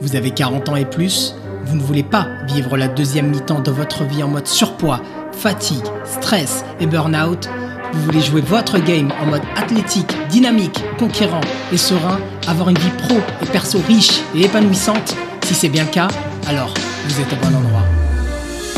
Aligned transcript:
Vous 0.00 0.16
avez 0.16 0.30
40 0.32 0.68
ans 0.70 0.76
et 0.76 0.84
plus, 0.84 1.34
vous 1.64 1.76
ne 1.76 1.82
voulez 1.82 2.02
pas 2.02 2.26
vivre 2.48 2.76
la 2.76 2.88
deuxième 2.88 3.28
mi-temps 3.28 3.60
de 3.60 3.70
votre 3.70 4.04
vie 4.04 4.22
en 4.22 4.28
mode 4.28 4.46
surpoids, 4.46 5.00
fatigue, 5.32 5.84
stress 6.04 6.64
et 6.80 6.86
burn-out. 6.86 7.48
Vous 7.92 8.02
voulez 8.02 8.20
jouer 8.20 8.40
votre 8.40 8.78
game 8.78 9.12
en 9.22 9.26
mode 9.26 9.42
athlétique, 9.56 10.12
dynamique, 10.30 10.82
conquérant 10.98 11.40
et 11.72 11.76
serein, 11.76 12.18
avoir 12.48 12.70
une 12.70 12.78
vie 12.78 12.90
pro 12.98 13.16
et 13.42 13.46
perso 13.46 13.80
riche 13.86 14.20
et 14.34 14.44
épanouissante 14.44 15.16
Si 15.44 15.54
c'est 15.54 15.68
bien 15.68 15.84
le 15.84 15.90
cas, 15.90 16.08
alors 16.48 16.74
vous 17.06 17.20
êtes 17.20 17.32
au 17.32 17.36
bon 17.36 17.56
endroit. 17.56 17.84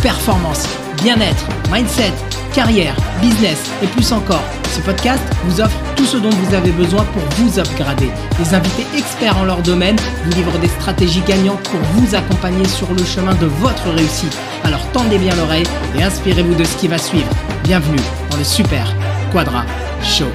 Performance, 0.03 0.67
bien-être, 1.03 1.47
mindset, 1.73 2.13
carrière, 2.53 2.97
business 3.21 3.71
et 3.83 3.87
plus 3.87 4.13
encore. 4.13 4.43
Ce 4.65 4.81
podcast 4.81 5.23
vous 5.45 5.61
offre 5.61 5.79
tout 5.95 6.05
ce 6.05 6.17
dont 6.17 6.31
vous 6.31 6.55
avez 6.55 6.73
besoin 6.73 7.05
pour 7.05 7.23
vous 7.37 7.59
upgrader. 7.59 8.11
Les 8.39 8.55
invités 8.55 8.87
experts 8.97 9.37
en 9.37 9.45
leur 9.45 9.63
domaine 9.63 9.97
vous 10.25 10.31
livrent 10.33 10.59
des 10.59 10.69
stratégies 10.69 11.23
gagnantes 11.23 11.63
pour 11.69 11.81
vous 11.81 12.15
accompagner 12.15 12.67
sur 12.67 12.93
le 12.93 13.05
chemin 13.05 13.35
de 13.35 13.47
votre 13.47 13.91
réussite. 13.91 14.37
Alors 14.65 14.85
tendez 14.93 15.19
bien 15.19 15.35
l'oreille 15.37 15.67
et 15.97 16.03
inspirez-vous 16.03 16.55
de 16.55 16.65
ce 16.65 16.77
qui 16.77 16.89
va 16.89 16.99
suivre. 16.99 17.31
Bienvenue 17.63 18.03
dans 18.31 18.37
le 18.37 18.45
Super 18.45 18.95
Quadra 19.33 19.65
Show. 20.03 20.29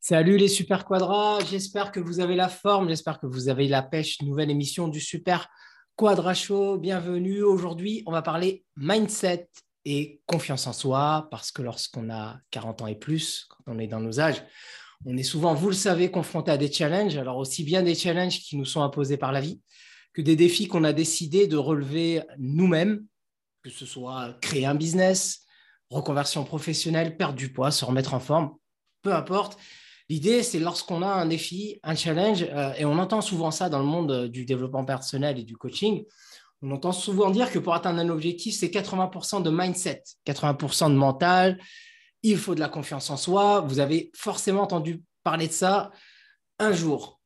Salut 0.00 0.38
les 0.38 0.48
Super 0.48 0.86
Quadras, 0.86 1.38
j'espère 1.48 1.92
que 1.92 2.00
vous 2.00 2.18
avez 2.18 2.34
la 2.34 2.48
forme, 2.48 2.88
j'espère 2.88 3.20
que 3.20 3.26
vous 3.26 3.48
avez 3.48 3.68
la 3.68 3.82
pêche. 3.82 4.20
Nouvelle 4.22 4.50
émission 4.50 4.88
du 4.88 5.00
Super 5.00 5.38
Quadra 5.38 5.69
Show, 6.32 6.78
bienvenue. 6.78 7.42
Aujourd'hui, 7.42 8.02
on 8.06 8.12
va 8.12 8.22
parler 8.22 8.64
mindset 8.74 9.50
et 9.84 10.22
confiance 10.24 10.66
en 10.66 10.72
soi 10.72 11.28
parce 11.30 11.52
que 11.52 11.60
lorsqu'on 11.60 12.08
a 12.08 12.40
40 12.52 12.80
ans 12.80 12.86
et 12.86 12.94
plus, 12.94 13.46
quand 13.50 13.64
on 13.66 13.78
est 13.78 13.86
dans 13.86 14.00
nos 14.00 14.18
âges, 14.18 14.42
on 15.04 15.14
est 15.18 15.22
souvent, 15.22 15.52
vous 15.52 15.68
le 15.68 15.74
savez, 15.74 16.10
confronté 16.10 16.52
à 16.52 16.56
des 16.56 16.72
challenges, 16.72 17.18
alors 17.18 17.36
aussi 17.36 17.64
bien 17.64 17.82
des 17.82 17.94
challenges 17.94 18.40
qui 18.40 18.56
nous 18.56 18.64
sont 18.64 18.80
imposés 18.80 19.18
par 19.18 19.30
la 19.30 19.42
vie 19.42 19.60
que 20.14 20.22
des 20.22 20.36
défis 20.36 20.68
qu'on 20.68 20.84
a 20.84 20.94
décidé 20.94 21.46
de 21.46 21.58
relever 21.58 22.22
nous-mêmes, 22.38 23.04
que 23.62 23.68
ce 23.68 23.84
soit 23.84 24.38
créer 24.40 24.64
un 24.64 24.74
business, 24.74 25.42
reconversion 25.90 26.44
professionnelle, 26.44 27.18
perdre 27.18 27.36
du 27.36 27.52
poids, 27.52 27.70
se 27.70 27.84
remettre 27.84 28.14
en 28.14 28.20
forme, 28.20 28.54
peu 29.02 29.12
importe. 29.12 29.58
L'idée, 30.10 30.42
c'est 30.42 30.58
lorsqu'on 30.58 31.02
a 31.02 31.06
un 31.06 31.26
défi, 31.26 31.78
un 31.84 31.94
challenge, 31.94 32.42
euh, 32.42 32.72
et 32.76 32.84
on 32.84 32.98
entend 32.98 33.20
souvent 33.20 33.52
ça 33.52 33.68
dans 33.68 33.78
le 33.78 33.84
monde 33.84 34.10
euh, 34.10 34.28
du 34.28 34.44
développement 34.44 34.84
personnel 34.84 35.38
et 35.38 35.44
du 35.44 35.56
coaching, 35.56 36.04
on 36.62 36.72
entend 36.72 36.90
souvent 36.90 37.30
dire 37.30 37.52
que 37.52 37.60
pour 37.60 37.74
atteindre 37.74 38.00
un 38.00 38.08
objectif, 38.08 38.56
c'est 38.56 38.70
80% 38.70 39.40
de 39.40 39.50
mindset, 39.50 40.02
80% 40.26 40.90
de 40.90 40.96
mental, 40.96 41.60
il 42.24 42.36
faut 42.38 42.56
de 42.56 42.60
la 42.60 42.68
confiance 42.68 43.08
en 43.08 43.16
soi. 43.16 43.60
Vous 43.60 43.78
avez 43.78 44.10
forcément 44.16 44.62
entendu 44.62 45.00
parler 45.22 45.46
de 45.46 45.52
ça 45.52 45.92
un 46.58 46.72
jour. 46.72 47.20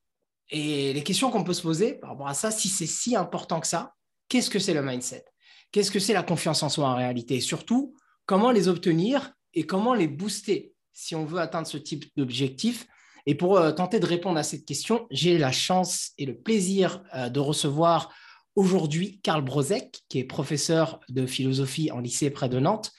Et 0.51 0.93
les 0.93 1.03
questions 1.03 1.31
qu'on 1.31 1.43
peut 1.43 1.55
se 1.55 1.63
poser 1.63 1.95
par 1.95 2.11
rapport 2.11 2.29
à 2.29 2.35
ça, 2.35 2.51
si 2.51 2.69
c'est 2.69 2.87
si 2.87 3.17
important 3.17 3.61
que 3.61 3.67
ça, 3.67 3.95
qu'est-ce 4.29 4.51
que 4.51 4.59
c'est 4.59 4.75
le 4.75 4.83
mindset? 4.83 5.25
Qu'est-ce 5.73 5.91
que 5.91 5.99
c'est 5.99 6.13
la 6.13 6.23
confiance 6.23 6.63
en 6.63 6.69
soi 6.69 6.87
en 6.87 6.97
réalité? 6.97 7.37
Et 7.37 7.41
surtout, 7.41 7.97
comment 8.27 8.51
les 8.51 8.69
obtenir 8.69 9.33
et 9.55 9.65
comment 9.65 9.95
les 9.95 10.07
booster? 10.07 10.74
Si 10.95 11.15
on 11.15 11.25
veut 11.25 11.41
atteindre 11.41 11.67
ce 11.67 11.77
type 11.77 12.07
d'objectif. 12.17 12.87
Et 13.27 13.35
pour 13.35 13.59
euh, 13.59 13.73
tenter 13.73 14.01
de 14.01 14.07
répondre 14.07 14.39
à 14.39 14.43
cette 14.43 14.65
question, 14.65 15.07
j'ai 15.11 15.37
la 15.37 15.53
chance 15.53 16.13
et 16.19 16.25
le 16.25 16.37
plaisir 16.37 17.03
euh, 17.15 17.29
de 17.29 17.41
recevoir 17.41 18.15
aujourd'hui 18.57 19.21
Karl 19.23 19.43
Brozek, 19.43 20.03
qui 20.09 20.19
est 20.19 20.25
professeur 20.25 21.01
de 21.09 21.27
philosophie 21.27 21.91
en 21.91 22.01
lycée 22.01 22.31
près 22.31 22.49
de 22.49 22.59
Nantes, 22.59 22.93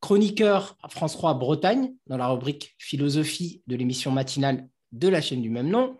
chroniqueur 0.00 0.76
à 0.82 0.88
France 0.88 1.12
3 1.12 1.34
Bretagne 1.34 1.92
dans 2.06 2.16
la 2.16 2.28
rubrique 2.28 2.74
philosophie 2.78 3.62
de 3.66 3.76
l'émission 3.76 4.10
matinale 4.10 4.68
de 4.92 5.08
la 5.08 5.20
chaîne 5.20 5.42
du 5.42 5.50
même 5.50 5.68
nom, 5.68 5.96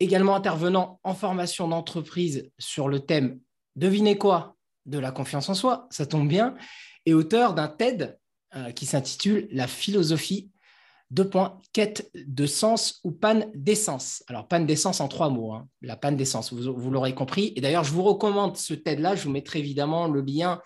également 0.00 0.34
intervenant 0.34 1.00
en 1.04 1.14
formation 1.14 1.68
d'entreprise 1.68 2.50
sur 2.58 2.88
le 2.88 3.00
thème 3.00 3.40
Devinez 3.76 4.16
quoi? 4.16 4.56
de 4.86 4.98
la 4.98 5.10
confiance 5.10 5.48
en 5.48 5.54
soi, 5.54 5.88
ça 5.90 6.06
tombe 6.06 6.28
bien, 6.28 6.54
et 7.04 7.14
auteur 7.14 7.54
d'un 7.54 7.68
TED 7.68 8.18
euh, 8.54 8.70
qui 8.70 8.86
s'intitule 8.86 9.48
La 9.50 9.66
philosophie 9.66 10.50
deux 11.10 11.28
points, 11.28 11.60
quête 11.72 12.10
de 12.14 12.46
sens 12.46 13.00
ou 13.04 13.12
panne 13.12 13.46
d'essence. 13.54 14.24
Alors, 14.28 14.48
panne 14.48 14.66
d'essence 14.66 15.00
en 15.00 15.08
trois 15.08 15.30
mots, 15.30 15.52
hein. 15.52 15.68
la 15.82 15.96
panne 15.96 16.16
d'essence, 16.16 16.52
vous, 16.52 16.90
l'aurez 16.90 17.14
compris. 17.14 17.52
Et 17.56 17.60
d'ailleurs, 17.60 17.84
je 17.84 17.92
vous 17.92 18.02
recommande 18.02 18.56
ce 18.56 18.74
TED-là, 18.74 19.14
je 19.14 19.24
vous 19.24 19.30
mettrai 19.30 19.60
évidemment 19.60 20.08
le 20.08 20.20
lien 20.20 20.60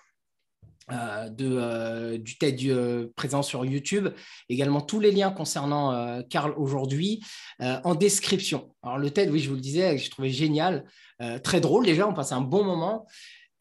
euh, 0.91 1.29
euh, 1.39 2.17
du 2.17 2.37
TED 2.37 2.59
euh, 2.65 3.11
présent 3.15 3.43
sur 3.43 3.63
YouTube, 3.65 4.09
également 4.49 4.81
tous 4.81 4.99
les 4.99 5.11
liens 5.11 5.31
concernant 5.31 6.21
Karl 6.23 6.53
aujourd'hui 6.57 7.23
en 7.59 7.93
description. 7.93 8.73
Alors, 8.81 8.97
le 8.97 9.11
TED, 9.11 9.29
oui, 9.29 9.39
je 9.39 9.49
vous 9.49 9.55
le 9.55 9.61
disais, 9.61 9.97
je 9.97 10.09
trouvais 10.09 10.31
génial, 10.31 10.85
très 11.43 11.61
drôle 11.61 11.85
déjà, 11.85 12.07
on 12.07 12.13
passe 12.13 12.31
un 12.31 12.41
bon 12.41 12.63
moment. 12.63 13.05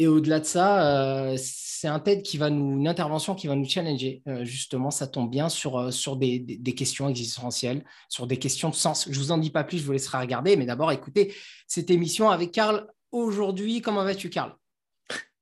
Et 0.00 0.08
au-delà 0.08 0.40
de 0.40 0.46
ça, 0.46 0.96
euh, 0.96 1.36
c'est 1.36 1.86
un 1.86 2.00
TED 2.00 2.22
qui 2.22 2.38
va 2.38 2.48
nous, 2.48 2.78
une 2.78 2.88
intervention 2.88 3.34
qui 3.34 3.48
va 3.48 3.54
nous 3.54 3.68
challenger. 3.68 4.22
Euh, 4.28 4.46
justement, 4.46 4.90
ça 4.90 5.06
tombe 5.06 5.30
bien 5.30 5.50
sur, 5.50 5.78
euh, 5.78 5.90
sur 5.90 6.16
des, 6.16 6.58
questions 6.74 7.06
existentielles, 7.10 7.84
sur 8.08 8.26
des 8.26 8.38
questions 8.38 8.70
de 8.70 8.74
sens. 8.74 9.10
Je 9.10 9.18
vous 9.18 9.30
en 9.30 9.36
dis 9.36 9.50
pas 9.50 9.62
plus, 9.62 9.76
je 9.76 9.84
vous 9.84 9.92
laisserai 9.92 10.16
regarder. 10.16 10.56
Mais 10.56 10.64
d'abord, 10.64 10.90
écoutez 10.90 11.34
cette 11.66 11.90
émission 11.90 12.30
avec 12.30 12.50
Karl 12.50 12.90
aujourd'hui. 13.12 13.82
Comment 13.82 14.02
vas-tu, 14.02 14.30
Karl? 14.30 14.56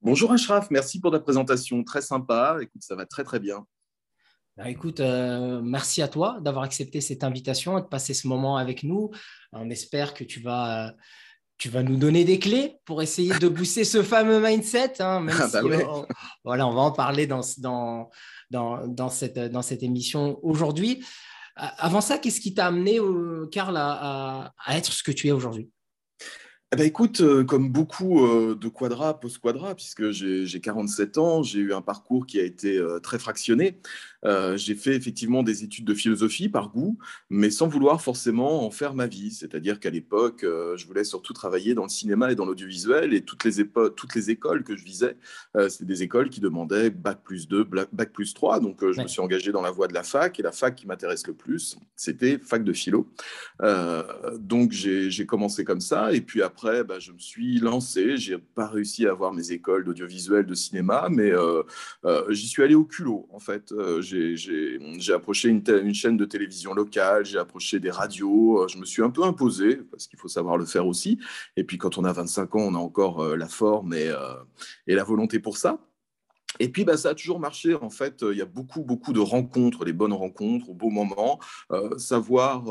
Bonjour 0.03 0.33
Ashraf, 0.33 0.73
merci 0.73 0.99
pour 0.99 1.13
ta 1.13 1.21
présentation, 1.21 1.85
très 1.85 2.03
sympa. 2.03 2.59
Écoute, 2.61 2.83
ça 2.83 2.97
va 2.97 3.07
très 3.07 3.23
très 3.23 3.39
bien. 3.39 3.65
Bah, 4.57 4.69
écoute, 4.69 4.99
merci 4.99 6.03
à 6.03 6.09
toi 6.09 6.41
d'avoir 6.41 6.65
accepté 6.65 7.01
cette 7.01 7.23
invitation 7.23 7.79
et 7.79 7.83
de 7.83 7.87
passer 7.87 8.13
ce 8.13 8.27
moment 8.27 8.57
avec 8.57 8.83
nous. 8.83 9.13
On 9.53 9.71
espère 9.71 10.15
que 10.15 10.25
tu 10.25 10.41
vas 10.41 10.97
tu 11.59 11.69
vas 11.69 11.83
nous 11.83 11.97
donner 11.97 12.25
des 12.25 12.39
clés 12.39 12.77
pour 12.85 13.03
essayer 13.03 13.37
de 13.39 13.49
booster 13.49 13.85
ce 13.85 14.03
fameux 14.03 14.41
mindset. 14.41 15.03
Hein, 15.03 15.27
ah, 15.31 15.49
bah 15.53 15.61
on, 15.65 16.07
voilà, 16.45 16.67
on 16.67 16.75
va 16.75 16.81
en 16.83 16.93
parler 16.93 17.27
dans, 17.27 17.41
dans, 17.59 18.11
dans, 18.51 19.09
cette, 19.11 19.39
dans 19.39 19.63
cette 19.63 19.83
émission 19.83 20.39
aujourd'hui. 20.43 21.05
Avant 21.57 22.01
ça, 22.01 22.19
qu'est-ce 22.19 22.41
qui 22.41 22.55
t'a 22.55 22.67
amené, 22.67 23.01
Karl, 23.51 23.77
à, 23.77 24.53
être 24.71 24.93
ce 24.93 25.03
que 25.03 25.11
tu 25.11 25.27
es 25.27 25.33
aujourd'hui? 25.33 25.69
Eh 26.71 26.77
ben, 26.77 26.87
écoute, 26.87 27.23
euh, 27.23 27.45
comme 27.45 27.73
beaucoup 27.73 28.27
euh, 28.27 28.55
de 28.55 28.69
quadra, 28.69 29.19
post-quadra, 29.19 29.75
puisque 29.75 30.11
j'ai 30.11 30.61
47 30.61 31.17
ans, 31.17 31.43
j'ai 31.43 31.61
eu 31.61 31.73
un 31.73 31.81
parcours 31.81 32.27
qui 32.27 32.39
a 32.39 32.43
été 32.43 32.77
euh, 32.77 33.01
très 33.01 33.19
fractionné. 33.19 33.81
Euh, 34.25 34.57
j'ai 34.57 34.75
fait 34.75 34.95
effectivement 34.95 35.43
des 35.43 35.65
études 35.65 35.85
de 35.85 35.95
philosophie 35.95 36.49
par 36.49 36.71
goût, 36.71 36.99
mais 37.31 37.51
sans 37.51 37.69
vouloir 37.69 38.03
forcément 38.03 38.65
en 38.65 38.71
faire 38.71 38.95
ma 38.95 39.07
vie. 39.07 39.31
C'est-à-dire 39.31 39.79
qu'à 39.81 39.91
l'époque, 39.91 40.45
euh, 40.45 40.77
je 40.77 40.87
voulais 40.87 41.05
surtout 41.05 41.33
travailler 41.33 41.75
dans 41.75 41.85
le 41.85 41.89
cinéma 41.89 42.33
et 42.33 42.35
dans 42.35 42.45
l'audiovisuel, 42.45 43.15
et 43.15 43.23
toutes 43.23 43.45
les, 43.45 43.67
toutes 43.97 44.15
les 44.15 44.31
écoles 44.31 44.65
que 44.65 44.77
je 44.77 44.85
visais, 44.85 45.17
euh, 45.57 45.69
c'était 45.69 45.85
des 45.85 46.03
écoles 46.03 46.31
qui 46.31 46.41
demandaient 46.41 46.91
bac 46.91 47.21
plus 47.23 47.49
2, 47.49 47.65
bac 47.65 48.13
plus 48.13 48.35
3. 48.35 48.61
Donc 48.61 48.79
je 48.81 49.01
me 49.01 49.07
suis 49.07 49.21
engagé 49.21 49.53
dans 49.53 49.63
la 49.63 49.71
voie 49.71 49.89
de 49.89 49.95
la 49.95 50.03
fac, 50.03 50.39
et 50.41 50.43
la 50.43 50.53
fac 50.53 50.75
qui 50.75 50.87
m'intéresse 50.87 51.27
le 51.27 51.35
plus, 51.35 51.79
c'était 51.97 52.39
fac 52.39 52.65
de 52.65 52.73
philo. 52.73 53.11
donc 54.39 54.73
j'ai 54.73 55.27
commencé 55.27 55.65
comme 55.65 55.81
ça, 55.81 56.13
et 56.13 56.21
puis 56.21 56.43
après, 56.43 56.85
bah, 56.85 56.99
je 56.99 57.13
me 57.13 57.19
suis 57.19 57.59
lancé. 57.59 58.17
J'ai 58.17 58.39
pas 58.39 58.67
réussi 58.67 59.07
à 59.07 59.11
avoir 59.11 59.33
mes 59.33 59.53
écoles 59.53 59.85
d'audiovisuel, 59.85 60.47
de 60.47 60.55
cinéma, 60.55 61.09
mais 61.11 61.33
j'y 62.31 62.49
suis 62.49 62.63
allé 62.63 62.75
au 62.75 62.85
culot, 62.85 63.29
en 63.31 63.39
fait 63.39 63.73
j'ai 64.09 65.13
approché 65.13 65.49
une, 65.49 65.95
chaîne 65.95 66.17
de 66.17 66.25
télévision 66.25 66.75
locale, 66.75 67.25
j'ai 67.25 67.39
approché 67.39 67.81
des 67.81 67.91
radios, 67.91 68.63
euh, 68.63 68.69
je 68.69 68.79
me 68.79 68.85
suis 68.85 69.03
un 69.03 69.11
peu 69.11 69.23
imposé, 69.25 69.77
parce 69.77 70.07
qu'il 70.07 70.19
faut 70.19 70.29
savoir 70.29 70.57
le 70.57 70.65
faire 70.65 70.87
aussi. 70.87 71.19
Et 71.57 71.65
puis 71.65 71.79
quand 71.79 71.99
on 71.99 72.05
a 72.05 72.13
25 72.13 72.55
ans, 72.57 72.61
on 72.61 72.75
a 72.75 72.79
encore 72.79 73.21
euh, 73.21 73.37
la 73.37 73.49
forme 73.49 73.95
et, 73.95 74.09
euh, 74.09 74.35
et, 74.87 74.95
la 74.95 75.05
volonté 75.05 75.39
pour 75.39 75.57
ça. 75.57 75.79
Et 76.61 76.71
puis, 76.71 76.85
bah, 76.85 76.97
ça 76.97 77.11
a 77.11 77.15
toujours 77.15 77.39
marché. 77.39 77.75
En 77.75 77.91
fait, 77.91 78.25
il 78.29 78.37
y 78.37 78.43
a 78.43 78.47
beaucoup, 78.47 78.83
beaucoup 78.83 79.13
de 79.13 79.21
rencontres, 79.21 79.85
les 79.85 79.93
bonnes 79.93 80.15
rencontres, 80.15 80.71
au 80.71 80.75
beau 80.75 80.89
moment, 80.89 81.39
savoir 81.99 82.65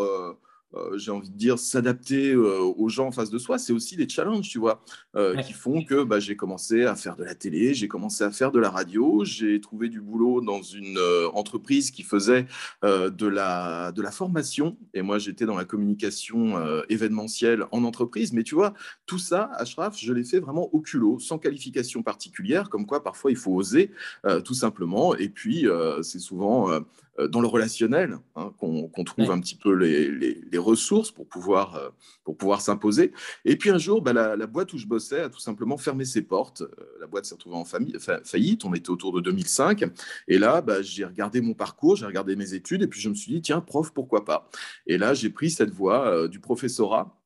j'ai 0.95 1.11
envie 1.11 1.29
de 1.29 1.37
dire, 1.37 1.57
s'adapter 1.57 2.31
euh, 2.31 2.59
aux 2.59 2.89
gens 2.89 3.07
en 3.07 3.11
face 3.11 3.29
de 3.29 3.37
soi, 3.37 3.57
c'est 3.57 3.73
aussi 3.73 3.95
des 3.95 4.07
challenges, 4.07 4.49
tu 4.49 4.59
vois, 4.59 4.83
euh, 5.15 5.35
qui 5.37 5.53
font 5.53 5.83
que 5.83 6.03
bah, 6.03 6.19
j'ai 6.19 6.35
commencé 6.35 6.83
à 6.83 6.95
faire 6.95 7.15
de 7.15 7.23
la 7.23 7.35
télé, 7.35 7.73
j'ai 7.73 7.87
commencé 7.87 8.23
à 8.23 8.31
faire 8.31 8.51
de 8.51 8.59
la 8.59 8.69
radio, 8.69 9.23
j'ai 9.23 9.59
trouvé 9.61 9.89
du 9.89 10.01
boulot 10.01 10.41
dans 10.41 10.61
une 10.61 10.99
entreprise 11.33 11.91
qui 11.91 12.03
faisait 12.03 12.45
de, 12.83 13.27
la, 13.27 13.91
de 13.91 14.01
la 14.01 14.11
formation, 14.11 14.77
et 14.93 15.01
moi 15.01 15.19
j'étais 15.19 15.45
dans 15.45 15.55
la 15.55 15.65
communication 15.65 16.55
événementielle 16.89 17.65
en 17.71 17.83
entreprise, 17.83 18.33
mais 18.33 18.43
tu 18.43 18.55
vois, 18.55 18.73
tout 19.05 19.19
ça, 19.19 19.49
Ashraf, 19.53 19.97
je 19.97 20.13
l'ai 20.13 20.23
fait 20.23 20.39
vraiment 20.39 20.69
au 20.73 20.81
culot, 20.81 21.19
sans 21.19 21.37
qualification 21.37 22.03
particulière, 22.03 22.69
comme 22.69 22.85
quoi 22.85 23.03
parfois 23.03 23.31
il 23.31 23.37
faut 23.37 23.53
oser, 23.53 23.91
tout 24.43 24.53
simplement, 24.53 25.15
et 25.15 25.29
puis 25.29 25.65
c'est 26.01 26.19
souvent 26.19 26.71
euh, 26.71 26.79
dans 27.29 27.41
le 27.41 27.47
relationnel, 27.47 28.17
hein, 28.35 28.53
qu'on 28.57 29.03
trouve 29.03 29.31
un 29.31 29.39
petit 29.39 29.55
peu 29.55 29.73
les, 29.73 30.57
ressources 30.57 31.11
pour 31.11 31.27
pouvoir, 31.27 31.75
euh, 31.75 31.89
pour 32.23 32.35
pouvoir 32.35 32.61
s'imposer. 32.61 33.13
Et 33.45 33.55
puis 33.55 33.69
un 33.69 33.77
jour, 33.77 34.01
bah, 34.01 34.13
la, 34.13 34.47
boîte 34.47 34.73
où 34.73 34.77
je 34.77 34.87
bossais 34.87 35.21
a 35.21 35.29
tout 35.29 35.39
simplement 35.39 35.77
fermé 35.77 36.05
ses 36.05 36.21
portes. 36.21 36.61
Euh, 36.61 36.69
la 36.99 37.07
boîte 37.07 37.25
s'est 37.25 37.35
retrouvée 37.35 37.55
en 37.55 37.65
famille, 37.65 37.95
faillite, 38.23 38.65
on 38.65 38.73
était 38.73 38.89
autour 38.89 39.13
de 39.13 39.21
2005. 39.21 39.85
Et 40.27 40.37
là, 40.37 40.61
bah, 40.61 40.81
j'ai 40.81 41.05
regardé 41.05 41.41
mon 41.41 41.53
parcours, 41.53 41.95
j'ai 41.95 42.05
regardé 42.05 42.35
mes 42.35 42.53
études, 42.53 42.83
et 42.83 42.87
puis 42.87 42.99
je 42.99 43.09
me 43.09 43.15
suis 43.15 43.31
dit, 43.31 43.41
tiens, 43.41 43.61
prof, 43.61 43.91
pourquoi 43.93 44.25
pas? 44.25 44.49
Et 44.85 44.97
là, 44.97 45.13
j'ai 45.13 45.29
pris 45.29 45.49
cette 45.49 45.71
voie 45.71 46.27
du 46.27 46.39
professorat 46.39 47.17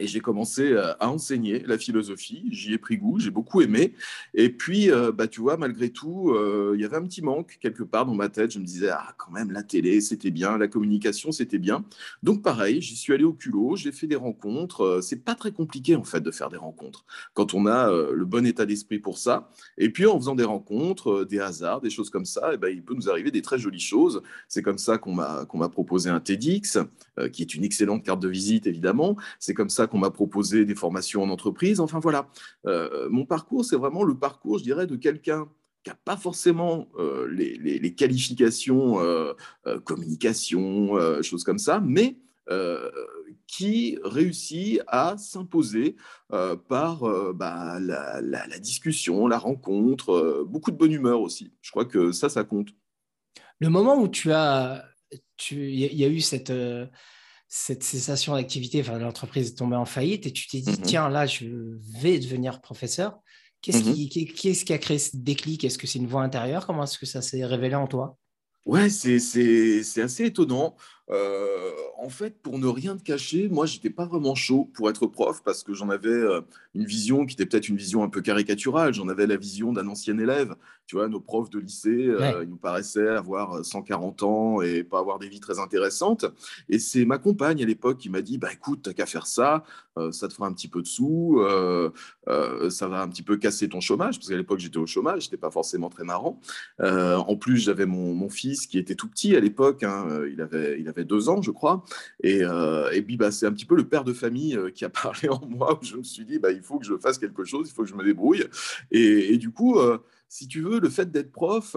et 0.00 0.06
j'ai 0.06 0.20
commencé 0.20 0.72
euh, 0.72 0.92
à 1.00 1.08
enseigner 1.10 1.60
la 1.60 1.78
philosophie. 1.78 2.44
J'y 2.50 2.72
ai 2.72 2.78
pris 2.78 2.96
goût, 2.96 3.18
j'ai 3.18 3.30
beaucoup 3.30 3.60
aimé. 3.62 3.94
Et 4.34 4.48
puis, 4.50 4.90
euh, 4.90 5.12
bah, 5.12 5.28
tu 5.28 5.40
vois, 5.40 5.56
malgré 5.56 5.90
tout, 5.90 6.30
euh, 6.30 6.72
il 6.74 6.80
y 6.80 6.84
avait 6.84 6.96
un 6.96 7.04
petit 7.04 7.22
manque 7.22 7.58
quelque 7.60 7.82
part 7.82 8.06
dans 8.06 8.14
ma 8.14 8.28
tête. 8.28 8.52
Je 8.52 8.58
me 8.58 8.64
disais, 8.64 8.88
ah, 8.90 9.14
quand 9.16 9.30
même, 9.30 9.52
la 9.52 9.62
télé, 9.62 10.00
c'était 10.00 10.30
bien, 10.30 10.58
la 10.58 10.68
communication, 10.68 11.32
c'était 11.32 11.58
bien. 11.58 11.84
Donc, 12.22 12.42
pareil, 12.42 12.80
j'y 12.80 12.96
suis 12.96 13.12
allé 13.12 13.24
au 13.24 13.32
culot, 13.32 13.76
j'ai 13.76 13.92
fait 13.92 14.06
des 14.06 14.16
rencontres. 14.16 15.00
C'est 15.02 15.24
pas 15.24 15.34
très 15.34 15.52
compliqué, 15.52 15.94
en 15.96 16.04
fait, 16.04 16.20
de 16.20 16.30
faire 16.30 16.48
des 16.48 16.56
rencontres 16.56 17.04
quand 17.34 17.54
on 17.54 17.66
a 17.66 17.90
le 17.90 18.24
bon 18.24 18.46
état 18.46 18.66
d'esprit 18.66 18.98
pour 18.98 19.18
ça. 19.18 19.50
Et 19.78 19.90
puis, 19.90 20.06
en 20.06 20.18
faisant 20.18 20.34
des 20.34 20.44
rencontres, 20.44 21.24
des 21.24 21.38
hasards, 21.38 21.80
des 21.80 21.90
choses 21.90 22.10
comme 22.10 22.24
ça, 22.24 22.50
eh 22.54 22.56
ben, 22.56 22.68
il 22.68 22.82
peut 22.82 22.94
nous 22.94 23.08
arriver 23.08 23.30
des 23.30 23.42
très 23.42 23.58
jolies 23.58 23.80
choses. 23.80 24.22
C'est 24.48 24.62
comme 24.62 24.78
ça 24.78 24.98
qu'on 24.98 25.12
m'a 25.12 25.68
proposé 25.70 26.10
un 26.10 26.20
TEDx, 26.20 26.78
qui 27.32 27.42
est 27.42 27.54
une 27.54 27.64
excellente 27.64 28.04
carte 28.04 28.20
de 28.20 28.28
visite, 28.28 28.66
évidemment. 28.66 29.16
C'est 29.38 29.54
comme 29.54 29.70
ça 29.70 29.83
qu'on 29.86 29.98
m'a 29.98 30.10
proposé 30.10 30.64
des 30.64 30.74
formations 30.74 31.22
en 31.22 31.30
entreprise. 31.30 31.80
Enfin 31.80 31.98
voilà, 31.98 32.28
euh, 32.66 33.08
mon 33.10 33.26
parcours, 33.26 33.64
c'est 33.64 33.76
vraiment 33.76 34.04
le 34.04 34.16
parcours, 34.16 34.58
je 34.58 34.64
dirais, 34.64 34.86
de 34.86 34.96
quelqu'un 34.96 35.48
qui 35.82 35.90
n'a 35.90 35.96
pas 36.04 36.16
forcément 36.16 36.88
euh, 36.98 37.28
les, 37.28 37.94
qualifications 37.94 39.00
euh, 39.00 39.34
communication, 39.84 41.22
choses 41.22 41.44
comme 41.44 41.58
ça, 41.58 41.80
mais 41.80 42.16
qui 43.46 43.98
réussit 44.02 44.80
à 44.86 45.16
s'imposer 45.16 45.96
par 46.68 47.02
bah, 47.34 47.78
la, 47.80 48.58
discussion, 48.58 49.26
la 49.28 49.38
rencontre, 49.38 50.44
beaucoup 50.46 50.70
de 50.70 50.76
bonne 50.76 50.92
humeur 50.92 51.20
aussi. 51.20 51.52
Je 51.62 51.70
crois 51.70 51.84
que 51.84 52.12
ça, 52.12 52.28
ça 52.28 52.44
compte. 52.44 52.68
Le 53.60 53.68
moment 53.68 53.98
où 53.98 54.08
tu 54.08 54.32
as, 54.32 54.84
il 55.50 55.74
y, 55.74 56.04
a 56.04 56.08
eu 56.08 56.20
cette 56.20 56.52
cette 57.56 57.84
cessation 57.84 58.34
d'activité, 58.34 58.80
enfin, 58.80 58.98
l'entreprise 58.98 59.50
est 59.52 59.54
tombée 59.54 59.76
en 59.76 59.84
faillite 59.84 60.26
et 60.26 60.32
tu 60.32 60.48
t'es 60.48 60.58
dit, 60.58 60.72
mmh 60.72 60.82
tiens, 60.82 61.08
là, 61.08 61.24
je 61.24 61.46
vais 62.02 62.18
devenir 62.18 62.60
professeur. 62.60 63.20
Qu'est-ce 63.62 63.88
mmh 63.88 63.94
qui, 64.08 64.26
qui, 64.26 64.72
a 64.72 64.78
créé 64.78 64.98
ce 64.98 65.16
déclic? 65.16 65.62
Est-ce 65.62 65.78
que 65.78 65.86
c'est 65.86 66.00
une 66.00 66.08
voix 66.08 66.22
intérieure? 66.22 66.66
Comment 66.66 66.82
est-ce 66.82 66.98
que 66.98 67.06
ça 67.06 67.22
s'est 67.22 67.44
révélé 67.44 67.76
en 67.76 67.86
toi? 67.86 68.18
Ouais, 68.66 68.90
c'est 68.90 69.18
assez 70.02 70.24
étonnant. 70.24 70.74
Euh, 71.10 71.70
en 71.98 72.08
fait, 72.08 72.40
pour 72.42 72.58
ne 72.58 72.66
rien 72.66 72.96
te 72.96 73.02
cacher, 73.02 73.48
moi, 73.48 73.66
j'étais 73.66 73.90
pas 73.90 74.06
vraiment 74.06 74.34
chaud 74.34 74.70
pour 74.74 74.88
être 74.88 75.06
prof 75.06 75.42
parce 75.44 75.62
que 75.62 75.74
j'en 75.74 75.90
avais 75.90 76.08
euh, 76.08 76.40
une 76.74 76.84
vision 76.84 77.26
qui 77.26 77.34
était 77.34 77.46
peut-être 77.46 77.68
une 77.68 77.76
vision 77.76 78.02
un 78.02 78.08
peu 78.08 78.22
caricaturale. 78.22 78.94
J'en 78.94 79.08
avais 79.08 79.26
la 79.26 79.36
vision 79.36 79.72
d'un 79.72 79.86
ancien 79.88 80.18
élève. 80.18 80.54
Tu 80.86 80.96
vois, 80.96 81.08
nos 81.08 81.20
profs 81.20 81.50
de 81.50 81.58
lycée, 81.58 82.08
euh, 82.08 82.42
ils 82.42 82.48
nous 82.48 82.56
paraissaient 82.56 83.08
avoir 83.08 83.64
140 83.64 84.22
ans 84.22 84.60
et 84.60 84.84
pas 84.84 84.98
avoir 84.98 85.18
des 85.18 85.28
vies 85.28 85.40
très 85.40 85.58
intéressantes. 85.58 86.26
Et 86.68 86.78
c'est 86.78 87.04
ma 87.04 87.18
compagne 87.18 87.62
à 87.62 87.66
l'époque 87.66 87.98
qui 87.98 88.10
m'a 88.10 88.20
dit 88.20 88.38
Bah 88.38 88.52
écoute, 88.52 88.80
t'as 88.82 88.92
qu'à 88.92 89.06
faire 89.06 89.26
ça, 89.26 89.64
ça 90.10 90.26
te 90.28 90.34
fera 90.34 90.46
un 90.46 90.52
petit 90.52 90.68
peu 90.68 90.82
de 90.82 90.86
sous, 90.86 91.40
ça 92.26 92.88
va 92.88 93.00
un 93.00 93.08
petit 93.08 93.22
peu 93.22 93.36
casser 93.38 93.68
ton 93.68 93.80
chômage, 93.80 94.18
parce 94.18 94.28
qu'à 94.28 94.36
l'époque, 94.36 94.58
j'étais 94.58 94.76
au 94.76 94.86
chômage, 94.86 95.22
c'était 95.22 95.36
pas 95.36 95.50
forcément 95.50 95.88
très 95.88 96.04
marrant. 96.04 96.38
en 96.80 97.36
plus, 97.36 97.58
j'avais 97.58 97.86
mon, 97.86 98.12
mon, 98.12 98.28
fils 98.28 98.66
qui 98.66 98.78
était 98.78 98.94
tout 98.94 99.08
petit 99.08 99.34
à 99.36 99.40
l'époque, 99.40 99.84
hein, 99.84 100.06
il, 100.30 100.42
avait, 100.42 100.78
il 100.80 100.88
avait 100.88 100.93
deux 101.02 101.28
ans, 101.28 101.42
je 101.42 101.50
crois. 101.50 101.84
Et, 102.22 102.44
euh, 102.44 102.90
et 102.92 103.02
puis, 103.02 103.16
bah, 103.16 103.32
c'est 103.32 103.46
un 103.46 103.52
petit 103.52 103.64
peu 103.64 103.74
le 103.74 103.88
père 103.88 104.04
de 104.04 104.12
famille 104.12 104.56
euh, 104.56 104.70
qui 104.70 104.84
a 104.84 104.88
parlé 105.02 105.28
en 105.28 105.44
moi, 105.46 105.76
où 105.80 105.84
je 105.84 105.96
me 105.96 106.04
suis 106.04 106.24
dit, 106.24 106.38
bah, 106.38 106.52
il 106.52 106.62
faut 106.62 106.78
que 106.78 106.86
je 106.86 106.96
fasse 106.96 107.18
quelque 107.18 107.44
chose, 107.44 107.68
il 107.68 107.74
faut 107.74 107.82
que 107.82 107.88
je 107.88 107.94
me 107.94 108.04
débrouille. 108.04 108.44
Et, 108.92 109.36
du 109.38 109.50
coup, 109.50 109.78
euh, 109.78 109.98
si 110.28 110.46
tu 110.46 110.60
veux, 110.60 110.78
le 110.78 110.88
fait 110.88 111.10
d'être 111.10 111.32
prof, 111.32 111.76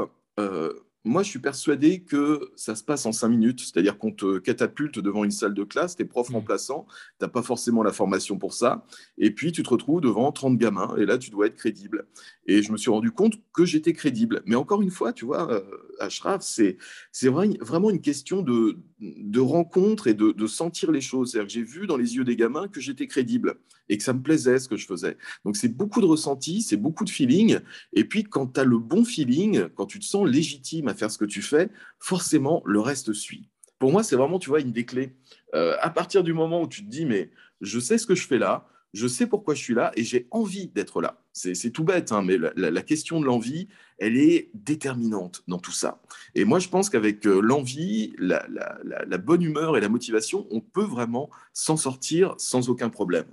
moi, 1.08 1.24
je 1.24 1.30
suis 1.30 1.40
persuadé 1.40 2.02
que 2.02 2.52
ça 2.56 2.76
se 2.76 2.84
passe 2.84 3.06
en 3.06 3.12
cinq 3.12 3.30
minutes, 3.30 3.62
c'est-à-dire 3.62 3.98
qu'on 3.98 4.12
te 4.12 4.38
catapulte 4.40 5.00
devant 5.00 5.24
une 5.24 5.32
salle 5.32 5.54
de 5.54 5.64
classe, 5.64 5.96
tu 5.96 6.04
es 6.04 6.06
prof 6.06 6.30
mmh. 6.30 6.34
remplaçant, 6.34 6.86
tu 7.20 7.26
n'as 7.26 7.30
pas 7.30 7.42
forcément 7.42 7.84
la 7.84 7.94
formation 7.94 8.38
pour 8.38 8.54
ça, 8.54 8.86
et 9.18 9.32
puis 9.32 9.52
tu 9.52 9.64
te 9.64 9.70
retrouves 9.70 10.02
devant 10.02 10.32
30 10.32 10.58
gamins, 10.58 10.96
et 10.98 11.06
là, 11.06 11.18
tu 11.18 11.30
dois 11.30 11.48
être 11.48 11.56
crédible. 11.56 12.08
Et 12.46 12.62
je 12.62 12.72
me 12.72 12.78
suis 12.78 12.92
rendu 12.92 13.12
compte 13.12 13.36
que 13.54 13.66
j'étais 13.66 13.94
crédible. 13.94 14.42
Mais 14.46 14.56
encore 14.56 14.82
une 14.82 14.92
fois, 14.92 15.14
tu 15.14 15.26
vois, 15.26 15.52
euh, 15.52 15.62
Ashraf, 16.00 16.42
c'est 16.42 16.78
vraiment 17.24 17.90
une 17.90 18.02
question 18.02 18.42
de, 18.42 18.78
de 19.00 19.40
rencontre 19.40 20.08
et 20.08 20.14
de, 20.14 20.32
de 20.32 20.48
sentir 20.48 20.92
les 20.92 21.02
choses. 21.02 21.32
C'est-à-dire 21.32 21.48
que 21.48 21.54
j'ai 21.54 21.64
vu 21.64 21.88
dans 21.88 21.98
les 21.98 22.16
yeux 22.16 22.24
des 22.24 22.36
gamins 22.36 22.68
que 22.68 22.80
j'étais 22.80 23.08
crédible 23.08 23.58
et 23.90 23.98
que 23.98 24.04
ça 24.04 24.14
me 24.14 24.22
plaisait 24.22 24.60
ce 24.60 24.68
que 24.68 24.78
je 24.78 24.86
faisais. 24.86 25.18
Donc 25.46 25.58
c'est 25.58 25.70
beaucoup 25.70 26.02
de 26.02 26.06
ressenti, 26.06 26.62
c'est 26.62 26.78
beaucoup 26.78 27.06
de 27.06 27.10
feeling. 27.10 27.60
Et 27.94 28.06
puis 28.06 28.24
quand 28.24 28.48
tu 28.48 28.60
as 28.60 28.64
le 28.64 28.78
bon 28.78 29.06
feeling, 29.06 29.68
quand 29.76 29.86
tu 29.86 30.00
te 30.00 30.06
sens 30.06 30.28
légitime 30.28 30.88
à 30.88 30.94
faire 30.94 31.12
ce 31.12 31.18
que 31.18 31.26
tu 31.26 31.42
fais, 31.42 31.70
forcément, 32.00 32.62
le 32.66 32.80
reste 32.80 33.14
suit. 33.14 33.50
Pour 33.80 33.92
moi, 33.92 34.04
c'est 34.04 34.16
vraiment, 34.16 34.40
tu 34.40 34.50
vois, 34.50 34.62
une 34.62 34.72
des 34.72 34.86
clés. 34.86 35.14
Euh, 35.54 35.76
à 35.82 35.90
partir 35.90 36.24
du 36.24 36.34
moment 36.34 36.64
où 36.64 36.68
tu 36.68 36.84
te 36.84 36.90
dis, 36.90 37.06
mais 37.06 37.30
je 37.62 37.80
sais 37.80 37.98
ce 37.98 38.08
que 38.08 38.16
je 38.16 38.28
fais 38.28 38.40
là, 38.40 38.68
je 38.94 39.08
sais 39.08 39.28
pourquoi 39.28 39.54
je 39.54 39.62
suis 39.62 39.74
là 39.74 39.92
et 39.96 40.04
j'ai 40.04 40.28
envie 40.32 40.68
d'être 40.70 41.02
là. 41.02 41.22
C'est 41.34 41.70
tout 41.70 41.84
bête, 41.84 42.12
hein, 42.12 42.24
mais 42.24 42.38
la, 42.56 42.82
question 42.82 43.20
de 43.20 43.26
l'envie, 43.26 43.68
elle 44.00 44.18
est 44.18 44.50
déterminante 44.56 45.44
dans 45.48 45.60
tout 45.60 45.72
ça. 45.72 46.02
Et 46.34 46.46
moi, 46.46 46.58
je 46.58 46.68
pense 46.68 46.90
qu'avec 46.90 47.28
euh, 47.28 47.40
l'envie, 47.42 48.16
la, 48.18 48.48
la, 48.50 49.18
bonne 49.20 49.44
humeur 49.44 49.78
et 49.78 49.82
la 49.82 49.90
motivation, 49.90 50.48
on 50.50 50.62
peut 50.62 50.84
vraiment 50.84 51.30
s'en 51.54 51.78
sortir 51.78 52.34
sans 52.40 52.70
aucun 52.70 52.90
problème. 52.90 53.26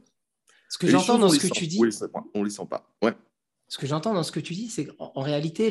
Ce 0.69 0.79
que 0.79 0.87
j'entends 0.87 1.19
dans 1.19 1.29
ce 1.29 1.39
que 1.39 1.47
tu 1.47 1.67
dis. 1.67 1.81
on 2.35 2.43
les 2.43 2.51
sent 2.51 2.67
pas. 2.69 2.89
Ouais. 3.03 3.15
Ce 3.69 3.79
que 3.79 3.87
j'entends 3.87 4.15
dans 4.15 4.23
ce 4.23 4.33
que 4.33 4.41
tu 4.41 4.55
dis, 4.55 4.69
c'est 4.69 4.87
qu'en 4.87 5.21
réalité, 5.21 5.71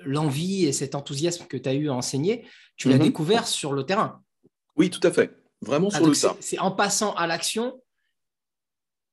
l'envie 0.00 0.66
et 0.66 0.72
cet 0.72 0.94
enthousiasme 0.94 1.46
que 1.46 1.56
tu 1.56 1.68
as 1.68 1.74
eu 1.74 1.88
à 1.88 1.94
enseigner, 1.94 2.46
tu 2.76 2.88
l'as 2.88 2.96
mhm. 2.96 3.04
découvert 3.04 3.46
sur 3.46 3.72
le 3.72 3.84
terrain. 3.84 4.22
Oui, 4.76 4.90
tout 4.90 5.06
à 5.06 5.12
fait. 5.12 5.36
Vraiment 5.62 5.88
ah, 5.92 5.96
sur 5.96 6.06
le 6.06 6.14
terrain. 6.14 6.36
C'est 6.40 6.58
en 6.58 6.70
passant 6.70 7.14
à 7.14 7.26
l'action 7.26 7.80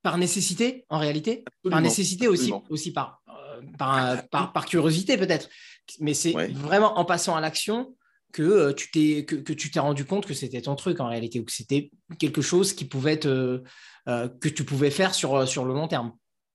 par 0.02 0.18
nécessité, 0.18 0.86
en 0.90 1.00
réalité 1.00 1.44
Par 1.70 1.82
nécessité 1.82 2.28
aussi, 2.28 2.54
aussi 2.70 2.94
par, 2.94 3.22
euh, 3.28 3.62
par, 4.32 4.52
par, 4.54 4.66
curiosité 4.66 5.18
peut-être. 5.18 5.50
Mais 6.00 6.14
c'est 6.14 6.32
vraiment 6.32 6.98
en 6.98 7.06
passant 7.06 7.36
à 7.36 7.42
l'action 7.42 7.96
que, 8.38 8.44
euh, 8.44 8.74
tu 8.74 8.92
t'es, 8.92 9.26
que, 9.26 9.54
tu 9.54 9.72
t'es 9.72 9.80
rendu 9.80 10.06
compte 10.06 10.28
que 10.28 10.36
c'était 10.36 10.62
ton 10.62 10.76
truc 10.76 11.00
en 11.00 11.08
réalité, 11.08 11.40
ou 11.40 11.44
que 11.44 11.52
c'était 11.52 11.90
quelque 12.20 12.44
chose 12.44 12.74
qui 12.74 12.86
pouvait 12.86 13.14
être, 13.14 13.26
euh, 13.26 14.30
que 14.40 14.50
tu 14.50 14.64
pouvais 14.64 14.92
faire 14.92 15.16
sur, 15.16 15.48
sur 15.48 15.66
le 15.66 15.74
long 15.74 15.88
terme. 15.88 16.14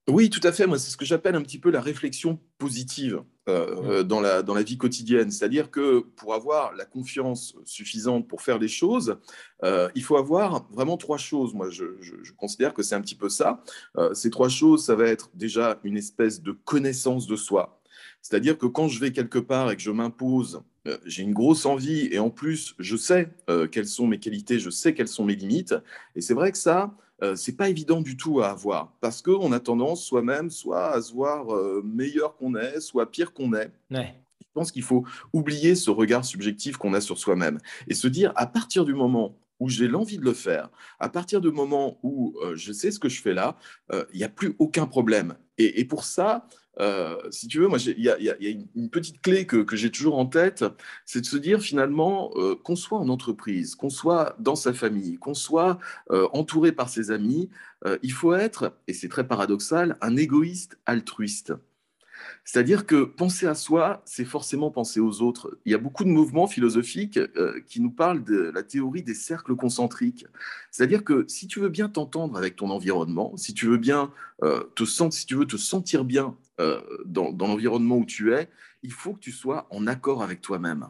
Oui, 0.08 0.31
tout 0.31 0.40
à 0.43 0.52
fait. 0.52 0.67
Moi, 0.67 0.79
c'est 0.79 0.90
ce 0.90 0.96
que 0.96 1.05
j'appelle 1.05 1.34
un 1.37 1.43
petit 1.43 1.58
peu 1.58 1.70
la 1.70 1.81
réflexion 1.81 2.40
positive 2.58 3.23
euh, 3.49 4.02
mmh. 4.02 4.05
dans, 4.05 4.20
la, 4.20 4.43
dans 4.43 4.55
la 4.55 4.62
vie 4.62 4.76
quotidienne. 4.76 5.31
C'est-à-dire 5.31 5.70
que 5.70 6.00
pour 6.00 6.34
avoir 6.34 6.75
la 6.75 6.84
confiance 6.84 7.55
suffisante 7.64 8.26
pour 8.29 8.43
faire 8.43 8.58
les 8.58 8.69
choses, 8.69 9.17
euh, 9.64 9.89
il 9.94 10.03
faut 10.03 10.17
avoir 10.17 10.69
vraiment 10.70 10.96
trois 10.96 11.19
choses. 11.19 11.55
Moi, 11.55 11.70
je, 11.70 11.84
considère 12.36 12.74
que 12.74 12.82
c'est 12.82 12.96
un 12.96 13.01
petit 13.01 13.15
peu 13.15 13.29
ça. 13.29 13.62
Euh, 13.96 14.12
ces 14.12 14.31
trois 14.31 14.48
choses, 14.48 14.84
ça 14.84 14.96
va 14.96 15.06
être 15.06 15.31
déjà 15.34 15.79
une 15.84 15.96
espèce 15.96 16.41
de 16.43 16.51
connaissance 16.51 17.29
de 17.29 17.36
soi. 17.36 17.81
C'est-à-dire 18.22 18.56
que 18.56 18.67
quand 18.67 18.88
je 18.88 19.00
vais 19.00 19.12
quelque 19.12 19.38
part 19.38 19.70
et 19.70 19.76
que 19.76 19.82
je 19.82 19.91
m'impose, 19.91 20.62
j'ai 21.05 21.22
une 21.22 21.32
grosse 21.32 21.67
envie 21.67 22.08
et 22.10 22.19
en 22.19 22.31
plus, 22.31 22.74
je 22.79 22.96
sais 22.96 23.29
quelles 23.70 23.86
sont 23.86 24.06
mes 24.06 24.19
qualités, 24.19 24.58
je 24.58 24.70
sais 24.70 24.94
quelles 24.94 25.08
sont 25.08 25.24
mes 25.24 25.36
limites. 25.36 25.74
Et 26.17 26.20
c'est 26.20 26.34
vrai 26.34 26.52
que 26.52 26.58
ça, 26.58 26.94
euh, 27.22 27.36
c'est 27.36 27.56
pas 27.56 27.69
évident 27.69 28.00
du 28.00 28.17
tout 28.17 28.41
à 28.41 28.50
avoir 28.50 28.93
parce 29.00 29.22
qu'on 29.22 29.52
a 29.52 29.60
tendance 29.60 30.05
soi-même 30.05 30.50
soit 30.50 30.93
à 30.93 31.00
se 31.00 31.12
voir 31.12 31.55
euh, 31.55 31.81
meilleur 31.84 32.36
qu'on 32.36 32.56
est, 32.56 32.81
soit 32.81 33.10
pire 33.10 33.32
qu'on 33.32 33.55
est. 33.55 33.70
Je 34.41 34.50
pense 34.55 34.72
qu'il 34.72 34.82
faut 34.82 35.05
oublier 35.32 35.76
ce 35.76 35.91
regard 35.91 36.24
subjectif 36.24 36.76
qu'on 36.76 36.94
a 36.94 37.00
sur 37.00 37.19
soi-même 37.19 37.58
et 37.86 37.94
se 37.94 38.08
dire 38.08 38.32
à 38.34 38.46
partir 38.46 38.84
du 38.84 38.93
moment 38.93 39.38
où 39.60 39.69
j'ai 39.69 39.86
l'envie 39.86 40.19
de 40.19 40.24
le 40.24 40.32
faire, 40.32 40.69
à 40.98 41.08
partir 41.08 41.41
du 41.41 41.52
moment 41.52 42.00
où 42.02 42.34
euh, 42.43 42.56
je 42.56 42.72
sais 42.72 42.91
ce 42.91 42.98
que 42.98 43.08
je 43.08 43.22
fais 43.22 43.34
là, 43.34 43.56
il 44.12 44.19
n'y 44.19 44.24
a 44.24 44.29
plus 44.29 44.56
aucun 44.58 44.86
problème. 44.86 45.36
et 45.58 45.84
pour 45.84 46.05
ça, 46.05 46.48
euh, 46.81 47.17
si 47.31 47.48
tu 47.48 47.58
veux, 47.58 47.69
moi, 47.69 47.79
il 47.84 48.02
y, 48.02 48.08
a 48.08 48.50
une 48.74 48.91
petite 48.91 49.20
clé 49.20 49.46
que, 49.46 49.64
j'ai 49.72 49.91
toujours 49.91 50.19
en 50.19 50.26
tête, 50.26 50.64
c'est 51.05 51.20
de 51.20 51.26
se 51.26 51.36
dire 51.36 51.60
finalement 51.60 52.31
euh, 52.36 52.55
qu'on 52.55 52.76
soit 52.76 52.98
en 52.98 53.08
entreprise, 53.08 53.74
qu'on 53.74 53.91
soit 53.91 54.36
dans 54.38 54.56
sa 54.56 54.72
famille, 54.72 55.17
qu'on 55.19 55.34
soit 55.34 55.79
euh, 56.10 56.29
entouré 56.32 56.72
par 56.72 56.88
ses 56.88 57.10
amis, 57.10 57.50
il 58.05 58.12
faut 58.12 58.32
être, 58.32 58.76
et 58.86 58.93
c'est 58.93 59.08
très 59.08 59.26
paradoxal, 59.26 59.98
un 60.00 60.17
égoïste 60.17 60.79
altruiste. 60.86 61.52
C'est-à-dire 62.44 62.86
que 62.86 63.02
penser 63.02 63.48
à 63.48 63.56
soi, 63.56 64.02
c'est 64.05 64.24
forcément 64.24 64.70
penser 64.70 65.00
aux 65.00 65.20
autres. 65.20 65.58
Il 65.64 65.72
y 65.72 65.74
a 65.74 65.79
beaucoup 65.79 66.05
de 66.05 66.08
mouvements 66.08 66.46
philosophiques 66.46 67.19
qui 67.67 67.81
nous 67.81 67.91
parlent 67.91 68.22
de 68.22 68.52
la 68.55 68.62
théorie 68.62 69.02
des 69.02 69.14
cercles 69.14 69.56
concentriques. 69.56 70.26
C'est-à-dire 70.70 71.02
que 71.02 71.24
si 71.26 71.48
tu 71.48 71.58
veux 71.58 71.70
bien 71.70 71.88
t'entendre 71.88 72.38
avec 72.38 72.55
ton 72.55 72.70
environnement, 72.70 73.36
si 73.36 73.52
tu 73.52 73.67
veux 73.67 73.79
bien 73.79 74.12
te 74.76 74.84
sentir, 74.84 75.19
si 75.19 75.26
tu 75.26 75.34
veux 75.34 75.46
te 75.46 75.56
sentir 75.56 76.05
bien 76.05 76.36
dans, 77.04 77.32
dans 77.32 77.46
l'environnement 77.46 77.96
où 77.96 78.04
tu 78.04 78.34
es, 78.34 78.48
il 78.82 78.92
faut 78.92 79.14
que 79.14 79.20
tu 79.20 79.32
sois 79.32 79.66
en 79.70 79.86
accord 79.86 80.22
avec 80.22 80.40
toi-même. 80.40 80.88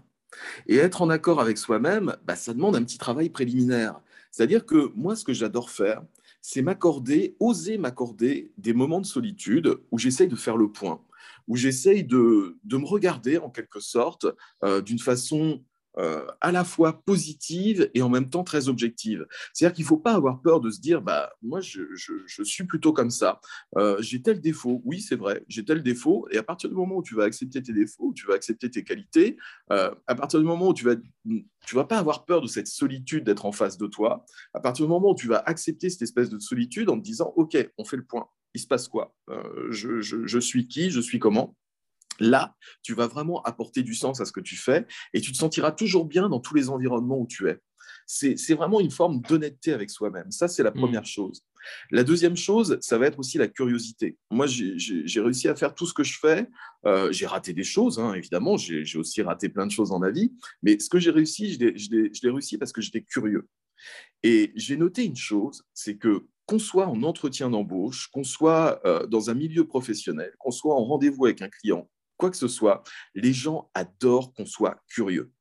Et 0.66 0.76
être 0.76 1.02
en 1.02 1.10
accord 1.10 1.40
avec 1.40 1.58
soi-même, 1.58 2.16
bah, 2.24 2.36
ça 2.36 2.54
demande 2.54 2.76
un 2.76 2.82
petit 2.82 2.98
travail 2.98 3.30
préliminaire. 3.30 4.00
C'est-à-dire 4.30 4.64
que 4.64 4.90
moi, 4.94 5.14
ce 5.14 5.24
que 5.24 5.32
j'adore 5.32 5.70
faire, 5.70 6.02
c'est 6.40 6.62
m'accorder, 6.62 7.36
oser 7.38 7.78
m'accorder 7.78 8.52
des 8.58 8.72
moments 8.72 9.00
de 9.00 9.06
solitude 9.06 9.78
où 9.90 9.98
j'essaye 9.98 10.28
de 10.28 10.36
faire 10.36 10.56
le 10.56 10.70
point, 10.70 11.00
où 11.46 11.56
j'essaye 11.56 12.02
de, 12.02 12.58
me 12.70 12.84
regarder 12.84 13.38
en 13.38 13.50
quelque 13.50 13.80
sorte 13.80 14.26
euh, 14.64 14.80
d'une 14.80 14.98
façon 14.98 15.62
euh, 15.98 16.26
à 16.40 16.52
la 16.52 16.64
fois 16.64 17.02
positive 17.04 17.90
et 17.92 18.00
en 18.00 18.08
même 18.08 18.30
temps 18.30 18.44
très 18.44 18.68
objective. 18.68 19.26
C'est-à-dire 19.52 19.74
qu'il 19.74 19.84
ne 19.84 19.88
faut 19.88 19.98
pas 19.98 20.14
avoir 20.14 20.40
peur 20.40 20.60
de 20.60 20.70
se 20.70 20.80
dire, 20.80 21.02
bah, 21.02 21.32
moi, 21.42 21.60
je, 21.60 21.82
suis 22.44 22.64
plutôt 22.64 22.94
comme 22.94 23.10
ça. 23.10 23.40
Euh, 23.76 24.00
j'ai 24.00 24.22
tel 24.22 24.40
défaut. 24.40 24.80
Oui, 24.84 25.00
c'est 25.00 25.16
vrai, 25.16 25.44
j'ai 25.48 25.64
tel 25.64 25.82
défaut. 25.82 26.26
Et 26.30 26.38
à 26.38 26.42
partir 26.42 26.70
du 26.70 26.76
moment 26.76 26.96
où 26.96 27.02
tu 27.02 27.14
vas 27.14 27.24
accepter 27.24 27.62
tes 27.62 27.74
défauts, 27.74 28.06
où 28.06 28.14
tu 28.14 28.26
vas 28.26 28.34
accepter 28.34 28.70
tes 28.70 28.84
qualités, 28.84 29.36
euh, 29.70 29.94
à 30.06 30.14
partir 30.14 30.40
du 30.40 30.46
moment 30.46 30.68
où 30.68 30.74
tu 30.74 30.84
vas, 30.84 30.94
tu 31.66 31.74
vas 31.74 31.84
pas 31.84 31.98
avoir 31.98 32.24
peur 32.24 32.40
de 32.40 32.46
cette 32.46 32.68
solitude 32.68 33.24
d'être 33.24 33.44
en 33.44 33.52
face 33.52 33.76
de 33.76 33.86
toi, 33.86 34.24
à 34.54 34.60
partir 34.60 34.86
du 34.86 34.90
moment 34.90 35.10
où 35.10 35.14
tu 35.14 35.28
vas 35.28 35.42
accepter 35.44 35.90
cette 35.90 36.02
espèce 36.02 36.30
de 36.30 36.38
solitude 36.38 36.88
en 36.88 36.96
te 36.98 37.04
disant, 37.04 37.34
OK, 37.36 37.56
on 37.76 37.84
fait 37.84 37.98
le 37.98 38.04
point. 38.04 38.26
Il 38.54 38.60
se 38.60 38.66
passe 38.66 38.88
quoi? 38.88 39.14
Je 39.70 40.38
suis 40.40 40.68
qui? 40.68 40.90
Je 40.90 41.00
suis 41.00 41.18
comment? 41.18 41.54
Là, 42.20 42.54
tu 42.82 42.94
vas 42.94 43.06
vraiment 43.06 43.42
apporter 43.42 43.82
du 43.82 43.94
sens 43.94 44.20
à 44.20 44.24
ce 44.24 44.32
que 44.32 44.40
tu 44.40 44.56
fais 44.56 44.86
et 45.12 45.20
tu 45.20 45.32
te 45.32 45.36
sentiras 45.36 45.72
toujours 45.72 46.04
bien 46.04 46.28
dans 46.28 46.40
tous 46.40 46.54
les 46.54 46.68
environnements 46.68 47.18
où 47.18 47.26
tu 47.26 47.48
es. 47.48 47.58
C'est 48.06 48.54
vraiment 48.54 48.80
une 48.80 48.90
forme 48.90 49.20
d'honnêteté 49.22 49.72
avec 49.72 49.90
soi-même. 49.90 50.30
Ça, 50.30 50.48
c'est 50.48 50.62
la 50.62 50.70
mmh. 50.70 50.74
première 50.74 51.06
chose. 51.06 51.42
La 51.90 52.04
deuxième 52.04 52.36
chose, 52.36 52.78
ça 52.80 52.98
va 52.98 53.06
être 53.06 53.18
aussi 53.18 53.38
la 53.38 53.48
curiosité. 53.48 54.18
Moi, 54.30 54.46
j'ai 54.46 55.20
réussi 55.20 55.48
à 55.48 55.54
faire 55.54 55.74
tout 55.74 55.86
ce 55.86 55.94
que 55.94 56.02
je 56.02 56.18
fais. 56.18 56.48
Euh, 56.86 57.12
j'ai 57.12 57.26
raté 57.26 57.52
des 57.52 57.64
choses, 57.64 57.98
hein, 57.98 58.14
évidemment. 58.14 58.56
J'ai 58.56 58.98
aussi 58.98 59.22
raté 59.22 59.48
plein 59.48 59.66
de 59.66 59.70
choses 59.70 59.90
dans 59.90 59.98
ma 59.98 60.10
vie. 60.10 60.32
Mais 60.62 60.78
ce 60.78 60.88
que 60.88 60.98
j'ai 60.98 61.10
réussi, 61.10 61.52
je 61.54 61.90
l'ai 61.90 62.30
réussi 62.30 62.58
parce 62.58 62.72
que 62.72 62.80
j'étais 62.80 63.02
curieux. 63.02 63.48
Et 64.22 64.52
j'ai 64.54 64.76
noté 64.76 65.04
une 65.04 65.16
chose, 65.16 65.64
c'est 65.74 65.96
que 65.96 66.26
qu'on 66.46 66.58
soit 66.58 66.86
en 66.86 67.02
entretien 67.02 67.50
d'embauche, 67.50 68.08
qu'on 68.12 68.24
soit 68.24 68.80
euh, 68.84 69.06
dans 69.06 69.30
un 69.30 69.34
milieu 69.34 69.66
professionnel, 69.66 70.32
qu'on 70.38 70.50
soit 70.50 70.74
en 70.74 70.84
rendez-vous 70.84 71.26
avec 71.26 71.40
un 71.40 71.48
client, 71.48 71.88
quoi 72.22 72.30
que 72.30 72.36
ce 72.36 72.46
soit, 72.46 72.84
les 73.16 73.32
gens 73.32 73.68
adorent 73.74 74.32
qu'on 74.32 74.46
soit 74.46 74.80
curieux. 74.86 75.32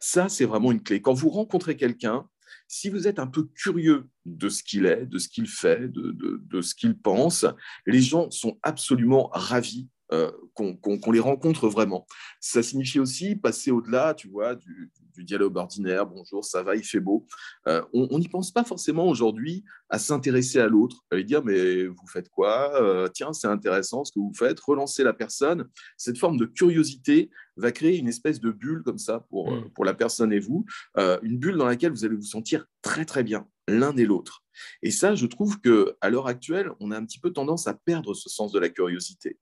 Ça, 0.00 0.30
c'est 0.30 0.46
vraiment 0.46 0.72
une 0.72 0.82
clé. 0.82 1.02
Quand 1.02 1.12
vous 1.12 1.28
rencontrez 1.28 1.76
quelqu'un, 1.76 2.26
si 2.66 2.88
vous 2.88 3.06
êtes 3.06 3.18
un 3.18 3.26
peu 3.26 3.44
curieux 3.44 4.08
de 4.24 4.48
ce 4.48 4.62
qu'il 4.62 4.86
est, 4.86 5.04
de 5.04 5.18
ce 5.18 5.28
qu'il 5.28 5.46
fait, 5.46 5.92
de, 5.92 6.62
ce 6.62 6.74
qu'il 6.74 6.96
pense, 6.96 7.44
les 7.84 8.00
gens 8.00 8.30
sont 8.30 8.58
absolument 8.62 9.28
ravis 9.34 9.90
euh, 10.12 10.30
qu'on 10.54 11.10
les 11.10 11.20
rencontre 11.20 11.68
vraiment. 11.68 12.06
Ça 12.38 12.62
signifie 12.62 13.00
aussi 13.00 13.34
passer 13.34 13.70
au-delà, 13.70 14.12
tu 14.12 14.28
vois, 14.28 14.54
du, 14.54 14.92
dialogue 15.16 15.56
ordinaire. 15.56 16.06
Bonjour, 16.06 16.44
ça 16.44 16.62
va, 16.62 16.76
il 16.76 16.84
fait 16.84 17.00
beau. 17.00 17.26
Euh, 17.66 17.82
on 17.94 18.18
n'y 18.18 18.28
pense 18.28 18.50
pas 18.50 18.64
forcément 18.64 19.08
aujourd'hui 19.08 19.64
à 19.88 19.98
s'intéresser 19.98 20.58
à 20.58 20.66
l'autre, 20.66 21.04
à 21.10 21.16
lui 21.16 21.24
dire 21.24 21.42
mais 21.44 21.86
vous 21.86 22.06
faites 22.06 22.28
quoi? 22.28 22.74
Euh, 22.82 23.08
Tiens, 23.08 23.32
c'est 23.32 23.46
intéressant 23.46 24.04
ce 24.04 24.12
que 24.12 24.18
vous 24.18 24.34
faites. 24.34 24.60
Relancer 24.60 25.02
la 25.02 25.14
personne. 25.14 25.68
Cette 25.96 26.18
forme 26.18 26.36
de 26.36 26.44
curiosité 26.44 27.30
va 27.56 27.72
créer 27.72 27.96
une 27.98 28.08
espèce 28.08 28.40
de 28.40 28.50
bulle 28.50 28.82
comme 28.82 28.98
ça 28.98 29.20
pour, 29.30 29.50
mm. 29.50 29.70
pour 29.70 29.84
la 29.84 29.94
personne 29.94 30.32
et 30.32 30.40
vous, 30.40 30.66
une 30.96 31.38
bulle 31.38 31.56
dans 31.56 31.66
laquelle 31.66 31.92
vous 31.92 32.04
allez 32.04 32.16
vous 32.16 32.22
sentir 32.22 32.66
très 32.82 33.04
très 33.04 33.22
bien 33.22 33.46
l'un 33.68 33.96
et 33.96 34.04
l'autre. 34.04 34.42
Et 34.82 34.90
ça, 34.90 35.14
je 35.14 35.26
trouve 35.26 35.60
que 35.60 35.96
à 36.00 36.10
l'heure 36.10 36.26
actuelle, 36.26 36.70
on 36.80 36.90
a 36.90 36.98
un 36.98 37.04
petit 37.04 37.20
peu 37.20 37.32
tendance 37.32 37.66
à 37.66 37.74
perdre 37.74 38.14
ce 38.14 38.28
sens 38.28 38.52
de 38.52 38.58
la 38.58 38.68
curiosité. 38.68 39.38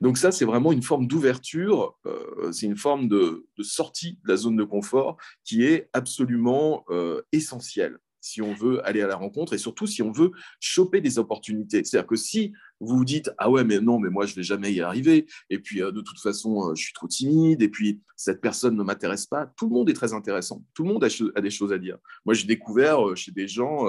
Donc 0.00 0.18
ça, 0.18 0.32
c'est 0.32 0.44
vraiment 0.44 0.72
une 0.72 0.82
forme 0.82 1.06
d'ouverture, 1.06 1.96
euh, 2.06 2.52
c'est 2.52 2.66
une 2.66 2.76
forme 2.76 3.08
de, 3.08 3.46
sortie 3.60 4.18
de 4.24 4.28
la 4.28 4.36
zone 4.36 4.56
de 4.56 4.64
confort 4.64 5.16
qui 5.44 5.64
est 5.64 5.88
absolument 5.92 6.84
euh, 6.90 7.22
essentielle 7.32 7.98
si 8.22 8.42
on 8.42 8.52
veut 8.52 8.86
aller 8.86 9.00
à 9.00 9.06
la 9.06 9.16
rencontre 9.16 9.54
et 9.54 9.58
surtout 9.58 9.86
si 9.86 10.02
on 10.02 10.12
veut 10.12 10.32
choper 10.60 11.00
des 11.00 11.18
opportunités. 11.18 11.82
C'est-à-dire 11.84 12.06
que 12.06 12.16
si 12.16 12.52
vous 12.78 12.98
vous 12.98 13.04
dites 13.06 13.30
ah 13.38 13.50
ouais 13.50 13.64
mais 13.64 13.80
non 13.80 13.98
mais 13.98 14.10
moi 14.10 14.26
je 14.26 14.34
vais 14.34 14.42
jamais 14.42 14.74
y 14.74 14.82
arriver 14.82 15.24
et 15.48 15.58
puis 15.58 15.82
euh, 15.82 15.90
de 15.90 16.02
toute 16.02 16.20
façon 16.20 16.74
je 16.74 16.82
suis 16.82 16.92
trop 16.92 17.08
timide 17.08 17.62
et 17.62 17.70
puis 17.70 18.02
cette 18.16 18.42
personne 18.42 18.76
ne 18.76 18.82
m'intéresse 18.82 19.24
pas, 19.24 19.46
tout 19.56 19.66
le 19.68 19.72
monde 19.72 19.88
est 19.88 19.94
très 19.94 20.12
intéressant, 20.12 20.62
tout 20.74 20.82
le 20.82 20.90
monde 20.90 21.02
a, 21.02 21.40
des 21.40 21.50
choses 21.50 21.72
à 21.72 21.78
dire. 21.78 21.96
Moi 22.26 22.34
j'ai 22.34 22.46
découvert 22.46 23.16
chez 23.16 23.32
des 23.32 23.48
gens 23.48 23.86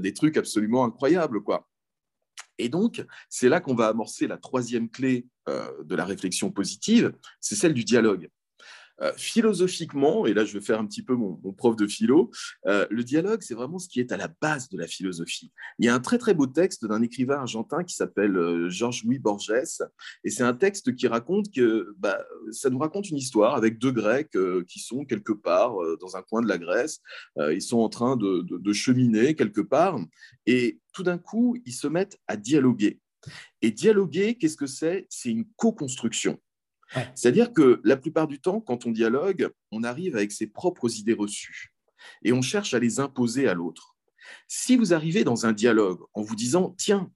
des 0.00 0.12
trucs 0.12 0.36
absolument 0.36 0.84
incroyables 0.84 1.40
quoi. 1.40 1.68
Et 2.58 2.68
donc, 2.68 3.04
c'est 3.28 3.48
là 3.48 3.60
qu'on 3.60 3.74
va 3.74 3.88
amorcer 3.88 4.26
la 4.26 4.36
troisième 4.36 4.90
clé 4.90 5.26
euh, 5.48 5.70
de 5.84 5.94
la 5.94 6.04
réflexion 6.04 6.50
positive, 6.50 7.12
c'est 7.40 7.56
celle 7.56 7.74
du 7.74 7.84
dialogue. 7.84 8.28
Euh, 9.02 9.12
philosophiquement, 9.16 10.26
et 10.26 10.34
là 10.34 10.44
je 10.44 10.52
vais 10.52 10.64
faire 10.64 10.78
un 10.78 10.86
petit 10.86 11.02
peu 11.02 11.14
mon, 11.16 11.36
prof 11.52 11.74
de 11.74 11.86
philo, 11.88 12.30
euh, 12.66 12.86
le 12.88 13.02
dialogue, 13.02 13.42
c'est 13.42 13.54
vraiment 13.54 13.78
ce 13.78 13.88
qui 13.88 13.98
est 13.98 14.12
à 14.12 14.16
la 14.16 14.28
base 14.28 14.68
de 14.68 14.78
la 14.78 14.86
philosophie. 14.86 15.52
Il 15.78 15.86
y 15.86 15.88
a 15.88 15.94
un 15.94 15.98
très 16.00 16.18
très 16.18 16.34
beau 16.34 16.46
texte 16.46 16.86
d'un 16.86 17.02
écrivain 17.02 17.40
argentin 17.40 17.82
qui 17.82 17.96
s'appelle 17.96 18.36
euh, 18.36 18.68
Georges-Louis 18.68 19.18
Borges, 19.18 19.52
et 20.24 20.30
c'est 20.30 20.44
un 20.44 20.54
texte 20.54 20.94
qui 20.94 21.08
raconte 21.08 21.52
que 21.52 21.94
bah, 21.98 22.22
ça 22.52 22.70
nous 22.70 22.78
raconte 22.78 23.10
une 23.10 23.16
histoire 23.16 23.56
avec 23.56 23.78
deux 23.78 23.90
Grecs 23.90 24.36
qui 24.68 24.78
sont 24.78 25.04
quelque 25.04 25.32
part 25.32 25.74
dans 26.00 26.16
un 26.16 26.22
coin 26.22 26.40
de 26.40 26.48
la 26.48 26.58
Grèce. 26.58 27.00
ils 27.38 27.62
sont 27.62 27.78
en 27.78 27.88
train 27.88 28.16
de 28.16 28.72
cheminer 28.72 29.34
quelque 29.34 29.60
part, 29.60 29.98
et 30.46 30.80
tout 30.92 31.02
d'un 31.02 31.18
coup, 31.18 31.56
ils 31.66 31.72
se 31.72 31.88
mettent 31.88 32.18
à 32.28 32.36
dialoguer. 32.36 33.00
Et 33.60 33.70
dialoguer, 33.70 34.36
qu'est-ce 34.36 34.56
que 34.56 34.66
c'est? 34.66 35.06
C'est 35.08 35.30
une 35.30 35.44
co-construction. 35.56 36.38
C'est-à-dire 37.14 37.52
que 37.52 37.80
la 37.84 37.96
plupart 37.96 38.28
du 38.28 38.40
temps, 38.40 38.60
quand 38.60 38.86
on 38.86 38.90
dialogue, 38.90 39.50
on 39.70 39.82
arrive 39.82 40.16
avec 40.16 40.32
ses 40.32 40.46
propres 40.46 40.98
idées 40.98 41.14
reçues 41.14 41.72
et 42.22 42.32
on 42.32 42.42
cherche 42.42 42.74
à 42.74 42.78
les 42.78 43.00
imposer 43.00 43.48
à 43.48 43.54
l'autre. 43.54 43.96
Si 44.48 44.76
vous 44.76 44.94
arrivez 44.94 45.24
dans 45.24 45.46
un 45.46 45.52
dialogue 45.52 46.00
en 46.14 46.22
vous 46.22 46.36
disant, 46.36 46.74
tiens, 46.78 47.10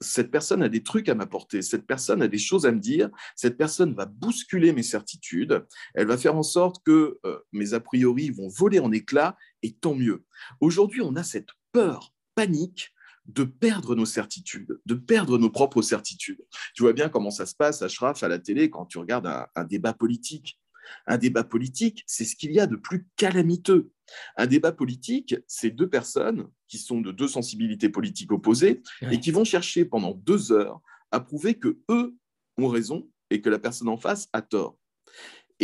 cette 0.00 0.30
personne 0.30 0.62
a 0.62 0.68
des 0.68 0.82
trucs 0.82 1.08
à 1.08 1.14
m'apporter, 1.14 1.62
cette 1.62 1.86
personne 1.86 2.22
a 2.22 2.28
des 2.28 2.38
choses 2.38 2.66
à 2.66 2.72
me 2.72 2.80
dire, 2.80 3.08
cette 3.36 3.56
personne 3.56 3.94
va 3.94 4.06
bousculer 4.06 4.72
mes 4.72 4.82
certitudes, 4.82 5.64
elle 5.94 6.08
va 6.08 6.18
faire 6.18 6.36
en 6.36 6.42
sorte 6.42 6.82
que 6.84 7.18
euh, 7.24 7.38
mes 7.52 7.74
a 7.74 7.80
priori 7.80 8.30
vont 8.30 8.48
voler 8.48 8.80
en 8.80 8.90
éclats, 8.90 9.36
et 9.62 9.72
tant 9.72 9.94
mieux. 9.94 10.24
Aujourd'hui, 10.60 11.02
on 11.02 11.14
a 11.14 11.22
cette 11.22 11.50
peur, 11.70 12.12
panique 12.34 12.91
de 13.26 13.44
perdre 13.44 13.94
nos 13.94 14.06
certitudes, 14.06 14.80
de 14.84 14.94
perdre 14.94 15.38
nos 15.38 15.50
propres 15.50 15.82
certitudes. 15.82 16.44
Tu 16.74 16.82
vois 16.82 16.92
bien 16.92 17.08
comment 17.08 17.30
ça 17.30 17.46
se 17.46 17.54
passe, 17.54 17.82
Ashraf, 17.82 18.22
à 18.22 18.28
la 18.28 18.38
télé, 18.38 18.70
quand 18.70 18.86
tu 18.86 18.98
regardes 18.98 19.26
un, 19.26 19.64
débat 19.64 19.92
politique. 19.92 20.58
Un 21.06 21.16
débat 21.16 21.44
politique, 21.44 22.02
c'est 22.06 22.24
ce 22.24 22.34
qu'il 22.34 22.52
y 22.52 22.58
a 22.58 22.66
de 22.66 22.74
plus 22.74 23.06
calamiteux. 23.16 23.92
Un 24.36 24.46
débat 24.46 24.72
politique, 24.72 25.36
c'est 25.46 25.70
deux 25.70 25.88
personnes 25.88 26.48
qui 26.66 26.78
sont 26.78 27.00
de 27.00 27.12
deux 27.12 27.28
sensibilités 27.28 27.88
politiques 27.88 28.32
opposées 28.32 28.82
et 29.10 29.20
qui 29.20 29.30
vont 29.30 29.44
chercher 29.44 29.84
pendant 29.84 30.12
deux 30.12 30.50
heures 30.50 30.80
à 31.12 31.20
prouver 31.20 31.54
que 31.54 31.78
eux 31.88 32.16
ont 32.58 32.68
raison 32.68 33.08
et 33.30 33.40
que 33.40 33.48
la 33.48 33.60
personne 33.60 33.88
en 33.88 33.96
face 33.96 34.28
a 34.32 34.42
tort. 34.42 34.76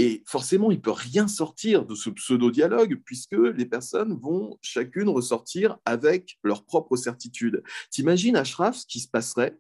Et 0.01 0.23
forcément, 0.27 0.71
il 0.71 0.77
ne 0.77 0.81
peut 0.81 0.93
rien 0.93 1.27
sortir 1.27 1.85
de 1.85 1.97
ce 1.97 2.09
pseudo-dialogue 2.09 3.03
puisque 3.05 3.33
les 3.33 3.67
personnes 3.67 4.17
vont 4.17 4.57
chacune 4.63 5.09
ressortir 5.09 5.77
avec 5.85 6.39
leur 6.45 6.65
propre 6.65 6.95
certitude. 6.95 7.65
T'imagines, 7.91 8.37
Ashraf, 8.37 8.77
ce 8.77 8.87
qui 8.87 9.01
se 9.01 9.09
passerait? 9.09 9.59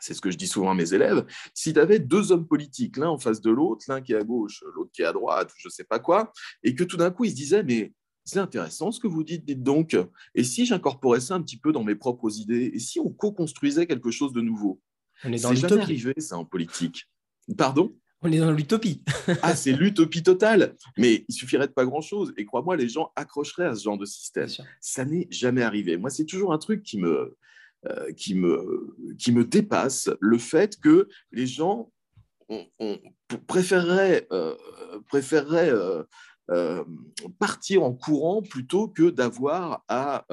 C'est 0.00 0.14
ce 0.14 0.20
que 0.20 0.32
je 0.32 0.36
dis 0.36 0.48
souvent 0.48 0.72
à 0.72 0.74
mes 0.74 0.94
élèves, 0.94 1.24
si 1.54 1.72
tu 1.72 1.78
avais 1.78 2.00
deux 2.00 2.32
hommes 2.32 2.48
politiques, 2.48 2.96
l'un 2.96 3.08
en 3.08 3.20
face 3.20 3.40
de 3.40 3.52
l'autre, 3.52 3.84
l'un 3.86 4.00
qui 4.00 4.14
est 4.14 4.16
à 4.16 4.24
gauche, 4.24 4.64
l'autre 4.74 4.90
qui 4.92 5.02
est 5.02 5.06
à 5.06 5.12
droite, 5.12 5.52
je 5.56 5.68
ne 5.68 5.70
sais 5.70 5.84
pas 5.84 6.00
quoi, 6.00 6.32
et 6.64 6.74
que 6.74 6.82
tout 6.82 6.96
d'un 6.96 7.12
coup, 7.12 7.24
ils 7.24 7.30
se 7.30 7.36
disaient, 7.36 7.62
mais 7.62 7.94
c'est 8.24 8.40
intéressant 8.40 8.90
ce 8.90 8.98
que 8.98 9.06
vous 9.06 9.22
dites, 9.22 9.44
dites 9.44 9.62
donc, 9.62 9.96
et 10.34 10.42
si 10.42 10.66
j'incorporais 10.66 11.20
ça 11.20 11.36
un 11.36 11.40
petit 11.40 11.56
peu 11.56 11.70
dans 11.70 11.84
mes 11.84 11.94
propres 11.94 12.40
idées, 12.40 12.72
et 12.74 12.80
si 12.80 12.98
on 12.98 13.10
co-construisait 13.10 13.86
quelque 13.86 14.10
chose 14.10 14.32
de 14.32 14.40
nouveau? 14.40 14.82
On 15.22 15.32
est 15.32 15.40
dans 15.40 15.50
C'est 15.50 15.56
jamais 15.56 15.80
arrivé, 15.80 16.14
ça, 16.18 16.36
en 16.36 16.44
politique. 16.44 17.08
Pardon? 17.56 17.96
On 18.22 18.32
est 18.32 18.38
dans 18.38 18.52
l'utopie. 18.52 19.02
ah, 19.42 19.54
c'est 19.54 19.72
l'utopie 19.72 20.22
totale. 20.22 20.74
Mais 20.96 21.24
il 21.28 21.34
suffirait 21.34 21.68
de 21.68 21.72
pas 21.72 21.84
grand-chose. 21.84 22.32
Et 22.36 22.44
crois-moi, 22.44 22.76
les 22.76 22.88
gens 22.88 23.12
accrocheraient 23.16 23.66
à 23.66 23.74
ce 23.74 23.84
genre 23.84 23.98
de 23.98 24.06
système. 24.06 24.48
Ça 24.80 25.04
n'est 25.04 25.28
jamais 25.30 25.62
arrivé. 25.62 25.96
Moi, 25.96 26.10
c'est 26.10 26.24
toujours 26.24 26.52
un 26.52 26.58
truc 26.58 26.82
qui 26.82 26.98
me, 26.98 27.36
euh, 27.86 28.12
qui, 28.12 28.34
me, 28.34 28.96
qui 29.18 29.32
me 29.32 29.44
dépasse, 29.44 30.10
le 30.20 30.38
fait 30.38 30.80
que 30.80 31.08
les 31.30 31.46
gens 31.46 31.92
préféreraient, 33.46 34.26
euh, 34.32 34.54
euh, 36.50 36.84
partir 37.38 37.82
en 37.82 37.92
courant 37.92 38.42
plutôt 38.42 38.88
que 38.88 39.10
d'avoir 39.10 39.84
à 39.88 40.24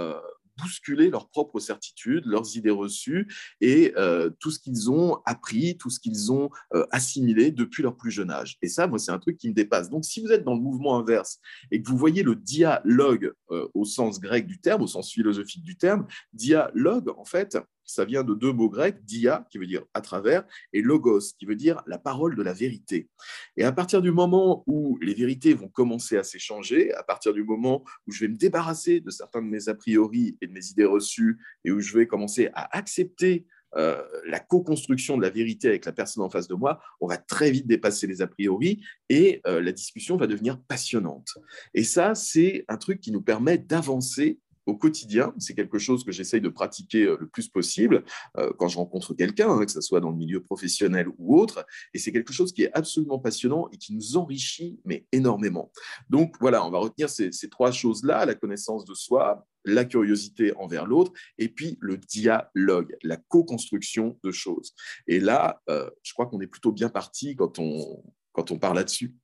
bousculer 0.57 1.09
leurs 1.09 1.29
propres 1.29 1.59
certitudes, 1.59 2.25
leurs 2.25 2.55
idées 2.55 2.69
reçues 2.69 3.27
et 3.61 3.93
euh, 3.97 4.29
tout 4.39 4.51
ce 4.51 4.59
qu'ils 4.59 4.91
ont 4.91 5.19
appris, 5.25 5.77
tout 5.77 5.89
ce 5.89 5.99
qu'ils 5.99 6.31
ont 6.31 6.49
euh, 6.73 6.85
assimilé 6.91 7.51
depuis 7.51 7.83
leur 7.83 7.95
plus 7.95 8.11
jeune 8.11 8.31
âge. 8.31 8.57
Et 8.61 8.67
ça, 8.67 8.87
moi, 8.87 8.99
c'est 8.99 9.11
un 9.11 9.19
truc 9.19 9.37
qui 9.37 9.49
me 9.49 9.53
dépasse. 9.53 9.89
Donc, 9.89 10.05
si 10.05 10.21
vous 10.21 10.31
êtes 10.31 10.43
dans 10.43 10.55
le 10.55 10.61
mouvement 10.61 10.97
inverse 10.97 11.39
et 11.71 11.81
que 11.81 11.89
vous 11.89 11.97
voyez 11.97 12.23
le 12.23 12.35
dialogue 12.35 13.33
euh, 13.51 13.67
au 13.73 13.85
sens 13.85 14.19
grec 14.19 14.45
du 14.47 14.59
terme, 14.59 14.83
au 14.83 14.87
sens 14.87 15.11
philosophique 15.11 15.63
du 15.63 15.75
terme, 15.75 16.07
dialogue, 16.33 17.09
en 17.17 17.25
fait, 17.25 17.57
ça 17.85 18.05
vient 18.05 18.23
de 18.23 18.33
deux 18.33 18.51
mots 18.51 18.69
grecs, 18.69 19.03
dia, 19.03 19.45
qui 19.51 19.57
veut 19.57 19.67
dire 19.67 19.83
à 19.93 20.01
travers, 20.01 20.45
et 20.71 20.81
logos, 20.81 21.33
qui 21.37 21.45
veut 21.45 21.55
dire 21.55 21.81
la 21.87 21.97
parole 21.97 22.35
de 22.35 22.43
la 22.43 22.53
vérité. 22.53 23.09
Et 23.57 23.63
à 23.63 23.71
partir 23.71 24.01
du 24.01 24.11
moment 24.11 24.63
où 24.67 24.97
les 25.01 25.13
vérités 25.13 25.53
vont 25.53 25.67
commencer 25.69 26.17
à 26.17 26.23
s'échanger, 26.23 26.93
à 26.93 27.03
partir 27.03 27.33
du 27.33 27.43
moment 27.43 27.83
où 28.07 28.11
je 28.11 28.21
vais 28.21 28.31
me 28.31 28.37
débarrasser 28.37 28.99
de 28.99 29.09
certains 29.09 29.41
de 29.41 29.47
mes 29.47 29.69
a 29.69 29.75
priori 29.75 30.37
et 30.41 30.47
de 30.47 30.53
mes 30.53 30.65
idées 30.67 30.85
reçues, 30.85 31.39
et 31.65 31.71
où 31.71 31.79
je 31.79 31.97
vais 31.97 32.07
commencer 32.07 32.49
à 32.53 32.77
accepter 32.77 33.45
euh, 33.75 34.03
la 34.27 34.39
co-construction 34.39 35.17
de 35.17 35.23
la 35.23 35.31
vérité 35.31 35.67
avec 35.67 35.85
la 35.85 35.91
personne 35.91 36.23
en 36.23 36.29
face 36.29 36.47
de 36.47 36.53
moi, 36.53 36.79
on 37.01 37.07
va 37.07 37.17
très 37.17 37.49
vite 37.49 37.65
dépasser 37.65 38.05
les 38.05 38.21
a 38.21 38.27
priori 38.27 38.83
et 39.09 39.41
euh, 39.47 39.61
la 39.61 39.71
discussion 39.71 40.15
va 40.15 40.27
devenir 40.27 40.61
passionnante. 40.61 41.29
Et 41.73 41.83
ça, 41.83 42.13
c'est 42.13 42.65
un 42.67 42.77
truc 42.77 42.99
qui 42.99 43.11
nous 43.11 43.21
permet 43.21 43.57
d'avancer 43.57 44.39
au 44.65 44.75
quotidien. 44.75 45.33
C'est 45.37 45.55
quelque 45.55 45.79
chose 45.79 46.03
que 46.03 46.11
j'essaye 46.11 46.41
de 46.41 46.49
pratiquer 46.49 47.03
euh, 47.03 47.17
le 47.19 47.27
plus 47.27 47.49
possible 47.49 48.03
euh, 48.37 48.51
quand 48.57 48.67
je 48.67 48.77
rencontre 48.77 49.13
quelqu'un, 49.13 49.49
hein, 49.49 49.65
que 49.65 49.71
ce 49.71 49.81
soit 49.81 49.99
dans 49.99 50.11
le 50.11 50.17
milieu 50.17 50.41
professionnel 50.41 51.07
ou 51.17 51.39
autre. 51.39 51.65
Et 51.93 51.99
c'est 51.99 52.11
quelque 52.11 52.33
chose 52.33 52.53
qui 52.53 52.63
est 52.63 52.73
absolument 52.73 53.19
passionnant 53.19 53.67
et 53.71 53.77
qui 53.77 53.93
nous 53.93 54.17
enrichit, 54.17 54.79
mais 54.85 55.05
énormément. 55.11 55.71
Donc 56.09 56.35
voilà, 56.39 56.65
on 56.65 56.71
va 56.71 56.79
retenir 56.79 57.09
ces, 57.09 57.31
trois 57.49 57.71
choses-là, 57.71 58.25
la 58.25 58.35
connaissance 58.35 58.85
de 58.85 58.93
soi, 58.93 59.45
la 59.65 59.85
curiosité 59.85 60.55
envers 60.57 60.85
l'autre, 60.85 61.11
et 61.37 61.49
puis 61.49 61.77
le 61.79 61.97
dialogue, 61.97 62.95
la 63.03 63.17
co-construction 63.17 64.17
de 64.23 64.31
choses. 64.31 64.73
Et 65.07 65.19
là, 65.19 65.61
euh, 65.69 65.89
je 66.03 66.13
crois 66.13 66.25
qu'on 66.25 66.41
est 66.41 66.47
plutôt 66.47 66.71
bien 66.71 66.89
parti 66.89 67.35
quand 67.35 67.59
on, 67.59 68.03
quand 68.31 68.51
on 68.51 68.59
parle 68.59 68.77
là-dessus. 68.77 69.15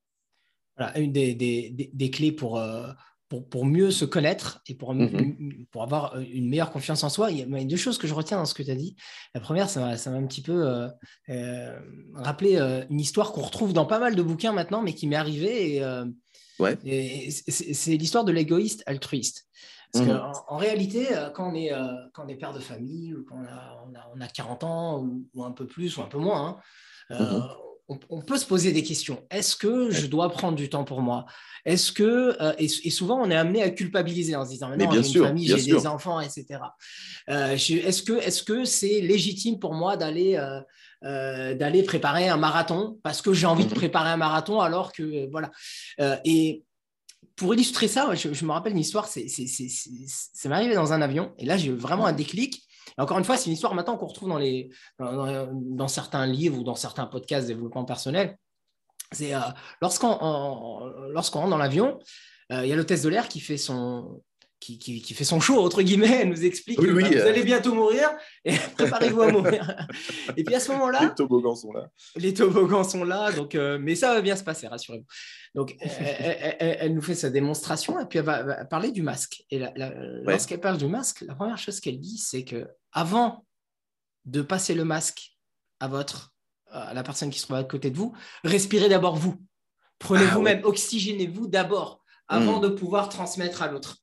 Voilà, 0.78 0.98
une 0.98 1.12
des, 1.12 1.36
des 1.36 2.10
clés 2.10 2.32
pour, 2.32 2.58
pour, 3.30 3.66
mieux 3.66 3.92
se 3.92 4.06
connaître 4.06 4.62
et 4.68 4.76
pour, 4.76 4.94
mhm. 4.94 5.66
pour 5.72 5.84
avoir 5.84 6.16
euh, 6.16 6.24
une 6.32 6.50
meilleure 6.50 6.72
confiance 6.72 7.04
en 7.04 7.10
soi, 7.10 7.32
il 7.32 7.38
y 7.38 7.44
a 7.44 7.66
deux 7.66 7.78
choses 7.78 7.98
que 7.98 8.08
je 8.08 8.14
retiens 8.14 8.38
dans 8.38 8.46
ce 8.46 8.54
que 8.54 8.64
tu 8.64 8.72
as 8.72 8.76
dit. 8.76 8.96
La 9.36 9.42
première, 9.42 9.70
ça 9.70 9.82
m'a 9.82 10.18
un 10.18 10.26
petit 10.26 10.42
peu 10.42 10.68
euh, 10.68 10.88
euh, 11.30 11.80
rappelé 12.16 12.58
une 12.90 13.00
histoire 13.00 13.32
qu'on 13.32 13.42
retrouve 13.42 13.74
dans 13.74 13.86
pas 13.86 14.00
mal 14.00 14.16
de 14.16 14.22
bouquins 14.24 14.52
maintenant, 14.52 14.82
mais 14.82 14.94
qui 14.94 15.08
m'est 15.08 15.16
arrivée. 15.16 15.76
Et, 15.76 15.84
ouais. 16.60 16.78
c'est 17.28 17.98
l'histoire 17.98 18.26
de 18.26 18.32
l'égoïste 18.32 18.84
altruiste. 18.88 19.46
Parce 19.92 20.06
mhm. 20.06 20.18
qu'en 20.18 20.32
en, 20.48 20.58
réalité, 20.58 21.08
quand 21.34 21.52
on, 21.52 21.56
est, 21.56 21.72
quand 22.14 22.26
on 22.26 22.28
est 22.28 22.36
père 22.36 22.54
de 22.54 22.60
famille, 22.60 23.14
ou 23.14 23.24
quand 23.24 23.38
on 23.38 23.46
a, 23.46 23.86
on 23.88 23.96
a, 23.96 24.12
on 24.16 24.22
a 24.22 24.28
40 24.28 24.64
ans, 24.64 25.08
ou, 25.34 25.44
un 25.44 25.52
peu 25.52 25.68
plus, 25.68 25.98
ou 25.98 26.02
un 26.02 26.08
peu 26.08 26.20
moins, 26.20 26.62
hein, 27.10 27.20
mhm 27.20 27.42
on, 28.10 28.22
peut 28.22 28.38
se 28.38 28.46
poser 28.46 28.72
des 28.72 28.84
questions. 28.84 29.26
Est-ce 29.32 29.56
que 29.56 29.90
je 29.90 30.06
dois 30.06 30.30
prendre 30.30 30.56
du 30.56 30.70
temps 30.70 30.84
pour 30.84 31.02
moi? 31.02 31.26
Est-ce 31.66 31.92
que 31.92 32.38
euh, 32.40 32.54
et, 32.58 32.68
souvent 32.90 33.20
on 33.22 33.30
est 33.30 33.36
amené 33.36 33.62
à 33.64 33.70
culpabiliser 33.70 34.36
en 34.36 34.46
se 34.46 34.52
disant 34.52 34.70
mais 34.78 34.88
j'ai 34.92 35.18
une 35.18 35.26
famille, 35.26 35.48
j'ai 35.48 35.72
des 35.72 35.88
enfants, 35.88 36.20
etc. 36.22 36.62
Euh, 37.30 37.54
est-ce 37.54 38.04
que 38.04 38.14
est-ce 38.14 38.44
que 38.44 38.64
c'est 38.64 39.02
légitime 39.02 39.60
pour 39.60 39.74
moi 39.74 39.98
d'aller 39.98 40.36
euh, 41.04 41.56
d'aller 41.56 41.84
préparer 41.84 42.30
un 42.30 42.38
marathon? 42.38 43.00
Parce 43.04 43.22
que 43.22 43.34
j'ai 43.34 43.48
envie 43.48 43.66
de 43.66 43.72
mhm. 43.72 43.76
préparer 43.76 44.10
un 44.10 44.18
marathon 44.18 44.62
alors 44.62 44.92
que 44.92 45.30
voilà. 45.32 45.52
Et 46.24 46.64
pour 47.36 47.54
illustrer 47.54 47.88
ça, 47.88 48.14
je, 48.16 48.34
je 48.34 48.46
me 48.46 48.52
rappelle 48.52 48.74
une 48.74 48.80
histoire, 48.80 49.08
c'est, 49.08 49.28
ça 49.30 50.50
m'est 50.50 50.56
arrivé 50.56 50.76
dans 50.76 50.92
un 50.92 51.02
avion, 51.02 51.34
et 51.38 51.46
là 51.46 51.56
j'ai 51.56 51.70
eu 51.70 51.76
vraiment 51.76 52.06
un 52.06 52.12
déclic 52.12 52.64
encore 53.00 53.18
une 53.18 53.24
fois, 53.24 53.38
c'est 53.38 53.48
une 53.48 53.54
histoire 53.54 53.74
maintenant 53.74 53.98
qu'on 53.98 54.08
retrouve 54.08 54.30
dans, 54.30 54.38
les, 54.38 54.70
dans, 55.00 55.88
certains 55.88 56.26
livres 56.28 56.60
ou 56.60 56.64
dans 56.64 56.76
certains 56.76 57.06
podcasts 57.06 57.48
de 57.48 57.54
développement 57.54 57.86
personnel. 57.86 58.38
C'est 59.12 59.34
euh, 59.34 59.40
lorsqu'on 59.82 60.14
rentre 60.14 61.50
dans 61.50 61.58
l'avion, 61.58 62.00
euh, 62.52 62.66
il 62.66 62.70
y 62.70 62.74
a 62.74 62.76
l'hôtesse 62.76 63.02
de 63.02 63.10
l'air 63.10 63.28
qui 63.28 63.40
fait 63.40 63.58
son, 63.58 64.22
qui, 64.60 64.78
qui, 64.78 65.14
fait 65.14 65.24
son 65.24 65.40
show, 65.40 65.60
entre 65.62 65.82
guillemets, 65.82 66.22
elle 66.22 66.30
nous 66.30 66.44
explique 66.44 66.80
que 66.80 66.86
bah, 66.86 67.08
vous 67.08 67.28
allez 67.28 67.44
bientôt 67.44 67.74
mourir 67.74 68.10
et 68.44 68.54
préparez-vous 68.78 69.22
à 69.22 69.32
mourir. 69.32 69.88
et 70.36 70.44
puis 70.44 70.54
à 70.54 70.60
ce 70.60 70.72
moment-là. 70.74 71.02
Les 71.02 71.16
toboggans 71.16 71.56
sont 71.56 71.72
là. 71.72 71.90
Les 72.16 72.34
toboggans 72.34 72.84
sont 72.84 73.04
là, 73.04 73.32
donc, 73.32 73.56
euh, 73.56 73.78
mais 73.80 73.96
ça 73.96 74.14
va 74.14 74.22
bien 74.22 74.36
se 74.36 74.44
passer, 74.44 74.68
rassurez-vous. 74.68 75.06
Donc, 75.56 75.76
elle, 75.80 76.94
nous 76.94 77.02
fait 77.02 77.16
sa 77.16 77.30
démonstration 77.30 78.00
et 78.00 78.06
puis 78.06 78.20
elle 78.20 78.26
va, 78.26 78.66
parler 78.66 78.92
du 78.92 79.02
masque. 79.02 79.44
Et 79.50 79.62
lorsqu'elle 80.24 80.62
parle 80.62 80.78
du 80.78 80.88
masque, 80.88 81.22
la 81.22 81.36
première 81.36 81.58
chose 81.58 81.80
qu'elle 81.80 82.00
dit, 82.00 82.18
c'est 82.18 82.44
que 82.44 82.68
avant 82.92 83.46
de 84.26 84.42
passer 84.42 84.76
le 84.76 84.84
masque 84.84 85.38
à 85.80 85.88
votre 85.88 86.34
à 86.72 86.94
la 86.94 87.02
personne 87.02 87.32
qui 87.32 87.40
se 87.40 87.46
trouve 87.46 87.58
à 87.58 87.64
côté 87.64 87.90
de 87.90 87.98
vous, 87.98 88.14
respirez 88.44 88.90
d'abord 88.90 89.16
vous. 89.16 89.42
Prenez 89.98 90.26
ah 90.30 90.36
vous-même, 90.36 90.62
oxygénez-vous 90.64 91.48
d'abord 91.48 92.04
avant 92.28 92.60
hmm. 92.60 92.62
de 92.62 92.68
pouvoir 92.70 93.10
transmettre 93.10 93.64
à 93.64 93.72
l'autre. 93.72 93.98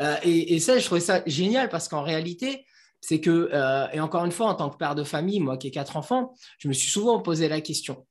Euh, 0.00 0.16
et, 0.22 0.58
ça, 0.60 0.78
je 0.78 0.84
trouvais 0.84 1.00
ça 1.00 1.22
génial 1.26 1.68
parce 1.68 1.88
qu'en 1.88 2.02
réalité, 2.02 2.64
c'est 3.00 3.20
que, 3.20 3.50
euh, 3.52 3.86
et 3.92 4.00
encore 4.00 4.24
une 4.24 4.32
fois, 4.32 4.46
en 4.46 4.54
tant 4.54 4.70
que 4.70 4.76
père 4.76 4.94
de 4.94 5.04
famille, 5.04 5.40
moi 5.40 5.56
qui 5.56 5.68
ai 5.68 5.70
quatre 5.70 5.96
enfants, 5.96 6.34
je 6.58 6.68
me 6.68 6.72
suis 6.72 6.90
souvent 6.90 7.20
posé 7.20 7.48
la 7.48 7.60
question. 7.60 8.06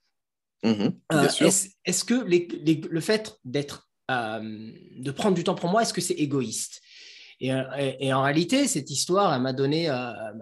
Mmh 0.63 0.90
euh, 1.13 1.28
est-ce 1.86 2.04
que 2.04 2.16
le 2.16 3.00
fait 3.00 3.38
d'être, 3.46 3.90
de 4.10 5.12
prendre 5.12 5.36
du 5.36 5.44
temps 5.44 5.56
pour 5.56 5.70
moi, 5.70 5.84
est-ce 5.84 5.94
que 5.94 6.02
c'est 6.02 6.16
égoïste? 6.16 6.82
Et, 7.39 8.13
en 8.13 8.21
réalité, 8.21 8.67
cette 8.67 8.89
histoire 8.89 9.39
m'a 9.39 9.54
donné, 9.54 9.88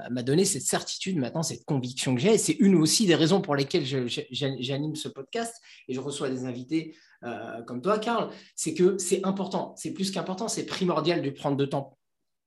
m'a 0.09 0.23
donné 0.23 0.45
cette 0.45 0.63
certitude, 0.63 1.17
maintenant, 1.17 1.43
cette 1.43 1.63
conviction 1.65 2.15
que 2.15 2.21
j'ai. 2.21 2.37
C'est 2.37 2.57
une 2.59 2.75
aussi 2.75 3.05
des 3.05 3.15
raisons 3.15 3.41
pour 3.41 3.55
lesquelles 3.55 3.85
j'anime 4.31 4.95
ce 4.95 5.07
podcast 5.07 5.55
et 5.87 5.93
je 5.93 5.99
reçois 5.99 6.29
des 6.29 6.45
invités 6.45 6.95
euh, 7.23 7.63
comme 7.63 7.81
toi, 7.81 7.99
Karl, 7.99 8.29
c'est 8.55 8.73
que 8.73 8.97
c'est 8.97 9.25
important, 9.25 9.73
c'est 9.77 9.93
plus 9.93 10.11
qu'important, 10.11 10.47
c'est 10.47 10.65
primordial 10.65 11.21
de 11.21 11.29
prendre 11.29 11.57
du 11.57 11.67
temps 11.67 11.97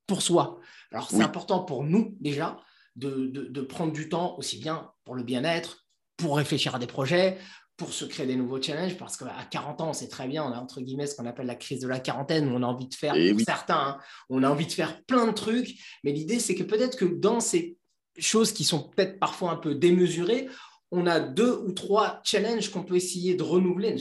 pour 0.06 0.22
soi. 0.22 0.60
Alors, 0.92 1.10
c'est 1.10 1.22
important 1.22 1.64
pour 1.64 1.84
nous 1.84 2.16
déjà 2.20 2.58
de, 2.96 3.60
prendre 3.62 3.92
du 3.92 4.08
temps 4.08 4.36
aussi 4.38 4.58
bien 4.58 4.90
pour 5.04 5.14
le 5.14 5.22
bien-être, 5.22 5.86
pour 6.16 6.36
réfléchir 6.36 6.74
à 6.74 6.78
des 6.78 6.86
projets, 6.86 7.38
pour 7.80 7.94
se 7.94 8.04
créer 8.04 8.26
des 8.26 8.36
nouveaux 8.36 8.60
challenges, 8.60 8.98
parce 8.98 9.16
qu'à 9.16 9.32
40 9.50 9.80
ans, 9.80 9.88
on 9.88 9.92
sait 9.94 10.08
très 10.08 10.28
bien, 10.28 10.44
on 10.44 10.52
a 10.52 10.58
entre 10.58 10.82
guillemets 10.82 11.06
ce 11.06 11.16
qu'on 11.16 11.24
appelle 11.24 11.46
la 11.46 11.54
crise 11.54 11.80
de 11.80 11.88
la 11.88 11.98
quarantaine, 11.98 12.46
où 12.46 12.54
on 12.54 12.62
a 12.62 12.66
envie 12.66 12.86
de 12.86 12.94
faire, 12.94 13.14
pour 13.14 13.40
certains, 13.40 13.74
hein, 13.74 13.98
on 14.28 14.42
a 14.42 14.50
envie 14.50 14.66
de 14.66 14.72
faire 14.72 15.02
plein 15.04 15.26
de 15.26 15.32
trucs, 15.32 15.78
mais 16.04 16.12
l'idée, 16.12 16.40
c'est 16.40 16.54
que 16.54 16.62
peut-être 16.62 16.98
que 16.98 17.06
dans 17.06 17.40
ces 17.40 17.78
choses 18.18 18.52
qui 18.52 18.64
sont 18.64 18.90
peut-être 18.90 19.18
parfois 19.18 19.52
un 19.52 19.56
peu 19.56 19.74
démesurées, 19.74 20.50
on 20.90 21.06
a 21.06 21.20
deux 21.20 21.56
ou 21.66 21.72
trois 21.72 22.20
challenges 22.22 22.70
qu'on 22.70 22.82
peut 22.82 22.96
essayer 22.96 23.34
de 23.34 23.42
renouveler, 23.42 23.96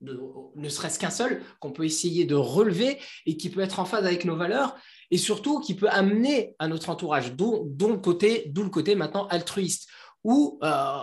ne 0.00 0.68
serait-ce 0.68 1.00
qu'un 1.00 1.10
seul, 1.10 1.42
qu'on 1.58 1.72
peut 1.72 1.84
essayer 1.84 2.26
de 2.26 2.36
relever 2.36 2.96
et 3.26 3.36
qui 3.36 3.50
peut 3.50 3.60
être 3.60 3.80
en 3.80 3.86
phase 3.86 4.06
avec 4.06 4.24
nos 4.24 4.36
valeurs 4.36 4.76
et 5.10 5.18
surtout 5.18 5.58
qui 5.58 5.74
peut 5.74 5.88
amener 5.90 6.54
à 6.60 6.68
notre 6.68 6.90
entourage, 6.90 7.34
d'où 7.34 7.74
le, 7.76 7.96
côté, 7.96 8.52
le 8.54 8.68
côté 8.68 8.94
maintenant 8.94 9.26
altruiste, 9.26 9.88
où 10.22 10.60
euh, 10.62 11.00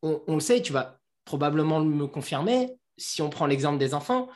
on, 0.00 0.34
le 0.34 0.40
sait, 0.40 0.62
tu 0.62 0.72
vas 0.72 0.99
probablement 1.24 1.80
me 1.80 2.06
confirmer, 2.06 2.68
si 2.96 3.22
on 3.22 3.30
prend 3.30 3.46
l'exemple 3.46 3.78
des 3.78 3.94
enfants, 3.94 4.28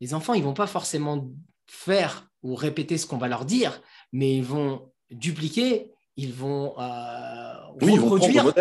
les 0.00 0.14
enfants, 0.14 0.34
ils 0.34 0.42
vont 0.42 0.54
pas 0.54 0.66
forcément 0.66 1.30
faire 1.66 2.28
ou 2.42 2.54
répéter 2.54 2.98
ce 2.98 3.06
qu'on 3.06 3.18
va 3.18 3.28
leur 3.28 3.44
dire, 3.44 3.80
mais 4.12 4.36
ils 4.36 4.44
vont 4.44 4.92
dupliquer, 5.10 5.92
ils 6.16 6.32
vont 6.32 6.78
euh, 6.78 7.54
reproduire. 7.80 8.52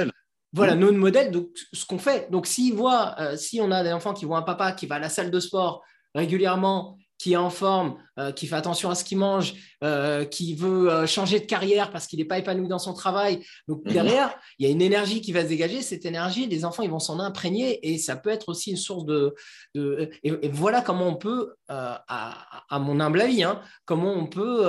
Voilà, 0.52 0.76
mmh. 0.76 0.80
notre 0.80 0.98
modèle, 0.98 1.32
donc 1.32 1.50
ce 1.74 1.86
qu'on 1.86 2.00
fait. 2.00 2.30
Donc, 2.32 2.48
s'ils 2.48 2.74
voient, 2.74 3.16
euh, 3.20 3.38
si 3.38 3.62
on 3.62 3.70
a 3.70 3.84
des 3.84 3.92
enfants 3.92 4.14
qui 4.14 4.26
voient 4.26 4.40
un 4.40 4.44
papa 4.44 4.72
qui 4.72 4.88
va 4.88 4.96
à 4.96 5.00
la 5.00 5.10
salle 5.10 5.30
de 5.30 5.40
sport 5.40 5.84
régulièrement, 6.16 6.98
qui 7.20 7.34
est 7.34 7.38
en 7.38 7.50
forme, 7.52 7.98
euh, 8.18 8.32
qui 8.32 8.48
fait 8.48 8.56
attention 8.56 8.90
à 8.90 8.96
ce 8.96 9.04
qu'il 9.04 9.20
mange, 9.20 9.54
euh, 9.84 10.26
qui 10.26 10.56
veut 10.56 11.06
changer 11.06 11.40
de 11.40 11.46
carrière 11.46 11.92
parce 11.92 12.08
qu'il 12.08 12.18
n'est 12.18 12.26
pas 12.26 12.40
épanoui 12.40 12.68
dans 12.68 12.80
son 12.80 12.94
travail. 12.94 13.46
Donc 13.68 13.86
mmh. 13.86 13.92
derrière, 13.92 14.36
il 14.58 14.66
y 14.66 14.70
a 14.70 14.72
une 14.72 14.82
énergie 14.82 15.22
qui 15.22 15.34
va 15.34 15.44
se 15.44 15.50
dégager. 15.50 15.82
Cette 15.82 16.06
énergie, 16.06 16.48
les 16.48 16.66
enfants, 16.66 16.82
ils 16.82 16.90
vont 16.90 17.00
s'en 17.00 17.20
imprégner 17.20 17.88
et 17.88 17.98
ça 17.98 18.16
peut 18.16 18.30
être 18.30 18.50
aussi 18.50 18.72
une 18.72 18.78
source 18.78 19.06
de. 19.06 19.36
Et, 20.24 20.50
voilà 20.50 20.82
comment 20.82 21.08
on 21.08 21.16
peut, 21.16 21.54
à, 21.68 22.80
mon 22.80 23.00
humble 23.00 23.22
avis, 23.22 23.44
hein, 23.44 23.62
comment 23.86 24.14
on 24.14 24.26
peut 24.26 24.64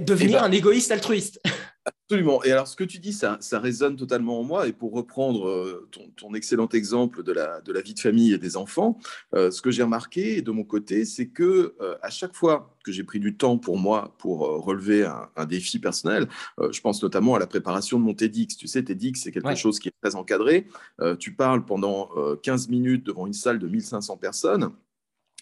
devenir 0.00 0.38
eh 0.38 0.40
ben 0.40 0.44
un 0.44 0.52
égoïste 0.52 0.92
altruiste. 0.92 1.40
Absolument. 1.86 2.42
Et 2.42 2.50
alors, 2.50 2.66
ce 2.66 2.74
que 2.74 2.82
tu 2.82 2.98
dis, 2.98 3.12
ça, 3.12 3.36
ça 3.40 3.60
résonne 3.60 3.96
totalement 3.96 4.40
en 4.40 4.42
moi. 4.42 4.66
Et 4.66 4.72
pour 4.72 4.92
reprendre 4.92 5.48
euh, 5.48 5.88
ton, 6.16 6.34
excellent 6.34 6.68
exemple 6.68 7.22
de 7.22 7.32
la, 7.32 7.60
de 7.60 7.72
la, 7.72 7.80
vie 7.80 7.94
de 7.94 8.00
famille 8.00 8.32
et 8.32 8.38
des 8.38 8.56
enfants, 8.56 8.98
euh, 9.34 9.52
ce 9.52 9.62
que 9.62 9.70
j'ai 9.70 9.84
remarqué 9.84 10.42
de 10.42 10.50
mon 10.50 10.64
côté, 10.64 11.04
c'est 11.04 11.28
que 11.28 11.76
euh, 11.80 11.96
à 12.02 12.10
chaque 12.10 12.34
fois 12.34 12.76
que 12.84 12.90
j'ai 12.90 13.04
pris 13.04 13.20
du 13.20 13.36
temps 13.36 13.56
pour 13.58 13.78
moi 13.78 14.14
pour 14.18 14.40
relever 14.64 15.04
un, 15.04 15.46
défi 15.46 15.80
personnel, 15.80 16.28
je 16.70 16.80
pense 16.80 17.02
notamment 17.02 17.34
à 17.34 17.40
la 17.40 17.48
préparation 17.48 17.98
de 17.98 18.04
mon 18.04 18.14
TEDx. 18.14 18.56
Tu 18.56 18.68
sais, 18.68 18.84
TEDx, 18.84 19.20
c'est 19.20 19.32
quelque 19.32 19.56
chose 19.56 19.80
qui 19.80 19.88
est 19.88 19.94
très 20.00 20.14
encadré. 20.14 20.68
tu 21.18 21.34
parles 21.34 21.64
pendant 21.64 22.10
15 22.44 22.68
minutes 22.68 23.04
devant 23.04 23.26
une 23.26 23.32
salle 23.32 23.58
de 23.58 23.66
1500 23.66 24.18
personnes. 24.18 24.70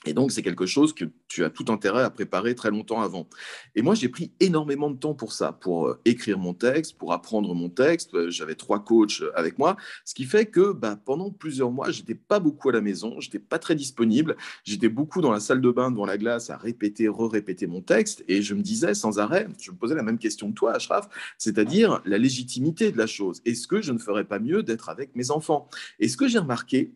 Et 0.05 0.13
donc, 0.13 0.33
c'est 0.33 0.43
quelque 0.43 0.67
chose 0.67 0.93
que 0.93 1.05
tu 1.29 1.45
as 1.45 1.51
tout 1.51 1.65
intérêt 1.69 2.03
à 2.03 2.11
préparer 2.11 2.55
très 2.55 2.71
longtemps 2.71 3.01
avant. 3.01 3.29
Et 3.75 3.83
moi, 3.83 3.95
j'ai 3.95 4.09
pris 4.09 4.33
énormément 4.41 4.91
de 4.91 4.97
temps 4.97 5.15
pour 5.15 5.33
ça, 5.33 5.53
pour 5.53 5.89
euh, 5.89 6.01
écrire 6.05 6.39
mon 6.39 6.55
texte, 6.55 6.99
pour 6.99 7.13
apprendre 7.13 7.55
mon 7.55 7.69
texte. 7.69 8.15
Euh, 8.15 8.31
j'avais 8.31 8.55
trois 8.55 8.85
coachs 8.85 9.23
euh, 9.23 9.33
avec 9.35 9.59
moi, 9.59 9.77
ce 10.05 10.15
qui 10.15 10.25
fait 10.25 10.47
que 10.47 10.73
bah, 10.73 10.99
pendant 11.05 11.31
plusieurs 11.31 11.71
mois, 11.71 11.91
j'étais 11.91 12.15
pas 12.15 12.41
beaucoup 12.41 12.69
à 12.69 12.73
la 12.73 12.81
maison, 12.81 13.19
j'étais 13.21 13.39
pas 13.39 13.59
très 13.59 13.75
disponible, 13.75 14.37
j'étais 14.65 14.89
beaucoup 14.89 15.21
dans 15.21 15.33
la 15.33 15.41
salle 15.41 15.61
de 15.61 15.71
bain 15.71 15.91
devant 15.91 16.07
la 16.07 16.19
glace 16.19 16.51
à 16.51 16.57
répéter, 16.57 17.09
re-répéter 17.09 17.67
mon 17.67 17.81
texte, 17.81 18.25
et 18.29 18.43
je 18.43 18.55
me 18.55 18.63
disais 18.63 18.95
sans 18.95 19.19
arrêt, 19.19 19.49
je 19.59 19.71
me 19.71 19.77
posais 19.77 19.95
la 19.95 20.03
même 20.03 20.19
question 20.19 20.51
que 20.51 20.55
toi, 20.55 20.73
Ashraf, 20.75 21.09
c'est-à-dire 21.39 22.03
la 22.05 22.19
légitimité 22.19 22.93
de 22.93 22.99
la 22.99 23.07
chose. 23.07 23.41
Est-ce 23.45 23.67
que 23.67 23.81
je 23.81 23.93
ne 23.93 23.99
ferais 23.99 24.25
pas 24.25 24.39
mieux 24.39 24.63
d'être 24.63 24.89
avec 24.89 25.15
mes 25.17 25.31
enfants? 25.31 25.69
Et 25.99 26.09
ce 26.09 26.17
que 26.17 26.29
j'ai 26.29 26.39
remarqué, 26.39 26.93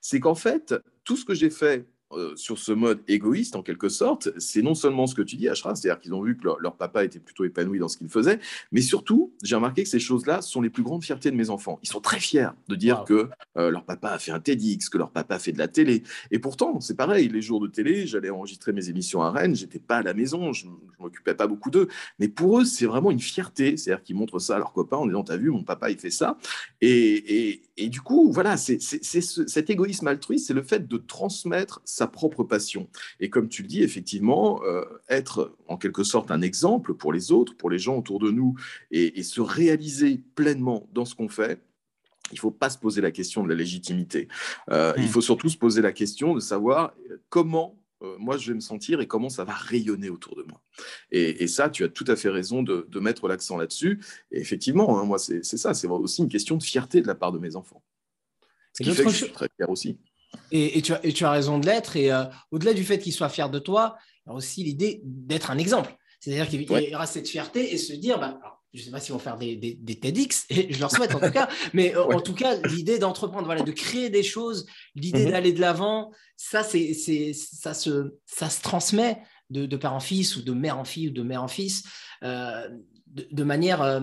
c'est 0.00 0.20
qu'en 0.20 0.34
fait, 0.34 0.74
tout 1.04 1.16
ce 1.16 1.24
que 1.24 1.34
j'ai 1.34 1.50
fait 1.50 1.86
euh, 2.14 2.36
sur 2.36 2.58
ce 2.58 2.72
mode 2.72 3.00
égoïste, 3.08 3.56
en 3.56 3.62
quelque 3.62 3.88
sorte, 3.88 4.30
c'est 4.38 4.62
non 4.62 4.74
seulement 4.74 5.06
ce 5.06 5.14
que 5.14 5.22
tu 5.22 5.36
dis, 5.36 5.48
Ashraf, 5.48 5.78
c'est-à-dire 5.78 6.00
qu'ils 6.00 6.14
ont 6.14 6.22
vu 6.22 6.36
que 6.36 6.48
leur, 6.58 6.76
papa 6.76 7.04
était 7.04 7.18
plutôt 7.18 7.44
épanoui 7.44 7.78
dans 7.78 7.88
ce 7.88 7.96
qu'il 7.96 8.08
faisait, 8.08 8.38
mais 8.70 8.80
surtout, 8.80 9.32
j'ai 9.42 9.54
remarqué 9.54 9.82
que 9.82 9.88
ces 9.88 9.98
choses-là 9.98 10.42
sont 10.42 10.60
les 10.60 10.70
plus 10.70 10.82
grandes 10.82 11.04
fiertés 11.04 11.30
de 11.30 11.36
mes 11.36 11.50
enfants. 11.50 11.78
Ils 11.82 11.88
sont 11.88 12.00
très 12.00 12.20
fiers 12.20 12.48
de 12.68 12.74
dire 12.74 13.04
que 13.04 13.28
euh, 13.56 13.70
leur 13.70 13.84
papa 13.84 14.10
a 14.10 14.18
fait 14.18 14.32
un 14.32 14.40
TEDx, 14.40 14.88
que 14.88 14.98
leur 14.98 15.10
papa 15.10 15.36
a 15.36 15.38
fait 15.38 15.52
de 15.52 15.58
la 15.58 15.68
télé. 15.68 16.02
Et 16.30 16.38
pourtant, 16.38 16.80
c'est 16.80 16.96
pareil, 16.96 17.28
les 17.28 17.42
jours 17.42 17.60
de 17.60 17.68
télé, 17.68 18.06
j'allais 18.06 18.30
enregistrer 18.30 18.72
mes 18.72 18.88
émissions 18.88 19.22
à 19.22 19.30
Rennes, 19.30 19.54
j'étais 19.54 19.78
pas 19.78 19.98
à 19.98 20.02
la 20.02 20.14
maison, 20.14 20.52
je 20.52 20.66
ne 20.66 20.72
m'occupais 20.98 21.34
pas 21.34 21.46
beaucoup 21.46 21.70
d'eux. 21.70 21.88
Mais 22.18 22.28
pour 22.28 22.60
eux, 22.60 22.64
c'est 22.64 22.86
vraiment 22.86 23.10
une 23.10 23.20
fierté, 23.20 23.76
c'est-à-dire 23.76 24.02
qu'ils 24.02 24.16
montrent 24.16 24.38
ça 24.38 24.56
à 24.56 24.58
leurs 24.58 24.72
copains 24.72 24.96
en 24.96 25.06
disant, 25.06 25.24
t'as 25.24 25.36
vu, 25.36 25.50
mon 25.50 25.64
papa, 25.64 25.90
il 25.90 25.98
fait 25.98 26.10
ça. 26.10 26.38
Et, 26.80 27.62
et 27.76 27.88
du 27.88 28.00
coup, 28.00 28.30
voilà, 28.32 28.56
c'est 28.56 28.80
cet 28.80 29.70
égoïsme 29.70 30.06
altruiste, 30.06 30.46
c'est 30.46 30.54
le 30.54 30.62
fait 30.62 30.86
de 30.86 30.96
transmettre 30.98 31.80
sa 32.02 32.08
propre 32.08 32.42
passion. 32.42 32.88
Et 33.20 33.30
comme 33.30 33.48
tu 33.48 33.62
le 33.62 33.68
dis, 33.68 33.82
effectivement, 33.82 34.60
euh, 34.64 34.84
être 35.08 35.56
en 35.68 35.76
quelque 35.76 36.02
sorte 36.02 36.32
un 36.32 36.42
exemple 36.42 36.94
pour 36.94 37.12
les 37.12 37.30
autres, 37.30 37.56
pour 37.56 37.70
les 37.70 37.78
gens 37.78 37.96
autour 37.96 38.18
de 38.18 38.32
nous, 38.32 38.56
et, 38.90 39.22
se 39.22 39.40
réaliser 39.40 40.20
pleinement 40.34 40.88
dans 40.92 41.04
ce 41.04 41.14
qu'on 41.14 41.28
fait, 41.28 41.62
il 42.32 42.34
ne 42.34 42.40
faut 42.40 42.50
pas 42.50 42.70
se 42.70 42.78
poser 42.78 43.00
la 43.00 43.12
question 43.12 43.44
de 43.44 43.48
la 43.48 43.54
légitimité. 43.54 44.26
Euh, 44.70 44.92
il 44.96 45.04
hmm. 45.04 45.08
faut 45.08 45.20
surtout 45.20 45.48
se 45.48 45.56
poser 45.56 45.80
la 45.80 45.92
question 45.92 46.34
de 46.34 46.40
savoir 46.40 46.92
comment 47.28 47.78
euh, 48.02 48.16
moi 48.18 48.36
je 48.36 48.48
vais 48.48 48.54
me 48.54 48.60
sentir 48.60 49.00
et 49.00 49.06
comment 49.06 49.28
ça 49.28 49.44
va 49.44 49.52
rayonner 49.52 50.10
autour 50.10 50.34
de 50.34 50.42
moi. 50.42 50.60
Et, 51.12 51.46
ça, 51.46 51.70
tu 51.70 51.84
as 51.84 51.88
tout 51.88 52.04
à 52.08 52.16
fait 52.16 52.30
raison 52.30 52.64
de, 52.64 52.98
mettre 52.98 53.28
l'accent 53.28 53.56
là-dessus. 53.56 54.00
Et 54.32 54.40
effectivement, 54.40 54.98
hein, 54.98 55.04
moi, 55.04 55.18
c'est 55.20 55.44
ça, 55.44 55.72
c'est 55.72 55.86
aussi 55.86 56.22
une 56.22 56.28
question 56.28 56.56
de 56.56 56.64
fierté 56.64 57.00
de 57.00 57.06
la 57.06 57.14
part 57.14 57.30
de 57.30 57.38
mes 57.38 57.54
enfants. 57.54 57.82
Ce 58.72 58.82
qui 58.82 58.90
fait 58.92 59.04
que 59.04 59.10
je 59.10 59.24
suis 59.24 59.32
très 59.32 59.48
fier 59.56 59.70
aussi. 59.70 59.98
Et, 60.50 60.82
tu, 60.82 60.92
as, 60.92 61.04
et 61.04 61.12
tu, 61.12 61.24
as, 61.24 61.30
raison 61.30 61.58
de 61.58 61.66
l'être. 61.66 61.96
Et 61.96 62.12
euh, 62.12 62.24
au-delà 62.50 62.74
du 62.74 62.84
fait 62.84 62.98
qu'ils 62.98 63.12
soient 63.12 63.28
fiers 63.28 63.48
de 63.48 63.58
toi, 63.58 63.96
il 64.26 64.30
y 64.30 64.32
a 64.32 64.34
aussi 64.34 64.62
l'idée 64.62 65.00
d'être 65.04 65.50
un 65.50 65.58
exemple. 65.58 65.94
C'est-à-dire 66.20 66.48
qu'il 66.48 66.62
y 66.62 66.94
aura 66.94 67.06
cette 67.06 67.28
fierté 67.28 67.72
et 67.72 67.78
se 67.78 67.94
dire, 67.94 68.20
bah, 68.20 68.38
je 68.72 68.80
ne 68.80 68.84
sais 68.84 68.90
pas 68.90 69.00
s'ils 69.00 69.12
vont 69.12 69.18
faire 69.18 69.36
des, 69.36 69.56
des, 69.56 69.98
TEDx, 69.98 70.46
et 70.50 70.72
je 70.72 70.80
leur 70.80 70.90
souhaite 70.90 71.14
en 71.14 71.20
tout 71.20 71.30
cas, 71.30 71.48
mais 71.72 71.94
euh, 71.94 72.04
en 72.04 72.20
tout 72.20 72.34
cas, 72.34 72.56
l'idée 72.68 72.98
d'entreprendre, 72.98 73.44
voilà, 73.44 73.62
de 73.62 73.72
créer 73.72 74.08
des 74.08 74.22
choses, 74.22 74.66
l'idée 74.94 75.26
mhm. 75.26 75.32
d'aller 75.32 75.52
de 75.52 75.60
l'avant, 75.60 76.12
ça, 76.36 76.62
c'est, 76.62 76.92
ça, 77.34 77.74
se, 77.74 78.14
ça 78.26 78.50
se 78.50 78.62
transmet 78.62 79.22
de, 79.50 79.66
de, 79.66 79.76
père 79.76 79.92
en 79.92 80.00
fils 80.00 80.36
ou 80.36 80.42
de 80.42 80.52
mère 80.52 80.78
en 80.78 80.84
fille 80.84 81.08
ou 81.08 81.12
de 81.12 81.22
mère 81.22 81.42
en 81.42 81.48
fils 81.48 81.84
euh, 82.22 82.68
de, 83.06 83.44
manière. 83.44 83.82
Euh, 83.82 84.00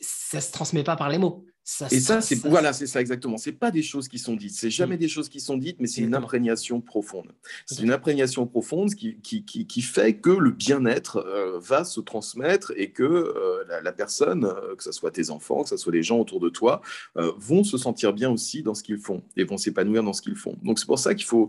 ça 0.00 0.38
ne 0.38 0.42
se 0.42 0.52
transmet 0.52 0.84
pas 0.84 0.96
par 0.96 1.10
les 1.10 1.18
mots 1.18 1.44
et 1.90 2.00
ça, 2.00 2.20
c'est 2.20 2.34
voilà, 2.46 2.74
c'est 2.74 2.86
ça 2.86 3.00
exactement. 3.00 3.38
C'est 3.38 3.52
pas 3.52 3.70
des 3.70 3.82
choses 3.82 4.06
qui 4.06 4.18
sont 4.18 4.36
dites. 4.36 4.54
C'est 4.54 4.68
jamais 4.68 4.96
mm. 4.96 4.98
des 4.98 5.08
choses 5.08 5.30
qui 5.30 5.40
sont 5.40 5.56
dites, 5.56 5.76
mais 5.80 5.86
c'est 5.86 6.02
une 6.02 6.14
imprégnation 6.14 6.82
profonde. 6.82 7.32
C'est 7.64 7.82
une 7.82 7.90
imprégnation 7.90 8.46
profonde 8.46 8.94
qui, 8.94 9.18
qui, 9.22 9.44
qui, 9.44 9.82
fait 9.82 10.18
que 10.18 10.28
le 10.28 10.50
bien-être 10.50 11.24
euh, 11.26 11.58
va 11.60 11.84
se 11.84 12.00
transmettre 12.00 12.74
et 12.76 12.90
que 12.90 13.02
euh, 13.02 13.64
la, 13.82 13.92
personne, 13.92 14.44
euh, 14.44 14.76
que 14.76 14.82
ce 14.82 14.92
soit 14.92 15.10
tes 15.10 15.30
enfants, 15.30 15.62
que 15.62 15.70
ce 15.70 15.78
soit 15.78 15.92
les 15.92 16.02
gens 16.02 16.18
autour 16.18 16.38
de 16.38 16.50
toi, 16.50 16.82
vont 17.14 17.64
se 17.64 17.78
sentir 17.78 18.12
bien 18.12 18.30
aussi 18.30 18.62
dans 18.62 18.74
ce 18.74 18.82
qu'ils 18.82 18.98
font 18.98 19.22
et 19.36 19.44
vont 19.44 19.56
s'épanouir 19.56 20.02
dans 20.02 20.12
ce 20.12 20.20
qu'ils 20.20 20.36
font. 20.36 20.56
Donc 20.62 20.78
c'est 20.78 20.86
pour 20.86 20.98
ça 20.98 21.14
qu'il 21.14 21.24
faut 21.24 21.48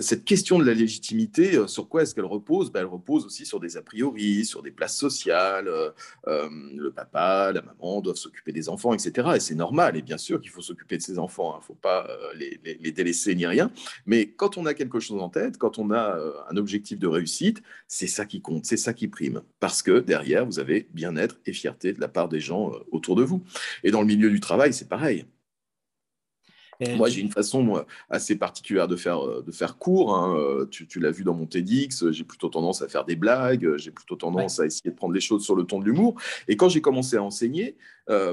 cette 0.00 0.24
question 0.24 0.58
de 0.58 0.64
la 0.64 0.74
légitimité. 0.74 1.66
sur 1.66 1.88
quoi 1.88 2.02
est-ce 2.02 2.14
qu'elle 2.14 2.24
repose? 2.24 2.70
Ben, 2.70 2.80
Elle 2.80 2.86
repose 2.86 3.24
aussi 3.24 3.46
sur 3.46 3.58
des 3.58 3.76
a 3.76 3.82
priori, 3.82 4.44
sur 4.44 4.62
des 4.62 4.70
places 4.70 4.96
sociales. 4.96 5.70
le 6.26 6.90
papa, 6.90 7.52
la 7.52 7.62
maman 7.62 8.00
doivent 8.00 8.16
s'occuper 8.16 8.52
des 8.52 8.68
enfants, 8.68 8.94
etc. 8.94 9.30
Et 9.34 9.40
c'est 9.48 9.54
normal. 9.54 9.96
Et 9.96 10.02
bien 10.02 10.18
sûr 10.18 10.40
qu'il 10.40 10.50
faut 10.50 10.60
s'occuper 10.60 10.96
de 10.96 11.02
ses 11.02 11.18
enfants. 11.18 11.52
Il 11.52 11.56
hein. 11.56 11.58
ne 11.60 11.64
faut 11.64 11.74
pas 11.74 12.06
euh, 12.08 12.34
les, 12.34 12.92
délaisser 12.92 13.34
ni 13.34 13.46
rien. 13.46 13.70
Mais 14.06 14.30
quand 14.30 14.58
on 14.58 14.66
a 14.66 14.74
quelque 14.74 15.00
chose 15.00 15.20
en 15.20 15.28
tête, 15.28 15.58
quand 15.58 15.78
on 15.78 15.90
a 15.90 16.16
euh, 16.16 16.32
un 16.50 16.56
objectif 16.56 16.98
de 16.98 17.06
réussite, 17.06 17.62
c'est 17.86 18.06
ça 18.06 18.26
qui 18.26 18.40
compte, 18.40 18.66
c'est 18.66 18.76
ça 18.76 18.92
qui 18.92 19.08
prime. 19.08 19.42
Parce 19.60 19.82
que 19.82 20.00
derrière, 20.00 20.44
vous 20.44 20.58
avez 20.58 20.88
bien-être 20.92 21.38
et 21.46 21.52
fierté 21.52 21.92
de 21.92 22.00
la 22.00 22.08
part 22.08 22.28
des 22.28 22.40
gens 22.40 22.72
euh, 22.72 22.78
autour 22.90 23.16
de 23.16 23.22
vous. 23.22 23.42
Et 23.84 23.90
dans 23.90 24.00
le 24.00 24.06
milieu 24.06 24.30
du 24.30 24.40
travail, 24.40 24.72
c'est 24.72 24.88
pareil. 24.88 25.24
Moi, 26.96 27.08
j'ai 27.08 27.20
une 27.20 27.30
façon 27.30 27.84
assez 28.08 28.36
particulière 28.36 28.86
de 28.86 28.94
faire, 28.94 29.24
euh, 29.24 29.42
de 29.44 29.50
faire 29.50 29.78
court. 29.78 30.16
Hein. 30.16 30.36
Euh, 30.38 30.66
tu, 30.66 30.86
tu 30.86 31.00
l'as 31.00 31.10
vu 31.10 31.24
dans 31.24 31.34
mon 31.34 31.46
TEDx, 31.46 32.10
j'ai 32.10 32.24
plutôt 32.24 32.48
tendance 32.48 32.82
à 32.82 32.88
faire 32.88 33.04
des 33.04 33.16
blagues, 33.16 33.64
euh, 33.64 33.78
j'ai 33.78 33.90
plutôt 33.90 34.14
tendance 34.14 34.60
à 34.60 34.66
essayer 34.66 34.90
de 34.90 34.96
prendre 34.96 35.12
les 35.12 35.20
choses 35.20 35.44
sur 35.44 35.56
le 35.56 35.64
ton 35.64 35.80
de 35.80 35.84
l'humour. 35.84 36.14
Et 36.46 36.56
quand 36.56 36.68
j'ai 36.68 36.80
commencé 36.80 37.16
à 37.16 37.22
enseigner, 37.22 37.76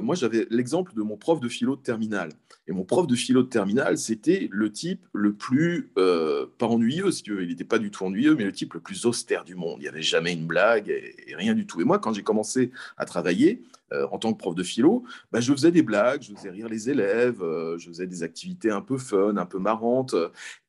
moi, 0.01 0.15
j'avais 0.15 0.47
l'exemple 0.51 0.93
de 0.95 1.01
mon 1.01 1.17
prof 1.17 1.41
de 1.41 1.49
philo 1.49 1.75
de 1.75 1.81
terminale. 1.81 2.29
Et 2.67 2.71
mon 2.71 2.85
prof 2.85 3.07
de 3.07 3.15
philo 3.15 3.43
de 3.43 3.49
terminale, 3.49 3.97
c'était 3.97 4.47
le 4.49 4.71
type 4.71 5.05
le 5.11 5.33
plus, 5.33 5.89
pas 5.95 6.65
ennuyeux, 6.65 7.11
si 7.11 7.23
tu 7.23 7.33
veux, 7.33 7.43
il 7.43 7.49
n'était 7.49 7.65
pas 7.65 7.77
du 7.77 7.91
tout 7.91 8.05
ennuyeux, 8.05 8.35
mais 8.35 8.45
le 8.45 8.53
type 8.53 8.73
le 8.75 8.79
plus 8.79 9.05
austère 9.05 9.43
du 9.43 9.55
monde. 9.55 9.75
Il 9.79 9.81
n'y 9.81 9.89
avait 9.89 10.01
jamais 10.01 10.31
une 10.31 10.45
blague 10.45 10.87
et 10.89 11.35
rien 11.35 11.53
du 11.53 11.65
tout. 11.65 11.81
Et 11.81 11.83
moi, 11.83 11.99
quand 11.99 12.13
j'ai 12.13 12.23
commencé 12.23 12.71
à 12.97 13.03
travailler, 13.03 13.63
euh, 13.93 14.07
en 14.11 14.17
tant 14.17 14.33
que 14.33 14.37
prof 14.39 14.55
de 14.55 14.63
philo, 14.63 15.03
bah, 15.31 15.39
je 15.39 15.51
faisais 15.51 15.71
des 15.71 15.83
blagues, 15.83 16.23
je 16.23 16.33
faisais 16.33 16.49
rire 16.49 16.67
les 16.67 16.89
élèves, 16.89 17.41
euh, 17.43 17.77
je 17.77 17.87
faisais 17.87 18.07
des 18.07 18.23
activités 18.23 18.71
un 18.71 18.81
peu 18.81 18.97
fun, 18.97 19.37
un 19.37 19.45
peu 19.45 19.59
marrantes. 19.59 20.15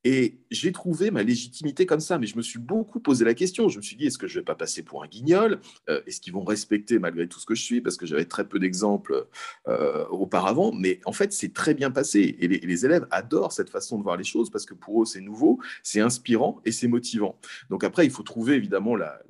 et 0.04 0.38
j'ai 0.50 0.70
trouvé 0.70 1.10
ma 1.10 1.22
légitimité 1.22 1.86
comme 1.86 2.00
ça. 2.00 2.18
Mais 2.18 2.26
je 2.26 2.36
me 2.36 2.42
suis 2.42 2.58
beaucoup 2.58 3.00
posé 3.00 3.24
la 3.24 3.34
question. 3.34 3.68
Je 3.68 3.78
me 3.78 3.82
suis 3.82 3.96
dit, 3.96 4.06
est-ce 4.06 4.18
que 4.18 4.28
je 4.28 4.34
ne 4.34 4.40
vais 4.40 4.44
pas 4.44 4.54
passer 4.54 4.82
pour 4.82 5.02
un 5.02 5.08
guignol? 5.08 5.60
Euh, 5.88 6.00
Est-ce 6.06 6.20
qu'ils 6.20 6.32
vont 6.32 6.44
respecter 6.44 6.98
malgré 6.98 7.26
tout 7.26 7.40
ce 7.40 7.46
que 7.46 7.54
je 7.54 7.62
suis? 7.62 7.80
Parce 7.80 7.96
que 7.96 8.06
j'avais 8.06 8.26
très 8.26 8.46
peu 8.46 8.58
d'exemples 8.58 9.26
auparavant. 10.10 10.72
Mais 10.72 11.00
en 11.06 11.12
fait, 11.12 11.32
c'est 11.32 11.52
très 11.52 11.74
bien 11.74 11.90
passé. 11.90 12.36
Et 12.38 12.48
les, 12.48 12.86
élèves 12.86 13.06
adorent 13.10 13.52
cette 13.52 13.70
façon 13.70 13.98
de 13.98 14.02
voir 14.02 14.16
les 14.16 14.24
choses 14.24 14.50
parce 14.50 14.66
que 14.66 14.74
pour 14.74 15.02
eux, 15.02 15.06
c'est 15.06 15.20
nouveau, 15.20 15.58
c'est 15.82 16.00
inspirant 16.00 16.60
et 16.64 16.72
c'est 16.72 16.88
motivant. 16.88 17.38
Donc 17.70 17.82
après, 17.82 18.04
il 18.04 18.10
faut 18.10 18.22
trouver 18.22 18.54
évidemment 18.54 18.94
la 18.94 19.20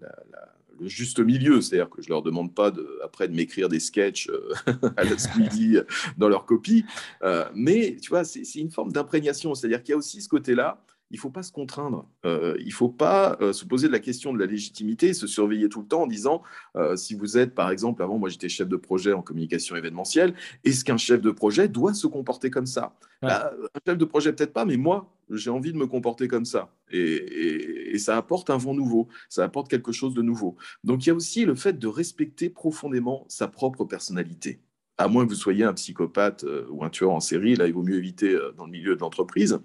le 0.81 0.89
juste 0.89 1.21
milieu, 1.21 1.61
c'est-à-dire 1.61 1.91
que 1.91 2.03
je 2.03 2.09
leur 2.09 2.23
demande 2.23 2.55
pas 2.55 2.71
de, 2.71 2.99
après 3.05 3.29
de 3.29 3.35
m'écrire 3.35 3.69
des 3.69 3.81
sketchs 3.81 4.29
euh, 4.29 4.53
à 4.97 5.05
la 5.05 5.19
Speedy 5.19 5.79
dans 6.17 6.29
leur 6.29 6.47
copie, 6.47 6.85
euh, 7.23 7.45
mais 7.55 7.97
tu 8.01 8.11
vois, 8.11 8.25
c'est 8.25 8.43
une 8.57 8.71
forme 8.71 8.93
d'imprégnation, 8.93 9.55
c'est-à-dire 9.55 9.83
qu'il 9.83 9.93
y 9.93 9.95
a 9.95 9.99
aussi 9.99 10.21
ce 10.21 10.29
côté-là 10.29 10.83
il 11.11 11.17
ne 11.17 11.21
faut 11.21 11.31
pas 11.31 11.43
se 11.43 11.53
contraindre. 11.53 12.09
Euh, 12.25 12.57
il 12.59 12.67
ne 12.67 12.73
faut 12.73 12.89
pas 12.89 13.37
euh, 13.41 13.53
se 13.53 13.65
poser 13.65 13.87
de 13.87 13.93
la 13.93 14.01
question 14.01 14.33
de 14.33 14.39
la 14.39 14.47
légitimité, 14.47 15.15
se 15.15 15.27
surveiller 15.27 15.69
tout 15.69 15.81
le 15.81 15.87
temps 15.87 16.03
en 16.03 16.07
disant, 16.07 16.43
euh, 16.77 16.97
si 16.97 17.15
vous 17.15 17.39
êtes, 17.39 17.55
par 17.55 17.71
exemple, 17.71 18.03
avant, 18.03 18.19
moi 18.19 18.29
j'étais 18.29 18.49
chef 18.49 18.69
de 18.69 18.77
projet 18.77 19.13
en 19.13 19.23
communication 19.23 19.77
événementielle, 19.77 20.35
est-ce 20.65 20.85
qu'un 20.85 20.97
chef 20.97 21.21
de 21.21 21.31
projet 21.31 21.69
doit 21.69 21.95
se 21.95 22.09
comporter 22.09 22.51
comme 22.51 22.67
ça? 22.67 22.97
Bah, 23.23 23.53
Un 23.75 23.81
chef 23.87 23.99
de 23.99 24.05
projet, 24.05 24.33
peut-être 24.33 24.53
pas, 24.53 24.65
mais 24.65 24.77
moi, 24.77 25.13
j'ai 25.31 25.51
envie 25.51 25.73
de 25.73 25.79
me 25.79 25.87
comporter 25.87 26.27
comme 26.27 26.45
ça. 26.45 26.75
Et, 26.91 27.95
et, 27.95 27.99
ça 27.99 28.17
apporte 28.17 28.51
un 28.51 28.59
vent 28.59 28.75
nouveau, 28.75 29.09
ça 29.29 29.45
apporte 29.45 29.69
quelque 29.69 29.91
chose 29.91 30.15
de 30.15 30.23
nouveau. 30.23 30.57
Donc 30.85 31.05
il 31.05 31.09
y 31.09 31.13
a 31.13 31.15
aussi 31.15 31.45
le 31.45 31.55
fait 31.55 31.79
de 31.79 31.87
respecter 31.87 32.51
profondément 32.51 33.25
sa 33.29 33.49
propre 33.49 33.85
personnalité 33.85 34.61
à 34.99 35.09
moins 35.09 35.27
que 35.27 35.31
vous 35.31 35.37
soyez 35.37 35.63
un 35.63 35.75
psychopathe 35.75 36.47
ou 36.71 36.83
un 36.83 36.89
tueur 36.89 37.11
en 37.11 37.21
série, 37.21 37.55
là, 37.55 37.67
il 37.67 37.75
vaut 37.75 37.83
mieux 37.83 37.99
éviter 37.99 38.35
dans 38.57 38.65
le 38.65 38.71
milieu 38.71 38.97
de 38.97 39.01
l'entreprise. 39.01 39.61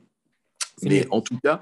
Mais 0.83 1.07
en 1.11 1.21
tout 1.21 1.37
cas, 1.43 1.61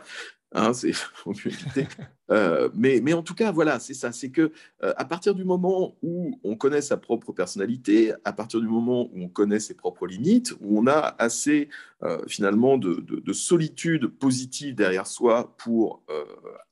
hein, 0.53 0.73
c'est 0.73 0.91
euh, 2.31 2.69
mais, 2.75 3.13
en 3.13 3.23
tout 3.23 3.33
cas, 3.33 3.51
voilà, 3.51 3.79
c'est 3.79 3.93
ça. 3.93 4.11
C'est 4.11 4.29
que 4.29 4.51
euh, 4.83 4.93
à 4.97 5.05
partir 5.05 5.35
du 5.35 5.43
moment 5.43 5.95
où 6.01 6.39
on 6.43 6.55
connaît 6.55 6.81
sa 6.81 6.97
propre 6.97 7.31
personnalité, 7.31 8.13
à 8.23 8.33
partir 8.33 8.59
du 8.59 8.67
moment 8.67 9.09
où 9.13 9.23
on 9.23 9.29
connaît 9.29 9.59
ses 9.59 9.73
propres 9.73 10.07
limites, 10.07 10.53
où 10.61 10.79
on 10.79 10.87
a 10.87 11.15
assez 11.17 11.69
euh, 12.03 12.21
finalement 12.27 12.77
de, 12.77 12.95
de, 12.95 13.33
solitude 13.33 14.07
positive 14.07 14.75
derrière 14.75 15.07
soi 15.07 15.55
pour 15.57 16.03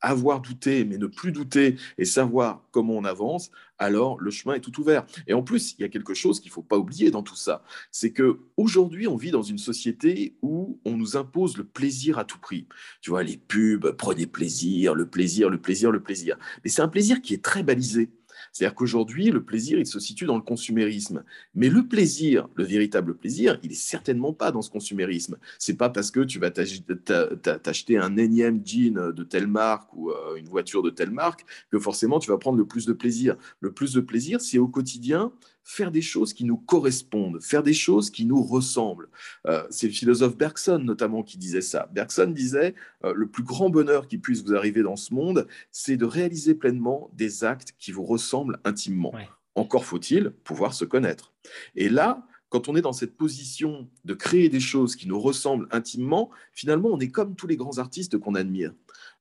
avoir 0.00 0.40
douté, 0.40 0.84
mais 0.84 0.98
ne 0.98 1.06
plus 1.06 1.32
douter 1.32 1.76
et 1.98 2.04
savoir 2.04 2.62
comment 2.70 2.94
on 2.94 3.04
avance, 3.04 3.50
alors 3.78 4.20
le 4.20 4.30
chemin 4.30 4.54
est 4.54 4.60
tout 4.60 4.78
ouvert. 4.80 5.06
Et 5.26 5.34
en 5.34 5.42
plus, 5.42 5.74
il 5.78 5.82
y 5.82 5.84
a 5.84 5.88
quelque 5.88 6.14
chose 6.14 6.40
qu'il 6.40 6.50
ne 6.50 6.54
faut 6.54 6.62
pas 6.62 6.76
oublier 6.76 7.10
dans 7.10 7.22
tout 7.22 7.36
ça, 7.36 7.62
c'est 7.90 8.12
que 8.12 8.40
aujourd'hui, 8.56 9.06
on 9.06 9.16
vit 9.16 9.30
dans 9.30 9.42
une 9.42 9.58
société 9.58 10.36
où 10.42 10.78
on 10.84 10.96
nous 10.96 11.16
impose 11.16 11.56
le 11.56 11.64
plaisir 11.64 12.18
à 12.18 12.24
tout 12.24 12.38
prix. 12.38 12.66
Tu 13.00 13.10
vois, 13.10 13.22
les 13.22 13.36
pubs, 13.36 13.92
prenez 13.92 14.26
plaisir, 14.26 14.94
le 14.94 15.06
plaisir, 15.06 15.47
le 15.48 15.60
plaisir, 15.60 15.90
le 15.90 16.02
plaisir. 16.02 16.36
Mais 16.64 16.70
c'est 16.70 16.82
un 16.82 16.88
plaisir 16.88 17.20
qui 17.20 17.34
est 17.34 17.42
très 17.42 17.62
balisé. 17.62 18.10
C'est-à-dire 18.52 18.74
qu'aujourd'hui, 18.74 19.30
le 19.30 19.44
plaisir, 19.44 19.78
il 19.78 19.86
se 19.86 19.98
situe 19.98 20.24
dans 20.24 20.36
le 20.36 20.42
consumérisme. 20.42 21.24
Mais 21.54 21.68
le 21.68 21.86
plaisir, 21.86 22.48
le 22.54 22.64
véritable 22.64 23.16
plaisir, 23.16 23.58
il 23.62 23.72
est 23.72 23.74
certainement 23.74 24.32
pas 24.32 24.50
dans 24.52 24.62
ce 24.62 24.70
consumérisme. 24.70 25.38
C'est 25.58 25.76
pas 25.76 25.90
parce 25.90 26.10
que 26.10 26.20
tu 26.20 26.38
vas 26.38 26.50
t'acheter 26.50 27.98
un 27.98 28.16
énième 28.16 28.60
jean 28.64 29.12
de 29.12 29.24
telle 29.24 29.46
marque 29.46 29.92
ou 29.94 30.10
euh, 30.10 30.36
une 30.36 30.48
voiture 30.48 30.82
de 30.82 30.90
telle 30.90 31.10
marque 31.10 31.44
que 31.70 31.78
forcément 31.78 32.18
tu 32.18 32.30
vas 32.30 32.38
prendre 32.38 32.58
le 32.58 32.66
plus 32.66 32.86
de 32.86 32.92
plaisir. 32.92 33.36
Le 33.60 33.72
plus 33.72 33.92
de 33.92 34.00
plaisir, 34.00 34.40
c'est 34.40 34.58
au 34.58 34.68
quotidien 34.68 35.32
faire 35.68 35.90
des 35.90 36.00
choses 36.00 36.32
qui 36.32 36.44
nous 36.44 36.56
correspondent, 36.56 37.42
faire 37.42 37.62
des 37.62 37.74
choses 37.74 38.08
qui 38.08 38.24
nous 38.24 38.42
ressemblent. 38.42 39.10
Euh, 39.46 39.62
c'est 39.68 39.86
le 39.86 39.92
philosophe 39.92 40.34
Bergson 40.34 40.78
notamment 40.78 41.22
qui 41.22 41.36
disait 41.36 41.60
ça. 41.60 41.90
Bergson 41.92 42.28
disait, 42.28 42.74
euh, 43.04 43.12
le 43.14 43.28
plus 43.28 43.42
grand 43.42 43.68
bonheur 43.68 44.08
qui 44.08 44.16
puisse 44.16 44.42
vous 44.42 44.54
arriver 44.54 44.82
dans 44.82 44.96
ce 44.96 45.12
monde, 45.12 45.46
c'est 45.70 45.98
de 45.98 46.06
réaliser 46.06 46.54
pleinement 46.54 47.10
des 47.12 47.44
actes 47.44 47.74
qui 47.78 47.92
vous 47.92 48.04
ressemblent 48.04 48.58
intimement. 48.64 49.12
Encore 49.56 49.84
faut-il 49.84 50.30
pouvoir 50.30 50.72
se 50.72 50.86
connaître. 50.86 51.34
Et 51.76 51.90
là, 51.90 52.26
quand 52.48 52.68
on 52.68 52.76
est 52.76 52.80
dans 52.80 52.94
cette 52.94 53.18
position 53.18 53.90
de 54.06 54.14
créer 54.14 54.48
des 54.48 54.60
choses 54.60 54.96
qui 54.96 55.06
nous 55.06 55.20
ressemblent 55.20 55.68
intimement, 55.70 56.30
finalement, 56.54 56.88
on 56.90 56.98
est 56.98 57.10
comme 57.10 57.36
tous 57.36 57.46
les 57.46 57.56
grands 57.56 57.76
artistes 57.76 58.16
qu'on 58.16 58.34
admire. 58.34 58.72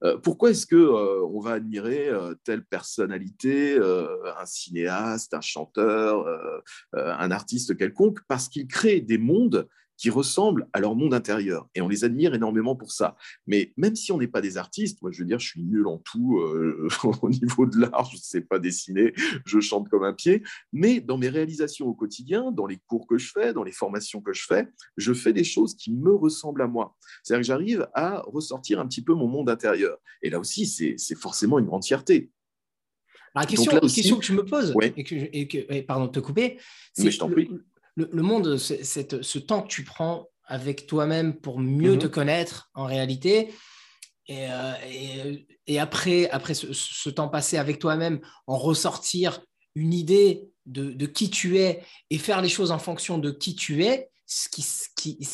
Euh, 0.03 0.17
pourquoi 0.17 0.51
est-ce 0.51 0.65
que 0.65 0.75
euh, 0.75 1.25
on 1.25 1.39
va 1.39 1.53
admirer 1.53 2.09
euh, 2.09 2.35
telle 2.43 2.63
personnalité, 2.63 3.77
un 3.77 4.45
cinéaste, 4.45 5.33
un 5.33 5.41
chanteur, 5.41 6.25
un 6.93 7.31
artiste 7.31 7.77
quelconque? 7.77 8.19
Parce 8.27 8.47
qu'il 8.49 8.67
crée 8.67 9.01
des 9.01 9.17
mondes 9.17 9.67
qui 9.97 10.09
ressemblent 10.09 10.67
à 10.73 10.79
leur 10.79 10.95
monde 10.95 11.13
intérieur. 11.13 11.67
Et 11.75 11.81
on 11.81 11.87
les 11.87 12.03
admire 12.03 12.33
énormément 12.33 12.75
pour 12.75 12.91
ça. 12.91 13.17
Mais 13.47 13.73
même 13.77 13.95
si 13.95 14.11
on 14.11 14.17
n'est 14.17 14.27
pas 14.27 14.41
des 14.41 14.57
artistes, 14.57 15.01
moi 15.01 15.11
je 15.11 15.19
veux 15.19 15.25
dire, 15.25 15.39
je 15.39 15.47
suis 15.47 15.63
nul 15.63 15.87
en 15.87 15.97
tout 15.97 16.39
euh, 16.39 16.87
au 17.21 17.29
niveau 17.29 17.65
de 17.65 17.79
l'art, 17.79 18.05
je 18.11 18.17
ne 18.17 18.21
sais 18.21 18.41
pas 18.41 18.59
dessiner, 18.59 19.13
je 19.45 19.59
chante 19.59 19.89
comme 19.89 20.03
un 20.03 20.13
pied. 20.13 20.43
Mais 20.71 21.01
dans 21.01 21.17
mes 21.17 21.29
réalisations 21.29 21.87
au 21.87 21.93
quotidien, 21.93 22.51
dans 22.51 22.67
les 22.67 22.77
cours 22.87 23.07
que 23.07 23.17
je 23.17 23.31
fais, 23.31 23.53
dans 23.53 23.63
les 23.63 23.71
formations 23.71 24.21
que 24.21 24.33
je 24.33 24.45
fais, 24.45 24.67
je 24.97 25.13
fais 25.13 25.33
des 25.33 25.43
choses 25.43 25.75
qui 25.75 25.91
me 25.91 26.13
ressemblent 26.13 26.61
à 26.61 26.67
moi. 26.67 26.95
C'est-à-dire 27.23 27.41
que 27.41 27.47
j'arrive 27.47 27.87
à 27.93 28.21
ressortir 28.27 28.79
un 28.79 28.87
petit 28.87 29.03
peu 29.03 29.13
mon 29.13 29.27
monde 29.27 29.49
intérieur. 29.49 29.97
Et 30.21 30.29
là 30.29 30.39
aussi, 30.39 30.67
c'est 30.67 31.15
forcément 31.15 31.59
une 31.59 31.65
grande 31.65 31.85
fierté. 31.85 32.31
La 33.35 33.45
question, 33.45 33.79
question 33.79 34.17
que 34.17 34.25
je 34.25 34.33
me 34.33 34.43
pose, 34.43 34.73
et 34.81 35.03
que, 35.03 35.15
et 35.15 35.47
que 35.47 35.81
pardon 35.81 36.07
de 36.07 36.11
te 36.11 36.19
couper, 36.19 36.57
c'est 36.93 37.11
le, 37.97 38.21
monde, 38.21 38.57
ce 38.57 39.39
temps 39.39 39.63
que 39.63 39.67
tu 39.67 39.83
prends 39.83 40.29
avec 40.45 40.87
toi-même 40.87 41.35
pour 41.35 41.59
mieux 41.59 41.93
mhm. 41.93 41.99
te 41.99 42.07
connaître 42.07 42.69
en 42.73 42.85
réalité, 42.85 43.53
et, 44.27 44.47
euh, 44.49 45.79
après, 45.79 46.29
après 46.29 46.53
ce, 46.53 47.09
temps 47.09 47.29
passé 47.29 47.57
avec 47.57 47.79
toi-même, 47.79 48.19
en 48.45 48.57
ressortir 48.57 49.41
une 49.75 49.93
idée 49.93 50.49
de, 50.65 51.05
qui 51.05 51.29
tu 51.29 51.57
es 51.59 51.83
et 52.09 52.17
faire 52.17 52.41
les 52.41 52.49
choses 52.49 52.71
en 52.71 52.79
fonction 52.79 53.17
de 53.17 53.31
qui 53.31 53.55
tu 53.55 53.83
es, 53.83 54.09
ce 54.25 54.49
qui, 54.49 54.61
ce 54.61 54.89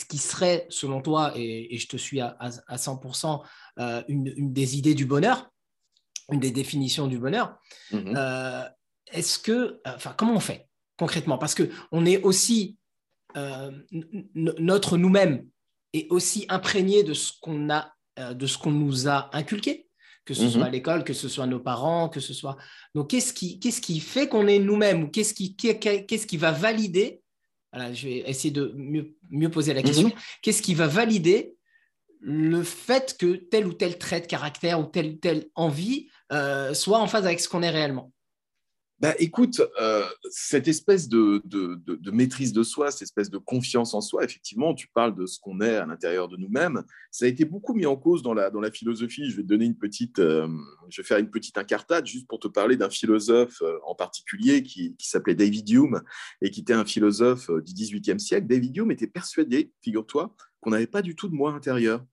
qui, 0.06 0.18
serait, 0.18 0.68
selon 0.70 1.02
toi, 1.02 1.34
et, 1.36 1.78
je 1.78 1.88
te 1.88 1.98
suis 1.98 2.22
à, 2.22 2.38
100%, 2.70 3.42
euh, 3.80 4.04
une, 4.08 4.54
des 4.54 4.78
idées 4.78 4.94
du 4.94 5.06
bonheur, 5.06 5.50
une 6.32 6.40
des 6.40 6.52
définitions 6.52 7.08
du 7.08 7.18
bonheur. 7.18 7.58
Mhm. 7.92 8.14
Euh, 8.16 8.64
est-ce 9.12 9.40
que, 9.40 9.82
enfin, 9.86 10.14
comment 10.16 10.36
on 10.36 10.40
fait? 10.40 10.68
Concrètement 10.98 11.38
Parce 11.38 11.56
qu'on 11.56 12.06
est 12.06 12.22
aussi, 12.24 12.78
euh, 13.38 13.72
notre 14.34 14.98
nous-mêmes 14.98 15.46
est 15.94 16.08
aussi 16.12 16.46
imprégné 16.50 17.04
de 17.04 17.14
ce 17.14 17.34
qu'on 17.42 17.70
a, 17.70 17.94
euh, 18.20 18.34
de 18.34 18.48
ce 18.48 18.58
qu'on 18.58 18.72
nous 18.72 19.08
a 19.08 19.30
inculqué, 19.36 19.88
que 20.26 20.34
ce 20.34 20.50
soit 20.50 20.64
à 20.64 20.68
mhm. 20.68 20.72
l'école, 20.72 21.04
que 21.04 21.14
ce 21.14 21.28
soit 21.28 21.48
nos 21.48 21.60
parents, 21.60 22.10
que 22.10 22.20
ce 22.20 22.34
soit. 22.34 22.58
Donc, 22.96 23.10
qu'est-ce 23.10 23.34
qui, 23.34 23.60
qu'est-ce 23.60 23.82
qui 23.82 24.00
fait 24.00 24.28
qu'on 24.28 24.48
est 24.48 24.60
nous-mêmes 24.60 25.04
ou 25.04 25.08
qu'est-ce 25.10 25.34
qui, 25.34 25.56
qu'est-ce 25.56 26.28
qui 26.28 26.38
va 26.38 26.52
valider 26.52 27.22
je 27.94 28.08
vais 28.08 28.18
essayer 28.30 28.52
de 28.52 28.72
mieux, 28.76 29.16
mieux 29.32 29.50
poser 29.50 29.74
la 29.74 29.82
question. 29.82 30.10
Mhm. 30.10 30.14
Qu'est-ce 30.42 30.62
qui 30.62 30.76
va 30.76 30.88
valider 30.88 31.56
le 32.20 32.64
fait 32.64 33.18
que 33.18 33.36
tel 33.36 33.66
ou 33.68 33.74
tel 33.74 33.98
trait 33.98 34.22
de 34.22 34.28
caractère 34.28 34.80
ou 34.80 34.86
telle 34.86 35.14
ou 35.14 35.16
telle 35.16 35.48
envie 35.56 36.08
euh, 36.32 36.74
soit 36.74 37.00
en 37.00 37.08
phase 37.08 37.26
avec 37.26 37.40
ce 37.40 37.50
qu'on 37.50 37.64
est 37.64 37.70
réellement? 37.70 38.13
Bah, 39.00 39.14
écoute, 39.20 39.62
euh, 39.82 40.06
cette 40.30 40.68
espèce 40.68 41.10
de, 41.10 41.42
de, 41.46 42.12
maîtrise 42.12 42.54
de 42.54 42.64
soi, 42.64 42.90
cette 42.92 43.02
espèce 43.02 43.30
de 43.30 43.38
confiance 43.38 43.94
en 43.94 44.02
soi, 44.02 44.24
effectivement, 44.24 44.74
tu 44.74 44.88
parles 44.88 45.16
de 45.16 45.26
ce 45.26 45.40
qu'on 45.40 45.60
est 45.62 45.76
à 45.76 45.86
l'intérieur 45.86 46.30
de 46.30 46.38
nous-mêmes. 46.38 46.84
Ça 47.12 47.26
a 47.26 47.28
été 47.28 47.44
beaucoup 47.44 47.74
mis 47.74 47.86
en 47.86 47.98
cause 47.98 48.22
dans 48.22 48.34
la, 48.34 48.50
dans 48.50 48.62
la 48.62 48.72
philosophie. 48.72 49.30
Je 49.30 49.36
vais 49.36 49.44
te 49.44 49.48
donner 49.48 49.66
une 49.66 49.78
petite, 49.78 50.20
euh, 50.20 50.48
je 50.90 51.02
vais 51.02 51.06
faire 51.06 51.18
une 51.18 51.30
petite 51.30 51.58
incartade 51.58 52.06
juste 52.06 52.28
pour 52.28 52.40
te 52.40 52.48
parler 52.48 52.78
d'un 52.78 52.90
philosophe 52.90 53.62
euh, 53.62 53.78
en 53.86 53.96
particulier 53.96 54.64
qui, 54.64 54.96
qui 54.96 55.10
s'appelait 55.10 55.36
David 55.36 55.70
Hume 55.70 56.02
et 56.42 56.50
qui 56.50 56.62
était 56.62 56.74
un 56.74 56.86
philosophe 56.86 57.50
du 57.50 57.74
XVIIIe 57.74 58.20
siècle. 58.20 58.48
David 58.48 58.78
Hume 58.78 58.92
était 58.92 59.08
persuadé, 59.08 59.74
figure-toi, 59.82 60.34
qu'on 60.62 60.70
n'avait 60.70 60.88
pas 60.88 61.02
du 61.02 61.16
tout 61.16 61.28
de 61.28 61.36
moi 61.36 61.52
intérieur. 61.52 62.06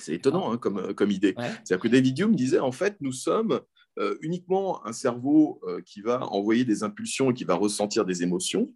C'est 0.00 0.14
étonnant 0.14 0.52
hein, 0.52 0.58
comme, 0.58 0.94
comme 0.94 1.10
idée. 1.10 1.34
C'est-à-dire 1.38 1.80
que 1.80 1.88
David 1.88 2.18
Hume 2.18 2.34
disait, 2.34 2.58
en 2.58 2.72
fait, 2.72 2.96
nous 3.00 3.12
sommes 3.12 3.60
euh, 3.98 4.16
uniquement 4.22 4.84
un 4.86 4.92
cerveau 4.92 5.60
euh, 5.64 5.82
qui 5.84 6.00
va 6.00 6.26
envoyer 6.28 6.64
des 6.64 6.82
impulsions 6.82 7.30
et 7.30 7.34
qui 7.34 7.44
va 7.44 7.54
ressentir 7.54 8.06
des 8.06 8.22
émotions. 8.22 8.72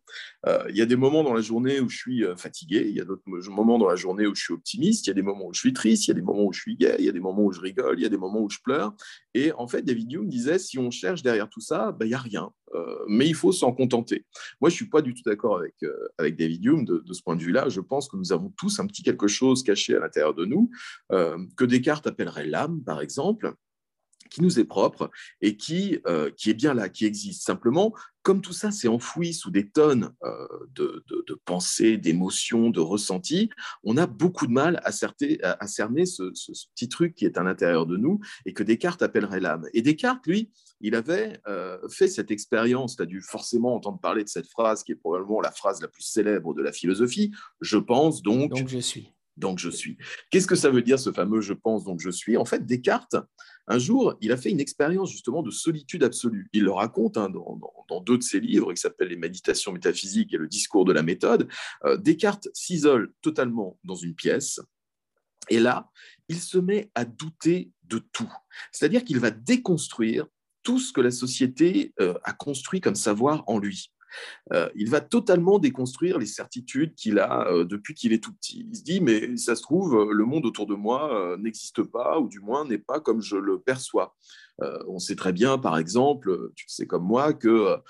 Euh, 0.46 0.62
il 0.68 0.76
y 0.76 0.82
a 0.82 0.86
des 0.86 0.96
moments 0.96 1.24
dans 1.24 1.32
la 1.32 1.40
journée 1.40 1.80
où 1.80 1.88
je 1.88 1.96
suis 1.96 2.24
fatigué, 2.36 2.84
il 2.88 2.94
y 2.94 3.00
a 3.00 3.04
d'autres 3.04 3.22
moments 3.26 3.78
dans 3.78 3.88
la 3.88 3.96
journée 3.96 4.26
où 4.26 4.34
je 4.34 4.42
suis 4.42 4.52
optimiste, 4.52 5.06
il 5.06 5.10
y 5.10 5.12
a 5.12 5.14
des 5.14 5.22
moments 5.22 5.46
où 5.46 5.54
je 5.54 5.60
suis 5.60 5.72
triste, 5.72 6.06
il 6.06 6.08
y 6.08 6.10
a 6.10 6.14
des 6.14 6.22
moments 6.22 6.44
où 6.44 6.52
je 6.52 6.60
suis 6.60 6.76
gai, 6.76 6.96
il 6.98 7.06
y 7.06 7.08
a 7.08 7.12
des 7.12 7.20
moments 7.20 7.44
où 7.44 7.52
je 7.52 7.60
rigole, 7.60 7.98
il 7.98 8.02
y 8.02 8.06
a 8.06 8.10
des 8.10 8.18
moments 8.18 8.40
où 8.40 8.50
je 8.50 8.58
pleure. 8.62 8.94
Et 9.32 9.52
en 9.52 9.66
fait, 9.68 9.82
David 9.82 10.12
Hume 10.12 10.28
disait, 10.28 10.58
si 10.58 10.78
on 10.78 10.90
cherche 10.90 11.22
derrière 11.22 11.48
tout 11.48 11.60
ça, 11.60 11.92
ben, 11.92 12.04
il 12.04 12.08
n'y 12.08 12.14
a 12.14 12.18
rien. 12.18 12.50
mais 13.08 13.26
il 13.26 13.34
faut 13.34 13.52
s'en 13.52 13.72
contenter. 13.72 14.26
Moi, 14.60 14.68
je 14.68 14.74
ne 14.74 14.76
suis 14.76 14.88
pas 14.90 15.00
du 15.00 15.14
tout 15.14 15.22
d'accord 15.24 15.56
avec, 15.56 15.76
avec 16.18 16.36
David 16.36 16.64
Hume 16.64 16.84
de 16.84 17.12
ce 17.12 17.22
point 17.22 17.36
de 17.36 17.42
vue-là. 17.42 17.68
Je 17.70 17.80
pense 17.80 18.08
que 18.08 18.16
nous 18.18 18.32
avons 18.32 18.52
tous 18.58 18.80
un 18.80 18.86
petit 18.86 19.02
quelque 19.02 19.28
chose 19.28 19.62
caché 19.62 19.96
à 19.96 20.00
l'intérieur 20.00 20.34
de 20.34 20.44
nous, 20.44 20.70
que 21.10 21.64
Descartes 21.64 22.06
appellerait 22.06 22.46
l'âme, 22.46 22.82
par 22.84 23.00
exemple 23.00 23.54
qui 24.28 24.42
nous 24.42 24.58
est 24.58 24.64
propre 24.64 25.10
et 25.40 25.56
qui, 25.56 25.98
euh, 26.06 26.30
qui 26.36 26.50
est 26.50 26.54
bien 26.54 26.74
là, 26.74 26.88
qui 26.88 27.04
existe. 27.04 27.44
Simplement, 27.44 27.92
comme 28.22 28.40
tout 28.40 28.52
ça 28.52 28.72
s'est 28.72 28.88
enfoui 28.88 29.32
sous 29.32 29.52
des 29.52 29.68
tonnes 29.68 30.10
euh, 30.24 30.48
de, 30.74 31.04
de, 31.08 31.40
pensées, 31.44 31.96
d'émotions, 31.96 32.70
de 32.70 32.80
ressentis, 32.80 33.50
on 33.84 33.96
a 33.96 34.08
beaucoup 34.08 34.48
de 34.48 34.52
mal 34.52 34.80
à, 34.82 34.90
à, 34.90 35.66
cerner 35.68 36.06
ce, 36.06 36.32
petit 36.74 36.88
truc 36.88 37.14
qui 37.14 37.24
est 37.24 37.38
à 37.38 37.44
l'intérieur 37.44 37.86
de 37.86 37.96
nous 37.96 38.18
et 38.44 38.52
que 38.52 38.64
Descartes 38.64 39.02
appellerait 39.02 39.38
l'âme. 39.38 39.66
Et 39.74 39.82
Descartes, 39.82 40.26
lui, 40.26 40.50
il 40.80 40.96
avait 40.96 41.40
euh, 41.46 41.78
fait 41.88 42.08
cette 42.08 42.32
expérience, 42.32 42.96
tu 42.96 43.02
as 43.02 43.06
dû 43.06 43.20
forcément 43.20 43.76
entendre 43.76 44.00
parler 44.00 44.24
de 44.24 44.28
cette 44.28 44.48
phrase 44.48 44.82
qui 44.82 44.90
est 44.92 44.96
probablement 44.96 45.40
la 45.40 45.52
phrase 45.52 45.80
la 45.80 45.86
plus 45.86 46.02
célèbre 46.02 46.52
de 46.52 46.62
la 46.62 46.72
philosophie, 46.72 47.32
je 47.60 47.78
pense 47.78 48.22
donc... 48.22 48.50
Donc 48.50 48.66
je 48.66 48.78
suis. 48.78 49.12
Donc 49.36 49.58
je 49.58 49.68
suis. 49.68 49.98
Qu'est-ce 50.30 50.46
que 50.46 50.56
ça 50.56 50.70
veut 50.70 50.82
dire 50.82 50.98
ce 50.98 51.12
fameux 51.12 51.42
je 51.42 51.52
pense 51.52 51.84
donc 51.84 52.00
je 52.00 52.10
suis 52.10 52.36
En 52.36 52.44
fait, 52.44 52.64
Descartes, 52.64 53.16
un 53.68 53.78
jour, 53.78 54.14
il 54.20 54.32
a 54.32 54.36
fait 54.36 54.50
une 54.50 54.60
expérience 54.60 55.10
justement 55.10 55.42
de 55.42 55.50
solitude 55.50 56.04
absolue. 56.04 56.48
Il 56.52 56.64
le 56.64 56.72
raconte 56.72 57.16
hein, 57.16 57.30
dans, 57.30 58.00
deux 58.00 58.18
de 58.18 58.22
ses 58.22 58.40
livres 58.40 58.72
qui 58.72 58.80
s'appellent 58.80 59.08
Les 59.08 59.16
Méditations 59.16 59.72
métaphysiques 59.72 60.32
et 60.32 60.38
Le 60.38 60.48
discours 60.48 60.84
de 60.84 60.92
la 60.92 61.02
méthode. 61.02 61.48
Euh, 61.84 61.96
Descartes 61.96 62.48
s'isole 62.54 63.12
totalement 63.22 63.78
dans 63.84 63.96
une 63.96 64.14
pièce 64.14 64.60
et 65.48 65.60
là, 65.60 65.90
il 66.28 66.40
se 66.40 66.58
met 66.58 66.90
à 66.94 67.04
douter 67.04 67.70
de 67.84 67.98
tout. 67.98 68.32
C'est-à-dire 68.72 69.04
qu'il 69.04 69.20
va 69.20 69.30
déconstruire 69.30 70.26
tout 70.62 70.80
ce 70.80 70.92
que 70.92 71.00
la 71.00 71.12
société 71.12 71.94
euh, 72.00 72.14
a 72.24 72.32
construit 72.32 72.80
comme 72.80 72.96
savoir 72.96 73.44
en 73.46 73.58
lui. 73.58 73.92
Euh, 74.52 74.68
il 74.74 74.90
va 74.90 75.00
totalement 75.00 75.58
déconstruire 75.58 76.18
les 76.18 76.26
certitudes 76.26 76.94
qu'il 76.94 77.18
a 77.18 77.48
euh, 77.48 77.64
depuis 77.64 77.94
qu'il 77.94 78.12
est 78.12 78.22
tout 78.22 78.32
petit. 78.32 78.66
Il 78.68 78.76
se 78.76 78.82
dit, 78.82 79.00
mais 79.00 79.36
ça 79.36 79.56
se 79.56 79.62
trouve, 79.62 80.10
le 80.10 80.24
monde 80.24 80.46
autour 80.46 80.66
de 80.66 80.74
moi 80.74 81.14
euh, 81.14 81.36
n'existe 81.36 81.82
pas, 81.82 82.18
ou 82.18 82.28
du 82.28 82.40
moins 82.40 82.64
n'est 82.64 82.78
pas 82.78 83.00
comme 83.00 83.20
je 83.20 83.36
le 83.36 83.60
perçois. 83.60 84.14
on 84.88 84.98
sait 84.98 85.16
très 85.16 85.32
bien, 85.32 85.58
par 85.58 85.76
exemple, 85.76 86.50
tu 86.54 86.64
sais 86.68 86.86
comme 86.86 87.04
moi, 87.04 87.34
qu'il 87.34 87.80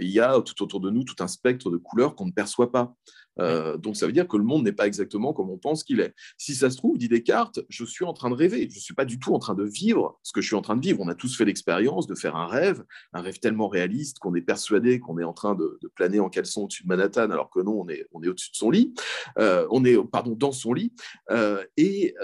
y 0.00 0.20
a 0.20 0.40
tout 0.42 0.62
autour 0.62 0.80
de 0.80 0.90
nous 0.90 1.04
tout 1.04 1.16
un 1.20 1.28
spectre 1.28 1.70
de 1.70 1.78
couleurs 1.78 2.14
qu'on 2.14 2.26
ne 2.26 2.32
perçoit 2.32 2.70
pas. 2.70 2.94
Euh, 3.40 3.76
donc 3.76 3.96
ça 3.96 4.06
veut 4.06 4.12
dire 4.12 4.28
que 4.28 4.36
le 4.36 4.44
monde 4.44 4.64
n'est 4.64 4.72
pas 4.72 4.86
exactement 4.86 5.32
comme 5.32 5.50
on 5.50 5.58
pense 5.58 5.84
qu'il 5.84 6.00
est. 6.00 6.14
Si 6.38 6.54
ça 6.54 6.70
se 6.70 6.76
trouve, 6.76 6.98
dit 6.98 7.08
Descartes, 7.08 7.60
je 7.68 7.84
suis 7.84 8.04
en 8.04 8.12
train 8.12 8.30
de 8.30 8.34
rêver. 8.34 8.68
Je 8.70 8.76
ne 8.76 8.80
suis 8.80 8.94
pas 8.94 9.04
du 9.04 9.18
tout 9.18 9.34
en 9.34 9.38
train 9.38 9.54
de 9.54 9.64
vivre 9.64 10.18
ce 10.22 10.32
que 10.32 10.40
je 10.40 10.46
suis 10.46 10.56
en 10.56 10.62
train 10.62 10.76
de 10.76 10.82
vivre. 10.84 11.00
On 11.00 11.08
a 11.08 11.14
tous 11.14 11.36
fait 11.36 11.44
l'expérience 11.44 12.06
de 12.06 12.14
faire 12.14 12.36
un 12.36 12.46
rêve, 12.46 12.84
un 13.12 13.22
rêve 13.22 13.38
tellement 13.38 13.68
réaliste 13.68 14.18
qu'on 14.18 14.34
est 14.34 14.42
persuadé 14.42 15.00
qu'on 15.00 15.18
est 15.18 15.24
en 15.24 15.32
train 15.32 15.54
de, 15.54 15.78
planer 15.94 16.18
en 16.18 16.28
caleçon 16.28 16.64
au-dessus 16.64 16.82
de 16.82 16.88
Manhattan, 16.88 17.30
alors 17.30 17.50
que 17.50 17.60
non, 17.60 17.80
on 17.80 17.88
est, 17.88 18.06
on 18.12 18.22
est 18.22 18.28
au-dessus 18.28 18.50
de 18.50 18.56
son 18.56 18.70
lit. 18.70 18.94
Euh, 19.38 19.66
on 19.70 19.84
est, 19.84 19.96
pardon, 20.10 20.34
dans 20.34 20.52
son 20.52 20.72
lit. 20.72 20.92
Euh, 21.30 21.62
et 21.76 22.14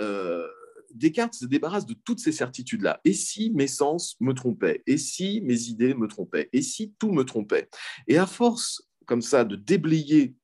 Descartes 0.94 1.34
se 1.34 1.46
débarrasse 1.46 1.86
de 1.86 1.94
toutes 1.94 2.20
ces 2.20 2.32
certitudes-là. 2.32 3.00
Et 3.04 3.12
si 3.12 3.50
mes 3.54 3.68
sens 3.68 4.16
me 4.20 4.32
trompaient? 4.32 4.82
Et 4.86 4.98
si 4.98 5.40
mes 5.42 5.68
idées 5.68 5.94
me 5.94 6.08
trompaient? 6.08 6.48
Et 6.52 6.62
si 6.62 6.94
tout 6.98 7.12
me 7.12 7.24
trompait? 7.24 7.68
Et 8.08 8.18
à 8.18 8.26
force 8.26 8.82
comme 9.06 9.22
ça 9.22 9.44
de 9.44 9.56
déblayer 9.56 10.34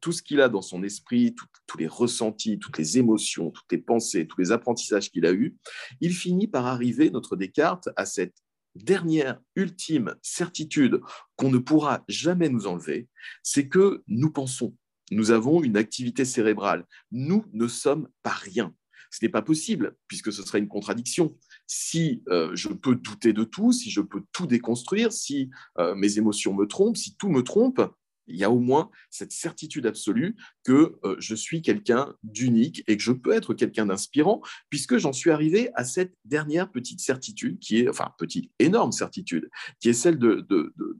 tout 0.00 0.12
ce 0.12 0.22
qu'il 0.22 0.40
a 0.40 0.48
dans 0.48 0.62
son 0.62 0.82
esprit, 0.82 1.34
tous 1.66 1.78
les 1.78 1.86
ressentis, 1.86 2.58
toutes 2.58 2.78
les 2.78 2.98
émotions, 2.98 3.50
toutes 3.50 3.72
les 3.72 3.78
pensées, 3.78 4.26
tous 4.26 4.40
les 4.40 4.52
apprentissages 4.52 5.10
qu'il 5.10 5.26
a 5.26 5.32
eus, 5.32 5.56
il 6.00 6.14
finit 6.14 6.48
par 6.48 6.66
arriver, 6.66 7.10
notre 7.10 7.36
Descartes, 7.36 7.88
à 7.96 8.06
cette 8.06 8.36
dernière, 8.74 9.40
ultime 9.56 10.14
certitude 10.22 11.00
qu'on 11.36 11.50
ne 11.50 11.58
pourra 11.58 12.04
jamais 12.08 12.48
nous 12.48 12.66
enlever, 12.66 13.08
c'est 13.42 13.68
que 13.68 14.02
nous 14.06 14.30
pensons. 14.30 14.74
Nous 15.10 15.30
avons 15.30 15.62
une 15.62 15.76
activité 15.76 16.24
cérébrale. 16.24 16.84
Nous 17.10 17.44
ne 17.52 17.66
sommes 17.66 18.08
pas 18.22 18.32
rien. 18.32 18.74
Ce 19.10 19.24
n'est 19.24 19.30
pas 19.30 19.40
possible, 19.40 19.96
puisque 20.06 20.32
ce 20.32 20.42
serait 20.42 20.58
une 20.58 20.68
contradiction. 20.68 21.34
Si 21.66 22.22
euh, 22.28 22.54
je 22.54 22.68
peux 22.68 22.94
douter 22.94 23.32
de 23.32 23.44
tout, 23.44 23.72
si 23.72 23.90
je 23.90 24.02
peux 24.02 24.22
tout 24.32 24.46
déconstruire, 24.46 25.12
si 25.12 25.48
euh, 25.78 25.94
mes 25.94 26.18
émotions 26.18 26.54
me 26.54 26.66
trompent, 26.66 26.98
si 26.98 27.16
tout 27.16 27.30
me 27.30 27.42
trompe, 27.42 27.80
il 28.28 28.36
y 28.36 28.44
a 28.44 28.50
au 28.50 28.58
moins 28.58 28.90
cette 29.10 29.32
certitude 29.32 29.86
absolue 29.86 30.36
que 30.64 30.98
euh, 31.04 31.16
je 31.18 31.34
suis 31.34 31.62
quelqu'un 31.62 32.14
d'unique 32.22 32.84
et 32.86 32.96
que 32.96 33.02
je 33.02 33.12
peux 33.12 33.32
être 33.32 33.54
quelqu'un 33.54 33.86
d'inspirant, 33.86 34.40
puisque 34.70 34.98
j'en 34.98 35.12
suis 35.12 35.30
arrivé 35.30 35.70
à 35.74 35.84
cette 35.84 36.14
dernière 36.24 36.70
petite 36.70 37.00
certitude, 37.00 37.58
qui 37.58 37.80
est, 37.80 37.88
enfin, 37.88 38.12
petite, 38.18 38.50
énorme 38.58 38.92
certitude, 38.92 39.48
qui 39.80 39.88
est 39.88 39.94
celle 39.94 40.18
de, 40.18 40.46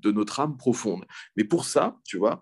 notre 0.05 0.41
âme 0.41 0.57
profonde. 0.57 1.05
Mais 1.37 1.45
pour 1.45 1.64
ça, 1.64 1.99
tu 2.05 2.17
vois, 2.17 2.41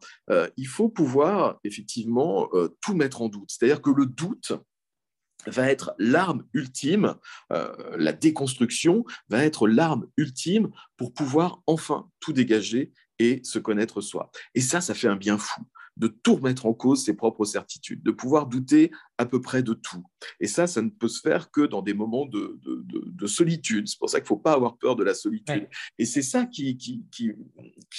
il 0.57 0.66
faut 0.66 0.88
pouvoir 0.88 1.59
effectivement 1.64 2.49
tout 2.81 2.94
mettre 2.94 3.22
en 3.22 3.29
doute. 3.29 3.51
C'est-à-dire 3.51 3.83
que 3.83 3.90
le 3.90 4.07
doute, 4.07 4.53
va 5.46 5.70
être 5.70 5.94
l'arme 5.99 6.44
ultime, 6.53 7.14
euh, 7.53 7.72
la 7.96 8.12
déconstruction 8.12 9.05
va 9.29 9.44
être 9.44 9.68
l'arme 9.68 10.07
ultime 10.16 10.70
pour 10.96 11.12
pouvoir 11.12 11.62
enfin 11.66 12.11
tout 12.20 12.33
dégager 12.33 12.92
et 13.18 13.40
se 13.44 13.59
connaître 13.59 14.00
soi. 14.00 14.31
Et 14.55 14.61
ça, 14.61 14.81
ça 14.81 14.94
fait 14.94 15.09
un 15.09 15.16
bien 15.16 15.38
fou 15.38 15.62
de 15.96 16.09
tout 16.09 16.37
remettre 16.37 16.66
en 16.66 16.74
cause 16.74 17.05
ses 17.05 17.14
propres 17.14 17.44
certitudes, 17.44 18.02
de 18.02 18.11
pouvoir 18.11 18.46
douter 18.46 18.90
à 19.18 19.24
peu 19.24 19.40
près 19.40 19.62
de 19.62 19.72
tout. 19.72 20.05
Et 20.40 20.46
ça, 20.46 20.66
ça 20.66 20.83
ne 20.83 20.90
peut 20.90 21.09
se 21.09 21.20
faire 21.20 21.50
que 21.50 21.62
dans 21.62 21.81
des 21.81 21.94
moments 21.94 22.26
de, 22.26 22.59
solitude. 23.26 23.88
C'est 23.88 23.98
pour 23.98 24.11
ça 24.11 24.18
qu'il 24.18 24.24
ne 24.24 24.29
faut 24.29 24.37
pas 24.37 24.52
avoir 24.52 24.76
peur 24.76 24.94
de 24.94 25.02
la 25.02 25.14
solitude. 25.14 25.68
Et 25.98 26.05
c'est 26.05 26.22
ça 26.22 26.44
qui, 26.44 26.76
qui, 26.76 27.33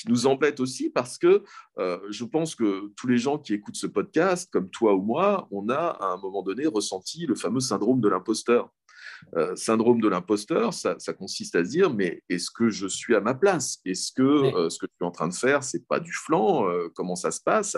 nous 0.07 0.27
embête 0.27 0.59
aussi 0.59 0.89
parce 0.89 1.17
que 1.17 1.43
euh, 1.79 1.99
je 2.09 2.23
pense 2.23 2.55
que 2.55 2.93
tous 2.95 3.07
les 3.07 3.17
gens 3.17 3.37
qui 3.37 3.53
écoutent 3.53 3.75
ce 3.75 3.87
podcast, 3.87 4.49
comme 4.51 4.69
toi 4.69 4.95
ou 4.95 5.01
moi, 5.01 5.47
on 5.51 5.69
a 5.69 5.75
à 5.75 6.13
un 6.13 6.17
moment 6.17 6.43
donné 6.43 6.67
ressenti 6.67 7.25
le 7.25 7.35
fameux 7.35 7.59
syndrome 7.59 7.99
de 7.99 8.07
l'imposteur. 8.07 8.71
Euh, 9.35 9.55
syndrome 9.55 10.01
de 10.01 10.07
l'imposteur, 10.07 10.73
ça, 10.73 10.95
consiste 11.17 11.55
à 11.55 11.63
se 11.63 11.69
dire, 11.69 11.93
mais 11.93 12.23
est-ce 12.29 12.49
que 12.51 12.69
je 12.69 12.87
suis 12.87 13.15
à 13.15 13.21
ma 13.21 13.33
place? 13.33 13.79
Est-ce 13.85 14.11
que 14.11 14.21
euh, 14.21 14.69
ce 14.69 14.79
que 14.79 14.87
je 14.87 14.95
suis 14.95 15.05
en 15.05 15.11
train 15.11 15.27
de 15.27 15.33
faire, 15.33 15.63
c'est 15.63 15.85
pas 15.87 15.99
du 15.99 16.13
flanc? 16.13 16.67
Euh, 16.69 16.89
Comment 16.95 17.15
ça 17.15 17.31
se 17.31 17.41
passe? 17.41 17.77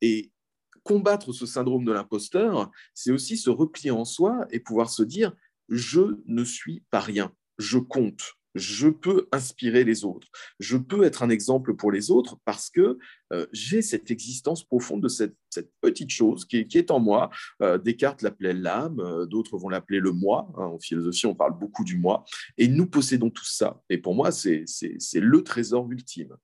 Et 0.00 0.30
combattre 0.82 1.32
ce 1.32 1.46
syndrome 1.46 1.84
de 1.84 1.92
l'imposteur, 1.92 2.70
c'est 2.94 3.12
aussi 3.12 3.36
se 3.36 3.50
replier 3.50 3.90
en 3.90 4.04
soi 4.04 4.46
et 4.50 4.60
pouvoir 4.60 4.90
se 4.90 5.02
dire, 5.02 5.32
je 5.68 6.16
ne 6.26 6.44
suis 6.44 6.82
pas 6.90 7.00
rien, 7.00 7.32
je 7.58 7.78
compte 7.78 8.34
je 8.54 8.88
peux 8.88 9.28
inspirer 9.32 9.84
les 9.84 10.04
autres, 10.04 10.28
je 10.58 10.76
peux 10.76 11.04
être 11.04 11.22
un 11.22 11.30
exemple 11.30 11.74
pour 11.74 11.92
les 11.92 12.10
autres 12.10 12.38
parce 12.44 12.70
que 12.70 12.98
euh, 13.32 13.46
j'ai 13.52 13.82
cette 13.82 14.10
existence 14.10 14.64
profonde 14.64 15.02
de 15.02 15.08
cette, 15.08 15.36
petite 15.80 16.10
chose 16.10 16.44
qui 16.44 16.58
est, 16.58 16.90
en 16.90 17.00
moi. 17.00 17.30
Euh, 17.60 17.76
Descartes 17.76 18.22
l'appelait 18.22 18.52
l'âme, 18.52 19.00
euh, 19.00 19.26
d'autres 19.26 19.58
vont 19.58 19.68
l'appeler 19.68 19.98
le 19.98 20.12
moi. 20.12 20.48
Hein. 20.56 20.64
en 20.64 20.78
philosophie, 20.78 21.26
on 21.26 21.34
parle 21.34 21.58
beaucoup 21.58 21.84
du 21.84 21.96
moi. 21.96 22.24
Et 22.56 22.68
nous 22.68 22.86
possédons 22.86 23.30
tout 23.30 23.44
ça. 23.44 23.80
Et 23.88 23.98
pour 23.98 24.14
moi, 24.14 24.30
c'est 24.30 24.64
le 25.14 25.42
trésor 25.42 25.90
ultime. 25.90 26.36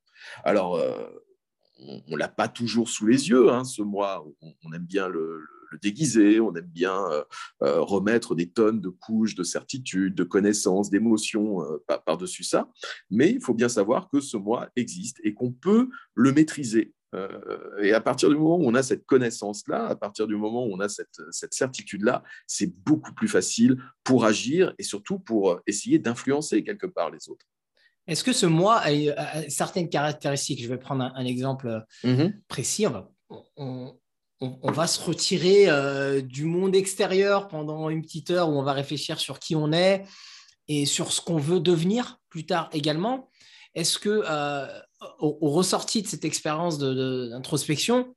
Alors, 0.43 0.83
on 1.79 2.03
ne 2.09 2.17
l'a 2.17 2.29
pas 2.29 2.49
toujours 2.49 2.89
sous 2.89 3.07
les 3.07 3.29
yeux, 3.29 3.51
hein, 3.53 3.65
ce 3.65 3.83
moi. 3.83 4.27
On, 4.41 4.73
aime 4.73 4.87
bien 4.87 5.09
le 5.09 5.39
le 5.39 5.56
déguiser, 5.83 6.41
on 6.41 6.55
aime 6.55 6.67
bien 6.67 7.05
euh, 7.11 7.23
euh, 7.63 7.81
remettre 7.81 8.35
des 8.35 8.49
tonnes 8.49 8.81
de 8.81 8.89
couches 8.89 9.35
de 9.35 9.43
certitude, 9.43 10.15
de 10.15 10.25
connaissances, 10.25 10.91
d'émotions 10.91 11.63
euh, 11.63 11.83
par-dessus 12.05 12.45
ça. 12.45 12.69
Mais 13.11 13.31
il 13.33 13.41
faut 13.41 13.55
bien 13.55 13.69
savoir 13.69 14.09
que 14.09 14.21
ce 14.21 14.37
moi 14.37 14.69
existe 14.77 15.21
et 15.25 15.35
qu'on 15.35 15.53
peut 15.53 15.89
le 16.15 16.33
maîtriser. 16.33 16.93
et 17.81 17.93
à 17.95 18.01
partir 18.01 18.29
du 18.29 18.37
moment 18.37 18.59
où 18.59 18.69
on 18.69 18.75
a 18.75 18.83
cette 18.83 19.07
connaissance-là, 19.07 19.87
à 19.87 19.97
partir 19.97 20.27
du 20.27 20.37
moment 20.37 20.67
où 20.67 20.75
on 20.75 20.81
a 20.81 20.89
cette, 20.89 21.19
cette 21.31 21.55
certitude-là, 21.55 22.23
c'est 22.47 22.75
beaucoup 22.85 23.15
plus 23.15 23.29
facile 23.29 23.79
pour 24.05 24.27
agir 24.27 24.75
et 24.79 24.83
surtout 24.83 25.19
pour 25.19 25.61
essayer 25.67 25.99
d'influencer 25.99 26.63
quelque 26.63 26.87
part 26.87 27.11
les 27.11 27.31
autres. 27.31 27.47
Est-ce 28.07 28.23
que 28.23 28.33
ce 28.33 28.47
moi 28.47 28.83
a, 28.85 29.49
certaines 29.49 29.89
caractéristiques? 29.89 30.63
Je 30.63 30.69
vais 30.69 30.79
prendre 30.79 31.05
un, 31.05 31.25
exemple 31.25 31.85
mm-hmm. 32.05 32.35
précis. 32.49 32.87
on, 32.87 33.45
on, 33.57 33.99
va 34.41 34.87
se 34.87 35.01
retirer 35.01 35.69
euh, 35.69 36.21
du 36.21 36.45
monde 36.45 36.75
extérieur 36.77 37.49
pendant 37.49 37.89
une 37.89 38.03
petite 38.03 38.31
heure 38.31 38.49
où 38.49 38.53
on 38.53 38.63
va 38.63 38.73
réfléchir 38.73 39.19
sur 39.19 39.39
qui 39.39 39.57
on 39.57 39.73
est 39.73 40.05
et 40.69 40.85
sur 40.85 41.13
ce 41.13 41.21
qu'on 41.21 41.39
veut 41.39 41.61
devenir 41.61 42.19
plus 42.29 42.45
tard 42.45 42.69
également. 42.73 43.31
Est-ce 43.75 43.99
que, 43.99 44.25
euh, 44.29 44.67
au, 45.21 45.51
ressorti 45.51 46.03
de 46.03 46.09
cette 46.09 46.25
expérience 46.25 46.79
d'introspection, 46.79 48.15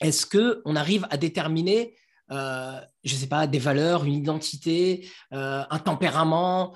est-ce 0.00 0.26
que 0.26 0.62
on 0.64 0.76
arrive 0.76 1.06
à 1.10 1.16
déterminer, 1.16 1.96
euh, 2.30 2.80
je 3.04 3.14
ne 3.14 3.20
sais 3.20 3.28
pas, 3.28 3.46
des 3.46 3.58
valeurs, 3.58 4.04
une 4.04 4.14
identité, 4.14 5.08
un 5.30 5.78
tempérament 5.78 6.74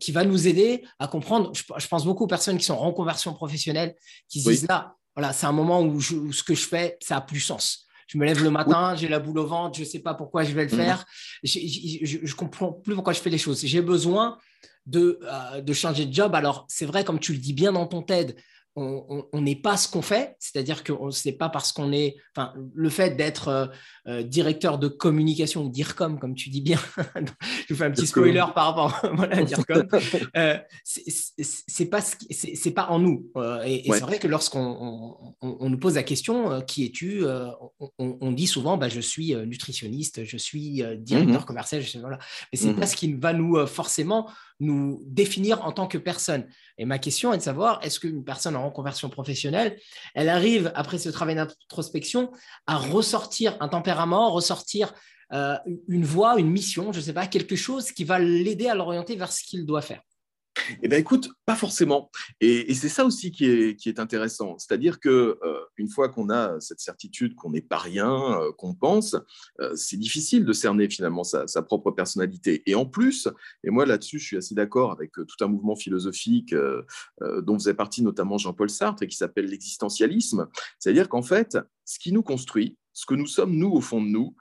qui 0.00 0.12
va 0.12 0.24
nous 0.24 0.48
aider 0.48 0.84
à 0.98 1.06
comprendre? 1.06 1.52
Je, 1.54 1.88
pense 1.88 2.04
beaucoup 2.04 2.24
aux 2.24 2.28
personnes 2.28 2.58
qui 2.58 2.64
sont 2.64 2.74
en 2.74 2.92
conversion 2.92 3.32
professionnelle, 3.34 3.94
qui 4.28 4.42
se 4.42 4.50
disent 4.50 4.68
là, 4.68 4.96
voilà, 5.14 5.32
c'est 5.32 5.46
un 5.46 5.52
moment 5.52 5.82
où, 5.82 6.00
ce 6.00 6.42
que 6.42 6.54
je 6.54 6.66
fais, 6.66 6.96
ça 7.00 7.16
a 7.16 7.20
plus 7.20 7.40
sens. 7.40 7.86
Je 8.06 8.18
me 8.18 8.24
lève 8.26 8.42
le 8.42 8.50
matin, 8.50 8.94
j'ai 8.94 9.08
la 9.08 9.18
boule 9.18 9.38
au 9.38 9.46
ventre, 9.46 9.76
je 9.76 9.84
ne 9.84 9.88
sais 9.88 10.00
pas 10.00 10.14
pourquoi 10.14 10.44
je 10.44 10.52
vais 10.52 10.64
le 10.64 10.70
mhm. 10.70 10.76
faire. 10.76 11.04
Je 11.44 12.18
ne 12.18 12.34
comprends 12.34 12.72
plus 12.72 12.94
pourquoi 12.94 13.12
je 13.12 13.20
fais 13.20 13.30
les 13.30 13.38
choses. 13.38 13.64
J'ai 13.64 13.80
besoin 13.80 14.38
de, 14.86 15.18
euh, 15.22 15.60
de 15.60 15.72
changer 15.72 16.06
de 16.06 16.12
job. 16.12 16.34
Alors, 16.34 16.66
c'est 16.68 16.86
vrai, 16.86 17.04
comme 17.04 17.18
tu 17.18 17.32
le 17.32 17.38
dis 17.38 17.52
bien 17.52 17.72
dans 17.72 17.86
ton 17.86 18.02
TED, 18.02 18.36
on 18.74 19.40
n'est 19.40 19.56
pas 19.56 19.76
ce 19.76 19.86
qu'on 19.86 20.00
fait, 20.00 20.34
c'est-à-dire 20.38 20.82
que 20.82 20.92
ce 21.10 21.28
n'est 21.28 21.34
pas 21.34 21.50
parce 21.50 21.72
qu'on 21.72 21.92
est, 21.92 22.16
enfin, 22.34 22.54
le 22.74 22.88
fait 22.88 23.16
d'être 23.16 23.48
euh, 23.48 23.66
euh, 24.06 24.22
directeur 24.22 24.78
de 24.78 24.88
communication 24.88 25.64
ou 25.64 25.68
DIRCOM, 25.68 26.18
comme 26.18 26.34
tu 26.34 26.48
dis 26.48 26.62
bien, 26.62 26.78
je 27.16 27.74
vous 27.74 27.76
fais 27.76 27.84
un 27.84 27.90
petit 27.90 28.06
spoiler 28.06 28.44
par 28.54 28.74
rapport 28.74 29.04
à 29.30 29.42
DIRCOM, 29.42 29.86
euh, 30.36 30.58
c'est 30.84 31.86
pas, 31.86 32.00
c'est 32.00 32.70
pas 32.70 32.86
en 32.88 32.98
nous. 32.98 33.30
et, 33.64 33.84
c'est 33.92 34.00
vrai 34.00 34.18
que 34.18 34.28
lorsqu'on 34.28 35.34
on, 35.42 35.68
nous 35.68 35.78
pose 35.78 35.96
la 35.96 36.02
question, 36.02 36.62
qui 36.62 36.86
es-tu 36.86 37.24
on, 37.98 38.32
dit 38.32 38.46
souvent, 38.46 38.78
bah, 38.78 38.88
je 38.88 39.00
suis 39.00 39.34
nutritionniste, 39.34 40.24
je 40.24 40.36
suis 40.38 40.82
directeur 40.98 41.42
mmh 41.42 41.44
commercial, 41.44 41.82
je 41.82 41.98
voilà. 41.98 42.18
mais 42.52 42.58
c'est 42.58 42.72
mmh 42.72 42.76
pas 42.76 42.86
ce 42.86 42.96
qui 42.96 43.12
va 43.14 43.32
nous 43.32 43.66
forcément 43.66 44.30
nous 44.60 45.02
définir 45.06 45.64
en 45.66 45.72
tant 45.72 45.86
que 45.86 45.98
personne. 45.98 46.46
Et 46.78 46.84
ma 46.84 46.98
question 46.98 47.32
est 47.32 47.38
de 47.38 47.42
savoir, 47.42 47.80
est-ce 47.82 48.00
qu'une 48.00 48.24
personne 48.24 48.56
en 48.56 48.66
reconversion 48.66 49.08
professionnelle, 49.08 49.78
elle 50.14 50.28
arrive, 50.28 50.72
après 50.74 50.98
ce 50.98 51.08
travail 51.08 51.34
d'introspection, 51.34 52.30
à 52.66 52.76
ressortir 52.76 53.56
un 53.60 53.68
tempérament, 53.68 54.30
ressortir 54.30 54.92
euh, 55.32 55.56
une 55.88 56.04
voie, 56.04 56.38
une 56.38 56.50
mission, 56.50 56.92
je 56.92 56.98
ne 56.98 57.04
sais 57.04 57.12
pas, 57.12 57.26
quelque 57.26 57.56
chose 57.56 57.92
qui 57.92 58.04
va 58.04 58.18
l'aider 58.18 58.68
à 58.68 58.74
l'orienter 58.74 59.16
vers 59.16 59.32
ce 59.32 59.42
qu'il 59.42 59.64
doit 59.64 59.82
faire? 59.82 60.02
Eh 60.82 60.88
bien, 60.88 60.98
écoute, 60.98 61.30
pas 61.46 61.56
forcément. 61.56 62.10
Et, 62.40 62.74
c'est 62.74 62.88
ça 62.88 63.04
aussi 63.04 63.30
qui 63.30 63.46
est, 63.46 63.98
intéressant. 63.98 64.58
C'est-à-dire 64.58 65.00
que 65.00 65.38
euh, 65.42 65.60
une 65.76 65.88
fois 65.88 66.08
qu'on 66.08 66.30
a 66.30 66.58
cette 66.60 66.80
certitude 66.80 67.34
qu'on 67.34 67.50
n'est 67.50 67.62
pas 67.62 67.78
rien, 67.78 68.40
euh, 68.40 68.52
qu'on 68.52 68.74
pense, 68.74 69.16
euh, 69.60 69.74
c'est 69.76 69.96
difficile 69.96 70.44
de 70.44 70.52
cerner 70.52 70.88
finalement 70.88 71.24
sa, 71.24 71.46
propre 71.62 71.90
personnalité. 71.90 72.62
Et 72.66 72.74
en 72.74 72.86
plus, 72.86 73.28
et 73.64 73.70
moi 73.70 73.86
là-dessus, 73.86 74.18
je 74.18 74.26
suis 74.26 74.36
assez 74.36 74.54
d'accord 74.54 74.92
avec 74.92 75.12
tout 75.12 75.44
un 75.44 75.46
mouvement 75.46 75.76
philosophique 75.76 76.54
dont 77.20 77.58
faisait 77.58 77.74
partie 77.74 78.02
notamment 78.02 78.36
Jean-Paul 78.36 78.68
Sartre 78.68 79.04
et 79.04 79.06
qui 79.06 79.16
s'appelle 79.16 79.46
l'existentialisme. 79.46 80.48
C'est-à-dire 80.78 81.08
qu'en 81.08 81.22
fait, 81.22 81.56
ce 81.84 81.98
qui 81.98 82.12
nous 82.12 82.22
construit, 82.22 82.76
ce 82.92 83.06
que 83.06 83.14
nous 83.14 83.26
sommes, 83.26 83.54
nous, 83.56 83.70
au 83.70 83.80
fond 83.80 84.02
de 84.02 84.08
nous, 84.08 84.34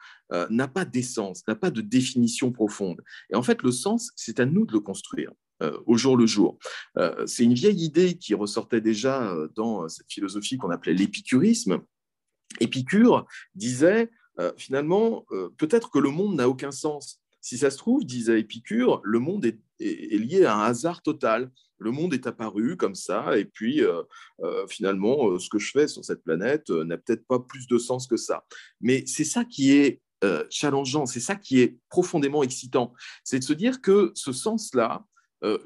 n'a 0.49 0.67
pas 0.67 0.85
d'essence, 0.85 1.43
n'a 1.47 1.55
pas 1.55 1.69
de 1.69 1.81
définition 1.81 2.51
profonde. 2.51 3.01
Et 3.31 3.35
en 3.35 3.43
fait, 3.43 3.61
le 3.61 3.71
sens, 3.71 4.11
c'est 4.15 4.39
à 4.39 4.45
nous 4.45 4.65
de 4.65 4.73
le 4.73 4.79
construire. 4.79 5.31
Euh, 5.61 5.77
au 5.85 5.95
jour 5.95 6.17
le 6.17 6.25
jour. 6.25 6.57
Euh, 6.97 7.27
c'est 7.27 7.43
une 7.43 7.53
vieille 7.53 7.83
idée 7.83 8.17
qui 8.17 8.33
ressortait 8.33 8.81
déjà 8.81 9.31
euh, 9.31 9.47
dans 9.55 9.87
cette 9.89 10.11
philosophie 10.11 10.57
qu'on 10.57 10.71
appelait 10.71 10.93
l'épicurisme. 10.93 11.81
Épicure 12.59 13.25
disait 13.55 14.09
finalement, 14.57 15.25
peut-être 15.57 15.91
que 15.91 15.99
le 15.99 16.09
monde 16.09 16.35
n'a 16.35 16.49
aucun 16.49 16.71
sens. 16.71 17.21
Si 17.41 17.59
ça 17.59 17.69
se 17.69 17.77
trouve, 17.77 18.05
disait 18.05 18.39
Épicure, 18.39 18.99
le 19.03 19.19
monde 19.19 19.45
est, 19.45 19.59
lié 19.79 20.45
à 20.45 20.55
un 20.55 20.63
hasard 20.63 21.03
total. 21.03 21.51
Le 21.77 21.91
monde 21.91 22.13
est 22.13 22.25
apparu 22.25 22.75
comme 22.75 22.95
ça, 22.95 23.37
et 23.37 23.45
puis 23.45 23.81
finalement, 24.67 25.37
ce 25.37 25.47
que 25.47 25.59
je 25.59 25.69
fais 25.71 25.87
sur 25.87 26.03
cette 26.03 26.23
planète 26.23 26.71
n'a 26.71 26.97
peut-être 26.97 27.27
pas 27.27 27.39
plus 27.39 27.67
de 27.67 27.77
sens 27.77 28.07
que 28.07 28.17
ça. 28.17 28.45
Mais 28.79 29.03
c'est 29.05 29.25
ça 29.25 29.45
qui 29.45 29.73
est 29.73 30.01
challengeant, 30.49 31.05
c'est 31.05 31.19
ça 31.19 31.35
qui 31.35 31.61
est 31.61 31.77
profondément 31.89 32.41
excitant. 32.41 32.93
C'est 33.23 33.39
de 33.39 33.43
se 33.43 33.53
dire 33.53 33.79
que 33.79 34.11
ce 34.15 34.31
sens-là, 34.31 35.05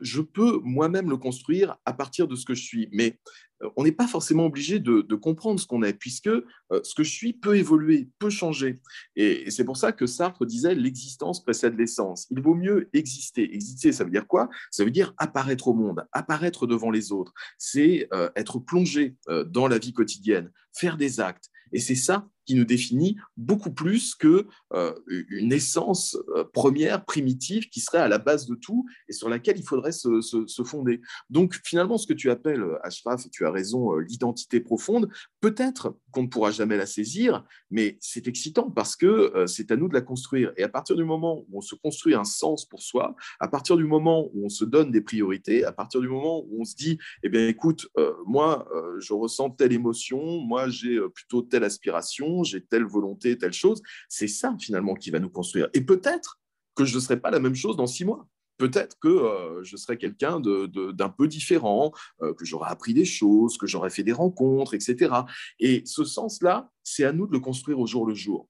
je 0.02 0.22
peux 0.22 0.60
moi-même 0.64 1.10
le 1.10 1.18
construire 1.18 1.78
à 1.86 1.94
partir 1.94 2.28
de 2.28 2.36
ce 2.36 2.46
que 2.46 2.54
je 2.54 2.64
suis. 2.64 2.90
Mais 2.92 3.20
euh, 3.64 3.70
on 3.78 3.84
n'est 3.84 3.92
pas 3.92 4.08
forcément 4.08 4.46
obligé 4.46 4.80
de, 4.80 5.02
comprendre 5.16 5.60
ce 5.60 5.68
qu'on 5.68 5.84
est, 5.84 5.94
puisque 5.94 6.28
euh, 6.28 6.44
ce 6.84 6.94
que 6.94 7.04
je 7.04 7.12
suis 7.12 7.34
peut 7.34 7.58
évoluer, 7.58 8.10
peut 8.20 8.30
changer. 8.30 8.82
Et, 9.16 9.50
c'est 9.50 9.64
pour 9.64 9.78
ça 9.78 9.92
que 9.92 10.06
Sartre 10.06 10.46
disait 10.46 10.76
l'existence 10.76 11.44
précède 11.44 11.78
l'essence. 11.78 12.28
Il 12.32 12.42
vaut 12.42 12.56
mieux 12.56 12.90
exister. 12.94 13.54
Exister, 13.54 13.92
ça 13.92 14.04
veut 14.04 14.12
dire 14.12 14.28
quoi? 14.28 14.50
Ça 14.72 14.84
veut 14.84 14.92
dire 14.92 15.14
apparaître 15.18 15.68
au 15.68 15.74
monde, 15.74 16.06
apparaître 16.12 16.68
devant 16.68 16.92
les 16.92 17.12
autres. 17.12 17.34
C'est 17.58 18.10
être 18.36 18.60
plongé 18.60 19.16
dans 19.48 19.68
la 19.68 19.78
vie 19.78 19.94
quotidienne, 19.94 20.52
faire 20.74 20.98
des 20.98 21.20
actes. 21.20 21.50
Et 21.72 21.80
c'est 21.80 21.96
ça 21.96 22.28
qui 22.46 22.56
nous 22.56 22.66
définit 22.66 23.18
beaucoup 23.38 23.72
plus 23.72 24.16
que 24.16 24.48
euh, 24.74 24.94
une 25.08 25.52
essence 25.52 26.18
euh, 26.36 26.44
première, 26.44 27.06
primitive, 27.06 27.70
qui 27.70 27.80
serait 27.80 28.00
à 28.00 28.08
la 28.08 28.18
base 28.18 28.46
de 28.46 28.56
tout 28.56 28.86
et 29.10 29.14
sur 29.14 29.30
laquelle 29.30 29.58
il 29.58 29.66
faudrait 29.66 29.92
se, 29.92 30.22
fonder. 30.64 31.02
Donc 31.30 31.60
finalement, 31.64 31.98
ce 31.98 32.08
que 32.08 32.14
tu 32.14 32.30
appelles, 32.30 32.62
euh, 32.62 32.78
Ashraf, 32.84 33.26
et 33.26 33.30
tu 33.30 33.46
as 33.46 33.52
raison, 33.52 33.96
l'identité 33.98 34.60
profonde, 34.60 35.10
peut-être 35.42 35.98
qu'on 36.12 36.24
ne 36.24 36.28
pourra 36.28 36.52
jamais 36.52 36.78
la 36.78 36.86
saisir, 36.86 37.44
mais 37.70 37.98
c'est 38.00 38.28
excitant 38.28 38.70
parce 38.70 38.96
que 38.96 39.46
c'est 39.48 39.72
à 39.72 39.76
nous 39.76 39.90
de 39.90 39.94
la 39.94 40.02
construire. 40.02 40.54
Et 40.58 40.64
à 40.64 40.70
partir 40.70 40.96
du 40.96 41.04
moment 41.04 41.46
où 41.50 41.58
on 41.58 41.62
se 41.62 41.76
construit 41.76 42.16
un 42.16 42.24
sens 42.24 42.66
pour 42.66 42.82
soi, 42.82 43.16
à 43.40 43.48
partir 43.48 43.76
du 43.76 43.84
moment 43.84 44.30
où 44.34 44.46
on 44.46 44.50
se 44.50 44.66
donne 44.66 44.92
des 44.92 45.02
priorités, 45.02 45.66
à 45.66 45.72
partir 45.72 46.00
du 46.00 46.08
moment 46.08 46.44
où 46.48 46.62
on 46.62 46.64
se 46.64 46.76
dit, 46.76 46.98
eh 47.24 47.30
bien 47.30 47.48
écoute, 47.48 47.88
moi, 48.26 48.68
je 49.00 49.14
ressens 49.14 49.52
telle 49.52 49.74
émotion, 49.74 50.40
moi, 50.40 50.70
j'ai 50.70 51.00
plutôt 51.14 51.42
telle 51.42 51.64
aspiration, 51.64 52.35
j'ai 52.44 52.64
telle 52.64 52.86
volonté, 52.86 53.38
telle 53.38 53.54
chose. 53.54 53.82
C'est 54.10 54.28
ça 54.28 54.56
finalement 54.60 54.96
qui 54.96 55.12
va 55.12 55.20
nous 55.20 55.30
construire. 55.30 55.70
Et 55.74 55.82
peut-être 55.82 56.40
que 56.76 56.86
je 56.86 56.96
ne 56.96 57.00
serai 57.00 57.20
pas 57.20 57.32
la 57.32 57.40
même 57.40 57.56
chose 57.56 57.78
dans 57.78 57.88
six 57.88 58.06
mois. 58.06 58.28
Peut-être 58.58 58.98
que 59.00 59.10
euh, 59.10 59.64
je 59.64 59.76
serai 59.76 59.98
quelqu'un 59.98 60.40
d'un 60.40 61.10
peu 61.10 61.28
différent, 61.28 61.92
euh, 62.22 62.34
que 62.34 62.46
j'aurai 62.46 62.70
appris 62.70 62.94
des 62.94 63.06
choses, 63.06 63.58
que 63.58 63.68
j'aurai 63.68 63.90
fait 63.90 64.04
des 64.04 64.14
rencontres, 64.14 64.74
etc. 64.74 65.14
Et 65.60 65.84
ce 65.86 66.04
sens-là, 66.06 66.72
c'est 66.84 67.04
à 67.04 67.12
nous 67.12 67.28
de 67.28 67.34
le 67.34 67.40
construire 67.40 67.80
au 67.80 67.88
jour 67.88 68.06
le 68.06 68.14
jour. 68.14 68.48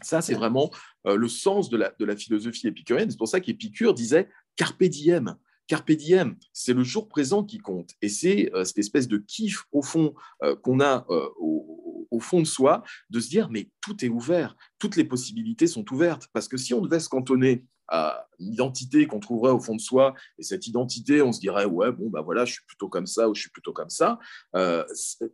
Ça, 0.00 0.22
c'est 0.22 0.34
vraiment 0.34 0.70
euh, 1.06 1.16
le 1.16 1.28
sens 1.28 1.70
de 1.70 1.76
la, 1.76 1.92
de 1.98 2.04
la 2.04 2.16
philosophie 2.16 2.66
épicurienne. 2.66 3.10
C'est 3.10 3.16
pour 3.16 3.28
ça 3.28 3.40
qu'Épicure 3.40 3.94
disait 3.94 4.28
Carpe 4.56 4.84
diem. 4.84 5.36
Carpe 5.68 5.92
diem, 5.92 6.36
c'est 6.52 6.72
le 6.72 6.82
jour 6.82 7.08
présent 7.08 7.44
qui 7.44 7.58
compte. 7.58 7.90
Et 8.00 8.08
c'est 8.08 8.50
cette 8.64 8.78
espèce 8.78 9.06
de 9.06 9.18
kiff 9.18 9.64
au 9.70 9.82
fond 9.82 10.14
qu'on 10.62 10.80
a 10.80 11.04
au, 11.36 11.87
au 12.18 12.20
fond 12.20 12.40
de 12.40 12.46
soi, 12.46 12.82
de 13.10 13.20
se 13.20 13.28
dire, 13.28 13.48
mais 13.50 13.70
tout 13.80 14.04
est 14.04 14.08
ouvert, 14.08 14.56
toutes 14.80 14.96
les 14.96 15.04
possibilités 15.04 15.68
sont 15.68 15.84
ouvertes. 15.92 16.28
Parce 16.32 16.48
que 16.48 16.56
si 16.56 16.74
on 16.74 16.80
devait 16.80 17.00
se 17.00 17.08
cantonner 17.08 17.64
à 17.86 18.26
une 18.40 18.52
identité 18.52 19.06
qu'on 19.06 19.20
trouverait 19.20 19.52
au 19.52 19.60
fond 19.60 19.76
de 19.76 19.80
soi, 19.80 20.14
et 20.38 20.42
cette 20.42 20.66
identité, 20.66 21.22
on 21.22 21.32
se 21.32 21.40
dirait, 21.40 21.64
ouais, 21.64 21.92
bon, 21.92 22.10
bah 22.10 22.20
voilà, 22.20 22.44
je 22.44 22.54
suis 22.54 22.64
plutôt 22.66 22.88
comme 22.88 23.06
ça 23.06 23.28
ou 23.28 23.34
je 23.34 23.42
suis 23.42 23.50
plutôt 23.50 23.72
comme 23.72 23.88
ça, 23.88 24.18
il 24.52 24.58
euh, 24.58 24.84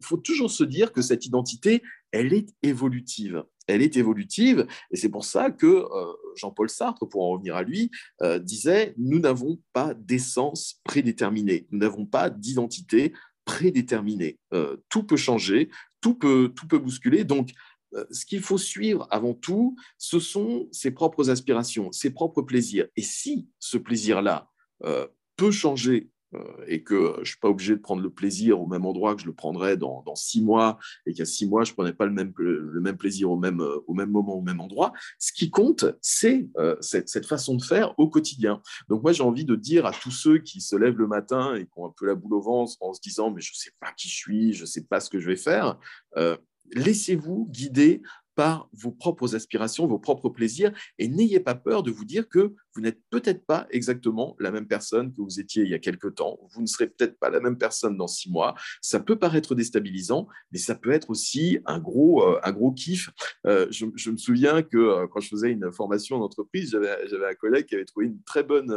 faut 0.03 0.19
toujours 0.19 0.51
se 0.51 0.63
dire 0.63 0.93
que 0.93 1.03
cette 1.03 1.27
identité, 1.27 1.83
elle 2.13 2.33
est 2.33 2.55
évolutive. 2.63 3.43
Elle 3.67 3.81
est 3.81 3.97
évolutive, 3.97 4.67
et 4.91 4.97
c'est 4.97 5.09
pour 5.09 5.25
ça 5.25 5.51
que 5.51 5.67
euh, 5.67 6.13
Jean-Paul 6.37 6.69
Sartre, 6.69 7.09
pour 7.09 7.25
en 7.25 7.31
revenir 7.31 7.57
à 7.57 7.63
lui, 7.63 7.91
euh, 8.21 8.39
disait, 8.39 8.95
nous 8.99 9.19
n'avons 9.19 9.59
pas 9.73 9.95
d'essence 9.95 10.83
prédéterminée, 10.85 11.67
nous 11.71 11.79
n'avons 11.79 12.05
pas 12.05 12.29
d'identité 12.29 13.15
prédéterminée. 13.45 14.39
tout 14.89 15.05
peut 15.05 15.17
changer, 15.17 15.71
tout 16.01 16.15
peut, 16.15 16.53
tout 16.55 16.67
peut 16.67 16.79
bousculer. 16.79 17.25
Donc, 17.25 17.53
euh, 17.95 18.05
ce 18.11 18.27
qu'il 18.27 18.41
faut 18.41 18.59
suivre 18.59 19.07
avant 19.11 19.35
tout, 19.35 19.77
ce 19.99 20.19
sont 20.19 20.69
ses 20.73 20.91
propres 20.91 21.31
aspirations, 21.31 21.93
ses 21.93 22.11
propres 22.11 22.43
plaisirs. 22.43 22.89
Et 22.97 23.03
si 23.03 23.49
ce 23.59 23.79
plaisir-là 23.79 24.51
euh, 24.85 25.07
peut 25.37 25.51
changer 25.51 25.97
euh, 25.97 26.11
et 26.67 26.83
que 26.83 27.15
je 27.17 27.21
ne 27.21 27.25
suis 27.25 27.39
pas 27.39 27.49
obligé 27.49 27.75
de 27.75 27.81
prendre 27.81 28.03
le 28.03 28.11
plaisir 28.11 28.61
au 28.61 28.67
même 28.67 28.85
endroit 28.85 29.15
que 29.15 29.23
je 29.23 29.27
le 29.27 29.33
prendrais 29.33 29.77
dans, 29.77 30.03
six 30.15 30.43
mois, 30.43 30.79
et 31.07 31.21
a 31.21 31.25
six 31.25 31.47
mois, 31.47 31.65
je 31.65 31.73
ne 31.73 31.75
prenais 31.75 31.93
pas 31.93 32.07
le 32.07 32.13
même, 32.13 32.33
le 32.39 32.81
même 32.81 32.97
plaisir 32.97 33.31
au 33.31 33.37
même, 33.37 33.61
euh, 33.61 33.79
au 33.87 33.95
même 33.95 34.11
moment, 34.11 34.35
au 34.35 34.43
même 34.43 34.61
endroit, 34.61 34.93
ce 35.19 35.33
qui 35.33 35.51
compte, 35.51 35.85
c'est 36.01 36.49
euh, 36.59 36.77
cette, 36.81 37.09
cette, 37.09 37.27
façon 37.27 37.57
de 37.57 37.63
faire 37.63 37.95
au 37.99 38.09
quotidien. 38.09 38.61
Donc 38.89 39.03
moi, 39.03 39.13
j'ai 39.13 39.23
envie 39.23 39.45
de 39.45 39.55
dire 39.55 39.87
à 39.87 39.93
tous 39.93 40.11
ceux 40.11 40.39
qui 40.39 40.61
se 40.61 40.77
lèvent 40.77 40.99
le 40.99 41.07
matin 41.07 41.55
et 41.55 41.65
qui 41.65 41.73
ont 41.77 41.87
un 41.87 41.95
peu 41.97 42.07
la 42.07 42.15
boule 42.15 42.35
au 42.35 42.41
ventre 42.41 42.75
en 42.81 42.93
se 42.93 43.01
disant, 43.01 43.31
mais 43.31 43.41
je 43.41 43.53
ne 43.53 43.57
sais 43.57 43.73
pas 43.81 43.93
qui 43.97 44.09
je 44.09 44.17
suis, 44.17 44.53
je 44.53 44.63
ne 44.63 44.67
sais 44.67 44.85
pas 44.85 45.01
ce 45.01 45.11
que 45.11 45.19
je 45.19 45.27
vais 45.27 45.37
faire, 45.37 45.79
laissez-vous 46.73 47.49
guider 47.51 48.03
par 48.35 48.69
vos 48.73 48.91
propres 48.91 49.35
aspirations, 49.35 49.87
vos 49.87 49.99
propres 49.99 50.29
plaisirs, 50.29 50.73
et 50.99 51.09
n'ayez 51.09 51.41
pas 51.41 51.55
peur 51.55 51.83
de 51.83 51.91
vous 51.91 52.05
dire 52.05 52.29
que 52.29 52.55
vous 52.75 52.81
n'êtes 52.81 53.01
peut-être 53.11 53.47
pas 53.47 53.67
exactement 53.71 54.37
la 54.41 54.51
même 54.51 54.67
personne 54.67 55.13
que 55.13 55.21
vous 55.21 55.41
étiez 55.41 55.63
il 55.63 55.71
y 55.71 55.75
a 55.75 55.79
quelque 55.79 56.09
temps, 56.09 56.39
vous 56.53 56.63
ne 56.63 56.67
serez 56.67 56.89
peut-être 56.89 57.19
pas 57.19 57.31
la 57.31 57.41
même 57.41 57.59
personne 57.59 57.97
dans 57.97 58.09
six 58.09 58.31
mois, 58.31 58.55
ça 58.81 59.01
peut 59.01 59.17
paraître 59.17 59.55
déstabilisant, 59.55 60.29
mais 60.53 60.59
ça 60.59 60.75
peut 60.75 60.91
être 60.91 61.11
aussi 61.11 61.59
un 61.67 61.79
gros, 61.79 62.23
euh, 62.23 62.41
un 62.43 62.53
gros 62.53 62.73
kiff. 62.73 63.11
Euh, 63.47 63.67
je, 63.71 64.11
me 64.11 64.17
souviens 64.17 64.63
que 64.63 64.77
euh, 64.77 65.07
quand 65.07 65.21
je 65.21 65.29
faisais 65.29 65.51
une 65.51 65.73
formation 65.73 66.17
en 66.17 66.21
entreprise, 66.21 66.71
j'avais 66.71 67.27
un 67.27 67.35
collègue 67.35 67.67
qui 67.67 67.75
avait 67.75 67.85
trouvé 67.85 68.07
une 68.07 68.23
très 68.23 68.43
bonne 68.43 68.75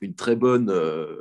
une 0.00 0.14
très 0.14 0.34
bonne 0.34 0.72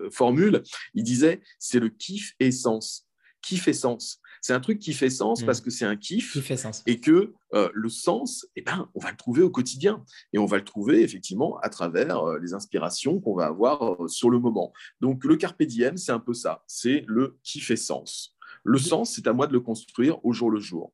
formule. 0.10 0.64
Il 0.94 1.04
disait, 1.04 1.42
c'est 1.58 1.82
le 1.82 1.90
kiff 1.90 2.34
essence. 2.40 3.10
Kiff 3.42 3.68
essence. 3.68 4.22
C'est 4.42 4.54
un 4.54 4.60
truc 4.60 4.80
qui 4.80 4.94
fait 4.94 5.10
sens 5.10 5.44
parce 5.44 5.62
mm. 5.62 5.64
que 5.64 5.70
c'est 5.70 5.86
un 5.86 5.96
kiff 5.96 6.34
qui 6.34 6.42
fait 6.42 6.58
sens. 6.58 6.84
et 6.86 7.00
que 7.00 7.34
euh, 7.54 7.70
le 7.74 7.90
sens, 7.90 8.46
eh 8.56 8.62
ben, 8.62 8.90
on 8.96 9.00
va 9.00 9.12
le 9.12 9.18
trouver 9.18 9.42
au 9.42 9.50
quotidien 9.50 10.04
et 10.34 10.40
on 10.40 10.46
va 10.46 10.58
le 10.58 10.64
trouver 10.64 11.02
effectivement 11.02 11.58
à 11.60 11.70
travers 11.70 12.20
euh, 12.20 12.40
les 12.40 12.54
inspirations 12.54 13.20
qu'on 13.20 13.36
va 13.36 13.46
avoir 13.46 14.04
euh, 14.04 14.08
sur 14.08 14.30
le 14.30 14.40
moment. 14.40 14.74
Donc 15.02 15.24
le 15.24 15.36
carpe 15.36 15.64
diem, 15.64 15.98
c'est 15.98 16.12
un 16.12 16.20
peu 16.20 16.34
ça, 16.34 16.64
c'est 16.68 17.04
le 17.08 17.38
qui 17.44 17.60
fait 17.60 17.76
sens. 17.76 18.36
Le 18.64 18.78
sens, 18.78 19.14
c'est 19.16 19.28
à 19.28 19.34
moi 19.34 19.48
de 19.48 19.54
le 19.54 19.60
construire 19.60 20.24
au 20.26 20.34
jour 20.34 20.52
le 20.52 20.60
jour. 20.60 20.94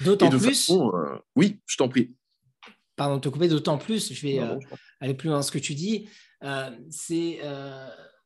D'autant 0.00 0.30
plus. 0.30 0.72
oui, 1.36 1.60
je 1.66 1.76
t'en 1.76 1.88
prie. 1.88 2.14
Pardon 2.96 3.16
de 3.16 3.20
te 3.20 3.28
couper, 3.28 3.48
d'autant 3.48 3.78
plus, 3.78 4.12
je 4.12 4.22
vais 4.22 4.40
aller 5.00 5.14
plus 5.14 5.28
loin 5.28 5.38
dans 5.38 5.42
ce 5.42 5.52
que 5.52 5.58
tu 5.58 5.74
dis. 5.74 6.08
c'est 6.90 7.40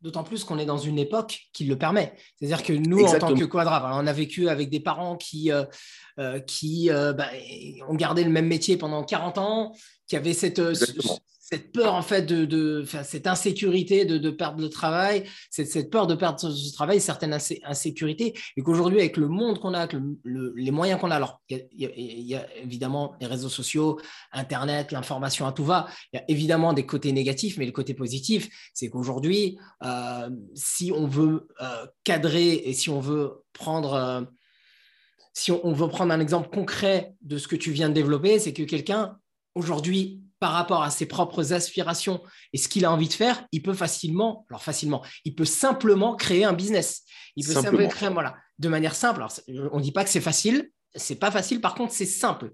D'autant 0.01 0.23
plus 0.23 0.45
qu'on 0.45 0.59
est 0.59 0.67
dans 0.67 0.79
une 0.79 0.99
époque 0.99 1.41
qui 1.53 1.65
le 1.65 1.77
permet. 1.77 2.15
C'est-à-dire 2.37 2.63
que 2.63 2.73
nous, 2.73 3.05
en 3.05 3.19
tant 3.19 3.35
que 3.35 3.45
quadra, 3.45 3.99
on 4.01 4.07
a 4.07 4.13
vécu 4.13 4.49
avec 4.49 4.71
des 4.71 4.79
parents 4.79 5.17
qui, 5.17 5.51
euh, 5.51 5.65
euh, 6.21 6.39
qui 6.39 6.89
euh, 6.91 7.13
bah, 7.13 7.29
ont 7.89 7.95
gardé 7.95 8.23
le 8.23 8.31
même 8.31 8.47
métier 8.47 8.77
pendant 8.77 9.03
40 9.03 9.39
ans, 9.39 9.73
qui 10.07 10.15
avaient 10.15 10.35
cette, 10.35 10.61
cette 11.51 11.73
peur 11.73 11.95
en 11.95 12.03
fait 12.03 12.23
de, 12.27 12.85
cette 13.05 13.27
insécurité 13.27 14.05
de, 14.05 14.19
de, 14.19 14.31
perdre 14.31 14.61
le 14.61 14.69
travail, 14.69 15.25
cette, 15.51 15.91
peur 15.91 16.07
de 16.07 16.15
perdre 16.15 16.39
ce 16.39 16.73
travail, 16.75 17.01
certaines 17.01 17.39
insécurité, 17.65 18.35
et 18.57 18.63
qu'aujourd'hui 18.63 18.99
avec 18.99 19.17
le 19.17 19.29
monde 19.29 19.59
qu'on 19.59 19.73
a, 19.73 19.81
avec 19.81 19.97
les 20.25 20.71
moyens 20.71 21.01
qu'on 21.01 21.11
a, 21.11 21.17
alors 21.17 21.41
il 21.49 21.67
y, 21.81 22.35
a 22.35 22.47
évidemment 22.59 23.15
les 23.21 23.27
réseaux 23.27 23.49
sociaux, 23.49 23.99
Internet, 24.33 24.93
l'information 24.93 25.47
à 25.47 25.53
tout 25.53 25.65
va, 25.65 25.87
il 26.13 26.17
y 26.17 26.21
a 26.21 26.25
évidemment 26.29 26.75
des 26.75 26.85
côtés 26.85 27.13
négatifs, 27.13 27.57
mais 27.57 27.65
le 27.65 27.73
côté 27.73 27.95
positif, 27.95 28.49
c'est 28.75 28.91
qu'aujourd'hui, 28.91 29.59
euh, 29.85 30.29
si 30.55 30.93
on 30.93 31.07
veut 31.07 31.49
euh, 31.63 31.87
cadrer 32.05 32.53
et 32.53 32.75
si 32.75 32.91
on 32.91 33.01
veut 33.01 33.43
prendre 33.55 33.95
euh, 33.95 34.21
si 35.33 35.53
on, 35.53 35.73
veut 35.73 35.89
prendre 35.89 36.13
un 36.13 36.19
exemple 36.19 36.51
concret 36.51 37.15
de 37.23 37.39
ce 37.39 37.47
que 37.47 37.55
tu 37.55 37.71
viens 37.71 37.89
de 37.89 37.95
développer, 37.95 38.41
c'est 38.41 38.53
que 38.53 38.65
quelqu'un 38.65 39.17
aujourd'hui 39.55 40.21
par 40.41 40.53
rapport 40.53 40.83
à 40.83 40.91
ses 40.91 41.07
propres 41.07 41.53
aspirations 41.53 42.23
et 42.53 42.59
ce 42.59 42.69
qu'il 42.69 42.85
a 42.85 42.93
envie 42.93 43.09
de 43.09 43.13
faire, 43.13 43.45
il 43.53 43.63
peut 43.63 43.75
facilement, 43.75 44.47
alors 44.51 44.63
facilement, 44.63 45.05
il 45.25 45.35
peut 45.35 45.45
simplement 45.45 46.17
créer 46.17 46.45
un 46.45 46.53
business. 46.53 47.03
Il 47.37 47.47
peut 47.47 47.53
simplement, 47.53 47.89
créer, 47.89 48.09
voilà, 48.09 48.37
de 48.59 48.69
manière 48.69 48.95
simple. 48.95 49.25
on 49.73 49.79
ne 49.79 49.83
dit 49.83 49.93
pas 49.93 50.05
que 50.05 50.11
c'est 50.11 50.21
facile, 50.21 50.71
c'est 50.95 51.17
pas 51.17 51.31
facile, 51.31 51.61
par 51.61 51.75
contre, 51.75 51.93
c'est 51.93 52.07
simple. 52.07 52.53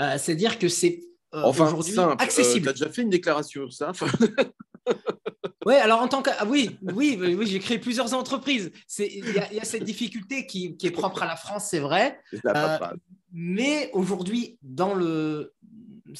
Euh, 0.00 0.16
c'est-à-dire 0.18 0.58
que 0.58 0.68
c'est 0.68 1.02
euh, 1.34 1.44
aujourd'hui 1.44 1.98
euh, 1.98 2.14
accessible. 2.18 2.64
tu 2.64 2.70
as 2.70 2.72
déjà 2.72 2.88
fait 2.90 3.02
une 3.02 3.10
déclaration 3.10 3.68
sur 3.70 3.72
ça 3.72 3.92
Oui, 5.64 5.74
alors 5.74 6.00
en 6.00 6.08
tant 6.08 6.22
que. 6.22 6.30
Ah 6.40 6.44
oui, 6.44 6.76
oui, 6.82 7.16
oui, 7.20 7.46
j'ai 7.46 7.60
créé 7.60 7.78
plusieurs 7.78 8.14
entreprises. 8.14 8.72
Il 8.98 9.32
y, 9.52 9.60
a 9.60 9.64
cette 9.64 9.84
difficulté 9.84 10.44
qui, 10.44 10.76
qui, 10.76 10.88
est 10.88 10.90
propre 10.90 11.22
à 11.22 11.26
la 11.26 11.36
France, 11.36 11.68
c'est 11.70 11.78
vrai. 11.78 12.20
mais 13.32 13.88
aujourd'hui, 13.92 14.58
dans 14.62 14.94
le, 14.94 15.54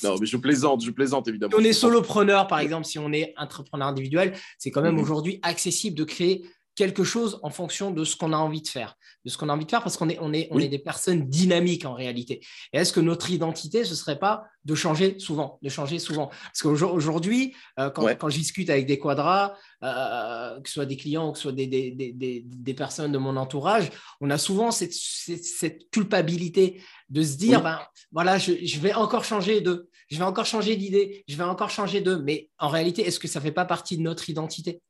non, 0.02 0.16
mais 0.20 0.26
je 0.26 0.36
plaisante, 0.36 0.84
je 0.84 0.90
plaisante 0.90 1.28
évidemment. 1.28 1.52
Si 1.56 1.62
on 1.62 1.64
est 1.64 1.72
solopreneur, 1.72 2.46
par 2.46 2.58
exemple, 2.60 2.86
si 2.86 2.98
on 2.98 3.12
est 3.12 3.34
entrepreneur 3.36 3.88
individuel, 3.88 4.34
c'est 4.58 4.70
quand 4.70 4.82
même 4.82 4.94
mhm. 4.94 5.02
aujourd'hui 5.02 5.40
accessible 5.42 5.96
de 5.96 6.04
créer 6.04 6.44
quelque 6.74 7.04
chose 7.04 7.38
en 7.42 7.50
fonction 7.50 7.90
de 7.90 8.04
ce 8.04 8.16
qu'on 8.16 8.32
a 8.32 8.36
envie 8.36 8.62
de 8.62 8.68
faire, 8.68 8.96
de 9.24 9.30
ce 9.30 9.36
qu'on 9.36 9.48
a 9.48 9.52
envie 9.52 9.66
de 9.66 9.70
faire, 9.70 9.82
parce 9.82 9.96
qu'on 9.96 10.08
est, 10.08 10.18
on 10.20 10.32
est, 10.32 10.48
on 10.50 10.58
est 10.58 10.68
des 10.68 10.78
personnes 10.78 11.28
dynamiques 11.28 11.84
en 11.84 11.94
réalité. 11.94 12.44
Et 12.72 12.78
est-ce 12.78 12.92
que 12.92 13.00
notre 13.00 13.30
identité, 13.30 13.84
ce 13.84 13.94
serait 13.94 14.18
pas 14.18 14.44
de 14.64 14.74
changer 14.74 15.18
souvent, 15.18 15.58
de 15.62 15.68
changer 15.68 15.98
souvent? 15.98 16.28
Parce 16.28 16.62
qu'aujourd'hui, 16.62 17.54
euh, 17.78 17.90
quand, 17.90 18.06
quand, 18.16 18.30
je 18.30 18.38
discute 18.38 18.70
avec 18.70 18.86
des 18.86 18.98
quadras, 18.98 19.54
euh, 19.82 20.60
que 20.60 20.68
ce 20.68 20.74
soit 20.74 20.86
des 20.86 20.96
clients 20.96 21.28
ou 21.28 21.32
que 21.32 21.38
ce 21.38 21.42
soit 21.42 21.52
des, 21.52 21.66
des, 21.66 21.90
des, 21.90 22.42
des, 22.44 22.74
personnes 22.74 23.12
de 23.12 23.18
mon 23.18 23.36
entourage, 23.36 23.90
on 24.20 24.30
a 24.30 24.38
souvent 24.38 24.70
cette, 24.70 24.94
cette, 24.94 25.90
culpabilité 25.90 26.82
de 27.10 27.22
se 27.22 27.36
dire, 27.36 27.62
ben 27.62 27.80
voilà, 28.12 28.38
je, 28.38 28.52
je, 28.64 28.78
vais 28.80 28.94
encore 28.94 29.24
changer 29.24 29.60
de, 29.60 29.90
je 30.08 30.16
vais 30.16 30.24
encore 30.24 30.46
changer 30.46 30.76
d'idée, 30.76 31.22
je 31.28 31.36
vais 31.36 31.44
encore 31.44 31.70
changer 31.70 32.00
de. 32.00 32.16
Mais 32.16 32.48
en 32.58 32.68
réalité, 32.68 33.06
est-ce 33.06 33.20
que 33.20 33.28
ça 33.28 33.40
ne 33.40 33.44
fait 33.44 33.52
pas 33.52 33.66
partie 33.66 33.98
de 33.98 34.02
notre 34.02 34.30
identité? 34.30 34.80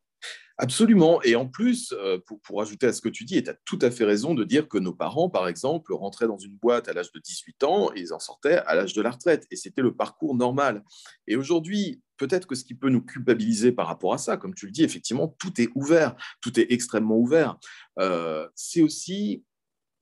Absolument. 0.59 1.23
Et 1.23 1.37
en 1.37 1.47
plus, 1.47 1.93
euh, 1.93 2.19
pour, 2.45 2.61
ajouter 2.61 2.87
à 2.87 2.93
ce 2.93 3.01
que 3.01 3.09
tu 3.09 3.25
dis, 3.25 3.37
et 3.39 3.43
tu 3.43 3.51
as 3.51 3.57
tout 3.65 3.79
à 3.81 3.91
fait 3.91 4.05
raison 4.05 4.35
de 4.35 4.45
dire 4.45 4.69
que 4.69 4.79
nos 4.79 4.93
parents, 4.93 5.31
par 5.31 5.49
exemple, 5.49 5.93
rentraient 5.93 6.27
dans 6.27 6.39
une 6.39 6.57
boîte 6.57 6.89
à 6.89 6.93
l'âge 6.93 7.13
de 7.13 7.19
18 7.19 7.65
ans 7.65 7.93
ils 7.95 8.13
en 8.13 8.19
sortaient 8.19 8.59
à 8.67 8.75
l'âge 8.75 8.93
de 8.93 9.03
la 9.03 9.11
retraite. 9.11 9.47
Et 9.51 9.57
c'était 9.57 9.83
le 9.83 9.95
parcours 9.95 10.35
normal. 10.35 10.83
Et 11.27 11.37
aujourd'hui, 11.37 12.01
peut-être 12.17 12.47
que 12.47 12.55
ce 12.55 12.65
qui 12.65 12.75
peut 12.75 12.91
nous 12.91 13.03
culpabiliser 13.03 13.73
par 13.73 13.87
rapport 13.87 14.15
à 14.15 14.19
ça, 14.19 14.37
comme 14.37 14.55
tu 14.55 14.67
le 14.67 14.73
dis, 14.73 14.85
effectivement, 14.85 15.29
tout 15.39 15.61
est 15.61 15.71
ouvert, 15.75 16.15
tout 16.41 16.59
est 16.61 16.71
extrêmement 16.71 17.17
ouvert. 17.17 17.59
Euh, 17.99 18.49
c'est 18.55 18.83
aussi 18.83 19.45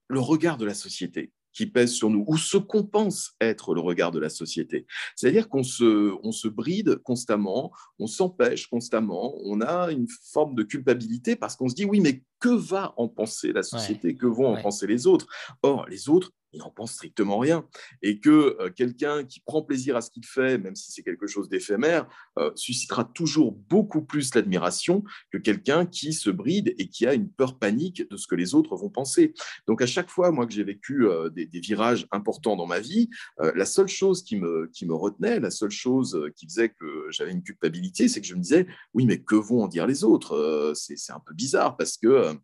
le 0.08 0.20
regard 0.20 0.56
de 0.56 0.66
la 0.66 0.74
société 0.74 1.32
qui 1.52 1.66
pèse 1.66 1.92
sur 1.92 2.10
nous, 2.10 2.24
ou 2.26 2.36
ce 2.36 2.56
qu'on 2.56 2.84
pense 2.84 3.32
être 3.40 3.74
le 3.74 3.80
regard 3.80 4.12
de 4.12 4.18
la 4.18 4.28
société. 4.28 4.86
C'est-à-dire 5.16 5.48
qu'on 5.48 5.62
se, 5.62 6.14
on 6.22 6.32
se 6.32 6.48
bride 6.48 6.96
constamment, 7.02 7.72
on 7.98 8.06
s'empêche 8.06 8.66
constamment, 8.68 9.34
on 9.44 9.60
a 9.60 9.90
une 9.90 10.06
forme 10.32 10.54
de 10.54 10.62
culpabilité 10.62 11.36
parce 11.36 11.56
qu'on 11.56 11.68
se 11.68 11.74
dit 11.74 11.84
oui, 11.84 12.00
mais 12.00 12.22
que 12.38 12.48
va 12.48 12.94
en 12.96 13.08
penser 13.08 13.52
la 13.52 13.62
société, 13.62 14.16
que 14.16 14.26
vont 14.26 14.46
en 14.46 14.62
penser 14.62 14.86
les 14.86 15.06
autres? 15.06 15.26
Or, 15.62 15.86
les 15.88 16.08
autres, 16.08 16.30
il 16.52 16.60
n'en 16.60 16.70
pense 16.70 16.92
strictement 16.92 17.38
rien. 17.38 17.66
Et 18.02 18.20
que 18.20 18.56
euh, 18.60 18.70
quelqu'un 18.70 19.24
qui 19.24 19.40
prend 19.40 19.62
plaisir 19.62 19.96
à 19.96 20.00
ce 20.00 20.10
qu'il 20.10 20.24
fait, 20.24 20.58
même 20.58 20.74
si 20.74 20.92
c'est 20.92 21.02
quelque 21.02 21.26
chose 21.26 21.48
d'éphémère, 21.48 22.08
euh, 22.38 22.50
suscitera 22.54 23.04
toujours 23.04 23.52
beaucoup 23.52 24.02
plus 24.02 24.34
l'admiration 24.34 25.04
que 25.32 25.38
quelqu'un 25.38 25.86
qui 25.86 26.12
se 26.12 26.30
bride 26.30 26.74
et 26.78 26.88
qui 26.88 27.06
a 27.06 27.14
une 27.14 27.30
peur 27.30 27.58
panique 27.58 28.08
de 28.08 28.16
ce 28.16 28.26
que 28.26 28.34
les 28.34 28.54
autres 28.54 28.76
vont 28.76 28.90
penser. 28.90 29.34
Donc 29.66 29.82
à 29.82 29.86
chaque 29.86 30.10
fois, 30.10 30.30
moi, 30.30 30.46
que 30.46 30.52
j'ai 30.52 30.64
vécu 30.64 31.06
euh, 31.06 31.28
des, 31.30 31.46
virages 31.60 32.06
importants 32.10 32.56
dans 32.56 32.66
ma 32.66 32.80
vie, 32.80 33.10
la 33.38 33.66
seule 33.66 33.86
chose 33.86 34.22
qui 34.22 34.36
me, 34.36 34.70
qui 34.72 34.86
me 34.86 34.94
retenait, 34.94 35.40
la 35.40 35.50
seule 35.50 35.70
chose 35.70 36.18
qui 36.36 36.46
faisait 36.46 36.70
que 36.70 37.06
j'avais 37.10 37.32
une 37.32 37.42
culpabilité, 37.42 38.08
c'est 38.08 38.22
que 38.22 38.26
je 38.26 38.34
me 38.34 38.40
disais, 38.40 38.66
oui, 38.94 39.04
mais 39.04 39.20
que 39.20 39.34
vont 39.34 39.62
en 39.64 39.68
dire 39.68 39.86
les 39.86 40.02
autres? 40.02 40.72
C'est 40.74 41.12
un 41.12 41.20
peu 41.20 41.34
bizarre 41.34 41.76
parce 41.76 41.98
que 41.98 42.34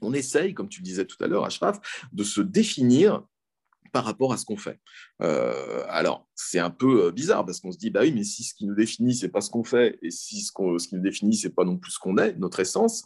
on 0.00 0.12
essaye, 0.12 0.54
comme 0.54 0.68
tu 0.68 0.80
le 0.80 0.84
disais 0.84 1.04
tout 1.04 1.16
à 1.20 1.26
l'heure, 1.26 1.44
Ashraf, 1.44 2.08
de 2.12 2.24
se 2.24 2.40
définir 2.40 3.22
par 3.92 4.04
rapport 4.04 4.32
à 4.32 4.36
ce 4.36 4.44
qu'on 4.44 4.56
fait. 4.56 4.78
Euh, 5.22 5.84
alors, 5.88 6.28
c'est 6.34 6.58
un 6.58 6.70
peu 6.70 7.06
euh, 7.06 7.10
bizarre 7.12 7.44
parce 7.44 7.60
qu'on 7.60 7.72
se 7.72 7.78
dit, 7.78 7.90
bah 7.90 8.00
oui, 8.02 8.12
mais 8.12 8.24
si 8.24 8.44
ce 8.44 8.54
qui 8.54 8.66
nous 8.66 8.74
définit, 8.74 9.14
c'est 9.14 9.28
pas 9.28 9.40
ce 9.40 9.50
qu'on 9.50 9.64
fait, 9.64 9.98
et 10.02 10.10
si 10.10 10.40
ce, 10.40 10.52
ce 10.52 10.88
qui 10.88 10.94
nous 10.94 11.02
définit, 11.02 11.36
c'est 11.36 11.54
pas 11.54 11.64
non 11.64 11.76
plus 11.76 11.92
ce 11.92 11.98
qu'on 11.98 12.18
est, 12.18 12.34
notre 12.36 12.60
essence, 12.60 13.04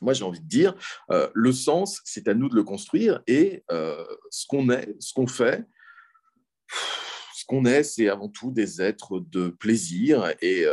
moi, 0.00 0.12
j'ai 0.12 0.24
envie 0.24 0.40
de 0.40 0.46
dire, 0.48 0.74
euh, 1.10 1.28
le 1.34 1.52
sens, 1.52 2.00
c'est 2.04 2.28
à 2.28 2.34
nous 2.34 2.48
de 2.48 2.54
le 2.54 2.62
construire, 2.62 3.20
et 3.26 3.64
ce 4.30 4.46
qu'on 4.46 4.70
est, 4.70 4.94
ce 5.00 5.12
qu'on 5.12 5.26
fait, 5.26 5.66
ce 7.34 7.44
qu'on 7.46 7.64
est, 7.64 7.82
c'est 7.82 8.08
avant 8.08 8.28
tout 8.28 8.52
des 8.52 8.80
êtres 8.80 9.18
de 9.18 9.48
plaisir, 9.48 10.32
et 10.40 10.66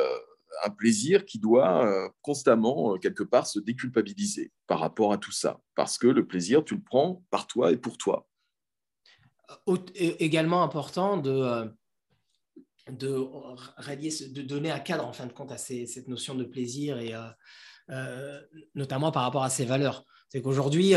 un 0.64 0.70
plaisir 0.70 1.26
qui 1.26 1.40
doit 1.40 2.12
constamment, 2.22 2.98
quelque 3.00 3.24
part, 3.24 3.48
se 3.48 3.60
déculpabiliser 3.60 4.52
par 4.68 4.80
rapport 4.80 5.12
à 5.12 5.18
tout 5.18 5.32
ça, 5.32 5.60
parce 5.74 5.98
que 5.98 6.06
le 6.06 6.28
plaisir, 6.28 6.64
tu 6.64 6.76
le 6.76 6.84
prends 6.84 7.24
par 7.32 7.48
toi 7.48 7.72
et 7.72 7.78
pour 7.78 7.98
toi 7.98 8.28
également 9.96 10.64
important 10.64 11.18
de, 11.18 11.32
euh, 11.32 11.66
de, 12.90 14.34
de 14.34 14.42
donner 14.42 14.72
un 14.72 14.80
cadre 14.80 15.06
en 15.06 15.14
fin 15.14 15.26
de 15.26 15.34
compte 15.34 15.52
à 15.52 15.58
cette 15.58 16.08
notion 16.08 16.36
de 16.36 16.44
plaisir 16.44 17.00
et 17.00 17.14
euh, 17.14 17.22
euh, 17.90 18.42
notamment 18.74 19.12
par 19.12 19.24
rapport 19.24 19.44
à 19.44 19.50
ses 19.50 19.66
valeurs. 19.66 20.06
C'est 20.30 20.42
qu'aujourd'hui, 20.42 20.94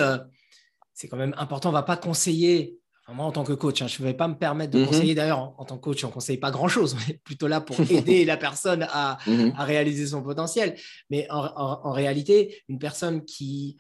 c'est 0.94 1.08
quand 1.08 1.16
même 1.16 1.34
important, 1.36 1.68
on 1.68 1.72
ne 1.72 1.78
va 1.78 1.82
pas 1.82 1.96
conseiller 1.96 2.78
moi, 3.10 3.24
en 3.24 3.32
tant 3.32 3.42
que 3.42 3.54
coach, 3.54 3.80
hein, 3.80 3.86
je 3.86 4.02
ne 4.02 4.06
vais 4.06 4.12
pas 4.12 4.28
me 4.28 4.34
permettre 4.34 4.72
de 4.72 4.80
mhm. 4.80 4.86
conseiller. 4.86 5.14
D'ailleurs, 5.14 5.54
en, 5.58 5.64
tant 5.64 5.78
que 5.78 5.80
coach, 5.80 6.04
on 6.04 6.08
ne 6.08 6.12
conseille 6.12 6.36
pas 6.36 6.50
grand-chose. 6.50 6.94
On 6.94 7.10
est 7.10 7.16
plutôt 7.24 7.48
là 7.48 7.62
pour 7.62 7.80
aider 7.80 8.26
la 8.26 8.36
personne 8.36 8.86
à, 8.90 9.16
mhm. 9.26 9.54
à, 9.56 9.64
réaliser 9.64 10.08
son 10.08 10.22
potentiel. 10.22 10.76
Mais 11.08 11.26
en, 11.30 11.46
en, 11.46 11.90
réalité, 11.90 12.62
une 12.68 12.78
personne 12.78 13.24
qui, 13.24 13.78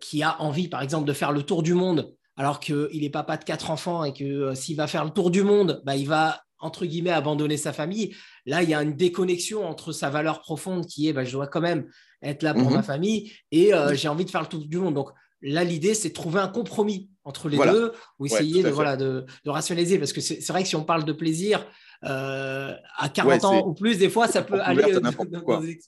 qui 0.00 0.22
a 0.22 0.40
envie, 0.40 0.68
par 0.68 0.82
exemple, 0.82 1.08
de 1.08 1.12
faire 1.12 1.32
le 1.32 1.42
tour 1.42 1.64
du 1.64 1.74
monde 1.74 2.14
alors 2.40 2.58
qu'il 2.58 3.04
est 3.04 3.10
papa 3.10 3.36
de 3.36 3.44
quatre 3.44 3.70
enfants 3.70 4.02
et 4.02 4.14
que 4.14 4.24
euh, 4.24 4.54
s'il 4.54 4.74
va 4.74 4.86
faire 4.86 5.04
le 5.04 5.10
tour 5.10 5.30
du 5.30 5.42
monde, 5.42 5.82
bah, 5.84 5.94
il 5.94 6.08
va 6.08 6.40
entre 6.58 6.86
guillemets 6.86 7.10
abandonner 7.10 7.58
sa 7.58 7.74
famille. 7.74 8.16
Là, 8.46 8.62
il 8.62 8.70
y 8.70 8.72
a 8.72 8.82
une 8.82 8.96
déconnexion 8.96 9.62
entre 9.66 9.92
sa 9.92 10.08
valeur 10.08 10.40
profonde 10.40 10.86
qui 10.86 11.06
est 11.06 11.12
bah, 11.12 11.22
je 11.22 11.32
dois 11.32 11.48
quand 11.48 11.60
même 11.60 11.86
être 12.22 12.42
là 12.42 12.54
pour 12.54 12.70
mhm. 12.70 12.76
ma 12.76 12.82
famille 12.82 13.30
et 13.50 13.74
euh, 13.74 13.94
j'ai 13.94 14.08
envie 14.08 14.24
de 14.24 14.30
faire 14.30 14.40
le 14.40 14.46
tour 14.46 14.64
du 14.64 14.78
monde. 14.78 14.94
Donc 14.94 15.10
là, 15.42 15.64
l'idée, 15.64 15.92
c'est 15.92 16.08
de 16.08 16.14
trouver 16.14 16.40
un 16.40 16.48
compromis 16.48 17.10
entre 17.24 17.50
les 17.50 17.58
deux 17.58 17.92
ou 18.18 18.24
essayer 18.24 18.62
de, 18.62 18.70
voilà, 18.70 18.96
de, 18.96 19.26
rationaliser. 19.44 19.98
Parce 19.98 20.14
que 20.14 20.22
c'est 20.22 20.48
vrai 20.48 20.62
que 20.62 20.68
si 20.70 20.76
on 20.76 20.84
parle 20.84 21.04
de 21.04 21.12
plaisir, 21.12 21.66
euh, 22.06 22.72
à 22.96 23.10
40 23.10 23.44
ans 23.44 23.66
ou 23.66 23.74
plus, 23.74 23.98
des 23.98 24.08
fois, 24.08 24.28
ça 24.28 24.40
peut 24.40 24.62
aller. 24.62 24.98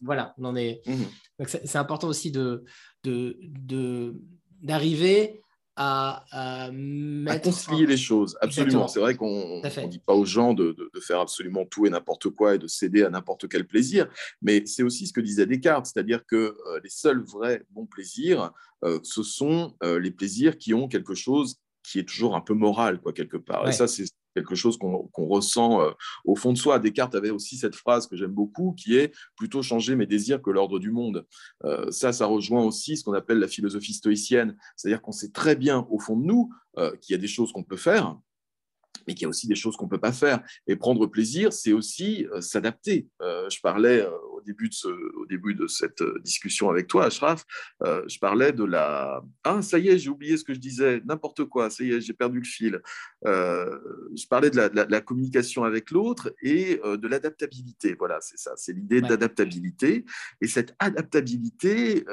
voilà, 0.02 0.34
on 0.36 0.44
en 0.44 0.56
est. 0.56 0.82
Mhm. 0.86 1.46
C'est 1.46 1.76
important 1.76 2.08
aussi 2.08 2.30
de 2.30 2.62
d'arriver 4.62 5.41
à, 5.76 6.24
à, 6.30 7.38
concilier 7.38 7.86
les 7.86 7.96
choses. 7.96 8.36
Absolument. 8.40 8.88
C'est 8.88 9.00
vrai 9.00 9.14
qu'on 9.14 9.62
ne 9.62 9.86
dit 9.86 9.98
pas 9.98 10.12
aux 10.12 10.24
gens 10.24 10.52
de, 10.54 10.76
faire 11.00 11.20
absolument 11.20 11.64
tout 11.64 11.86
et 11.86 11.90
n'importe 11.90 12.30
quoi 12.30 12.54
et 12.54 12.58
de 12.58 12.66
céder 12.66 13.02
à 13.02 13.10
n'importe 13.10 13.48
quel 13.48 13.66
plaisir, 13.66 14.08
mais 14.40 14.64
c'est 14.66 14.82
aussi 14.82 15.06
ce 15.06 15.12
que 15.12 15.20
disait 15.20 15.46
Descartes, 15.46 15.86
c'est-à-dire 15.86 16.24
que 16.26 16.36
euh, 16.36 16.80
les 16.82 16.90
seuls 16.90 17.22
vrais 17.22 17.64
bons 17.70 17.86
plaisirs, 17.86 18.52
euh, 18.84 19.00
ce 19.02 19.22
sont 19.22 19.74
euh, 19.82 19.98
les 19.98 20.10
plaisirs 20.10 20.58
qui 20.58 20.74
ont 20.74 20.88
quelque 20.88 21.14
chose 21.14 21.56
qui 21.82 21.98
est 21.98 22.08
toujours 22.08 22.36
un 22.36 22.40
peu 22.40 22.54
moral, 22.54 23.00
quoi, 23.00 23.12
quelque 23.12 23.36
part. 23.36 23.68
Et 23.68 23.72
ça, 23.72 23.88
c'est 23.88 24.04
quelque 24.34 24.54
chose 24.54 24.78
qu'on 24.78 25.26
ressent 25.26 25.82
euh, 25.82 25.90
au 26.24 26.36
fond 26.36 26.52
de 26.52 26.58
soi. 26.58 26.78
Descartes 26.78 27.14
avait 27.14 27.30
aussi 27.30 27.56
cette 27.56 27.76
phrase 27.76 28.06
que 28.06 28.16
j'aime 28.16 28.32
beaucoup, 28.32 28.72
qui 28.72 28.96
est 28.96 29.12
plutôt 29.36 29.62
changer 29.62 29.96
mes 29.96 30.06
désirs 30.06 30.42
que 30.42 30.50
l'ordre 30.50 30.78
du 30.78 30.90
monde. 30.90 31.26
Euh, 31.64 31.90
ça, 31.90 32.12
ça 32.12 32.26
rejoint 32.26 32.64
aussi 32.64 32.96
ce 32.96 33.04
qu'on 33.04 33.12
appelle 33.12 33.38
la 33.38 33.48
philosophie 33.48 33.94
stoïcienne, 33.94 34.56
c'est-à-dire 34.76 35.02
qu'on 35.02 35.12
sait 35.12 35.30
très 35.30 35.56
bien 35.56 35.86
au 35.90 35.98
fond 35.98 36.16
de 36.16 36.24
nous 36.24 36.50
euh, 36.78 36.94
qu'il 37.00 37.14
y 37.14 37.18
a 37.18 37.20
des 37.20 37.28
choses 37.28 37.52
qu'on 37.52 37.64
peut 37.64 37.76
faire, 37.76 38.18
mais 39.06 39.14
qu'il 39.14 39.22
y 39.22 39.26
a 39.26 39.28
aussi 39.28 39.48
des 39.48 39.54
choses 39.54 39.76
qu'on 39.76 39.86
ne 39.86 39.90
peut 39.90 39.98
pas 39.98 40.12
faire. 40.12 40.42
Et 40.66 40.76
prendre 40.76 41.06
plaisir, 41.06 41.52
c'est 41.52 41.72
aussi 41.72 42.26
s'adapter. 42.40 43.08
je 43.20 43.60
parlais 43.60 44.06
début 44.42 44.68
de, 44.68 44.74
ce, 44.74 44.88
au 44.88 45.26
début 45.26 45.54
de 45.54 45.66
cette 45.66 46.02
euh, 46.02 46.20
discussion 46.22 46.68
avec 46.70 46.86
toi, 46.86 47.06
Ashraf, 47.06 47.44
euh, 47.82 48.02
je 48.08 48.18
parlais 48.18 48.52
de 48.52 48.64
la... 48.64 49.22
Ah, 49.44 49.62
ça 49.62 49.78
y 49.78 49.88
est, 49.88 49.98
j'ai 49.98 50.10
oublié 50.10 50.36
ce 50.36 50.44
que 50.44 50.54
je 50.54 50.58
disais, 50.58 51.00
n'importe 51.04 51.44
quoi, 51.44 51.70
ça 51.70 51.84
y 51.84 51.92
est, 51.92 52.00
j'ai 52.00 52.12
perdu 52.12 52.38
le 52.38 52.44
fil. 52.44 52.80
Euh, 53.26 53.78
je 54.14 54.26
parlais 54.26 54.50
de 54.50 54.56
la, 54.56 55.00
communication 55.00 55.64
avec 55.64 55.90
l'autre 55.90 56.34
et 56.42 56.80
de 56.84 57.08
l'adaptabilité. 57.08 57.94
Voilà, 57.98 58.20
c'est 58.20 58.38
ça, 58.38 58.52
c'est 58.56 58.72
l'idée 58.72 59.00
d'adaptabilité. 59.00 60.04
Et 60.40 60.46
cette 60.46 60.74
adaptabilité, 60.78 62.04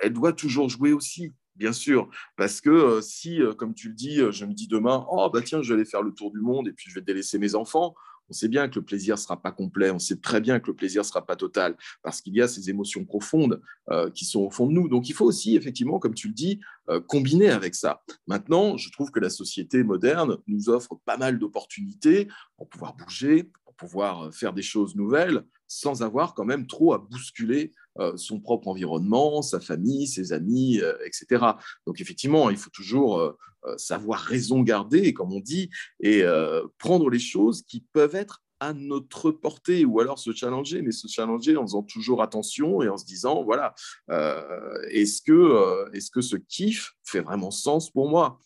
elle 0.00 0.12
doit 0.12 0.32
toujours 0.32 0.68
jouer 0.68 0.92
aussi 0.92 1.32
bien 1.58 1.72
sûr. 1.72 2.08
Parce 2.36 2.60
que 2.60 3.00
si, 3.02 3.40
comme 3.56 3.74
tu 3.74 3.88
le 3.88 3.94
dis, 3.94 4.20
je 4.30 4.44
me 4.44 4.54
dis 4.54 4.68
demain, 4.68 5.06
oh, 5.10 5.28
bah 5.32 5.42
tiens, 5.44 5.62
je 5.62 5.68
vais 5.68 5.80
aller 5.80 5.88
faire 5.88 6.02
le 6.02 6.12
tour 6.12 6.30
du 6.30 6.40
monde 6.40 6.68
et 6.68 6.72
puis 6.72 6.90
je 6.90 6.94
vais 6.94 7.00
délaisser 7.00 7.38
mes 7.38 7.54
enfants, 7.54 7.94
on 8.30 8.32
sait 8.32 8.48
bien 8.48 8.68
que 8.68 8.78
le 8.78 8.84
plaisir 8.84 9.14
ne 9.14 9.20
sera 9.20 9.40
pas 9.40 9.52
complet, 9.52 9.90
on 9.90 9.98
sait 9.98 10.16
très 10.16 10.40
bien 10.40 10.60
que 10.60 10.68
le 10.68 10.74
plaisir 10.74 11.02
ne 11.02 11.06
sera 11.06 11.24
pas 11.24 11.36
total, 11.36 11.76
parce 12.02 12.20
qu'il 12.20 12.34
y 12.34 12.42
a 12.42 12.48
ces 12.48 12.68
émotions 12.70 13.04
profondes 13.04 13.60
euh, 13.90 14.10
qui 14.10 14.24
sont 14.24 14.40
au 14.40 14.50
fond 14.50 14.66
de 14.66 14.72
nous. 14.72 14.88
Donc 14.88 15.08
il 15.08 15.14
faut 15.14 15.24
aussi, 15.24 15.56
effectivement, 15.56 15.98
comme 15.98 16.14
tu 16.14 16.28
le 16.28 16.34
dis, 16.34 16.60
euh, 16.90 17.00
combiner 17.00 17.50
avec 17.50 17.74
ça. 17.74 18.02
Maintenant, 18.26 18.76
je 18.76 18.90
trouve 18.90 19.10
que 19.10 19.20
la 19.20 19.30
société 19.30 19.82
moderne 19.82 20.38
nous 20.46 20.68
offre 20.68 20.98
pas 21.04 21.16
mal 21.16 21.38
d'opportunités 21.38 22.28
pour 22.56 22.68
pouvoir 22.68 22.94
bouger, 22.94 23.50
pour 23.64 23.74
pouvoir 23.74 24.26
euh, 24.26 24.30
faire 24.30 24.52
des 24.52 24.62
choses 24.62 24.94
nouvelles, 24.94 25.44
sans 25.66 26.02
avoir 26.02 26.34
quand 26.34 26.44
même 26.44 26.66
trop 26.66 26.94
à 26.94 26.98
bousculer 26.98 27.72
euh, 27.87 27.87
son 28.16 28.40
propre 28.40 28.68
environnement, 28.68 29.42
sa 29.42 29.60
famille, 29.60 30.06
ses 30.06 30.32
amis, 30.32 30.80
euh, 30.80 30.94
etc. 31.04 31.44
Donc 31.86 32.00
effectivement, 32.00 32.50
il 32.50 32.56
faut 32.56 32.70
toujours 32.70 33.18
euh, 33.18 33.32
savoir 33.76 34.20
raison 34.20 34.62
garder, 34.62 35.12
comme 35.12 35.32
on 35.32 35.40
dit, 35.40 35.70
et 36.00 36.22
prendre 36.78 37.10
les 37.10 37.18
choses 37.18 37.62
qui 37.62 37.84
peuvent 37.92 38.14
être 38.14 38.42
à 38.60 38.72
notre 38.72 39.30
portée 39.30 39.84
ou 39.84 40.00
alors 40.00 40.18
se 40.18 40.32
challenger, 40.32 40.82
mais 40.82 40.92
se 40.92 41.08
challenger 41.08 41.56
en 41.56 41.62
faisant 41.62 41.82
toujours 41.82 42.22
attention 42.22 42.82
et 42.82 42.88
en 42.88 42.96
se 42.96 43.04
disant 43.04 43.44
voilà, 43.44 43.74
est-ce 44.90 45.22
que, 45.22 45.88
est 45.94 46.10
que 46.10 46.20
ce 46.20 46.36
kiff 46.36 46.94
fait 47.04 47.20
vraiment 47.20 47.50
sens 47.50 47.90
pour 47.90 48.08
moi? 48.08 48.38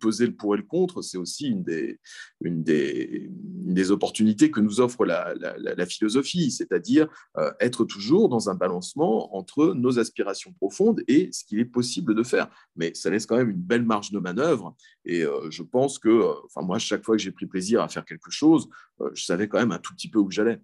Peser 0.00 0.26
le 0.26 0.34
pour 0.34 0.54
et 0.54 0.58
le 0.58 0.64
contre, 0.64 1.02
c'est 1.02 1.18
aussi 1.18 1.48
une 1.48 1.62
des, 1.62 1.98
des, 2.40 3.90
opportunités 3.90 4.50
que 4.50 4.60
nous 4.60 4.80
offre 4.80 5.04
la, 5.04 5.86
philosophie, 5.86 6.50
c'est-à-dire 6.50 7.08
euh, 7.38 7.52
être 7.60 7.84
toujours 7.84 8.28
dans 8.28 8.50
un 8.50 8.54
balancement 8.54 9.36
entre 9.36 9.74
nos 9.74 9.98
aspirations 9.98 10.52
profondes 10.52 11.02
et 11.08 11.30
ce 11.32 11.44
qu'il 11.44 11.60
est 11.60 11.64
possible 11.64 12.14
de 12.14 12.22
faire. 12.22 12.48
Mais 12.74 12.92
ça 12.94 13.10
laisse 13.10 13.26
quand 13.26 13.36
même 13.36 13.50
une 13.50 13.62
belle 13.62 13.84
marge 13.84 14.10
de 14.10 14.18
manœuvre. 14.18 14.74
Et 15.04 15.22
euh, 15.22 15.50
je 15.50 15.62
pense 15.62 15.98
que, 15.98 16.08
euh, 16.08 16.32
enfin 16.46 16.62
moi, 16.62 16.78
chaque 16.78 17.04
fois 17.04 17.16
que 17.16 17.22
j'ai 17.22 17.32
pris 17.32 17.46
plaisir 17.46 17.80
à 17.82 17.88
faire 17.88 18.04
quelque 18.04 18.30
chose, 18.30 18.68
je 19.12 19.24
savais 19.24 19.46
quand 19.46 19.55
même 19.58 19.72
un 19.72 19.78
tout 19.78 19.94
petit 19.94 20.10
peu 20.10 20.18
où 20.18 20.30
j'allais. 20.30 20.58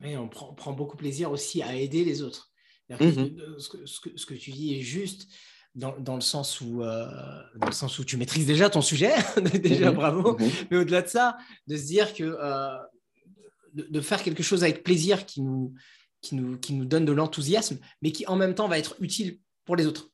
Oui, 0.00 0.16
on 0.16 0.28
prend, 0.28 0.52
prend, 0.54 0.72
beaucoup 0.72 0.96
plaisir 0.96 1.30
aussi 1.30 1.62
à 1.62 1.74
aider 1.74 2.04
les 2.04 2.22
autres. 2.22 2.50
Mhm. 2.90 3.36
ce, 3.58 3.68
que, 3.68 3.86
ce, 3.86 4.00
que, 4.00 4.10
ce, 4.16 4.26
que, 4.26 4.34
tu 4.34 4.50
dis 4.50 4.74
est 4.74 4.82
juste 4.82 5.28
dans, 5.74 6.14
le 6.14 6.20
sens 6.20 6.60
où, 6.60 6.82
euh, 6.82 7.06
dans 7.56 7.66
le 7.66 7.72
sens 7.72 7.98
où 7.98 8.04
tu 8.04 8.16
maîtrises 8.16 8.46
déjà 8.46 8.70
ton 8.70 8.82
sujet, 8.82 9.14
déjà 9.62 9.90
mhm. 9.90 9.96
bravo, 9.96 10.38
mhm. 10.38 10.50
mais 10.70 10.76
au-delà 10.78 11.02
de 11.02 11.08
ça, 11.08 11.36
de 11.66 11.76
se 11.76 11.86
dire 11.86 12.14
que 12.14 12.22
euh, 12.22 12.76
de, 13.72 14.00
faire 14.00 14.22
quelque 14.22 14.42
chose 14.42 14.62
avec 14.62 14.84
plaisir 14.84 15.26
qui 15.26 15.42
nous, 15.42 15.74
qui 16.20 16.36
nous, 16.36 16.58
qui 16.58 16.74
nous 16.74 16.84
donne 16.84 17.04
de 17.04 17.12
l'enthousiasme, 17.12 17.78
mais 18.02 18.12
qui 18.12 18.26
en 18.26 18.36
même 18.36 18.54
temps 18.54 18.68
va 18.68 18.78
être 18.78 18.96
utile 19.00 19.40
pour 19.64 19.76
les 19.76 19.86
autres. 19.86 20.10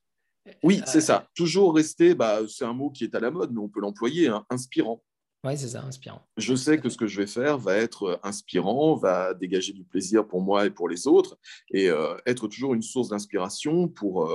Oui, 0.63 0.81
c'est 0.87 1.03
ça. 1.03 1.29
Toujours 1.35 1.75
rester, 1.75 2.15
bah, 2.15 2.41
c'est 2.49 2.65
un 2.65 2.73
mot 2.73 2.91
qui 2.91 3.05
est 3.05 3.15
à 3.15 3.21
la 3.21 3.31
mode, 3.31 3.53
mais 3.53 3.61
on 3.61 3.69
peut 3.69 3.81
l'employer, 3.81 4.29
hein, 4.29 4.45
inspirant. 4.49 5.03
Oui, 5.43 5.57
c'est 5.57 5.69
ça, 5.69 5.83
inspirant. 5.83 6.21
Je 6.37 6.55
sais 6.55 6.79
que 6.79 6.91
ce 6.91 6.99
que 6.99 7.07
je 7.07 7.17
vais 7.17 7.27
faire 7.27 7.57
va 7.57 7.77
être 7.77 8.21
inspirant, 8.23 8.95
va 8.95 9.33
dégager 9.33 9.73
du 9.73 9.85
plaisir 9.85 10.27
pour 10.27 10.43
moi 10.43 10.67
et 10.67 10.71
pour 10.71 10.89
les 10.89 11.07
autres, 11.07 11.39
et 11.71 11.89
être 12.27 12.47
toujours 12.47 12.75
une 12.75 12.83
source 12.83 13.09
d'inspiration 13.09 13.89
pour, 13.89 14.31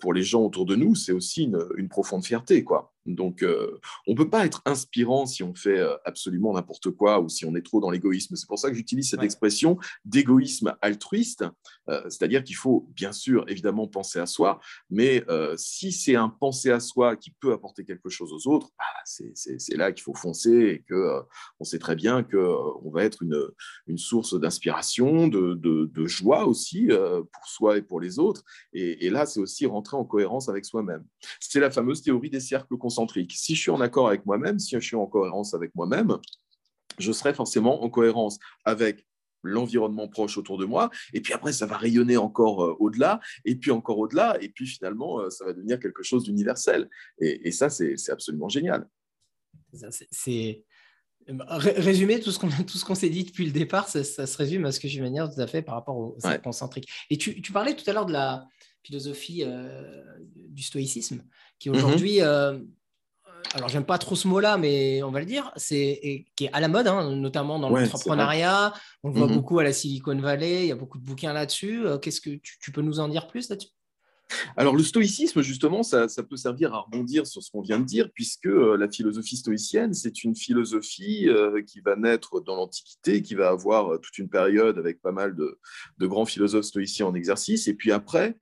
pour 0.00 0.12
les 0.12 0.22
gens 0.22 0.42
autour 0.42 0.66
de 0.66 0.76
nous, 0.76 0.94
c'est 0.94 1.12
aussi 1.12 1.44
une, 1.44 1.66
une, 1.76 1.88
profonde 1.88 2.24
fierté. 2.24 2.64
quoi. 2.64 2.94
Donc, 3.06 3.42
euh, 3.42 3.78
on 4.06 4.12
ne 4.12 4.16
peut 4.16 4.28
pas 4.28 4.44
être 4.44 4.62
inspirant 4.64 5.26
si 5.26 5.42
on 5.42 5.54
fait 5.54 5.78
euh, 5.78 5.96
absolument 6.04 6.52
n'importe 6.54 6.90
quoi 6.90 7.20
ou 7.20 7.28
si 7.28 7.44
on 7.44 7.54
est 7.54 7.64
trop 7.64 7.80
dans 7.80 7.90
l'égoïsme. 7.90 8.36
C'est 8.36 8.48
pour 8.48 8.58
ça 8.58 8.68
que 8.68 8.76
j'utilise 8.76 9.10
cette 9.10 9.22
expression 9.22 9.78
d'égoïsme 10.04 10.74
altruiste, 10.82 11.44
euh, 11.88 12.02
c'est-à-dire 12.04 12.42
qu'il 12.42 12.56
faut 12.56 12.88
bien 12.94 13.12
sûr 13.12 13.44
évidemment 13.48 13.86
penser 13.86 14.18
à 14.18 14.26
soi, 14.26 14.60
mais 14.90 15.24
si 15.56 15.92
c'est 15.92 16.16
un 16.16 16.28
penser 16.28 16.70
à 16.70 16.80
soi 16.80 17.16
qui 17.16 17.30
peut 17.30 17.52
apporter 17.52 17.84
quelque 17.84 18.08
chose 18.08 18.32
aux 18.32 18.50
autres, 18.50 18.70
bah, 18.78 18.84
c'est 19.04 19.76
là 19.76 19.92
qu'il 19.92 20.02
faut 20.02 20.14
foncer 20.14 20.50
et 20.50 20.84
que 20.88 21.20
on 21.60 21.64
sait 21.64 21.78
très 21.78 21.94
bien 21.94 22.22
qu'on 22.22 22.90
va 22.90 23.04
être 23.04 23.22
une, 23.22 23.40
une 23.86 23.98
source 23.98 24.38
d'inspiration, 24.38 25.28
de, 25.28 25.54
de, 25.54 26.06
joie 26.06 26.46
aussi 26.46 26.88
pour 26.88 27.46
soi 27.46 27.78
et 27.78 27.82
pour 27.82 28.00
les 28.00 28.18
autres. 28.18 28.42
Et, 28.72 29.06
et 29.06 29.10
là, 29.10 29.26
c'est 29.26 29.40
aussi 29.40 29.65
rentrer 29.66 29.96
en 29.96 30.04
cohérence 30.04 30.48
avec 30.48 30.64
soi-même. 30.64 31.04
C'est 31.40 31.60
la 31.60 31.70
fameuse 31.70 32.02
théorie 32.02 32.30
des 32.30 32.40
cercles 32.40 32.76
concentriques 32.76 33.32
si 33.32 33.54
je 33.54 33.60
suis 33.60 33.70
en 33.70 33.80
accord 33.80 34.08
avec 34.08 34.24
moi-même, 34.26 34.58
si 34.58 34.74
je 34.74 34.80
suis 34.80 34.96
en 34.96 35.06
cohérence 35.06 35.54
avec 35.54 35.74
moi-même, 35.74 36.18
je 36.98 37.12
serai 37.12 37.34
forcément 37.34 37.82
en 37.82 37.90
cohérence 37.90 38.38
avec 38.64 39.06
l'environnement 39.42 40.08
proche 40.08 40.38
autour 40.38 40.58
de 40.58 40.64
moi, 40.64 40.90
et 41.12 41.20
puis 41.20 41.32
après, 41.32 41.52
ça 41.52 41.66
va 41.66 41.76
rayonner 41.76 42.16
encore 42.16 42.64
euh, 42.64 42.76
au-delà, 42.80 43.20
et 43.44 43.54
puis 43.54 43.70
encore 43.70 43.98
au-delà, 43.98 44.36
et 44.40 44.48
puis 44.48 44.66
finalement, 44.66 45.20
euh, 45.20 45.30
ça 45.30 45.44
va 45.44 45.52
devenir 45.52 45.78
quelque 45.78 46.02
chose 46.02 46.24
d'universel. 46.24 46.90
Et, 47.18 47.52
ça, 47.52 47.70
c'est 47.70 48.10
absolument 48.10 48.48
génial. 48.48 48.88
C'est 50.10 50.64
résumer 51.48 52.20
tout 52.20 52.30
ce 52.30 52.38
qu'on 52.38 52.48
tout 52.48 52.78
ce 52.78 52.84
qu'on 52.84 52.94
s'est 52.94 53.08
dit 53.08 53.24
depuis 53.24 53.46
le 53.46 53.52
départ, 53.52 53.88
ça, 53.88 54.04
se 54.04 54.36
résume 54.36 54.64
à 54.64 54.72
ce 54.72 54.80
que 54.80 54.88
je 54.88 55.02
dire 55.02 55.32
tout 55.32 55.40
à 55.40 55.46
fait 55.46 55.62
par 55.62 55.74
rapport 55.74 55.96
au 55.96 56.16
cercle 56.18 56.42
concentrique. 56.42 56.88
Et 57.10 57.18
tu, 57.18 57.40
tu, 57.42 57.52
parlais 57.52 57.74
tout 57.74 57.88
à 57.88 57.92
l'heure 57.92 58.06
de 58.06 58.12
la 58.12 58.46
philosophie 58.82 59.42
euh, 59.44 60.04
du 60.34 60.62
stoïcisme, 60.62 61.24
qui 61.58 61.68
mhm. 61.68 61.76
aujourd'hui 61.76 62.20
alors 63.54 63.68
j'aime 63.68 63.84
pas 63.84 63.98
trop 63.98 64.14
ce 64.14 64.28
mot-là, 64.28 64.56
mais 64.58 65.02
on 65.02 65.10
va 65.10 65.20
le 65.20 65.26
dire, 65.26 65.52
c'est 65.56 66.26
qui 66.36 66.44
est 66.44 66.52
à 66.52 66.60
la 66.60 66.68
mode, 66.68 66.86
hein, 66.86 67.14
notamment 67.14 67.58
dans 67.58 67.70
l'entrepreneuriat. 67.70 68.72
On 69.02 69.08
le 69.08 69.14
voit 69.14 69.28
mhm. 69.28 69.34
beaucoup 69.34 69.58
à 69.58 69.64
la 69.64 69.72
Silicon 69.72 70.18
Valley, 70.18 70.64
il 70.64 70.68
y 70.68 70.72
a 70.72 70.76
beaucoup 70.76 70.98
de 70.98 71.04
bouquins 71.04 71.32
là-dessus. 71.32 71.86
Euh, 71.86 71.98
qu'est-ce 71.98 72.20
que 72.20 72.30
tu, 72.30 72.72
peux 72.72 72.82
nous 72.82 73.00
en 73.00 73.08
dire 73.08 73.28
plus 73.28 73.48
là-dessus? 73.48 73.68
Alors 74.56 74.74
le 74.74 74.82
stoïcisme, 74.82 75.42
justement, 75.42 75.82
ça, 75.82 76.08
peut 76.28 76.36
servir 76.36 76.74
à 76.74 76.80
rebondir 76.80 77.26
sur 77.26 77.42
ce 77.42 77.50
qu'on 77.50 77.60
vient 77.60 77.78
de 77.78 77.84
dire, 77.84 78.10
puisque 78.12 78.46
euh, 78.46 78.76
la 78.76 78.88
philosophie 78.88 79.36
stoïcienne, 79.36 79.94
c'est 79.94 80.24
une 80.24 80.34
philosophie 80.34 81.28
euh, 81.28 81.62
qui 81.62 81.80
va 81.80 81.96
naître 81.96 82.40
dans 82.40 82.56
l'Antiquité, 82.56 83.22
qui 83.22 83.34
va 83.34 83.50
avoir 83.50 83.94
euh, 83.94 83.98
toute 83.98 84.18
une 84.18 84.28
période 84.28 84.78
avec 84.78 85.00
pas 85.00 85.12
mal 85.12 85.36
de, 85.36 85.58
grands 86.06 86.24
philosophes 86.24 86.64
stoïciens 86.64 87.06
en 87.06 87.14
exercice, 87.14 87.68
et 87.68 87.74
puis 87.74 87.92
après, 87.92 88.38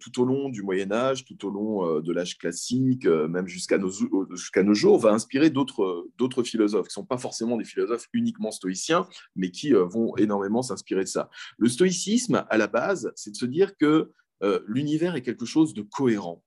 tout 0.00 0.20
au 0.20 0.24
long 0.24 0.48
du 0.50 0.62
Moyen 0.62 0.92
Âge, 0.92 1.24
tout 1.24 1.46
au 1.46 1.50
long 1.50 2.00
de 2.00 2.12
l'âge 2.12 2.36
classique, 2.36 3.06
même 3.06 3.46
jusqu'à 3.46 3.78
nos, 3.78 4.74
jours, 4.74 4.98
va 4.98 5.10
inspirer 5.10 5.48
d'autres, 5.48 6.06
d'autres 6.18 6.42
philosophes, 6.42 6.88
qui 6.88 6.92
ne 6.92 7.02
sont 7.02 7.06
pas 7.06 7.16
forcément 7.16 7.56
des 7.56 7.64
philosophes 7.64 8.06
uniquement 8.12 8.50
stoïciens, 8.50 9.08
mais 9.34 9.50
qui 9.50 9.72
vont 9.72 10.14
énormément 10.18 10.62
s'inspirer 10.62 11.04
de 11.04 11.08
ça. 11.08 11.30
Le 11.58 11.68
stoïcisme, 11.68 12.44
à 12.48 12.58
la 12.58 12.66
base, 12.66 13.10
c'est 13.16 13.30
de 13.30 13.36
se 13.36 13.46
dire 13.46 13.76
que 13.76 14.12
euh, 14.42 14.60
l'univers 14.66 15.16
est 15.16 15.22
quelque 15.22 15.46
chose 15.46 15.74
de 15.74 15.82
cohérent. 15.82 16.42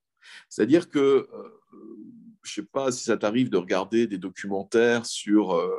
C'est-à-dire 0.49 0.89
que, 0.89 0.99
euh, 0.99 1.27
je 2.43 2.61
ne 2.61 2.65
sais 2.65 2.69
pas 2.69 2.91
si 2.91 3.03
ça 3.05 3.17
t'arrive 3.17 3.49
de 3.49 3.57
regarder 3.57 4.05
des 4.07 4.17
documentaires 4.17 5.05
sur, 5.05 5.53
euh, 5.53 5.71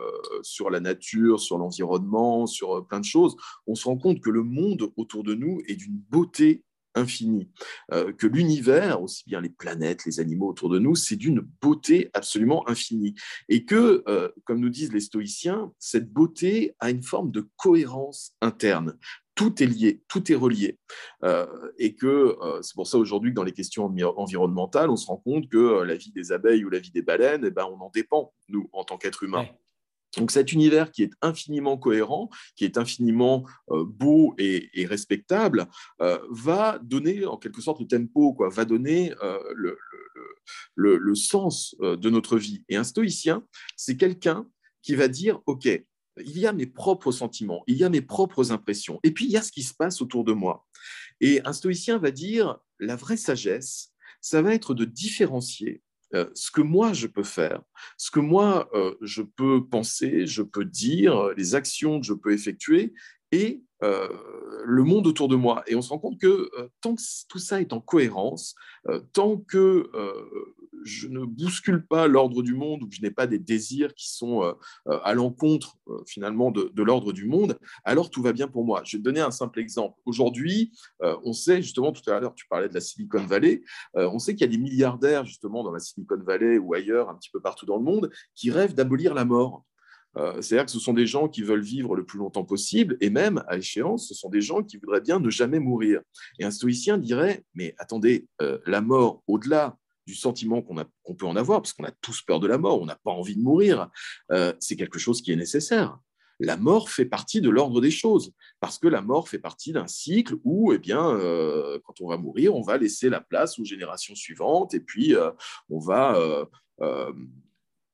sur 0.42 0.70
la 0.70 0.80
nature, 0.80 1.40
sur 1.40 1.58
l'environnement, 1.58 2.46
sur 2.46 2.86
plein 2.86 3.00
de 3.00 3.04
choses, 3.04 3.36
on 3.66 3.74
se 3.74 3.84
rend 3.84 3.98
compte 3.98 4.20
que 4.20 4.30
le 4.30 4.42
monde 4.42 4.90
autour 4.96 5.24
de 5.24 5.34
nous 5.34 5.60
est 5.66 5.76
d'une 5.76 6.00
beauté 6.10 6.62
infinie, 6.96 7.50
que 7.90 8.28
l'univers, 8.28 9.02
aussi 9.02 9.24
bien 9.26 9.40
les 9.40 9.48
planètes, 9.48 10.04
les 10.06 10.20
animaux 10.20 10.50
autour 10.50 10.68
de 10.68 10.78
nous, 10.78 10.94
c'est 10.94 11.16
d'une 11.16 11.40
beauté 11.60 12.08
absolument 12.14 12.68
infinie. 12.68 13.16
Et 13.48 13.64
que, 13.64 14.04
comme 14.44 14.60
nous 14.60 14.68
disent 14.68 14.92
les 14.92 15.00
stoïciens, 15.00 15.72
cette 15.80 16.12
beauté 16.12 16.76
a 16.78 16.90
une 16.90 17.02
forme 17.02 17.32
de 17.32 17.48
cohérence 17.56 18.36
interne 18.40 18.96
tout 19.34 19.62
est 19.62 19.66
lié, 19.66 20.02
tout 20.08 20.30
est 20.30 20.34
relié. 20.34 20.78
Euh, 21.24 21.46
et 21.78 21.94
que 21.94 22.36
euh, 22.40 22.62
c'est 22.62 22.74
pour 22.74 22.86
ça 22.86 22.98
aujourd'hui 22.98 23.30
que 23.30 23.36
dans 23.36 23.44
les 23.44 23.52
questions 23.52 23.84
environnementales, 24.16 24.90
on 24.90 24.96
se 24.96 25.06
rend 25.06 25.16
compte 25.16 25.48
que 25.48 25.56
euh, 25.56 25.84
la 25.84 25.96
vie 25.96 26.12
des 26.12 26.32
abeilles 26.32 26.64
ou 26.64 26.70
la 26.70 26.78
vie 26.78 26.90
des 26.90 27.02
baleines, 27.02 27.44
eh 27.46 27.50
ben, 27.50 27.66
on 27.70 27.80
en 27.80 27.90
dépend, 27.90 28.32
nous, 28.48 28.68
en 28.72 28.84
tant 28.84 28.96
qu'êtres 28.96 29.24
humains. 29.24 29.46
Donc 30.16 30.30
cet 30.30 30.52
univers 30.52 30.92
qui 30.92 31.02
est 31.02 31.10
infiniment 31.22 31.76
cohérent, 31.76 32.30
qui 32.54 32.64
est 32.64 32.78
infiniment 32.78 33.44
beau 33.66 34.36
et, 34.38 34.86
respectable, 34.86 35.66
va 35.98 36.78
donner 36.84 37.26
en 37.26 37.36
quelque 37.36 37.60
sorte 37.60 37.80
le 37.80 37.88
tempo, 37.88 38.32
quoi, 38.32 38.48
va 38.48 38.64
donner 38.64 39.12
le, 39.56 39.76
le, 40.76 40.98
le, 40.98 41.14
sens 41.16 41.74
de 41.80 42.10
notre 42.10 42.38
vie. 42.38 42.62
Et 42.68 42.76
un 42.76 42.84
stoïcien, 42.84 43.44
c'est 43.74 43.96
quelqu'un 43.96 44.46
qui 44.82 44.94
va 44.94 45.08
dire, 45.08 45.40
OK, 45.46 45.66
il 46.18 46.38
y 46.38 46.46
a 46.46 46.52
mes 46.52 46.66
propres 46.66 47.12
sentiments, 47.12 47.64
il 47.66 47.76
y 47.76 47.84
a 47.84 47.88
mes 47.88 48.00
propres 48.00 48.52
impressions, 48.52 49.00
et 49.02 49.10
puis 49.10 49.24
il 49.24 49.30
y 49.30 49.36
a 49.36 49.42
ce 49.42 49.52
qui 49.52 49.62
se 49.62 49.74
passe 49.74 50.00
autour 50.00 50.24
de 50.24 50.32
moi. 50.32 50.66
Et 51.20 51.40
un 51.44 51.52
stoïcien 51.52 51.98
va 51.98 52.10
dire, 52.10 52.58
la 52.78 52.96
vraie 52.96 53.16
sagesse, 53.16 53.92
ça 54.20 54.42
va 54.42 54.54
être 54.54 54.74
de 54.74 54.84
différencier 54.84 55.82
euh, 56.14 56.30
ce 56.34 56.50
que 56.50 56.60
moi 56.60 56.92
je 56.92 57.06
peux 57.06 57.24
faire, 57.24 57.62
ce 57.96 58.10
que 58.10 58.20
moi 58.20 58.68
euh, 58.74 58.94
je 59.00 59.22
peux 59.22 59.66
penser, 59.66 60.26
je 60.26 60.42
peux 60.42 60.64
dire, 60.64 61.30
les 61.36 61.54
actions 61.54 62.00
que 62.00 62.06
je 62.06 62.14
peux 62.14 62.32
effectuer, 62.32 62.94
et 63.34 63.62
euh, 63.82 64.08
le 64.64 64.82
monde 64.82 65.06
autour 65.06 65.28
de 65.28 65.36
moi. 65.36 65.62
Et 65.66 65.74
on 65.74 65.82
se 65.82 65.90
rend 65.90 65.98
compte 65.98 66.18
que 66.18 66.50
tant 66.80 66.94
que 66.94 67.02
tout 67.28 67.38
ça 67.38 67.60
est 67.60 67.72
en 67.72 67.80
cohérence, 67.80 68.54
tant 69.12 69.36
que 69.36 69.90
je 70.84 71.08
ne 71.08 71.24
bouscule 71.24 71.84
pas 71.86 72.06
l'ordre 72.06 72.42
du 72.42 72.54
monde 72.54 72.82
ou 72.82 72.88
que 72.88 72.94
je 72.94 73.02
n'ai 73.02 73.10
pas 73.10 73.26
des 73.26 73.38
désirs 73.38 73.94
qui 73.94 74.10
sont 74.12 74.42
euh, 74.42 74.52
euh, 74.88 74.98
à 75.02 75.14
l'encontre 75.14 75.76
euh, 75.88 76.02
finalement 76.06 76.50
de, 76.50 76.70
l'ordre 76.82 77.12
du 77.12 77.24
monde, 77.24 77.58
alors 77.84 78.10
tout 78.10 78.22
va 78.22 78.32
bien 78.32 78.46
pour 78.46 78.64
moi. 78.64 78.82
Je 78.84 78.96
vais 78.96 79.00
te 79.00 79.04
donner 79.04 79.20
un 79.20 79.30
simple 79.30 79.58
exemple. 79.58 79.98
Aujourd'hui, 80.04 80.72
on 81.00 81.32
sait 81.32 81.62
justement, 81.62 81.92
tout 81.92 82.08
à 82.10 82.20
l'heure, 82.20 82.34
tu 82.34 82.46
parlais 82.46 82.68
de 82.68 82.74
la 82.74 82.80
Silicon 82.80 83.24
Valley, 83.24 83.62
on 83.94 84.18
sait 84.18 84.34
qu'il 84.34 84.42
y 84.42 84.44
a 84.44 84.52
des 84.54 84.62
milliardaires 84.62 85.24
justement 85.24 85.64
dans 85.64 85.72
la 85.72 85.78
Silicon 85.78 86.18
Valley 86.22 86.58
ou 86.58 86.74
ailleurs, 86.74 87.08
un 87.08 87.14
petit 87.14 87.30
peu 87.30 87.40
partout 87.40 87.64
dans 87.64 87.78
le 87.78 87.82
monde, 87.82 88.10
qui 88.34 88.50
rêvent 88.50 88.74
d'abolir 88.74 89.14
la 89.14 89.24
mort. 89.24 89.64
C'est-à-dire 90.16 90.66
que 90.66 90.70
ce 90.70 90.78
sont 90.78 90.92
des 90.92 91.06
gens 91.06 91.28
qui 91.28 91.42
veulent 91.42 91.60
vivre 91.60 91.96
le 91.96 92.04
plus 92.04 92.18
longtemps 92.18 92.44
possible, 92.44 92.96
et 93.00 93.10
même 93.10 93.42
à 93.48 93.56
échéance, 93.56 94.08
ce 94.08 94.14
sont 94.14 94.28
des 94.28 94.40
gens 94.40 94.62
qui 94.62 94.76
voudraient 94.76 95.00
bien 95.00 95.18
ne 95.18 95.30
jamais 95.30 95.58
mourir. 95.58 96.00
Et 96.38 96.44
un 96.44 96.50
stoïcien 96.50 96.98
dirait, 96.98 97.44
mais 97.54 97.74
attendez, 97.78 98.26
la 98.66 98.80
mort, 98.80 99.22
au-delà 99.26 99.76
du 100.06 100.14
sentiment 100.14 100.62
qu'on 100.62 101.14
peut 101.14 101.26
en 101.26 101.36
avoir, 101.36 101.62
parce 101.62 101.72
qu'on 101.72 101.84
a 101.84 101.90
tous 101.90 102.22
peur 102.22 102.40
de 102.40 102.46
la 102.46 102.58
mort, 102.58 102.80
on 102.80 102.86
n'a 102.86 102.98
pas 103.02 103.10
envie 103.10 103.36
de 103.36 103.42
mourir, 103.42 103.88
euh, 104.32 104.52
c'est 104.60 104.76
quelque 104.76 104.98
chose 104.98 105.22
qui 105.22 105.32
est 105.32 105.36
nécessaire. 105.36 105.98
La 106.40 106.56
mort 106.56 106.90
fait 106.90 107.04
partie 107.04 107.40
de 107.40 107.48
l'ordre 107.48 107.80
des 107.80 107.92
choses, 107.92 108.32
parce 108.60 108.78
que 108.78 108.88
la 108.88 109.00
mort 109.00 109.28
fait 109.28 109.38
partie 109.38 109.72
d'un 109.72 109.86
cycle 109.86 110.34
où, 110.42 110.72
eh 110.72 110.78
bien, 110.78 111.10
euh, 111.10 111.78
quand 111.84 112.00
on 112.00 112.08
va 112.08 112.16
mourir, 112.16 112.54
on 112.54 112.62
va 112.62 112.76
laisser 112.76 113.08
la 113.08 113.20
place 113.20 113.58
aux 113.58 113.64
générations 113.64 114.14
suivantes, 114.14 114.74
et 114.74 114.80
puis 114.80 115.14
euh, 115.14 115.30
on 115.70 115.78
va 115.78 116.18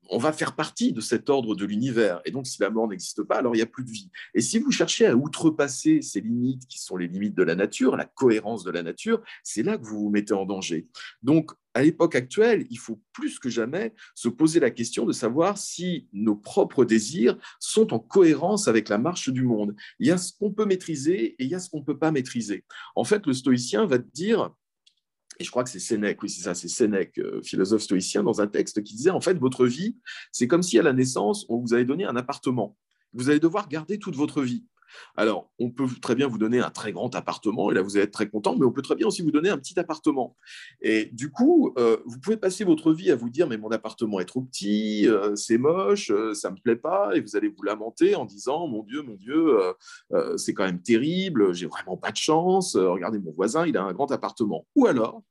on 0.09 0.17
va 0.17 0.33
faire 0.33 0.55
partie 0.55 0.91
de 0.93 1.01
cet 1.01 1.29
ordre 1.29 1.55
de 1.55 1.65
l'univers. 1.65 2.21
Et 2.25 2.31
donc, 2.31 2.47
si 2.47 2.61
la 2.61 2.69
mort 2.69 2.87
n'existe 2.87 3.23
pas, 3.23 3.37
alors 3.37 3.55
il 3.55 3.59
n'y 3.59 3.63
a 3.63 3.67
plus 3.67 3.83
de 3.83 3.91
vie. 3.91 4.09
Et 4.33 4.41
si 4.41 4.59
vous 4.59 4.71
cherchez 4.71 5.05
à 5.05 5.15
outrepasser 5.15 6.01
ces 6.01 6.21
limites 6.21 6.67
qui 6.67 6.79
sont 6.79 6.97
les 6.97 7.07
limites 7.07 7.35
de 7.35 7.43
la 7.43 7.55
nature, 7.55 7.95
la 7.95 8.05
cohérence 8.05 8.63
de 8.63 8.71
la 8.71 8.83
nature, 8.83 9.21
c'est 9.43 9.63
là 9.63 9.77
que 9.77 9.85
vous 9.85 9.99
vous 9.99 10.09
mettez 10.09 10.33
en 10.33 10.45
danger. 10.45 10.87
Donc, 11.23 11.51
à 11.73 11.83
l'époque 11.83 12.15
actuelle, 12.15 12.67
il 12.69 12.77
faut 12.77 13.01
plus 13.13 13.39
que 13.39 13.49
jamais 13.49 13.93
se 14.13 14.27
poser 14.27 14.59
la 14.59 14.71
question 14.71 15.05
de 15.05 15.13
savoir 15.13 15.57
si 15.57 16.09
nos 16.11 16.35
propres 16.35 16.83
désirs 16.83 17.37
sont 17.59 17.93
en 17.93 17.99
cohérence 17.99 18.67
avec 18.67 18.89
la 18.89 18.97
marche 18.97 19.29
du 19.29 19.43
monde. 19.43 19.75
Il 19.99 20.07
y 20.07 20.11
a 20.11 20.17
ce 20.17 20.33
qu'on 20.33 20.51
peut 20.51 20.65
maîtriser 20.65 21.35
et 21.39 21.43
il 21.43 21.47
y 21.47 21.55
a 21.55 21.59
ce 21.59 21.69
qu'on 21.69 21.79
ne 21.79 21.85
peut 21.85 21.97
pas 21.97 22.11
maîtriser. 22.11 22.65
En 22.95 23.05
fait, 23.05 23.25
le 23.25 23.33
stoïcien 23.33 23.85
va 23.85 23.99
te 23.99 24.11
dire, 24.11 24.51
et 25.41 25.43
je 25.43 25.49
crois 25.49 25.63
que 25.63 25.71
c'est 25.71 25.79
Sénèque, 25.79 26.21
oui, 26.21 26.29
c'est 26.29 26.43
ça, 26.43 26.53
c'est 26.53 26.67
Sénèque, 26.67 27.17
euh, 27.17 27.41
philosophe 27.41 27.81
stoïcien, 27.81 28.21
dans 28.21 28.41
un 28.41 28.47
texte 28.47 28.83
qui 28.83 28.95
disait 28.95 29.09
en 29.09 29.21
fait, 29.21 29.33
votre 29.39 29.65
vie, 29.65 29.97
c'est 30.31 30.47
comme 30.47 30.61
si 30.61 30.77
à 30.77 30.83
la 30.83 30.93
naissance, 30.93 31.47
on 31.49 31.57
vous 31.57 31.73
avait 31.73 31.83
donné 31.83 32.05
un 32.05 32.15
appartement. 32.15 32.77
Vous 33.13 33.31
allez 33.31 33.39
devoir 33.39 33.67
garder 33.67 33.97
toute 33.97 34.15
votre 34.15 34.43
vie. 34.43 34.65
Alors, 35.15 35.51
on 35.59 35.69
peut 35.69 35.87
très 36.01 36.15
bien 36.15 36.27
vous 36.27 36.37
donner 36.37 36.59
un 36.59 36.69
très 36.69 36.91
grand 36.91 37.15
appartement, 37.15 37.71
et 37.71 37.73
là, 37.73 37.81
vous 37.81 37.95
allez 37.95 38.03
être 38.03 38.11
très 38.11 38.29
content, 38.29 38.55
mais 38.55 38.65
on 38.65 38.71
peut 38.71 38.81
très 38.81 38.95
bien 38.95 39.07
aussi 39.07 39.21
vous 39.21 39.31
donner 39.31 39.49
un 39.49 39.57
petit 39.57 39.79
appartement. 39.79 40.35
Et 40.81 41.05
du 41.05 41.31
coup, 41.31 41.73
euh, 41.77 41.97
vous 42.05 42.19
pouvez 42.19 42.37
passer 42.37 42.63
votre 42.63 42.93
vie 42.93 43.11
à 43.11 43.15
vous 43.15 43.29
dire, 43.29 43.47
mais 43.47 43.57
mon 43.57 43.69
appartement 43.69 44.19
est 44.19 44.25
trop 44.25 44.41
petit, 44.41 45.07
euh, 45.07 45.35
c'est 45.35 45.57
moche, 45.57 46.11
ça 46.33 46.49
ne 46.49 46.55
me 46.55 46.61
plaît 46.61 46.75
pas, 46.75 47.15
et 47.15 47.21
vous 47.21 47.35
allez 47.35 47.47
vous 47.47 47.63
lamenter 47.63 48.15
en 48.15 48.25
disant, 48.25 48.67
mon 48.67 48.83
Dieu, 48.83 49.01
mon 49.01 49.15
Dieu, 49.15 49.57
c'est 50.37 50.53
quand 50.53 50.65
même 50.65 50.81
terrible, 50.81 51.53
j'ai 51.53 51.67
vraiment 51.67 51.97
pas 51.97 52.11
de 52.11 52.17
chance, 52.17 52.75
regardez 52.75 53.19
mon 53.19 53.31
voisin, 53.31 53.65
il 53.65 53.77
a 53.77 53.83
un 53.83 53.93
grand 53.93 54.11
appartement. 54.11 54.67
Ou 54.75 54.87
alors, 54.87 55.23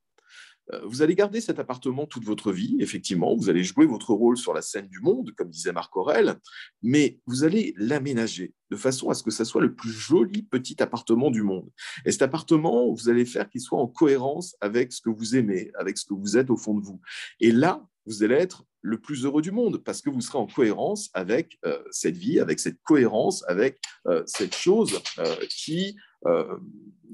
vous 0.85 1.03
allez 1.03 1.15
garder 1.15 1.41
cet 1.41 1.59
appartement 1.59 2.07
toute 2.07 2.25
votre 2.25 2.53
vie, 2.53 2.77
effectivement, 2.81 3.37
vous 3.37 3.49
allez 3.49 3.65
jouer 3.65 3.87
votre 3.87 4.13
rôle 4.13 4.37
sur 4.37 4.55
la 4.55 4.63
scène 4.63 4.89
du 4.89 5.01
monde, 5.01 5.33
comme 5.37 5.51
disait 5.51 5.73
Marc 5.73 5.97
Aurel, 5.97 6.37
mais 6.83 7.19
vous 7.27 7.45
allez 7.45 7.75
l'aménager 7.77 8.55
de 8.71 8.77
façon 8.77 9.11
à 9.11 9.15
ce 9.15 9.23
que 9.23 9.31
ça 9.31 9.45
soit 9.45 9.63
le 9.63 9.75
plus 9.75 9.91
joli 9.91 10.43
petit 10.43 10.83
appartement 10.83 11.31
du 11.31 11.43
monde. 11.43 11.69
Et 12.05 12.13
cet 12.13 12.23
appartement, 12.23 12.93
vous 12.93 13.09
allez 13.09 13.25
faire 13.25 13.49
qu'il 13.49 13.61
soit 13.61 13.81
en 13.81 13.89
cohérence 13.89 14.57
avec 14.61 14.93
ce 14.93 15.01
que 15.01 15.11
vous 15.11 15.37
aimez, 15.37 15.71
avec 15.79 15.99
ce 15.99 16.05
que 16.05 16.15
vous 16.15 16.37
êtes 16.37 16.51
au 16.51 16.57
fond 16.57 16.75
de 16.75 16.85
vous. 16.85 17.01
Et 17.41 17.53
là, 17.53 17.85
vous 18.07 18.23
allez 18.23 18.37
être 18.37 18.65
le 18.83 18.99
plus 18.99 19.25
heureux 19.25 19.43
du 19.43 19.51
monde 19.51 19.79
parce 19.79 20.01
que 20.01 20.11
vous 20.11 20.21
serez 20.21 20.39
en 20.39 20.47
cohérence 20.47 21.11
avec 21.15 21.59
euh, 21.65 21.83
cette 21.91 22.17
vie, 22.17 22.41
avec 22.41 22.61
cette 22.61 22.81
cohérence, 22.83 23.45
avec 23.49 23.81
euh, 24.07 24.23
cette 24.27 24.55
chose 24.55 25.01
qui 25.49 25.97
euh, 26.27 26.59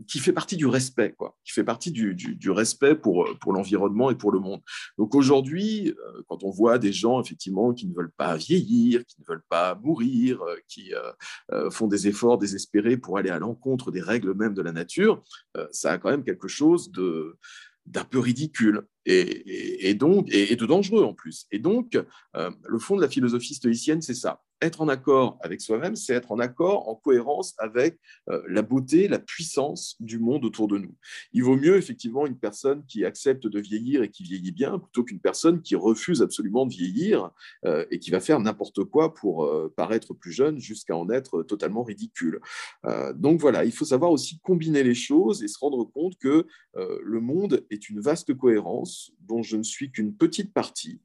qui 0.09 0.19
fait 0.19 0.33
partie 0.33 0.57
du 0.57 0.67
respect, 0.67 1.15
quoi, 1.17 1.37
qui 1.45 1.53
fait 1.53 1.63
partie 1.63 1.93
du, 1.93 2.15
du, 2.15 2.51
respect 2.51 2.97
pour, 2.97 3.29
pour 3.41 3.53
l'environnement 3.53 4.11
et 4.11 4.17
pour 4.17 4.33
le 4.33 4.41
monde. 4.41 4.61
Donc 4.99 5.15
aujourd'hui, 5.15 5.95
quand 6.27 6.43
on 6.43 6.51
voit 6.51 6.79
des 6.79 6.93
gens 6.93 7.23
effectivement 7.23 7.73
qui 7.73 7.87
ne 7.87 7.95
veulent 7.95 8.13
pas 8.17 8.37
vieillir, 8.37 9.07
qui 9.07 9.21
ne 9.21 9.27
veulent 9.27 9.45
pas 9.49 9.77
mourir, 9.77 10.43
qui 10.69 10.93
font 11.71 11.87
des 11.87 12.09
efforts 12.09 12.37
désespérés 12.37 12.97
pour 12.97 13.17
aller 13.17 13.31
à 13.31 13.39
l'encontre 13.39 13.91
des 13.91 14.03
règles 14.03 14.35
même 14.35 14.55
de 14.55 14.63
la 14.63 14.73
nature, 14.73 15.23
ça 15.71 15.93
a 15.93 15.99
quand 15.99 16.11
même 16.11 16.25
quelque 16.25 16.49
chose 16.49 16.91
de 16.91 17.39
d'un 17.87 18.05
peu 18.05 18.19
ridicule 18.19 18.87
et, 19.07 19.95
donc 19.95 20.29
et, 20.31 20.57
de 20.57 20.67
dangereux 20.67 21.05
en 21.05 21.15
plus. 21.15 21.47
Et 21.51 21.59
donc, 21.59 21.99
le 22.35 22.79
fond 22.79 22.97
de 22.97 23.03
la 23.03 23.09
philosophie 23.09 23.55
stoïcienne, 23.55 24.03
c'est 24.03 24.15
ça 24.15 24.43
être 24.63 24.81
en 24.81 24.89
accord 24.89 25.39
avec 25.43 25.61
soi-même, 25.61 25.97
c'est 25.97 26.15
être 26.15 26.33
en 26.33 26.39
accord, 26.39 26.89
en 26.89 26.95
cohérence 26.95 27.55
avec 27.59 27.99
euh, 28.31 28.43
la 28.49 28.63
beauté, 28.63 29.09
la 29.09 29.19
puissance 29.19 29.97
du 30.01 30.19
monde 30.19 30.45
autour 30.45 30.69
de 30.69 30.79
nous. 30.79 30.95
Il 31.33 31.45
vaut 31.45 31.57
mieux 31.57 31.77
effectivement 31.77 32.27
une 32.27 32.39
personne 32.39 32.85
qui 32.87 33.05
accepte 33.05 33.47
de 33.47 33.61
vieillir 33.61 34.03
et 34.03 34.11
qui 34.11 34.23
vieillit 34.23 34.53
bien, 34.53 34.79
plutôt 34.79 35.05
qu'une 35.05 35.21
personne 35.21 35.61
qui 35.61 35.75
refuse 35.75 36.23
absolument 36.23 36.65
de 36.67 36.73
vieillir 36.73 37.31
euh, 37.65 37.85
et 37.91 37.99
qui 37.99 38.11
va 38.11 38.21
faire 38.21 38.41
n'importe 38.41 38.85
quoi 38.85 39.15
pour 39.15 39.45
euh, 39.45 39.73
paraître 39.77 40.15
plus 40.15 40.33
jeune 40.33 40.59
jusqu'à 40.59 40.97
en 40.97 41.11
être 41.11 41.43
totalement 41.43 41.83
ridicule. 41.83 42.41
donc 43.15 43.41
voilà, 43.41 43.65
il 43.65 43.73
faut 43.73 43.85
savoir 43.85 44.11
aussi 44.11 44.39
combiner 44.41 44.83
les 44.83 44.95
choses 44.95 45.43
et 45.43 45.49
se 45.49 45.59
rendre 45.59 45.85
compte 45.85 46.17
que 46.19 46.47
le 46.75 47.21
monde 47.21 47.65
est 47.71 47.89
une 47.89 48.01
vaste 48.01 48.35
cohérence 48.35 49.13
dont 49.21 49.43
je 49.43 49.57
ne 49.57 49.63
suis 49.63 49.91
qu'une 49.91 50.15
petite 50.15 50.53
partie 50.53 51.01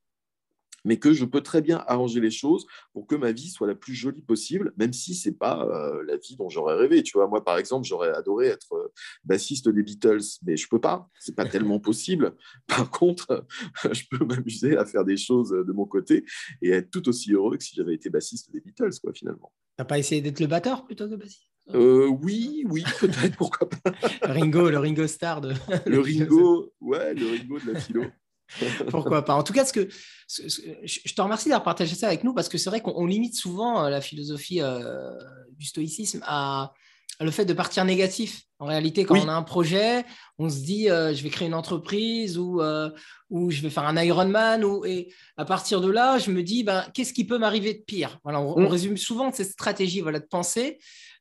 mais 0.83 0.97
que 0.97 1.13
je 1.13 1.25
peux 1.25 1.41
très 1.41 1.61
bien 1.61 1.83
arranger 1.87 2.19
les 2.19 2.31
choses 2.31 2.65
pour 2.93 3.07
que 3.07 3.15
ma 3.15 3.31
vie 3.31 3.49
soit 3.49 3.67
la 3.67 3.75
plus 3.75 3.93
jolie 3.93 4.21
possible, 4.21 4.73
même 4.77 4.93
si 4.93 5.15
c'est 5.15 5.37
pas 5.37 5.65
euh, 5.65 6.03
la 6.07 6.17
vie 6.17 6.35
dont 6.35 6.49
j'aurais 6.49 6.75
rêvé. 6.75 7.03
Tu 7.03 7.17
vois, 7.17 7.27
moi, 7.27 7.43
par 7.43 7.57
exemple, 7.57 7.87
j'aurais 7.87 8.09
adoré 8.09 8.47
être 8.47 8.73
euh, 8.73 8.87
bassiste 9.23 9.69
des 9.69 9.83
Beatles, 9.83 10.39
mais 10.43 10.57
je 10.57 10.67
peux 10.67 10.81
pas. 10.81 11.09
C'est 11.19 11.35
pas 11.35 11.45
tellement 11.45 11.79
possible. 11.91 12.35
Par 12.67 12.89
contre, 12.89 13.45
je 13.91 14.03
peux 14.09 14.23
m'amuser 14.25 14.77
à 14.77 14.85
faire 14.85 15.05
des 15.05 15.17
choses 15.17 15.51
de 15.51 15.71
mon 15.71 15.85
côté 15.85 16.25
et 16.61 16.69
être 16.69 16.91
tout 16.91 17.07
aussi 17.09 17.33
heureux 17.33 17.57
que 17.57 17.63
si 17.63 17.75
j'avais 17.75 17.95
été 17.95 18.09
bassiste 18.09 18.51
des 18.51 18.61
Beatles, 18.61 18.99
quoi, 19.01 19.13
finalement. 19.13 19.51
T'as 19.77 19.85
pas 19.85 19.99
essayé 19.99 20.21
d'être 20.21 20.39
le 20.39 20.47
batteur 20.47 20.85
plutôt 20.85 21.09
que 21.09 21.15
bassiste? 21.15 21.51
Euh, 21.73 22.07
oui, 22.07 22.65
oui, 22.69 22.83
peut-être, 22.99 23.37
pourquoi 23.37 23.69
pas. 23.69 23.91
Ringo, 24.23 24.69
le 24.69 24.77
Ringo 24.77 25.07
Star 25.07 25.41
de. 25.41 25.53
le 25.85 25.99
Ringo, 25.99 26.73
ouais, 26.81 27.13
le 27.13 27.27
Ringo 27.27 27.59
de 27.59 27.71
la 27.71 27.79
philo. 27.79 28.03
Pourquoi 28.89 29.23
pas. 29.23 29.35
En 29.35 29.43
tout 29.43 29.53
cas, 29.53 29.65
ce 29.65 29.73
que, 29.73 29.87
je 30.27 31.13
te 31.13 31.21
remercie 31.21 31.49
d'avoir 31.49 31.63
partagé 31.63 31.95
ça 31.95 32.07
avec 32.07 32.23
nous 32.23 32.33
parce 32.33 32.49
que 32.49 32.57
c'est 32.57 32.69
vrai 32.69 32.81
qu'on 32.81 33.05
limite 33.05 33.35
souvent 33.35 33.83
euh, 33.83 33.89
la 33.89 34.01
philosophie 34.01 34.61
euh, 34.61 35.11
du 35.57 35.65
stoïcisme 35.65 36.21
à, 36.25 36.73
le 37.23 37.31
fait 37.31 37.45
de 37.45 37.53
partir 37.53 37.85
négatif. 37.85 38.43
En 38.59 38.65
réalité, 38.65 39.05
quand 39.05 39.17
on 39.17 39.27
a 39.27 39.33
un 39.33 39.41
projet, 39.43 40.05
on 40.37 40.49
se 40.49 40.59
dit 40.59 40.89
euh, 40.89 41.15
je 41.15 41.23
vais 41.23 41.29
créer 41.29 41.47
une 41.47 41.55
entreprise 41.55 42.37
ou, 42.37 42.61
ou 43.29 43.49
je 43.49 43.61
vais 43.61 43.69
faire 43.69 43.85
un 43.85 44.01
Ironman. 44.01 44.63
Ou, 44.63 44.85
et 44.85 45.11
à 45.37 45.45
partir 45.45 45.81
de 45.81 45.89
là, 45.89 46.19
je 46.19 46.31
me 46.31 46.43
dis 46.43 46.63
ben, 46.63 46.85
qu'est-ce 46.93 47.13
qui 47.13 47.25
peut 47.25 47.39
m'arriver 47.39 47.73
de 47.73 47.79
pire? 47.79 48.19
Voilà, 48.23 48.39
on, 48.39 48.59
mm. 48.59 48.65
résume 48.67 48.97
souvent 48.97 49.31
cette 49.31 49.49
stratégie 49.49 50.01
voilà, 50.01 50.19
de 50.19 50.27
pensée. 50.27 50.77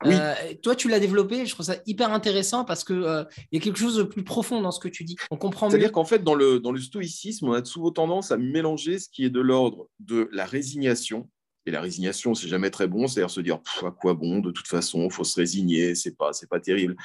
Euh, 0.06 0.34
toi, 0.62 0.74
tu 0.74 0.88
l'as 0.88 1.00
développé, 1.00 1.44
je 1.44 1.52
trouve 1.52 1.66
ça 1.66 1.76
hyper 1.86 2.12
intéressant 2.12 2.64
parce 2.64 2.84
qu'il 2.84 2.96
euh, 2.96 3.24
il 3.52 3.58
y 3.58 3.60
a 3.60 3.64
quelque 3.64 3.78
chose 3.78 3.96
de 3.96 4.02
plus 4.02 4.24
profond 4.24 4.62
dans 4.62 4.70
ce 4.70 4.80
que 4.80 4.88
tu 4.88 5.04
dis. 5.04 5.16
On 5.30 5.36
comprend 5.36 5.68
C'est-à-dire 5.68 5.92
qu'en 5.92 6.04
fait, 6.04 6.24
dans 6.24 6.34
le, 6.34 6.58
dans 6.58 6.72
le 6.72 6.80
stoïcisme, 6.80 7.48
on 7.48 7.52
a 7.52 7.64
souvent 7.64 7.90
tendance 7.90 8.30
à 8.30 8.38
mélanger 8.38 8.98
ce 8.98 9.08
qui 9.10 9.24
est 9.24 9.30
de 9.30 9.40
l'ordre 9.40 9.88
de 9.98 10.28
la 10.32 10.46
résignation. 10.46 11.28
Et 11.66 11.70
la 11.70 11.80
résignation, 11.80 12.34
c'est 12.34 12.48
jamais 12.48 12.70
très 12.70 12.88
bon, 12.88 13.06
c'est-à-dire 13.06 13.30
se 13.30 13.40
dire 13.40 13.60
à 13.82 13.90
quoi 13.90 14.14
bon, 14.14 14.38
de 14.38 14.50
toute 14.50 14.66
façon, 14.66 15.04
il 15.04 15.12
faut 15.12 15.24
se 15.24 15.38
résigner, 15.38 15.94
c'est 15.94 16.16
pas, 16.16 16.30
pas 16.48 16.60
terrible. 16.60 16.96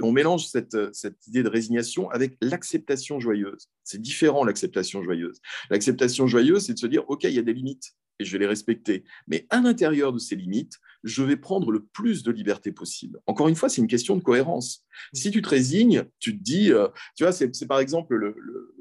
On 0.00 0.10
mélange 0.10 0.46
cette, 0.46 0.76
cette 0.92 1.26
idée 1.26 1.42
de 1.42 1.48
résignation 1.48 2.10
avec 2.10 2.36
l'acceptation 2.40 3.20
joyeuse. 3.20 3.68
C'est 3.84 4.00
différent 4.00 4.44
l'acceptation 4.44 5.02
joyeuse. 5.02 5.40
L'acceptation 5.70 6.26
joyeuse, 6.26 6.66
c'est 6.66 6.74
de 6.74 6.78
se 6.78 6.86
dire 6.86 7.04
ok, 7.08 7.24
il 7.24 7.34
y 7.34 7.38
a 7.38 7.42
des 7.42 7.54
limites 7.54 7.94
et 8.18 8.24
je 8.24 8.32
vais 8.32 8.38
les 8.38 8.46
respecter. 8.46 9.04
Mais 9.26 9.46
à 9.50 9.60
l'intérieur 9.60 10.12
de 10.12 10.18
ces 10.18 10.36
limites, 10.36 10.78
je 11.02 11.22
vais 11.22 11.36
prendre 11.36 11.70
le 11.70 11.84
plus 11.84 12.22
de 12.22 12.32
liberté 12.32 12.72
possible. 12.72 13.20
Encore 13.26 13.48
une 13.48 13.56
fois, 13.56 13.68
c'est 13.68 13.80
une 13.80 13.88
question 13.88 14.16
de 14.16 14.22
cohérence. 14.22 14.84
Si 15.12 15.30
tu 15.30 15.42
te 15.42 15.48
résignes, 15.48 16.04
tu 16.18 16.36
te 16.36 16.42
dis, 16.42 16.72
euh, 16.72 16.88
tu 17.16 17.24
vois, 17.24 17.32
c'est 17.32 17.50
par 17.66 17.78
exemple 17.78 18.16
le, 18.16 18.34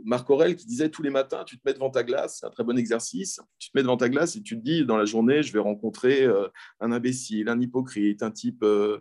Marc 0.06 0.30
Aurel 0.30 0.56
qui 0.56 0.66
disait 0.66 0.90
tous 0.90 1.02
les 1.02 1.10
matins, 1.10 1.44
tu 1.46 1.58
te 1.58 1.62
mets 1.66 1.74
devant 1.74 1.90
ta 1.90 2.04
glace, 2.04 2.40
c'est 2.40 2.46
un 2.46 2.50
très 2.50 2.64
bon 2.64 2.78
exercice, 2.78 3.40
tu 3.58 3.70
te 3.72 3.78
mets 3.78 3.84
devant 3.84 3.98
ta 3.98 4.10
glace 4.10 4.36
et 4.36 4.42
tu 4.42 4.58
te 4.58 4.64
dis, 4.64 4.86
dans 4.86 4.98
la 4.98 5.06
journée, 5.06 5.44
je 5.44 5.54
vais 5.54 5.60
rencontrer 5.60 6.24
euh, 6.24 6.48
un 6.80 6.92
imbécile, 6.92 7.50
un 7.50 7.60
hypocrite, 7.60 8.24
un 8.24 8.32
type 8.32 8.64
euh, 8.64 9.00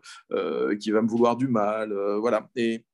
qui 0.80 0.90
va 0.90 1.02
me 1.02 1.08
vouloir 1.08 1.36
du 1.36 1.48
mal, 1.48 1.92
voilà. 2.18 2.48
Et 2.56 2.84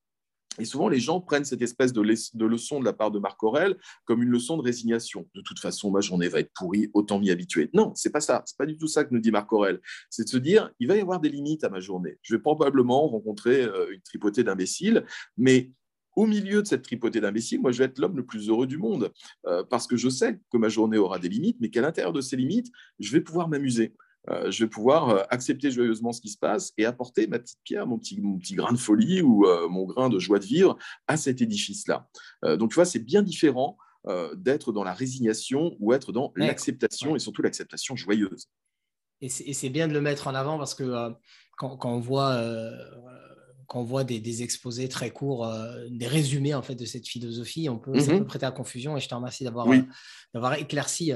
et 0.59 0.65
souvent, 0.65 0.89
les 0.89 1.01
gens 1.01 1.21
prennent 1.21 1.45
cette 1.45 1.63
espèce 1.63 1.93
de, 1.93 2.01
leçon 2.01 2.81
de 2.81 2.85
la 2.85 2.93
part 2.93 3.11
de 3.11 3.19
Marc 3.19 3.43
Aurel 3.43 3.77
comme 4.05 4.23
une 4.23 4.31
leçon 4.31 4.57
de 4.57 4.63
résignation. 4.63 5.27
De 5.35 5.41
toute 5.41 5.59
façon, 5.59 5.91
ma 5.91 6.01
journée 6.01 6.29
va 6.29 6.41
être 6.41 6.53
pourrie, 6.55 6.91
autant 6.95 7.19
m'y 7.19 7.31
habituer. 7.31 7.71
Non, 7.75 7.93
c'est 7.95 8.11
pas 8.11 8.21
ça. 8.21 8.43
C'est 8.47 8.57
pas 8.57 8.67
du 8.67 8.77
tout 8.77 8.89
ça 8.89 9.05
que 9.05 9.15
nous 9.15 9.21
dit 9.21 9.31
Marc 9.31 9.53
Aurel. 9.53 9.81
C'est 10.11 10.25
de 10.25 10.29
se 10.29 10.39
dire, 10.39 10.71
il 10.81 10.89
va 10.89 10.97
y 10.97 11.01
avoir 11.01 11.21
des 11.21 11.29
limites 11.29 11.65
à 11.65 11.69
ma 11.69 11.81
journée. 11.81 12.19
Je 12.23 12.35
vais 12.35 12.41
probablement 12.41 13.09
rencontrer 13.09 13.63
euh, 13.63 13.93
une 13.93 14.01
tripotée 14.01 14.45
d'imbéciles, 14.45 15.05
mais 15.37 15.71
au 16.17 16.27
milieu 16.27 16.63
de 16.63 16.67
cette 16.67 16.83
tripotée 16.83 17.21
d'imbéciles, 17.21 17.61
moi, 17.61 17.71
je 17.71 17.79
vais 17.79 17.85
être 17.85 17.99
l'homme 17.99 18.17
le 18.17 18.27
plus 18.27 18.49
heureux 18.49 18.67
du 18.67 18.77
monde 18.77 19.13
euh, 19.47 19.63
parce 19.63 19.87
que 19.87 19.97
je 19.97 20.09
sais 20.09 20.41
que 20.51 20.57
ma 20.57 20.69
journée 20.69 20.99
aura 20.99 21.21
des 21.21 21.29
limites, 21.29 21.59
mais 21.61 21.71
qu'à 21.71 21.81
l'intérieur 21.81 22.13
de 22.13 22.21
ces 22.21 22.37
limites, 22.37 22.73
je 22.99 23.13
vais 23.13 23.21
pouvoir 23.21 23.49
m'amuser. 23.49 23.95
Euh, 24.31 24.51
je 24.51 24.65
vais 24.65 24.69
pouvoir 24.69 25.09
euh, 25.09 25.23
accepter 25.31 25.71
joyeusement 25.71 26.13
ce 26.13 26.21
qui 26.21 26.29
se 26.29 26.39
passe 26.39 26.73
et 26.77 26.85
apporter 26.85 27.27
ma 27.27 27.39
petite 27.39 27.61
pierre, 27.65 27.87
mon 27.87 27.99
petit, 27.99 28.21
mon 28.21 28.39
petit 28.39 28.55
grain 28.55 28.73
de 28.73 28.79
folie 28.79 29.23
ou 29.23 29.47
euh, 29.47 29.69
mon 29.69 29.85
grain 29.85 30.09
de 30.09 30.19
joie 30.19 30.39
de 30.39 30.45
vivre 30.45 30.77
à 31.07 31.17
cet 31.17 31.41
édifice-là. 31.41 32.09
donc, 32.57 32.71
tu 32.71 32.75
vois, 32.75 32.85
c'est 32.85 32.99
bien 32.99 33.23
différent 33.23 33.77
d'être 34.37 34.73
dans 34.73 34.85
la 34.85 34.95
résignation 34.95 35.77
ou 35.81 35.93
être 35.93 36.13
dans 36.13 36.33
l'acceptation 36.37 37.15
et 37.15 37.19
surtout 37.19 37.43
l'acceptation 37.43 37.95
joyeuse. 37.95 38.47
Et 39.21 39.29
c'est 39.29 39.69
bien 39.69 39.89
de 39.89 39.93
le 39.93 40.01
mettre 40.01 40.29
en 40.29 40.35
avant 40.35 40.57
parce 40.57 40.75
que 40.75 41.13
quand, 41.59 41.85
on 41.85 42.01
voit 42.01 42.41
quand 43.69 43.81
on 43.81 43.85
voit 43.85 44.03
des, 44.03 44.43
exposés 44.43 44.89
très 44.89 45.11
courts, 45.11 45.49
des 45.91 46.09
résumés 46.09 46.55
en 46.55 46.63
fait 46.63 46.75
de 46.75 46.85
cette 46.85 47.07
philosophie, 47.07 47.69
on 47.69 47.79
peut, 47.79 47.97
ça 48.01 48.13
mhm. 48.13 48.21
peut 48.21 48.27
prêter 48.27 48.47
à 48.47 48.51
confusion. 48.51 48.97
Et 48.97 49.01
je 49.01 49.09
te 49.09 49.15
remercie 49.15 49.45
d'avoir 49.45 49.69
d'avoir 50.35 50.55
éclairci, 50.55 51.13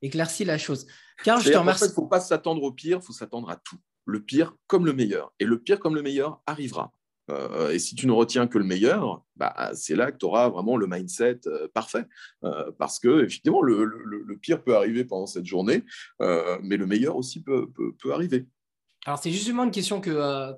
éclairci 0.00 0.44
la 0.44 0.56
chose. 0.56 0.86
Car 1.24 1.40
je 1.40 1.50
te 1.50 1.58
remercie. 1.58 1.84
En 1.84 1.86
fait, 1.86 1.90
il 1.90 1.90
ne 1.90 1.94
faut 1.94 2.06
pas 2.06 2.20
s'attendre 2.20 2.62
au 2.62 2.72
pire, 2.72 3.00
il 3.02 3.04
faut 3.04 3.12
s'attendre 3.12 3.50
à 3.50 3.56
tout. 3.56 3.78
Le 4.06 4.22
pire 4.22 4.54
comme 4.66 4.86
le 4.86 4.92
meilleur. 4.92 5.32
Et 5.40 5.44
le 5.44 5.60
pire 5.60 5.78
comme 5.80 5.94
le 5.94 6.02
meilleur 6.02 6.40
arrivera. 6.46 6.92
Euh, 7.30 7.70
et 7.70 7.78
si 7.78 7.94
tu 7.94 8.06
ne 8.06 8.12
retiens 8.12 8.46
que 8.46 8.58
le 8.58 8.64
meilleur, 8.64 9.24
bah, 9.34 9.70
c'est 9.74 9.96
là 9.96 10.12
que 10.12 10.18
tu 10.18 10.26
auras 10.26 10.48
vraiment 10.48 10.76
le 10.76 10.86
mindset 10.86 11.40
euh, 11.46 11.68
parfait. 11.74 12.04
Euh, 12.44 12.70
parce 12.78 12.98
que, 12.98 13.24
effectivement, 13.24 13.62
le, 13.62 13.84
le, 13.84 14.36
pire 14.36 14.62
peut 14.62 14.76
arriver 14.76 15.04
pendant 15.04 15.26
cette 15.26 15.46
journée, 15.46 15.82
mais 16.20 16.76
le 16.76 16.86
meilleur 16.86 17.16
aussi 17.16 17.42
peut, 17.42 17.68
peut, 17.70 17.92
peut 18.00 18.12
arriver. 18.12 18.46
Alors, 19.06 19.18
c'est 19.18 19.30
justement 19.30 19.64
une 19.64 19.70
question 19.70 20.00
que, 20.00 20.52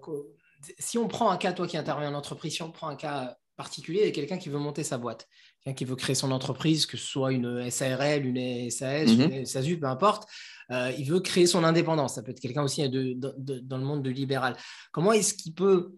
si 0.79 0.99
on 0.99 1.09
prend 1.09 1.31
un 1.31 1.37
cas, 1.37 1.53
toi 1.53 1.67
qui 1.67 1.77
interviens 1.77 2.11
en 2.11 2.15
entreprise, 2.15 2.55
si 2.55 2.63
on 2.63 2.71
prend 2.71 2.89
un 2.89 2.97
cas 2.97 3.37
particulier 3.59 4.13
quelqu'un 4.13 4.39
qui 4.39 4.49
veut 4.49 4.59
monter 4.59 4.85
sa 4.85 4.99
boîte, 4.99 5.29
quelqu'un 5.61 5.77
qui 5.77 5.85
veut 5.85 5.97
créer 5.97 6.15
son 6.15 6.31
entreprise, 6.31 6.87
que 6.87 6.97
ce 6.97 7.05
soit 7.05 7.33
une 7.33 7.69
SARL, 7.71 8.25
une 8.25 8.71
SAS, 8.71 9.11
mhm. 9.11 9.33
une 9.33 9.47
SASU, 9.47 9.79
peu 9.79 9.89
importe, 9.89 10.29
euh, 10.71 10.93
il 10.97 11.05
veut 11.11 11.21
créer 11.21 11.47
son 11.47 11.65
indépendance. 11.65 12.15
Ça 12.15 12.23
peut 12.23 12.31
être 12.31 12.41
quelqu'un 12.41 12.63
aussi 12.63 12.89
de, 12.89 13.15
dans 13.17 13.79
le 13.79 13.85
monde 13.85 14.03
de 14.03 14.11
libéral. 14.11 14.57
Comment 14.93 15.13
est-ce 15.13 15.35
qu'il 15.35 15.55
peut 15.55 15.93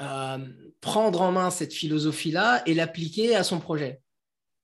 euh, 0.00 0.38
prendre 0.80 1.20
en 1.20 1.30
main 1.30 1.50
cette 1.50 1.74
philosophie-là 1.74 2.62
et 2.66 2.74
l'appliquer 2.74 3.36
à 3.36 3.44
son 3.44 3.60
projet? 3.60 4.00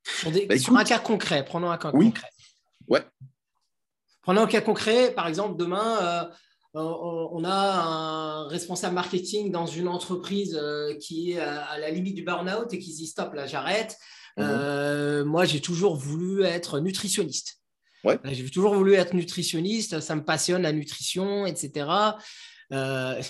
Sur, 0.02 0.30
bah, 0.32 0.80
un 0.80 0.84
cas 0.84 0.98
concret. 0.98 1.44
Prenons 1.44 1.70
un 1.70 1.76
cas 1.76 1.90
concret. 1.90 2.30
Ouais. 2.88 3.04
Prenons 4.22 4.42
un 4.42 4.46
cas 4.46 4.62
concret, 4.62 5.12
par 5.12 5.28
exemple, 5.28 5.58
demain, 5.58 6.30
on 6.74 7.44
a 7.44 7.52
un 7.52 8.48
responsable 8.48 8.94
marketing 8.94 9.50
dans 9.50 9.66
une 9.66 9.88
entreprise 9.88 10.60
qui 11.00 11.32
est 11.32 11.38
à, 11.38 11.78
la 11.78 11.90
limite 11.90 12.14
du 12.14 12.22
burn-out 12.22 12.72
et 12.72 12.78
qui 12.78 12.92
se 12.92 12.98
dit 12.98 13.06
stop, 13.06 13.34
là 13.34 13.46
j'arrête. 13.46 13.96
Mhm. 14.36 15.24
moi, 15.24 15.44
j'ai 15.44 15.60
toujours 15.60 15.96
voulu 15.96 16.44
être 16.44 16.80
nutritionniste. 16.80 17.60
J'ai 18.24 18.50
toujours 18.50 18.74
voulu 18.74 18.94
être 18.94 19.14
nutritionniste, 19.14 20.00
ça 20.00 20.16
me 20.16 20.24
passionne 20.24 20.62
la 20.62 20.72
nutrition, 20.72 21.46
etc. 21.46 21.86
Euh, 22.72 23.20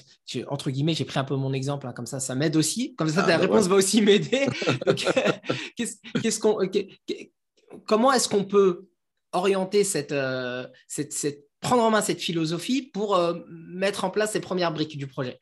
entre 0.49 0.71
guillemets, 0.71 0.95
j'ai 0.95 1.05
pris 1.05 1.19
un 1.19 1.25
peu 1.25 1.35
mon 1.35 1.53
exemple, 1.53 1.87
hein, 1.87 1.93
comme 1.93 2.07
ça, 2.07 2.21
ça 2.21 2.35
m'aide 2.35 2.57
aussi. 2.57 2.95
Comme 2.95 3.09
ça, 3.09 3.23
ah, 3.25 3.27
ta 3.27 3.39
bah 3.39 3.43
réponse 3.43 3.69
va 3.69 3.77
aussi 3.77 4.03
m'aider. 4.03 4.47
comment 7.87 8.13
est-ce 8.13 8.29
qu'on 8.29 8.45
peut 8.45 8.87
orienter 9.33 9.87
euh, 10.13 10.67
cette, 10.89 11.13
cette, 11.13 11.45
prendre 11.61 11.83
en 11.83 11.91
main 11.91 12.01
cette 12.01 12.21
philosophie 12.21 12.83
pour 12.83 13.17
euh, 13.17 13.35
mettre 13.49 14.05
en 14.05 14.11
place 14.11 14.33
ces 14.33 14.41
premières 14.41 14.73
briques 14.73 14.99
du 14.99 15.07
projet 15.07 15.39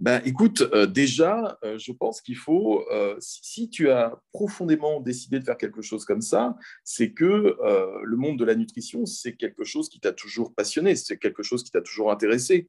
ben, 0.00 0.20
écoute, 0.24 0.62
euh, 0.72 0.86
déjà, 0.86 1.58
euh, 1.64 1.78
je 1.78 1.92
pense 1.92 2.20
qu'il 2.20 2.36
faut, 2.36 2.84
euh, 2.90 3.16
si, 3.20 3.70
tu 3.70 3.90
as 3.90 4.20
profondément 4.32 5.00
décidé 5.00 5.38
de 5.38 5.44
faire 5.44 5.56
quelque 5.56 5.82
chose 5.82 6.04
comme 6.04 6.20
ça, 6.20 6.56
c'est 6.84 7.12
que 7.12 7.56
le 8.04 8.16
monde 8.16 8.38
de 8.38 8.44
la 8.44 8.54
nutrition, 8.54 9.06
c'est 9.06 9.34
quelque 9.34 9.64
chose 9.64 9.88
qui 9.88 10.00
t'a 10.00 10.12
toujours 10.12 10.54
passionné, 10.54 10.96
c'est 10.96 11.18
quelque 11.18 11.42
chose 11.42 11.62
qui 11.62 11.70
t'a 11.70 11.80
toujours 11.80 12.10
intéressé. 12.10 12.68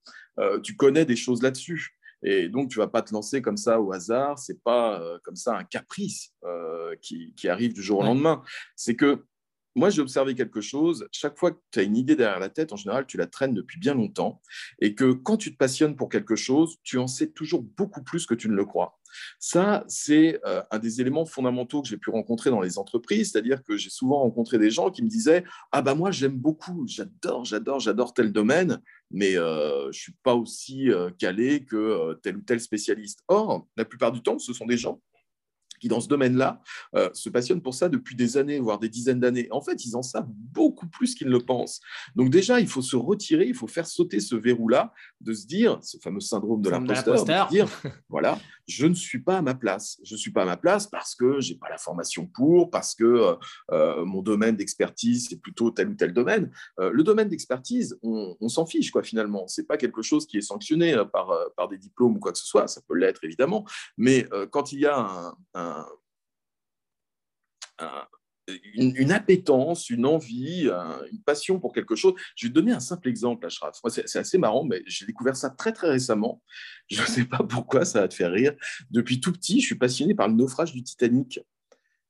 tu 0.64 0.76
connais 0.76 1.06
des 1.06 1.16
choses 1.16 1.42
là-dessus. 1.42 1.98
Et 2.26 2.48
donc, 2.48 2.70
tu 2.70 2.78
vas 2.78 2.88
pas 2.88 3.02
te 3.02 3.14
lancer 3.14 3.42
comme 3.42 3.58
ça 3.58 3.82
au 3.82 3.92
hasard. 3.92 4.40
C'est 4.40 4.62
pas 4.64 5.02
comme 5.24 5.36
ça 5.36 5.58
un 5.58 5.64
caprice 5.64 6.34
qui, 7.02 7.34
qui, 7.36 7.50
arrive 7.50 7.74
du 7.74 7.82
jour 7.82 8.00
au 8.00 8.04
lendemain. 8.04 8.44
C'est 8.76 8.96
que 8.96 9.26
moi, 9.76 9.90
j'ai 9.90 10.02
observé 10.02 10.36
quelque 10.36 10.62
chose. 10.62 11.08
Chaque 11.12 11.38
fois 11.38 11.52
que 11.52 11.60
tu 11.72 11.80
as 11.80 11.84
une 11.84 11.98
idée 11.98 12.16
derrière 12.16 12.40
la 12.40 12.50
tête, 12.50 12.74
en 12.74 12.76
général, 12.76 13.06
tu 13.08 13.18
la 13.18 13.26
traînes 13.26 13.54
depuis 13.54 13.80
bien 13.80 13.96
longtemps. 13.96 14.42
Et 14.80 14.94
que 14.94 15.14
quand 15.14 15.38
tu 15.38 15.52
te 15.52 15.58
passionnes 15.58 15.96
pour 15.96 16.10
quelque 16.10 16.36
chose, 16.36 16.78
tu 16.84 16.98
en 16.98 17.08
sais 17.08 17.32
toujours 17.32 17.64
beaucoup 17.64 18.04
plus 18.04 18.26
que 18.26 18.36
tu 18.36 18.50
ne 18.50 18.54
le 18.54 18.66
crois. 18.66 19.00
Ça, 19.40 19.84
c'est 19.88 20.40
euh, 20.46 20.62
un 20.72 20.80
des 20.80 21.02
éléments 21.02 21.26
fondamentaux 21.26 21.82
que 21.82 21.88
j'ai 21.88 21.98
pu 21.98 22.10
rencontrer 22.10 22.50
dans 22.50 22.62
les 22.62 22.78
entreprises. 22.78 23.32
C'est-à-dire 23.32 23.64
que 23.64 23.78
j'ai 23.78 23.90
souvent 23.90 24.20
rencontré 24.20 24.58
des 24.58 24.70
gens 24.70 24.92
qui 24.92 25.04
me 25.04 25.10
disaient 25.10 25.44
Ah, 25.72 25.82
bah, 25.82 25.96
moi, 25.96 26.12
j'aime 26.12 26.38
beaucoup, 26.38 26.86
j'adore, 26.88 27.46
j'adore, 27.46 27.80
j'adore 27.80 28.14
tel 28.14 28.32
domaine, 28.32 28.80
mais 29.12 29.38
euh, 29.38 29.84
je 29.84 29.88
ne 29.88 29.92
suis 29.94 30.16
pas 30.24 30.36
aussi 30.36 30.92
euh, 30.92 31.10
calé 31.18 31.66
que 31.66 32.20
tel 32.22 32.38
ou 32.38 32.42
tel 32.42 32.60
spécialiste. 32.60 33.22
Or, 33.28 33.68
la 33.76 33.86
plupart 33.86 34.12
du 34.12 34.22
temps, 34.22 34.40
ce 34.40 34.54
sont 34.54 34.66
des 34.66 34.78
gens 34.78 35.02
qui, 35.84 35.90
dans 35.90 36.00
ce 36.00 36.08
domaine-là, 36.08 36.62
euh, 36.96 37.10
se 37.12 37.28
passionnent 37.28 37.62
pour 37.62 37.74
ça 37.74 37.90
depuis 37.90 38.16
des 38.16 38.38
années, 38.38 38.58
voire 38.58 38.80
des 38.80 38.88
dizaines 38.88 39.20
d'années. 39.20 39.50
En 39.52 39.60
fait, 39.60 39.84
ils 39.84 39.98
en 39.98 40.02
savent 40.02 40.30
beaucoup 40.30 40.88
plus 40.88 41.14
qu'ils 41.14 41.28
ne 41.28 41.34
le 41.34 41.40
pensent. 41.40 41.82
Donc 42.16 42.30
déjà, 42.30 42.62
il 42.62 42.68
faut 42.68 42.82
se 42.82 42.96
retirer, 42.96 43.48
il 43.48 43.54
faut 43.54 43.68
faire 43.68 43.86
sauter 43.86 44.22
ce 44.22 44.38
verrou-là, 44.38 44.94
de 45.20 45.34
se 45.34 45.46
dire, 45.46 45.80
ce 45.82 45.98
fameux 45.98 46.22
syndrome 46.22 46.62
de 46.62 46.70
l'imposteur, 46.70 47.26
de 47.26 47.50
dire, 47.50 47.68
voilà, 48.10 48.40
je 48.68 48.86
ne 48.86 48.94
suis 48.94 49.20
pas 49.20 49.38
à 49.38 49.42
ma 49.42 49.56
place. 49.56 50.00
Je 50.04 50.16
ne 50.16 50.18
suis 50.18 50.32
pas 50.32 50.44
à 50.44 50.46
ma 50.46 50.58
place 50.58 50.88
parce 50.88 51.16
que 51.16 51.40
je 51.42 51.54
n'ai 51.54 51.60
pas 51.60 51.70
la 51.70 51.78
formation 51.78 52.28
pour, 52.28 52.70
parce 52.70 52.96
que 52.96 53.04
euh, 53.04 53.36
euh, 53.72 54.06
mon 54.06 54.22
domaine 54.22 54.56
d'expertise, 54.56 55.28
c'est 55.30 55.42
plutôt 55.42 55.72
tel 55.72 55.90
ou 55.90 55.96
tel 55.96 56.14
domaine. 56.14 56.52
le 56.80 57.04
domaine 57.04 57.30
d'expertise, 57.30 57.98
on, 58.04 58.48
s'en 58.48 58.66
fiche, 58.66 58.92
quoi, 58.92 59.04
finalement. 59.04 59.48
Ce 59.48 59.62
n'est 59.62 59.68
pas 59.68 59.78
quelque 59.78 60.02
chose 60.02 60.26
qui 60.26 60.38
est 60.38 60.42
sanctionné 60.42 60.96
par, 61.12 61.32
par 61.56 61.68
des 61.68 61.78
diplômes 61.78 62.18
ou 62.18 62.20
quoi 62.20 62.32
que 62.32 62.38
ce 62.38 62.46
soit. 62.46 62.68
Ça 62.68 62.82
peut 62.88 62.96
l'être, 62.96 63.24
évidemment. 63.24 63.66
Mais 63.98 64.28
quand 64.52 64.72
il 64.72 64.80
y 64.80 64.86
a 64.86 65.34
un 65.54 65.86
une, 68.74 69.12
appétence, 69.12 69.90
une 69.90 70.06
envie, 70.06 70.70
une 71.12 71.22
passion 71.26 71.60
pour 71.60 71.74
quelque 71.74 71.96
chose. 71.96 72.14
Je 72.36 72.48
vais 72.48 72.50
te 72.50 72.56
donner 72.56 72.72
un 72.72 72.80
simple 72.80 73.08
exemple, 73.08 73.46
Ashraf. 73.46 73.80
C'est 73.88 74.20
assez 74.20 74.38
marrant, 74.38 74.66
mais 74.66 74.82
j'ai 74.86 75.06
découvert 75.06 75.36
ça 75.36 75.50
très, 75.50 75.72
très 75.72 75.90
récemment. 75.90 76.42
Je 76.90 77.02
ne 77.02 77.08
sais 77.08 77.26
pas 77.26 77.44
pourquoi 77.44 77.86
ça 77.86 78.02
va 78.02 78.08
te 78.08 78.14
faire 78.14 78.32
rire. 78.32 78.54
Depuis 78.92 79.22
tout 79.22 79.32
petit, 79.32 79.62
je 79.62 79.66
suis 79.66 79.76
passionné 79.76 80.14
par 80.14 80.28
le 80.28 80.34
naufrage 80.34 80.74
du 80.74 80.84
Titanic. 80.84 81.40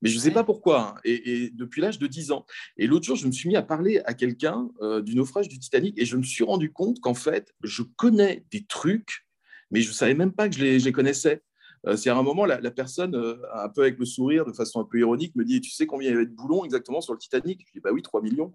Mais 0.01 0.09
je 0.09 0.17
ne 0.17 0.21
sais 0.21 0.31
pas 0.31 0.43
pourquoi, 0.43 0.95
hein. 0.97 1.01
et, 1.05 1.49
depuis 1.53 1.79
l'âge 1.79 1.97
de 1.97 2.07
10 2.07 2.31
ans. 2.31 2.45
Et 2.75 2.87
l'autre 2.87 3.05
jour, 3.05 3.15
je 3.15 3.25
me 3.25 3.31
suis 3.31 3.47
mis 3.47 3.55
à 3.55 3.61
parler 3.61 4.01
à 4.03 4.13
quelqu'un 4.13 4.69
euh, 4.81 5.01
du 5.01 5.15
naufrage 5.15 5.47
du 5.47 5.59
Titanic, 5.59 5.97
et 5.97 6.05
je 6.05 6.17
me 6.17 6.23
suis 6.23 6.43
rendu 6.43 6.73
compte 6.73 6.99
qu'en 6.99 7.13
fait, 7.13 7.53
je 7.63 7.83
connais 7.83 8.43
des 8.51 8.65
trucs, 8.65 9.25
mais 9.71 9.81
je 9.81 9.87
ne 9.87 9.93
savais 9.93 10.13
même 10.13 10.33
pas 10.33 10.49
que 10.49 10.55
je 10.55 10.63
les 10.63 10.91
connaissais. 10.91 11.41
Euh, 11.87 11.97
c'est 11.97 12.09
à 12.09 12.15
un 12.15 12.23
moment, 12.23 12.45
la, 12.45 12.59
personne, 12.71 13.15
euh, 13.15 13.35
un 13.53 13.69
peu 13.69 13.81
avec 13.81 13.99
le 13.99 14.05
sourire, 14.05 14.45
de 14.45 14.53
façon 14.53 14.79
un 14.79 14.85
peu 14.85 14.99
ironique, 14.99 15.35
me 15.35 15.43
dit 15.43 15.61
Tu 15.61 15.71
sais 15.71 15.85
combien 15.85 16.09
il 16.09 16.13
y 16.13 16.15
avait 16.15 16.25
de 16.25 16.31
boulons 16.31 16.63
exactement 16.63 17.01
sur 17.01 17.13
le 17.13 17.19
Titanic? 17.19 17.65
Je 17.67 17.73
dis 17.73 17.79
Bah 17.79 17.91
oui, 17.91 18.01
3 18.01 18.21
millions. 18.21 18.53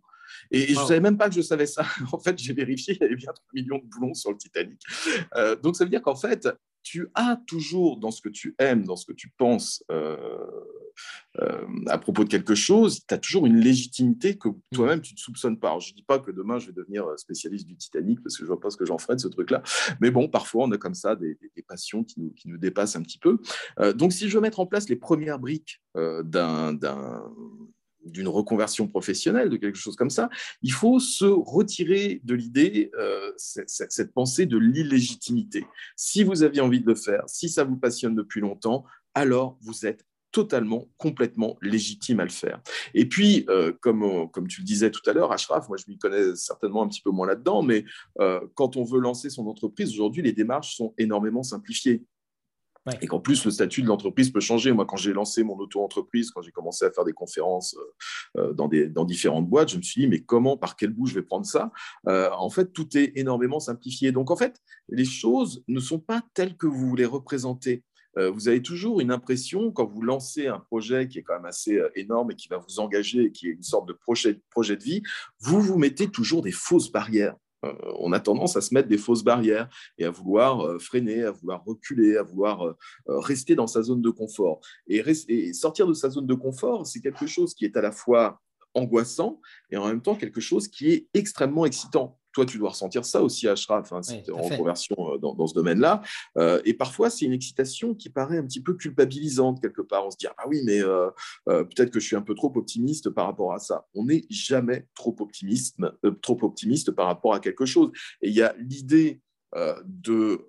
Et, 0.51 0.75
je 0.75 0.81
ne 0.81 0.87
savais 0.87 1.01
même 1.01 1.17
pas 1.17 1.29
que 1.29 1.35
je 1.35 1.41
savais 1.41 1.67
ça. 1.67 1.85
en 2.13 2.19
fait, 2.19 2.39
j'ai 2.39 2.53
vérifié, 2.53 2.95
il 2.95 3.03
y 3.03 3.05
avait 3.05 3.17
bien 3.17 3.33
3 3.33 3.45
millions 3.55 3.79
de 3.79 3.85
boulons 3.85 4.15
sur 4.15 4.31
le 4.31 4.37
Titanic. 4.37 4.81
Euh, 5.37 5.57
donc, 5.57 5.77
ça 5.77 5.85
veut 5.85 5.91
dire 5.91 6.03
qu'en 6.03 6.17
fait, 6.17 6.49
tu 6.89 7.11
as 7.15 7.39
toujours 7.47 7.99
dans 7.99 8.11
ce 8.11 8.23
que 8.23 8.31
tu 8.31 8.55
aimes, 8.59 8.85
dans 8.85 8.97
ce 8.97 9.05
que 9.05 9.13
tu 9.13 9.29
penses 9.37 9.85
à 11.87 11.99
propos 11.99 12.25
de 12.25 12.29
quelque 12.29 12.55
chose, 12.55 13.01
tu 13.07 13.15
as 13.15 13.19
toujours 13.19 13.47
une 13.47 13.61
légitimité 13.61 14.39
que 14.39 14.49
toi-même 14.73 15.03
tu 15.03 15.13
ne 15.13 15.19
soupçonnes 15.19 15.59
pas. 15.59 15.79
je 15.79 15.93
ne 15.93 15.97
dis 15.97 16.03
pas 16.03 16.19
que 16.19 16.31
demain 16.31 16.59
je 16.59 16.69
vais 16.69 16.73
devenir 16.73 17.07
spécialiste 17.19 17.67
du 17.67 17.77
Titanic 17.77 18.23
parce 18.23 18.37
que 18.37 18.41
je 18.41 18.45
ne 18.45 18.49
vois 18.55 18.61
pas 18.61 18.71
ce 18.71 18.79
que 18.79 18.87
j'en 18.87 18.97
ferai 18.97 19.17
de 19.17 19.21
ce 19.21 19.29
truc-là. 19.29 19.63
Mais 20.01 20.11
bon, 20.11 20.29
parfois 20.29 20.65
on 20.65 20.73
a 20.73 20.79
comme 20.79 20.95
ça 20.95 21.15
des, 21.15 21.37
passions 21.69 22.03
qui 22.05 22.21
nous, 22.21 22.31
qui 22.31 22.49
nous, 22.49 22.57
dépassent 22.57 22.97
un 22.97 23.03
petit 23.03 23.19
peu. 23.19 23.39
donc, 23.95 24.13
si 24.15 24.29
je 24.29 24.35
veux 24.35 24.41
mettre 24.41 24.61
en 24.61 24.67
place 24.67 24.89
les 24.89 24.97
premières 24.97 25.39
briques 25.39 25.83
d'un 25.95 26.73
d'une 28.11 28.29
reconversion 28.29 28.89
professionnelle, 28.89 29.49
de 29.51 29.57
quelque 29.57 29.79
chose 29.79 29.97
comme 29.97 30.11
ça, 30.11 30.29
il 30.63 30.73
faut 30.73 30.99
se 30.99 31.25
retirer 31.25 32.21
de 32.25 32.35
l'idée, 32.35 32.91
euh, 32.99 33.33
cette, 33.37 34.13
pensée 34.13 34.47
de 34.47 34.59
l'illégitimité. 34.59 35.65
Si 35.97 36.25
vous 36.25 36.43
aviez 36.43 36.61
envie 36.61 36.81
de 36.81 36.87
le 36.87 36.95
faire, 36.95 37.23
si 37.27 37.49
ça 37.49 37.65
vous 37.65 37.77
passionne 37.77 38.15
depuis 38.15 38.41
longtemps, 38.41 38.85
alors 39.15 39.59
vous 39.63 39.87
êtes 39.87 40.05
totalement, 40.31 40.89
complètement 40.99 41.57
légitime 41.63 42.21
à 42.21 42.25
le 42.25 42.31
faire. 42.31 42.61
Et 42.95 43.09
puis, 43.09 43.47
euh, 43.49 43.73
comme, 43.81 44.31
comme 44.31 44.47
tu 44.47 44.61
le 44.61 44.67
disais 44.67 44.91
tout 44.91 45.01
à 45.09 45.13
l'heure, 45.13 45.33
Ashraf, 45.33 45.69
moi 45.69 45.79
je 45.79 45.85
m'y 45.89 45.99
connais 45.99 46.37
certainement 46.37 46.83
un 46.83 46.89
petit 46.89 47.01
peu 47.01 47.11
moins 47.11 47.27
là-dedans, 47.27 47.63
mais 47.63 47.85
euh, 48.21 48.41
quand 48.55 48.77
on 48.77 48.85
veut 48.85 49.01
lancer 49.01 49.31
son 49.31 49.47
entreprise, 49.47 49.91
aujourd'hui, 49.93 50.23
les 50.23 50.33
démarches 50.33 50.77
sont 50.77 50.93
énormément 50.99 51.43
simplifiées. 51.43 52.05
Et 53.01 53.07
qu'en 53.07 53.21
plus, 53.21 53.45
le 53.45 53.51
statut 53.51 53.83
de 53.83 53.89
l'entreprise 53.89 54.31
peut 54.31 54.41
changer. 54.41 54.73
Moi, 54.73 54.87
quand 54.87 54.97
j'ai 54.97 55.13
lancé 55.13 55.43
mon 55.43 55.57
auto-entreprise, 55.57 56.31
quand 56.31 56.43
j'ai 56.43 56.51
commencé 56.51 56.85
à 56.85 56.91
faire 56.91 57.05
des 57.05 57.13
conférences 57.13 57.77
euh, 58.37 58.53
euh, 58.53 58.53
dans, 58.53 59.05
différentes 59.05 59.49
boîtes, 59.49 59.71
je 59.71 59.77
me 59.77 59.83
suis 59.83 60.03
dit, 60.03 60.07
mais 60.07 60.21
comment, 60.21 60.57
par 60.57 60.77
quel 60.77 60.91
bout 60.91 61.07
je 61.07 61.15
vais 61.15 61.23
prendre 61.23 61.47
ça? 61.47 61.71
Euh, 62.09 62.31
En 62.39 62.51
fait, 62.51 62.73
tout 62.73 62.97
est 62.97 63.13
énormément 63.17 63.61
simplifié. 63.61 64.13
Donc, 64.13 64.31
en 64.31 64.37
fait, 64.37 64.61
les 64.89 65.05
choses 65.05 65.63
ne 65.69 65.81
sont 65.81 65.99
pas 65.99 66.23
telles 66.35 66.57
que 66.57 66.67
vous 66.67 66.95
les 66.97 67.07
représentez. 67.07 67.85
Vous 68.17 68.49
avez 68.49 68.63
toujours 68.63 68.99
une 68.99 69.13
impression, 69.13 69.71
quand 69.71 69.87
vous 69.87 70.03
lancez 70.03 70.49
un 70.49 70.59
projet 70.59 71.07
qui 71.07 71.21
est 71.21 71.23
quand 71.23 71.35
même 71.35 71.45
assez 71.45 71.81
énorme 71.95 72.33
et 72.33 72.35
qui 72.35 72.49
va 72.49 72.57
vous 72.57 72.81
engager 72.81 73.27
et 73.27 73.31
qui 73.31 73.47
est 73.47 73.53
une 73.53 73.63
sorte 73.63 73.87
de 73.87 73.93
projet 73.93 74.35
de 74.77 74.83
vie, 74.83 75.05
vous 75.39 75.61
vous 75.61 75.79
mettez 75.79 76.09
toujours 76.09 76.43
des 76.43 76.51
fausses 76.51 76.91
barrières. 76.91 77.37
Euh, 77.65 77.73
on 77.99 78.13
a 78.13 78.21
tendance 78.21 78.57
à 78.57 78.61
se 78.61 78.73
mettre 78.73 78.89
des 78.89 78.99
fausses 78.99 79.25
barrières 79.25 79.69
et 79.99 80.05
à 80.05 80.11
vouloir 80.11 80.61
euh, 80.61 80.79
freiner, 80.79 81.25
à 81.25 81.31
vouloir 81.33 81.65
reculer, 81.65 82.17
à 82.17 82.23
vouloir 82.23 82.65
euh, 82.65 82.75
rester 83.07 83.55
dans 83.55 83.67
sa 83.67 83.83
zone 83.83 84.03
de 84.03 84.11
confort. 84.11 84.61
Et, 84.87 85.03
sortir 85.53 85.87
de 85.87 85.95
sa 85.95 86.11
zone 86.11 86.27
de 86.27 86.35
confort, 86.35 86.87
c'est 86.87 87.01
quelque 87.01 87.27
chose 87.27 87.55
qui 87.55 87.65
est 87.65 87.77
à 87.77 87.81
la 87.81 87.93
fois 87.93 88.41
angoissant 88.75 89.41
et 89.71 89.77
en 89.77 89.89
même 89.89 90.03
temps 90.03 90.15
quelque 90.15 90.41
chose 90.41 90.69
qui 90.69 90.91
est 90.91 91.09
extrêmement 91.15 91.65
excitant 91.65 92.19
toi, 92.39 92.47
tu 92.47 92.59
dois 92.59 92.71
ressentir 92.71 93.05
ça 93.05 93.21
aussi, 93.21 93.49
Ashraf, 93.49 93.93
hein, 93.93 94.01
si 94.01 94.23
tu 94.23 94.31
es 94.31 94.33
en 94.33 94.49
conversion 94.49 94.95
euh, 95.01 95.19
dans, 95.19 95.47
ce 95.49 95.55
domaine-là. 95.55 96.03
Euh, 96.37 96.61
et 96.65 96.73
parfois, 96.73 97.11
c'est 97.11 97.25
une 97.25 97.33
excitation 97.33 97.97
qui 97.97 98.11
paraît 98.11 98.39
un 98.39 98.45
petit 98.45 98.63
peu 98.63 98.75
culpabilisante 98.75 99.61
quelque 99.61 99.83
part. 99.83 100.07
On 100.07 100.11
se 100.13 100.17
dit, 100.17 100.29
ah 100.29 100.45
oui, 100.47 100.63
mais 100.65 100.81
euh, 100.81 101.11
peut-être 101.47 101.91
que 101.91 101.99
je 101.99 102.07
suis 102.07 102.15
un 102.15 102.23
peu 102.23 102.37
trop 102.37 102.53
optimiste 102.55 103.11
par 103.11 103.27
rapport 103.27 103.53
à 103.53 103.59
ça. 103.59 103.87
On 103.93 104.05
n'est 104.05 104.25
jamais 104.31 104.87
trop 104.95 105.17
optimiste, 105.19 105.79
trop 106.23 106.39
optimiste 106.43 106.93
par 106.93 107.07
rapport 107.07 107.35
à 107.35 107.41
quelque 107.41 107.67
chose. 107.67 107.91
Et 108.23 108.29
il 108.29 108.35
y 108.35 108.43
a 108.43 108.55
l'idée 108.59 109.21
de 109.85 110.47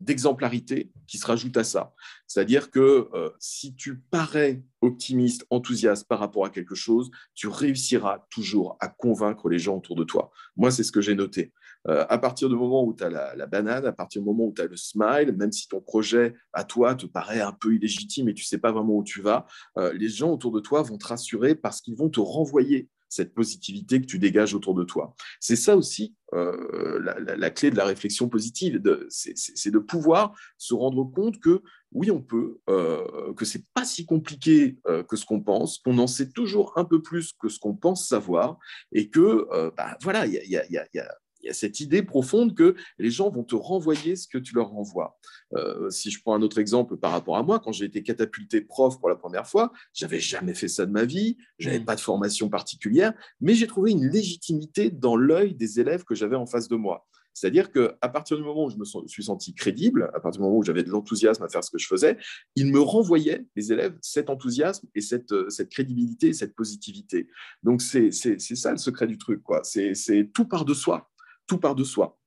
d'exemplarité 0.00 0.92
qui 1.06 1.18
se 1.18 1.26
rajoute 1.26 1.56
à 1.56 1.64
ça. 1.64 1.94
C'est-à-dire 2.26 2.70
que 2.70 3.08
euh, 3.14 3.30
si 3.38 3.74
tu 3.74 3.98
parais 3.98 4.62
optimiste, 4.82 5.46
enthousiaste 5.50 6.06
par 6.06 6.18
rapport 6.18 6.44
à 6.44 6.50
quelque 6.50 6.74
chose, 6.74 7.10
tu 7.34 7.48
réussiras 7.48 8.26
toujours 8.30 8.76
à 8.80 8.88
convaincre 8.88 9.48
les 9.48 9.58
gens 9.58 9.76
autour 9.76 9.96
de 9.96 10.04
toi. 10.04 10.30
Moi, 10.56 10.70
c'est 10.70 10.82
ce 10.82 10.92
que 10.92 11.00
j'ai 11.00 11.14
noté. 11.14 11.52
Euh, 11.88 12.04
à 12.08 12.18
partir 12.18 12.48
du 12.48 12.56
moment 12.56 12.84
où 12.84 12.94
tu 12.94 13.04
as 13.04 13.10
la, 13.10 13.46
banane, 13.46 13.86
à 13.86 13.92
partir 13.92 14.20
du 14.20 14.26
moment 14.26 14.44
où 14.44 14.52
tu 14.52 14.60
as 14.60 14.66
le 14.66 14.76
smile, 14.76 15.34
même 15.36 15.52
si 15.52 15.68
ton 15.68 15.80
projet 15.80 16.34
à 16.52 16.64
toi 16.64 16.94
te 16.94 17.06
paraît 17.06 17.40
un 17.40 17.52
peu 17.52 17.74
illégitime 17.74 18.28
et 18.28 18.34
tu 18.34 18.44
sais 18.44 18.58
pas 18.58 18.72
vraiment 18.72 18.96
où 18.96 19.04
tu 19.04 19.22
vas, 19.22 19.46
euh, 19.78 19.92
les 19.92 20.08
gens 20.08 20.32
autour 20.32 20.52
de 20.52 20.60
toi 20.60 20.82
vont 20.82 20.98
te 20.98 21.06
rassurer 21.06 21.54
parce 21.54 21.80
qu'ils 21.80 21.96
vont 21.96 22.10
te 22.10 22.20
renvoyer 22.20 22.88
cette 23.08 23.34
positivité 23.34 24.00
que 24.00 24.06
tu 24.06 24.18
dégages 24.18 24.54
autour 24.54 24.74
de 24.74 24.84
toi. 24.84 25.14
C'est 25.40 25.56
ça 25.56 25.76
aussi 25.76 26.14
euh, 26.34 26.98
la, 27.00 27.50
clé 27.50 27.70
de 27.70 27.76
la 27.76 27.84
réflexion 27.84 28.28
positive, 28.28 28.80
c'est 29.08 29.70
de 29.70 29.78
pouvoir 29.78 30.34
se 30.58 30.74
rendre 30.74 31.04
compte 31.04 31.38
que 31.40 31.62
oui, 31.92 32.10
on 32.10 32.20
peut, 32.20 32.58
euh, 32.68 33.32
que 33.34 33.44
c'est 33.44 33.64
pas 33.72 33.84
si 33.84 34.06
compliqué 34.06 34.76
euh, 34.88 35.04
que 35.04 35.16
ce 35.16 35.24
qu'on 35.24 35.40
pense, 35.40 35.78
qu'on 35.78 35.98
en 35.98 36.08
sait 36.08 36.30
toujours 36.30 36.72
un 36.76 36.84
peu 36.84 37.00
plus 37.00 37.32
que 37.40 37.48
ce 37.48 37.60
qu'on 37.60 37.74
pense 37.74 38.08
savoir, 38.08 38.58
et 38.92 39.08
que 39.08 39.46
bah, 39.76 39.96
voilà, 40.02 40.26
il 40.26 40.32
y 40.32 40.56
a, 40.56 41.18
il 41.46 41.48
y 41.48 41.50
a 41.50 41.54
cette 41.54 41.78
idée 41.78 42.02
profonde 42.02 42.54
que 42.54 42.74
les 42.98 43.10
gens 43.10 43.30
vont 43.30 43.44
te 43.44 43.54
renvoyer 43.54 44.16
ce 44.16 44.26
que 44.26 44.36
tu 44.36 44.52
leur 44.52 44.70
renvoies. 44.70 45.16
Euh, 45.54 45.88
si 45.90 46.10
je 46.10 46.20
prends 46.20 46.34
un 46.34 46.42
autre 46.42 46.58
exemple 46.58 46.96
par 46.96 47.12
rapport 47.12 47.36
à 47.36 47.44
moi, 47.44 47.60
quand 47.60 47.70
j'ai 47.70 47.84
été 47.84 48.02
catapulté 48.02 48.60
prof 48.60 48.98
pour 48.98 49.08
la 49.08 49.14
première 49.14 49.46
fois, 49.46 49.72
j'avais 49.94 50.18
jamais 50.18 50.54
fait 50.54 50.66
ça 50.66 50.86
de 50.86 50.90
ma 50.90 51.04
vie, 51.04 51.36
j'avais 51.60 51.78
mm. 51.78 51.84
pas 51.84 51.94
de 51.94 52.00
formation 52.00 52.48
particulière, 52.48 53.12
mais 53.40 53.54
j'ai 53.54 53.68
trouvé 53.68 53.92
une 53.92 54.08
légitimité 54.08 54.90
dans 54.90 55.14
l'œil 55.14 55.54
des 55.54 55.78
élèves 55.78 56.02
que 56.02 56.16
j'avais 56.16 56.36
en 56.36 56.46
face 56.46 56.66
de 56.66 56.74
moi. 56.74 57.06
C'est-à-dire 57.36 57.70
qu'à 57.70 58.08
partir 58.08 58.38
du 58.38 58.42
moment 58.42 58.64
où 58.64 58.70
je 58.70 58.78
me 58.78 59.06
suis 59.06 59.24
senti 59.24 59.54
crédible, 59.54 60.10
à 60.14 60.20
partir 60.20 60.40
du 60.40 60.46
moment 60.46 60.56
où 60.56 60.62
j'avais 60.62 60.82
de 60.82 60.88
l'enthousiasme 60.88 61.42
à 61.42 61.50
faire 61.50 61.62
ce 61.62 61.70
que 61.70 61.76
je 61.76 61.86
faisais, 61.86 62.16
ils 62.54 62.72
me 62.72 62.80
renvoyaient, 62.80 63.44
les 63.56 63.74
élèves, 63.74 63.94
cet 64.00 64.30
enthousiasme 64.30 64.88
et 64.94 65.02
cette, 65.02 65.32
euh, 65.32 65.50
cette 65.50 65.68
crédibilité, 65.68 66.32
cette 66.32 66.54
positivité. 66.54 67.28
Donc, 67.62 67.82
c'est 67.82 68.10
ça 68.10 68.70
le 68.70 68.78
secret 68.78 69.06
du 69.06 69.18
truc. 69.18 69.42
C'est 69.64 70.30
tout 70.32 70.46
part 70.46 70.64
de 70.64 70.72
soi. 70.72 71.10
Tout 71.46 71.58
part 71.58 71.74
de 71.74 71.84
soi. 71.84 72.18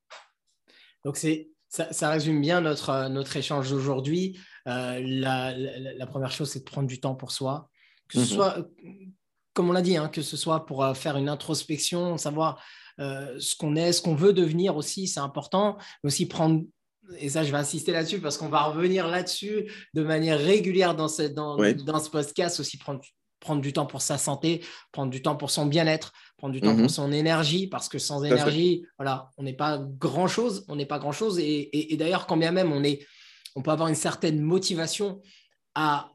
Donc, 1.04 1.18
ça, 1.18 1.94
ça, 1.94 2.10
résume 2.10 2.42
bien 2.42 2.62
notre, 2.62 3.08
notre 3.10 3.36
échange 3.38 3.70
d'aujourd'hui. 3.70 4.40
Euh, 4.68 5.02
la, 5.04 5.56
la, 5.58 6.08
première 6.08 6.32
chose, 6.32 6.50
c'est 6.50 6.60
de 6.60 6.66
prendre 6.66 6.88
du 6.88 7.00
temps 7.00 7.16
pour 7.16 7.32
soi. 7.32 7.70
Que 8.08 8.20
ce 8.20 8.20
mhm. 8.22 8.26
soit, 8.26 8.58
comme 9.54 9.70
on 9.70 9.74
l'a 9.74 9.82
dit, 9.82 9.98
hein, 9.98 10.10
que 10.10 10.22
ce 10.22 10.38
soit 10.38 10.66
pour 10.66 10.84
euh, 10.84 10.94
faire 10.94 11.18
une 11.18 11.30
introspection, 11.30 12.18
savoir 12.18 12.64
euh, 13.00 13.40
ce 13.40 13.56
qu'on 13.56 13.76
est, 13.76 13.94
ce 13.94 14.02
qu'on 14.02 14.16
veut 14.16 14.34
devenir 14.34 14.76
aussi, 14.76 15.08
c'est 15.08 15.20
important, 15.20 15.78
mais 16.04 16.08
aussi 16.08 16.28
prendre 16.28 16.64
et 17.18 17.30
ça, 17.30 17.44
je 17.44 17.52
vais 17.52 17.58
insister 17.58 17.92
là-dessus 17.92 18.20
parce 18.20 18.38
qu'on 18.38 18.50
va 18.50 18.64
revenir 18.66 19.08
là-dessus 19.08 19.72
de 19.96 20.04
manière 20.04 20.40
régulière 20.40 20.96
dans 20.96 21.08
ce, 21.08 21.24
dans, 21.24 21.58
dans 21.58 22.00
ce 22.00 22.10
podcast, 22.10 22.60
aussi 22.60 22.78
prendre, 22.78 23.02
prendre 23.40 23.62
du 23.62 23.74
temps 23.74 23.86
pour 23.86 24.02
sa 24.02 24.18
santé, 24.18 24.64
prendre 24.92 25.12
du 25.12 25.22
temps 25.22 25.36
pour 25.36 25.50
son 25.50 25.66
bien-être, 25.66 26.12
prendre 26.38 26.54
du 26.54 26.62
temps 26.62 26.74
pour 26.74 26.84
mhm. 26.84 26.90
son 26.90 27.12
énergie, 27.12 27.68
parce 27.68 27.90
que 27.90 28.00
sans 28.00 28.24
énergie, 28.24 28.86
voilà, 28.98 29.30
on 29.38 29.44
n'est 29.44 29.54
pas 29.54 29.78
grand-chose, 29.78 30.66
on 30.68 30.76
n'est 30.76 30.86
pas 30.86 31.00
grand-chose. 31.00 31.40
Et, 31.40 31.94
et, 31.94 31.98
d'ailleurs, 31.98 32.28
quand 32.28 32.38
bien 32.38 32.52
même 32.52 32.72
on, 32.72 32.84
est, 32.84 33.06
on 33.56 33.62
peut 33.62 33.72
avoir 33.72 33.90
une 33.90 33.96
certaine 33.96 34.42
motivation 34.42 35.22
à 35.76 36.10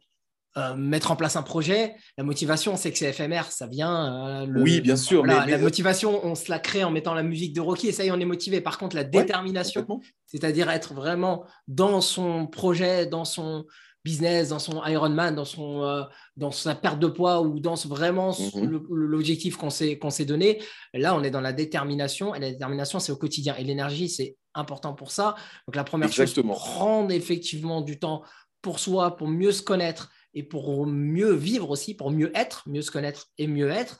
euh, 0.56 0.76
mettre 0.76 1.10
en 1.10 1.16
place 1.16 1.34
un 1.34 1.42
projet. 1.42 1.96
La 2.16 2.22
motivation, 2.22 2.76
c'est 2.76 2.92
que 2.92 2.98
c'est 2.98 3.10
éphémère, 3.10 3.50
ça 3.50 3.66
vient. 3.66 4.44
Euh, 4.44 4.46
oui, 4.54 4.80
bien 4.80 4.94
sûr. 4.94 5.24
mais, 5.24 5.34
La 5.46 5.58
motivation, 5.58 6.24
on 6.24 6.36
se 6.36 6.48
la 6.48 6.60
crée 6.60 6.84
en 6.84 6.92
mettant 6.92 7.12
la 7.12 7.24
musique 7.24 7.54
de 7.54 7.60
Rocky 7.60 7.88
et 7.88 7.92
ça 7.92 8.04
y 8.04 8.06
est, 8.06 8.12
on 8.12 8.20
est 8.20 8.24
motivé. 8.24 8.60
Par 8.60 8.78
contre, 8.78 8.94
la 8.94 9.02
détermination, 9.02 10.00
c'est-à-dire 10.26 10.70
être 10.70 10.94
vraiment 10.94 11.44
dans 11.66 12.00
son 12.00 12.46
projet, 12.46 13.06
dans 13.06 13.24
son 13.24 13.64
business, 14.04 14.50
dans 14.50 14.58
son 14.58 14.84
Ironman, 14.84 15.34
dans, 15.34 15.44
son, 15.44 15.82
euh, 15.82 16.02
dans 16.36 16.50
sa 16.50 16.74
perte 16.74 16.98
de 16.98 17.06
poids 17.06 17.40
ou 17.40 17.58
dans 17.58 17.74
vraiment 17.74 18.36
mhm. 18.54 18.82
l'objectif 18.90 19.56
qu'on 19.56 19.70
s'est, 19.70 20.24
donné, 20.26 20.62
là, 20.92 21.14
on 21.14 21.22
est 21.22 21.30
dans 21.30 21.40
la 21.40 21.52
détermination 21.52 22.34
et 22.34 22.40
la 22.40 22.50
détermination, 22.50 23.00
c'est 23.00 23.12
au 23.12 23.16
quotidien. 23.16 23.56
Et 23.56 23.64
l'énergie, 23.64 24.08
c'est 24.08 24.36
important 24.52 24.92
pour 24.92 25.10
ça. 25.10 25.36
Donc, 25.66 25.76
la 25.76 25.84
première 25.84 26.12
chose, 26.12 26.34
prendre 26.34 27.10
effectivement 27.12 27.80
du 27.80 27.98
temps 27.98 28.22
pour 28.60 28.78
soi, 28.78 29.16
pour 29.16 29.28
mieux 29.28 29.52
se 29.52 29.62
connaître 29.62 30.10
et 30.34 30.42
pour 30.42 30.86
mieux 30.86 31.32
vivre 31.32 31.70
aussi, 31.70 31.94
pour 31.94 32.10
mieux 32.10 32.30
être, 32.36 32.62
mieux 32.66 32.82
se 32.82 32.90
connaître 32.90 33.28
et 33.38 33.46
mieux 33.46 33.70
être. 33.70 33.98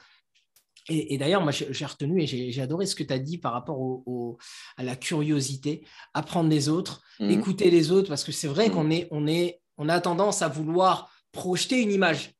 Et, 0.91 1.17
d'ailleurs, 1.17 1.41
moi, 1.41 1.51
j'ai 1.51 1.87
retenu 1.87 2.23
et 2.23 2.27
j'ai 2.27 2.61
adoré 2.61 2.85
ce 2.85 2.95
que 2.95 3.03
tu 3.03 3.13
as 3.15 3.19
dit 3.19 3.39
par 3.39 3.55
rapport 3.55 3.81
au, 3.81 4.37
à 4.77 4.83
la 4.83 4.97
curiosité, 4.97 5.87
apprendre 6.13 6.51
des 6.51 6.69
autres, 6.69 7.01
mmh. 7.21 7.31
écouter 7.31 7.71
les 7.71 7.91
autres, 7.91 8.09
parce 8.09 8.23
que 8.23 8.33
c'est 8.33 8.49
vrai 8.49 8.69
mmh. 8.69 8.73
qu'on 8.73 8.91
est, 8.91 9.09
on 9.11 9.27
est, 9.27 9.63
on 9.79 9.89
a 9.89 10.01
tendance 10.01 10.43
à 10.43 10.49
vouloir 10.49 11.11
projeter 11.33 11.81
une 11.81 11.93
image. 11.93 12.35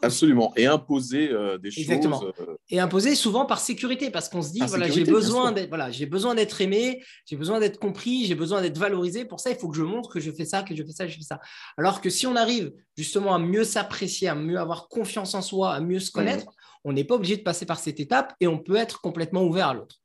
Absolument. 0.00 0.52
Et 0.56 0.66
imposer 0.66 1.30
euh, 1.30 1.58
des 1.58 1.76
Exactement. 1.76 2.20
choses. 2.20 2.32
Euh, 2.40 2.56
et 2.70 2.78
imposer 2.78 3.16
souvent 3.16 3.46
par 3.46 3.58
sécurité, 3.58 4.10
parce 4.10 4.28
qu'on 4.28 4.40
se 4.40 4.52
dit, 4.52 4.60
voilà, 4.60 4.88
j'ai 4.88 5.02
besoin 5.04 5.50
d'être 5.50 5.68
voilà, 5.68 5.90
besoin 6.08 6.36
d'être 6.36 6.60
aimé, 6.60 7.02
j'ai 7.26 7.36
besoin 7.36 7.58
d'être 7.58 7.80
compris, 7.80 8.24
j'ai 8.26 8.36
besoin 8.36 8.62
d'être 8.62 8.78
valorisé. 8.78 9.24
Pour 9.24 9.40
ça, 9.40 9.50
il 9.50 9.56
faut 9.56 9.68
que 9.68 9.76
je 9.76 9.82
montre 9.82 10.10
que 10.10 10.20
je 10.20 10.30
fais 10.30 10.44
ça, 10.44 10.62
que 10.62 10.74
je 10.76 10.84
fais 10.84 10.92
ça, 10.92 11.06
que 11.06 11.10
je 11.10 11.16
fais 11.16 11.24
ça. 11.24 11.40
Alors 11.76 12.00
que 12.00 12.10
si 12.10 12.28
on 12.28 12.36
arrive 12.36 12.72
justement 12.96 13.34
à 13.34 13.40
mieux 13.40 13.64
s'apprécier, 13.64 14.28
à 14.28 14.36
mieux 14.36 14.58
avoir 14.58 14.88
confiance 14.88 15.34
en 15.34 15.42
soi, 15.42 15.74
à 15.74 15.80
mieux 15.80 15.98
se 15.98 16.10
mmh. 16.10 16.12
connaître, 16.12 16.46
on 16.84 16.92
n'est 16.92 17.04
pas 17.04 17.16
obligé 17.16 17.36
de 17.36 17.42
passer 17.42 17.66
par 17.66 17.80
cette 17.80 17.98
étape 17.98 18.34
et 18.40 18.46
on 18.46 18.58
peut 18.58 18.76
être 18.76 19.00
complètement 19.00 19.42
ouvert 19.42 19.68
à 19.68 19.74
l'autre. 19.74 20.01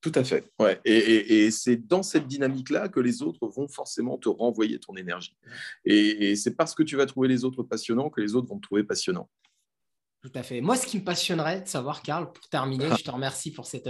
Tout 0.00 0.12
à 0.14 0.24
fait. 0.24 0.50
Ouais. 0.58 0.80
Et, 0.84 1.50
c'est 1.50 1.76
dans 1.76 2.02
cette 2.02 2.26
dynamique-là 2.26 2.88
que 2.88 3.00
les 3.00 3.22
autres 3.22 3.46
vont 3.48 3.68
forcément 3.68 4.16
te 4.16 4.28
renvoyer 4.28 4.78
ton 4.78 4.96
énergie. 4.96 5.36
Et, 5.84 6.36
c'est 6.36 6.56
parce 6.56 6.74
que 6.74 6.82
tu 6.82 6.96
vas 6.96 7.06
trouver 7.06 7.28
les 7.28 7.44
autres 7.44 7.62
passionnants 7.62 8.08
que 8.08 8.20
les 8.20 8.34
autres 8.34 8.48
vont 8.48 8.58
te 8.58 8.66
trouver 8.66 8.84
passionnant. 8.84 9.28
Tout 10.22 10.32
à 10.34 10.42
fait. 10.42 10.60
Moi, 10.60 10.76
ce 10.76 10.86
qui 10.86 10.98
me 10.98 11.04
passionnerait 11.04 11.62
de 11.62 11.68
savoir, 11.68 12.02
Karl, 12.02 12.30
pour 12.32 12.48
terminer, 12.48 12.88
je 12.98 13.04
te 13.04 13.10
remercie 13.10 13.52
pour 13.52 13.66
cette, 13.66 13.88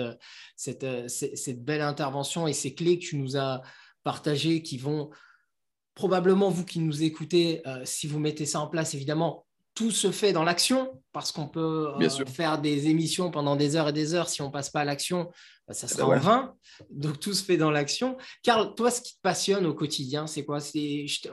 cette, 0.56 0.86
cette, 1.08 1.64
belle 1.64 1.80
intervention 1.80 2.46
et 2.46 2.52
ces 2.52 2.74
clés 2.74 2.98
que 2.98 3.04
tu 3.04 3.16
nous 3.16 3.36
as 3.36 3.62
partagées 4.04 4.62
qui 4.62 4.78
vont 4.78 5.10
probablement, 5.94 6.48
vous 6.48 6.64
qui 6.64 6.78
nous 6.78 7.02
écoutez, 7.02 7.66
euh, 7.66 7.82
si 7.84 8.06
vous 8.06 8.20
mettez 8.20 8.46
ça 8.46 8.60
en 8.60 8.68
place, 8.68 8.94
évidemment, 8.94 9.44
tout 9.80 9.90
se 9.90 10.10
fait 10.10 10.34
dans 10.34 10.44
l'action, 10.44 11.02
parce 11.10 11.32
qu'on 11.32 11.48
peut 11.48 11.94
euh, 11.98 12.24
faire 12.26 12.60
des 12.60 12.88
émissions 12.88 13.30
pendant 13.30 13.56
des 13.56 13.76
heures 13.76 13.88
et 13.88 13.94
des 13.94 14.12
heures. 14.12 14.28
Si 14.28 14.42
on 14.42 14.50
passe 14.50 14.68
pas 14.68 14.80
à 14.80 14.84
l'action, 14.84 15.30
bah, 15.66 15.72
ça 15.72 15.88
sera 15.88 16.06
en 16.06 16.18
vain. 16.18 16.54
Donc 16.90 17.18
tout 17.18 17.32
se 17.32 17.42
fait 17.42 17.56
dans 17.56 17.70
l'action. 17.70 18.18
Carl, 18.42 18.74
toi, 18.74 18.90
ce 18.90 19.00
qui 19.00 19.14
te 19.14 19.22
passionne 19.22 19.64
au 19.64 19.72
quotidien, 19.72 20.26
c'est 20.26 20.44
quoi? 20.44 20.58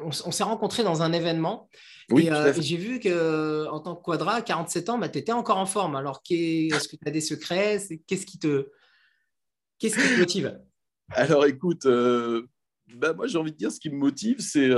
On, 0.02 0.32
s'est 0.32 0.44
rencontrés 0.46 0.86
dans 0.86 1.02
un 1.02 1.12
événement. 1.12 1.68
et, 2.16 2.32
euh, 2.32 2.54
j'ai 2.58 2.78
vu 2.78 3.02
que 3.02 3.68
en 3.68 3.82
tant 3.82 3.98
que 3.98 4.02
quadra, 4.02 4.36
à 4.36 4.42
47 4.42 4.92
ans, 4.92 4.98
bah, 4.98 5.10
tu 5.10 5.20
étais 5.20 5.34
encore 5.34 5.58
en 5.58 5.66
forme. 5.66 5.98
Alors, 5.98 6.22
est-ce 6.30 6.88
que 6.88 6.96
tu 6.96 7.06
as 7.06 7.12
des 7.12 7.20
secrets? 7.20 7.82
Qu'est-ce 8.08 8.26
qui 8.26 8.40
te, 8.40 8.70
qu'est-ce 9.78 9.98
qui 9.98 10.08
te 10.08 10.20
motive? 10.20 10.58
Alors, 11.10 11.46
écoute, 11.46 11.86
euh, 11.86 12.48
bah, 12.96 13.12
moi, 13.12 13.28
j'ai 13.28 13.40
envie 13.40 13.52
de 13.52 13.58
dire, 13.58 13.74
ce 13.74 13.80
qui 13.82 13.90
me 13.90 13.98
motive, 13.98 14.38
c'est 14.40 14.70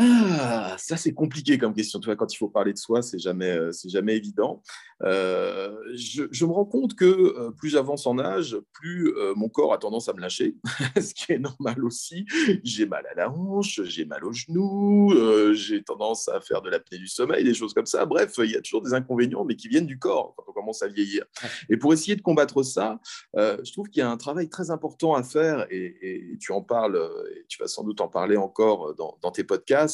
ah, 0.00 0.76
ça 0.78 0.96
c'est 0.96 1.12
compliqué 1.12 1.58
comme 1.58 1.74
question. 1.74 1.98
Tu 1.98 2.06
vois, 2.06 2.14
quand 2.14 2.32
il 2.32 2.36
faut 2.36 2.48
parler 2.48 2.72
de 2.72 2.78
soi, 2.78 3.02
c'est 3.02 3.18
jamais, 3.18 3.50
euh, 3.50 3.72
c'est 3.72 3.88
jamais 3.88 4.16
évident. 4.16 4.62
Euh, 5.02 5.74
je, 5.94 6.44
me 6.44 6.52
rends 6.52 6.64
compte 6.64 6.94
que 6.94 7.04
euh, 7.04 7.50
plus 7.50 7.70
j'avance 7.70 8.06
en 8.06 8.18
âge, 8.18 8.56
plus 8.72 9.12
mon 9.34 9.48
corps 9.48 9.72
a 9.72 9.78
tendance 9.78 10.08
à 10.08 10.12
me 10.12 10.20
lâcher, 10.20 10.56
ce 10.96 11.14
qui 11.14 11.32
est 11.32 11.38
normal 11.38 11.84
aussi. 11.84 12.26
J'ai 12.62 12.86
mal 12.86 13.06
à 13.10 13.14
la 13.14 13.30
hanche, 13.30 13.80
j'ai 13.84 14.04
mal 14.04 14.24
au 14.24 14.32
genou, 14.32 15.12
j'ai 15.52 15.82
tendance 15.82 16.28
à 16.28 16.40
faire 16.40 16.62
de 16.62 16.70
l'apnée 16.70 16.98
du 16.98 17.08
sommeil, 17.08 17.42
des 17.42 17.54
choses 17.54 17.74
comme 17.74 17.86
ça. 17.86 18.06
Bref, 18.06 18.34
il 18.38 18.52
y 18.52 18.56
a 18.56 18.60
toujours 18.60 18.82
des 18.82 18.94
inconvénients, 18.94 19.44
mais 19.44 19.56
qui 19.56 19.66
viennent 19.66 19.86
du 19.86 19.98
corps 19.98 20.34
quand 20.36 20.44
on 20.46 20.52
commence 20.52 20.82
à 20.82 20.88
vieillir. 20.88 21.24
Et 21.68 21.76
pour 21.76 21.92
essayer 21.92 22.14
de 22.14 22.22
combattre 22.22 22.62
ça, 22.62 23.00
je 23.34 23.72
trouve 23.72 23.88
qu'il 23.88 24.00
y 24.00 24.04
a 24.04 24.10
un 24.10 24.16
travail 24.16 24.48
très 24.48 24.70
important 24.70 25.14
à 25.14 25.24
faire, 25.24 25.66
et, 25.70 26.36
tu 26.40 26.52
en 26.52 26.62
parles, 26.62 27.00
et 27.34 27.44
tu 27.48 27.58
vas 27.58 27.66
sans 27.66 27.82
doute 27.82 28.00
en 28.00 28.08
parler 28.08 28.36
encore 28.36 28.94
dans 28.94 29.30
tes 29.32 29.42
podcasts 29.42 29.87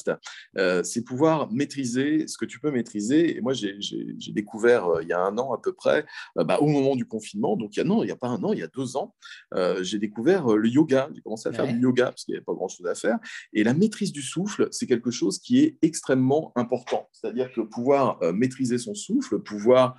euh, 0.59 0.83
c'est 0.83 1.03
pouvoir 1.03 1.51
maîtriser 1.53 2.27
ce 2.27 2.37
que 2.39 2.45
tu 2.45 2.61
peux 2.61 2.71
maîtriser. 2.71 3.37
Et 3.37 3.41
moi, 3.41 3.53
j'ai 3.53 3.79
découvert 4.33 4.87
euh, 4.87 5.03
il 5.03 5.09
y 5.09 5.13
a 5.13 5.21
un 5.21 5.37
an 5.39 5.53
à 5.53 5.59
peu 5.59 5.73
près, 5.73 6.05
euh, 6.39 6.45
bah, 6.45 6.59
au 6.61 6.67
moment 6.67 6.97
du 6.97 7.07
confinement, 7.07 7.57
donc 7.57 7.77
il 7.77 7.79
y 7.79 7.83
a, 7.83 7.85
non, 7.85 8.03
il 8.03 8.07
n'y 8.07 8.13
a 8.13 8.17
pas 8.17 8.29
un 8.29 8.43
an, 8.43 8.53
il 8.53 8.61
y 8.61 8.63
a 8.63 8.69
deux 8.69 8.97
ans, 8.97 9.15
j'ai 9.81 9.99
découvert 9.99 10.49
le 10.49 10.69
yoga. 10.69 11.09
J'ai 11.15 11.21
commencé 11.21 11.49
à 11.49 11.53
faire 11.53 11.67
du 11.67 11.79
yoga 11.79 12.07
parce 12.07 12.25
qu'il 12.25 12.33
n'y 12.33 12.37
avait 12.37 12.45
pas 12.45 12.55
grand-chose 12.55 12.87
à 12.87 12.95
faire. 12.95 13.19
Et 13.53 13.65
la 13.65 13.75
maîtrise 13.75 14.13
du 14.13 14.23
souffle, 14.23 14.69
c'est 14.71 14.87
quelque 14.87 15.11
chose 15.11 15.39
qui 15.39 15.61
est 15.61 15.79
extrêmement 15.83 16.53
important. 16.57 17.09
C'est-à-dire 17.13 17.53
que 17.53 17.61
pouvoir 17.61 18.19
maîtriser 18.33 18.79
son 18.79 18.95
souffle, 18.95 19.39
pouvoir 19.41 19.97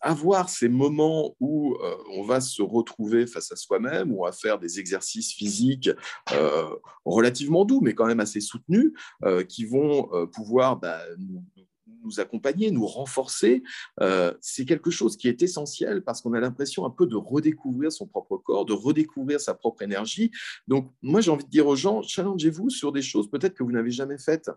avoir 0.00 0.48
ces 0.48 0.68
moments 0.68 1.34
où 1.40 1.76
on 2.12 2.22
va 2.24 2.40
se 2.40 2.62
retrouver 2.62 3.26
face 3.26 3.52
à 3.52 3.56
soi-même, 3.56 4.12
ou 4.12 4.26
à 4.26 4.32
faire 4.32 4.58
des 4.58 4.78
exercices 4.78 5.32
physiques 5.32 5.90
relativement 7.04 7.64
doux, 7.64 7.80
mais 7.80 7.94
quand 7.94 8.06
même 8.06 8.20
assez 8.20 8.40
soutenus, 8.54 8.92
euh, 9.24 9.42
qui 9.44 9.64
vont 9.64 10.08
euh, 10.12 10.26
pouvoir 10.26 10.76
bah, 10.76 11.00
nous, 11.18 12.20
accompagner, 12.20 12.70
nous 12.70 12.86
renforcer, 12.86 13.62
euh, 14.02 14.34
c'est 14.42 14.66
quelque 14.66 14.90
chose 14.90 15.16
qui 15.16 15.26
est 15.26 15.42
essentiel 15.42 16.02
parce 16.02 16.20
qu'on 16.20 16.34
a 16.34 16.40
l'impression 16.40 16.84
un 16.84 16.90
peu 16.90 17.06
de 17.06 17.16
redécouvrir 17.16 17.90
son 17.90 18.06
propre 18.06 18.36
corps, 18.36 18.66
de 18.66 18.74
redécouvrir 18.74 19.40
sa 19.40 19.54
propre 19.54 19.82
énergie. 19.82 20.30
Donc, 20.68 20.92
moi, 21.00 21.22
j'ai 21.22 21.30
envie 21.30 21.44
de 21.44 21.50
dire 21.50 21.66
aux 21.66 21.76
gens, 21.76 22.02
challengez-vous 22.02 22.68
sur 22.68 22.92
des 22.92 23.00
choses 23.00 23.30
peut-être 23.30 23.54
que 23.54 23.62
vous 23.62 23.72
n'avez 23.72 23.90
jamais 23.90 24.18
faites. 24.18 24.50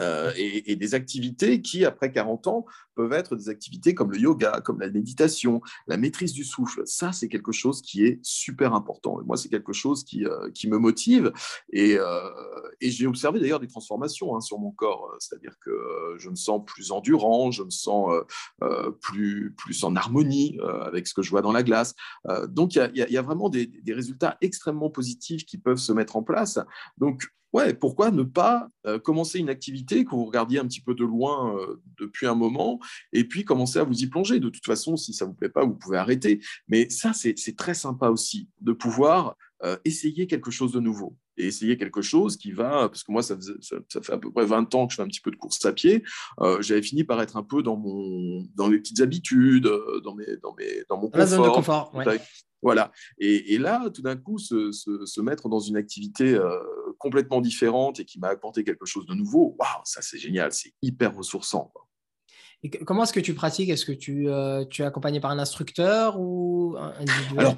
Euh, 0.00 0.32
et, 0.36 0.76
des 0.76 0.94
activités 0.94 1.60
qui, 1.60 1.84
après 1.84 2.12
40 2.12 2.46
ans, 2.46 2.66
peuvent 2.94 3.12
être 3.12 3.34
des 3.34 3.48
activités 3.48 3.94
comme 3.94 4.12
le 4.12 4.18
yoga, 4.18 4.60
comme 4.64 4.80
la 4.80 4.90
méditation, 4.90 5.60
la 5.86 5.96
maîtrise 5.96 6.32
du 6.32 6.44
souffle. 6.44 6.82
Ça, 6.84 7.12
c'est 7.12 7.28
quelque 7.28 7.52
chose 7.52 7.82
qui 7.82 8.04
est 8.04 8.20
super 8.22 8.74
important. 8.74 9.18
Moi, 9.24 9.36
c'est 9.36 9.48
quelque 9.48 9.72
chose 9.72 10.04
qui, 10.04 10.24
euh, 10.24 10.50
qui 10.52 10.68
me 10.68 10.78
motive. 10.78 11.32
Et, 11.72 11.96
euh, 11.98 12.30
et 12.80 12.90
j'ai 12.90 13.06
observé 13.06 13.40
d'ailleurs 13.40 13.58
des 13.58 13.66
transformations 13.66 14.36
hein, 14.36 14.40
sur 14.40 14.58
mon 14.58 14.70
corps, 14.70 15.16
c'est-à-dire 15.18 15.54
que 15.60 16.14
je 16.18 16.30
me 16.30 16.36
sens 16.36 16.62
plus 16.64 16.92
endurant, 16.92 17.50
je 17.50 17.64
me 17.64 17.70
sens 17.70 18.10
plus, 19.00 19.54
plus 19.56 19.82
en 19.84 19.96
harmonie 19.96 20.58
avec 20.82 21.06
ce 21.06 21.14
que 21.14 21.22
je 21.22 21.30
vois 21.30 21.42
dans 21.42 21.52
la 21.52 21.62
glace. 21.62 21.94
donc 22.48 22.76
il 22.76 22.90
y, 22.94 23.12
y, 23.12 23.16
a 23.16 23.22
vraiment 23.22 23.48
des, 23.48 23.66
des, 23.66 23.94
résultats 23.94 24.36
extrêmement 24.40 24.90
positifs 24.90 25.44
qui 25.44 25.58
peuvent 25.58 25.78
se 25.78 25.92
mettre 25.92 26.16
en 26.16 26.22
place. 26.22 26.58
Donc 26.98 27.28
ouais, 27.52 27.74
pourquoi 27.74 28.10
ne 28.10 28.22
pas 28.22 28.68
euh, 28.86 28.98
commencer 28.98 29.38
une 29.38 29.48
activité 29.48 30.04
que 30.04 30.10
vous 30.10 30.24
regardiez 30.24 30.58
un 30.58 30.66
petit 30.66 30.80
peu 30.80 30.94
de 30.94 31.04
loin 31.04 31.56
euh, 31.56 31.80
depuis 31.98 32.26
un 32.26 32.34
moment 32.34 32.78
et 33.12 33.24
puis 33.24 33.44
commencer 33.44 33.78
à 33.78 33.84
vous 33.84 34.02
y 34.02 34.06
plonger? 34.06 34.40
De 34.40 34.48
toute 34.48 34.66
façon, 34.66 34.96
si 34.96 35.12
ça 35.12 35.24
ne 35.24 35.30
vous 35.30 35.36
plaît 35.36 35.48
pas, 35.48 35.64
vous 35.64 35.74
pouvez 35.74 35.98
arrêter. 35.98 36.40
Mais 36.68 36.88
ça, 36.90 37.12
c'est 37.12 37.56
très 37.56 37.74
sympa 37.74 38.08
aussi 38.08 38.48
de 38.60 38.72
pouvoir 38.72 39.36
euh, 39.64 39.76
essayer 39.84 40.26
quelque 40.26 40.50
chose 40.50 40.72
de 40.72 40.80
nouveau 40.80 41.16
et 41.38 41.46
essayer 41.46 41.76
quelque 41.76 42.02
chose 42.02 42.36
qui 42.36 42.52
va, 42.52 42.88
parce 42.88 43.02
que 43.02 43.12
moi, 43.12 43.22
ça, 43.22 43.36
fait 44.02 44.12
à 44.12 44.18
peu 44.18 44.30
près 44.30 44.44
20 44.44 44.74
ans 44.74 44.86
que 44.86 44.92
je 44.92 44.96
fais 44.96 45.02
un 45.02 45.08
petit 45.08 45.20
peu 45.20 45.30
de 45.30 45.36
course 45.36 45.64
à 45.64 45.72
pied, 45.72 46.02
j'avais 46.60 46.82
fini 46.82 47.04
par 47.04 47.20
être 47.22 47.36
un 47.36 47.42
peu 47.42 47.62
dans, 47.62 47.76
mon, 47.76 48.46
dans 48.54 48.68
mes 48.68 48.78
petites 48.78 49.00
habitudes, 49.00 49.70
dans, 50.04 50.14
mes, 50.14 50.36
dans, 50.42 50.54
mes, 50.54 50.84
dans 50.88 50.96
mon 50.96 51.08
confort. 51.08 51.18
La 51.18 51.26
zone 51.26 51.42
de 51.44 51.48
confort, 51.48 51.92
Voilà. 52.62 52.92
Et, 53.18 53.54
et, 53.54 53.58
là, 53.58 53.88
tout 53.90 54.02
d'un 54.02 54.16
coup, 54.16 54.38
se, 54.38 54.72
se, 54.72 55.06
se, 55.06 55.20
mettre 55.20 55.48
dans 55.48 55.60
une 55.60 55.76
activité 55.76 56.38
complètement 56.98 57.40
différente 57.40 58.00
et 58.00 58.04
qui 58.04 58.18
m'a 58.18 58.28
apporté 58.28 58.64
quelque 58.64 58.86
chose 58.86 59.06
de 59.06 59.14
nouveau, 59.14 59.56
waouh, 59.58 59.82
ça 59.84 60.02
c'est 60.02 60.18
génial, 60.18 60.52
c'est 60.52 60.74
hyper 60.82 61.14
ressourçant. 61.14 61.72
Et 62.62 62.70
comment 62.70 63.04
est-ce 63.04 63.12
que 63.12 63.20
tu 63.20 63.34
pratiques? 63.34 63.68
Est-ce 63.68 63.84
que 63.84 63.92
tu, 63.92 64.28
euh, 64.28 64.64
tu 64.64 64.82
es 64.82 64.84
accompagné 64.84 65.20
par 65.20 65.30
un 65.30 65.38
instructeur 65.38 66.18
ou 66.18 66.76
individuel? 66.76 67.56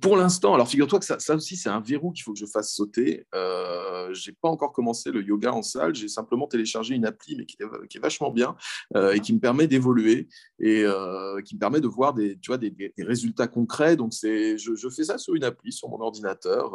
Pour 0.00 0.16
l'instant, 0.16 0.54
alors 0.54 0.68
figure-toi 0.68 1.00
que 1.00 1.04
ça, 1.04 1.18
ça 1.18 1.34
aussi, 1.34 1.56
c'est 1.56 1.68
un 1.68 1.80
verrou 1.80 2.12
qu'il 2.12 2.22
faut 2.22 2.32
que 2.32 2.38
je 2.38 2.46
fasse 2.46 2.72
sauter. 2.72 3.26
Euh, 3.34 4.14
je 4.14 4.30
n'ai 4.30 4.36
pas 4.40 4.48
encore 4.48 4.72
commencé 4.72 5.10
le 5.10 5.20
yoga 5.20 5.52
en 5.52 5.62
salle, 5.62 5.96
j'ai 5.96 6.06
simplement 6.06 6.46
téléchargé 6.46 6.94
une 6.94 7.04
appli, 7.04 7.34
mais 7.36 7.44
qui 7.44 7.56
est, 7.60 7.88
qui 7.88 7.98
est 7.98 8.00
vachement 8.00 8.30
bien 8.30 8.54
euh, 8.94 9.12
et 9.12 9.20
qui 9.20 9.32
me 9.32 9.40
permet 9.40 9.66
d'évoluer 9.66 10.28
et 10.60 10.84
euh, 10.84 11.40
qui 11.42 11.56
me 11.56 11.60
permet 11.60 11.80
de 11.80 11.88
voir 11.88 12.14
des, 12.14 12.38
tu 12.38 12.50
vois, 12.52 12.58
des, 12.58 12.70
des 12.70 12.92
résultats 12.98 13.48
concrets. 13.48 13.96
Donc, 13.96 14.14
c'est, 14.14 14.56
je, 14.58 14.76
je, 14.76 14.88
fais 14.88 15.02
ça 15.02 15.18
sur 15.18 15.34
une 15.34 15.42
appli, 15.42 15.72
sur 15.72 15.88
mon 15.88 16.00
ordinateur. 16.00 16.72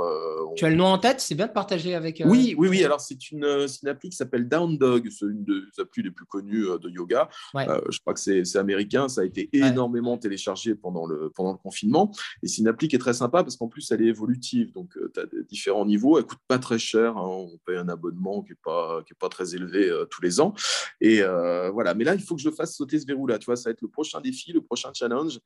On... 0.50 0.54
Tu 0.56 0.66
as 0.66 0.70
le 0.70 0.76
nom 0.76 0.88
en 0.88 0.98
tête? 0.98 1.22
C'est 1.22 1.36
bien 1.36 1.48
de 1.48 1.54
partager 1.54 1.96
avec. 1.96 2.22
Oui, 2.26 2.54
oui, 2.58 2.68
oui. 2.68 2.84
Alors, 2.84 3.00
c'est 3.00 3.32
une, 3.32 3.46
une 3.46 3.90
appli 3.90 4.10
qui 4.10 4.18
s'appelle 4.18 4.50
Down 4.50 4.78
Dog, 4.78 5.08
c'est 5.10 5.26
une 5.26 5.46
des 5.46 5.82
applis 5.82 6.04
les 6.04 6.12
plus 6.12 6.26
connues 6.26 6.66
de 6.82 6.90
yoga. 6.90 7.30
Ouais. 7.54 7.66
je 7.90 8.00
crois 8.02 8.14
que 8.14 8.20
c'est, 8.20 8.44
américain, 8.58 9.08
ça 9.08 9.22
a 9.22 9.24
été 9.24 9.50
énormément 9.54 10.16
ouais. 10.16 10.20
téléchargé 10.20 10.76
pendant 10.76 11.06
le, 11.06 11.30
pendant 11.30 11.54
le 11.54 11.58
confinement. 11.58 12.12
Et 12.44 12.48
c'est 12.48 12.62
une 12.62 12.68
appli 12.68 12.89
qui 12.90 12.96
est 12.96 13.00
très 13.00 13.14
sympa 13.14 13.44
parce 13.44 13.56
qu'en 13.56 13.68
plus, 13.68 13.90
elle 13.92 14.02
est 14.02 14.08
évolutive. 14.08 14.74
Donc, 14.74 14.98
euh, 14.98 15.10
tu 15.14 15.20
as 15.20 15.26
différents 15.48 15.86
niveaux. 15.86 16.18
Elle 16.18 16.26
coûte 16.26 16.40
pas 16.48 16.60
très 16.60 16.80
cher. 16.80 17.18
Hein. 17.18 17.26
On 17.26 17.58
paye 17.66 17.78
un 17.78 17.88
abonnement 17.88 18.42
qui 18.42 18.52
n'est 18.52 18.58
pas, 18.62 19.02
qui 19.06 19.14
est 19.14 19.20
pas 19.20 19.30
très 19.30 19.56
élevé 19.56 19.90
euh, 19.90 20.06
tous 20.06 20.22
les 20.22 20.42
ans. 20.42 20.54
Et 21.00 21.22
euh, 21.22 21.70
voilà. 21.70 21.94
Mais 21.94 22.04
là, 22.04 22.16
il 22.16 22.22
faut 22.22 22.36
que 22.36 22.42
je 22.42 22.50
fasse 22.50 22.76
sauter 22.76 23.00
ce 23.00 23.06
verrou-là. 23.06 23.40
Tu 23.40 23.46
vois, 23.46 23.56
ça 23.56 23.70
va 23.70 23.72
être 23.72 23.82
le 23.82 23.88
prochain 23.88 24.20
défi, 24.20 24.52
le 24.52 24.62
prochain 24.62 24.92
challenge. 24.94 25.40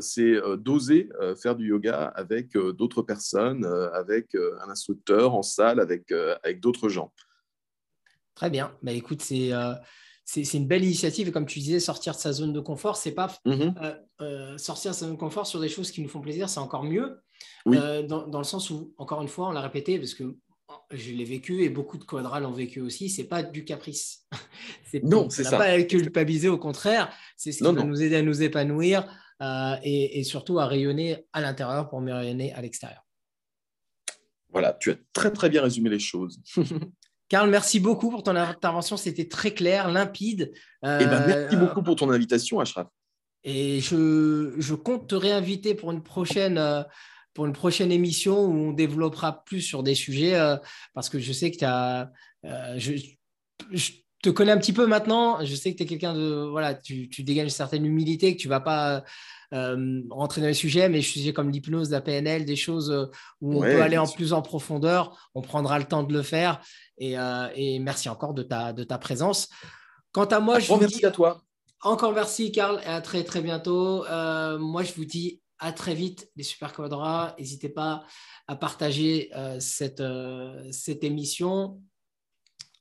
c'est 0.00 0.34
d'oser 0.58 1.08
faire 1.40 1.56
du 1.56 1.68
yoga 1.68 2.12
avec 2.14 2.56
d'autres 2.56 3.02
personnes, 3.02 3.64
avec 3.92 4.34
un 4.34 4.70
instructeur 4.70 5.34
en 5.34 5.42
salle, 5.42 5.80
avec, 5.80 6.12
avec 6.42 6.60
d'autres 6.60 6.88
gens. 6.88 7.12
Très 8.34 8.50
bien. 8.50 8.76
Bah, 8.82 8.92
écoute, 8.92 9.22
c'est 9.22 9.50
c'est 10.24 10.54
une 10.54 10.66
belle 10.66 10.84
initiative. 10.84 11.28
Et 11.28 11.32
comme 11.32 11.46
tu 11.46 11.58
disais, 11.58 11.80
sortir 11.80 12.14
de 12.14 12.18
sa 12.18 12.32
zone 12.32 12.52
de 12.52 12.60
confort, 12.60 12.96
c'est 12.96 13.12
pas 13.12 13.32
mhm. 13.44 13.74
euh, 13.80 13.94
euh, 14.20 14.58
sortir 14.58 14.92
de 14.92 14.96
sa 14.96 15.06
zone 15.06 15.14
de 15.14 15.20
confort 15.20 15.46
sur 15.46 15.60
des 15.60 15.68
choses 15.68 15.90
qui 15.90 16.00
nous 16.02 16.08
font 16.08 16.20
plaisir, 16.20 16.48
c'est 16.48 16.60
encore 16.60 16.84
mieux. 16.84 17.20
Euh, 17.68 18.02
dans, 18.02 18.38
le 18.38 18.44
sens 18.44 18.70
où, 18.70 18.94
encore 18.96 19.22
une 19.22 19.28
fois, 19.28 19.48
on 19.48 19.52
l'a 19.52 19.60
répété 19.60 19.98
parce 19.98 20.14
que 20.14 20.36
je 20.90 21.12
l'ai 21.12 21.24
vécu 21.24 21.62
et 21.62 21.68
beaucoup 21.68 21.98
de 21.98 22.04
quadras 22.04 22.40
l'ont 22.40 22.52
vécu 22.52 22.80
aussi. 22.80 23.10
C'est 23.10 23.24
pas 23.24 23.42
du 23.42 23.64
caprice. 23.64 24.26
non, 25.02 25.28
c'est 25.28 25.44
ça. 25.44 25.58
Pas 25.58 25.64
à 25.64 25.82
culpabiliser, 25.82 26.48
au 26.48 26.58
contraire. 26.58 27.12
C'est 27.36 27.52
ce 27.52 27.58
qui 27.58 27.64
va 27.64 27.84
nous 27.84 28.02
aider 28.02 28.16
à 28.16 28.22
nous 28.22 28.42
épanouir 28.42 29.06
et, 29.82 30.18
et, 30.18 30.24
surtout 30.24 30.58
à 30.58 30.66
rayonner 30.66 31.26
à 31.34 31.42
l'intérieur 31.42 31.90
pour 31.90 32.00
mieux 32.00 32.14
rayonner 32.14 32.52
à 32.54 32.62
l'extérieur. 32.62 33.02
Voilà, 34.50 34.72
tu 34.80 34.92
as 34.92 34.96
très 35.12 35.32
très 35.32 35.50
bien 35.50 35.62
résumé 35.62 35.90
les 35.90 35.98
choses. 35.98 36.40
Karl, 37.28 37.50
merci 37.50 37.80
beaucoup 37.80 38.10
pour 38.10 38.22
ton 38.22 38.36
intervention. 38.36 38.96
C'était 38.96 39.28
très 39.28 39.52
clair, 39.52 39.90
limpide. 39.90 40.52
Euh, 40.84 40.98
eh 41.00 41.06
ben, 41.06 41.26
merci 41.26 41.56
beaucoup 41.56 41.82
pour 41.82 41.96
ton 41.96 42.10
invitation, 42.10 42.60
Ashraf. 42.60 42.88
Et 43.42 43.80
je, 43.80 44.54
je, 44.58 44.74
compte 44.74 45.08
te 45.08 45.14
réinviter 45.14 45.74
pour 45.74 45.92
une 45.92 46.02
prochaine. 46.02 46.58
Euh, 46.58 46.82
pour 47.32 47.46
une 47.46 47.52
prochaine 47.52 47.90
émission 47.90 48.44
où 48.44 48.68
on 48.68 48.72
développera 48.72 49.42
plus 49.44 49.60
sur 49.60 49.82
des 49.82 49.96
sujets, 49.96 50.36
euh, 50.36 50.56
parce 50.92 51.08
que 51.08 51.18
je 51.18 51.32
sais 51.32 51.50
que 51.50 51.56
tu 51.56 51.64
as. 51.64 52.12
Je, 52.76 52.92
je, 53.72 53.92
te 54.24 54.30
connais 54.30 54.52
un 54.52 54.58
petit 54.58 54.72
peu 54.72 54.86
maintenant. 54.86 55.44
Je 55.44 55.54
sais 55.54 55.72
que 55.72 55.78
tu 55.78 55.84
es 55.84 55.86
quelqu'un 55.86 56.14
de. 56.14 56.48
Voilà, 56.50 56.74
tu, 56.74 57.08
tu, 57.08 57.22
dégages 57.22 57.44
une 57.44 57.50
certaine 57.50 57.84
humilité, 57.86 58.34
que 58.34 58.40
tu 58.40 58.48
ne 58.48 58.50
vas 58.50 58.60
pas 58.60 59.04
rentrer 60.10 60.40
dans 60.40 60.48
les 60.48 60.54
sujets, 60.54 60.88
mais 60.88 61.00
je 61.00 61.08
sujets 61.10 61.32
comme 61.32 61.48
l'hypnose, 61.48 61.90
la 61.90 62.00
PNL, 62.00 62.44
des 62.44 62.56
choses 62.56 63.10
où 63.40 63.58
on 63.58 63.60
peut 63.60 63.82
aller 63.82 63.98
en 63.98 64.06
plus 64.08 64.32
en 64.32 64.42
profondeur. 64.42 65.30
On 65.36 65.42
prendra 65.42 65.78
le 65.78 65.84
temps 65.84 66.02
de 66.02 66.12
le 66.12 66.22
faire. 66.22 66.60
Euh, 67.02 67.48
et, 67.54 67.78
merci 67.78 68.08
encore 68.08 68.34
de 68.34 68.42
ta, 68.42 68.72
de 68.72 68.84
ta 68.84 68.98
présence. 68.98 69.48
Quant 70.12 70.24
à 70.24 70.40
moi, 70.40 70.58
je 70.58 70.68
vous 70.68 70.78
merci 70.78 71.04
à 71.04 71.10
toi. 71.10 71.42
Encore 71.82 72.12
merci, 72.12 72.52
Karl, 72.52 72.80
et 72.82 72.86
à 72.86 73.00
très, 73.00 73.24
très 73.24 73.42
bientôt. 73.42 74.06
Euh, 74.06 74.58
moi, 74.58 74.82
je 74.84 74.92
vous 74.94 75.04
dis 75.04 75.40
à 75.58 75.72
très 75.72 75.94
vite, 75.94 76.30
les 76.36 76.44
Super 76.44 76.72
Quadras. 76.72 77.34
N'hésitez 77.38 77.68
pas 77.68 78.04
à 78.46 78.56
partager 78.56 79.30
euh, 79.34 79.58
cette, 79.60 80.02
cette 80.70 81.04
émission. 81.04 81.80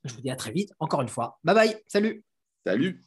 Je 0.04 0.14
vous 0.14 0.22
dis 0.22 0.30
à 0.30 0.36
très 0.36 0.51
vite, 0.51 0.72
encore 0.80 1.01
une 1.01 1.10
fois. 1.10 1.39
Bye 1.43 1.56
bye. 1.56 1.76
Salut. 1.88 2.24
Salut. 2.66 3.01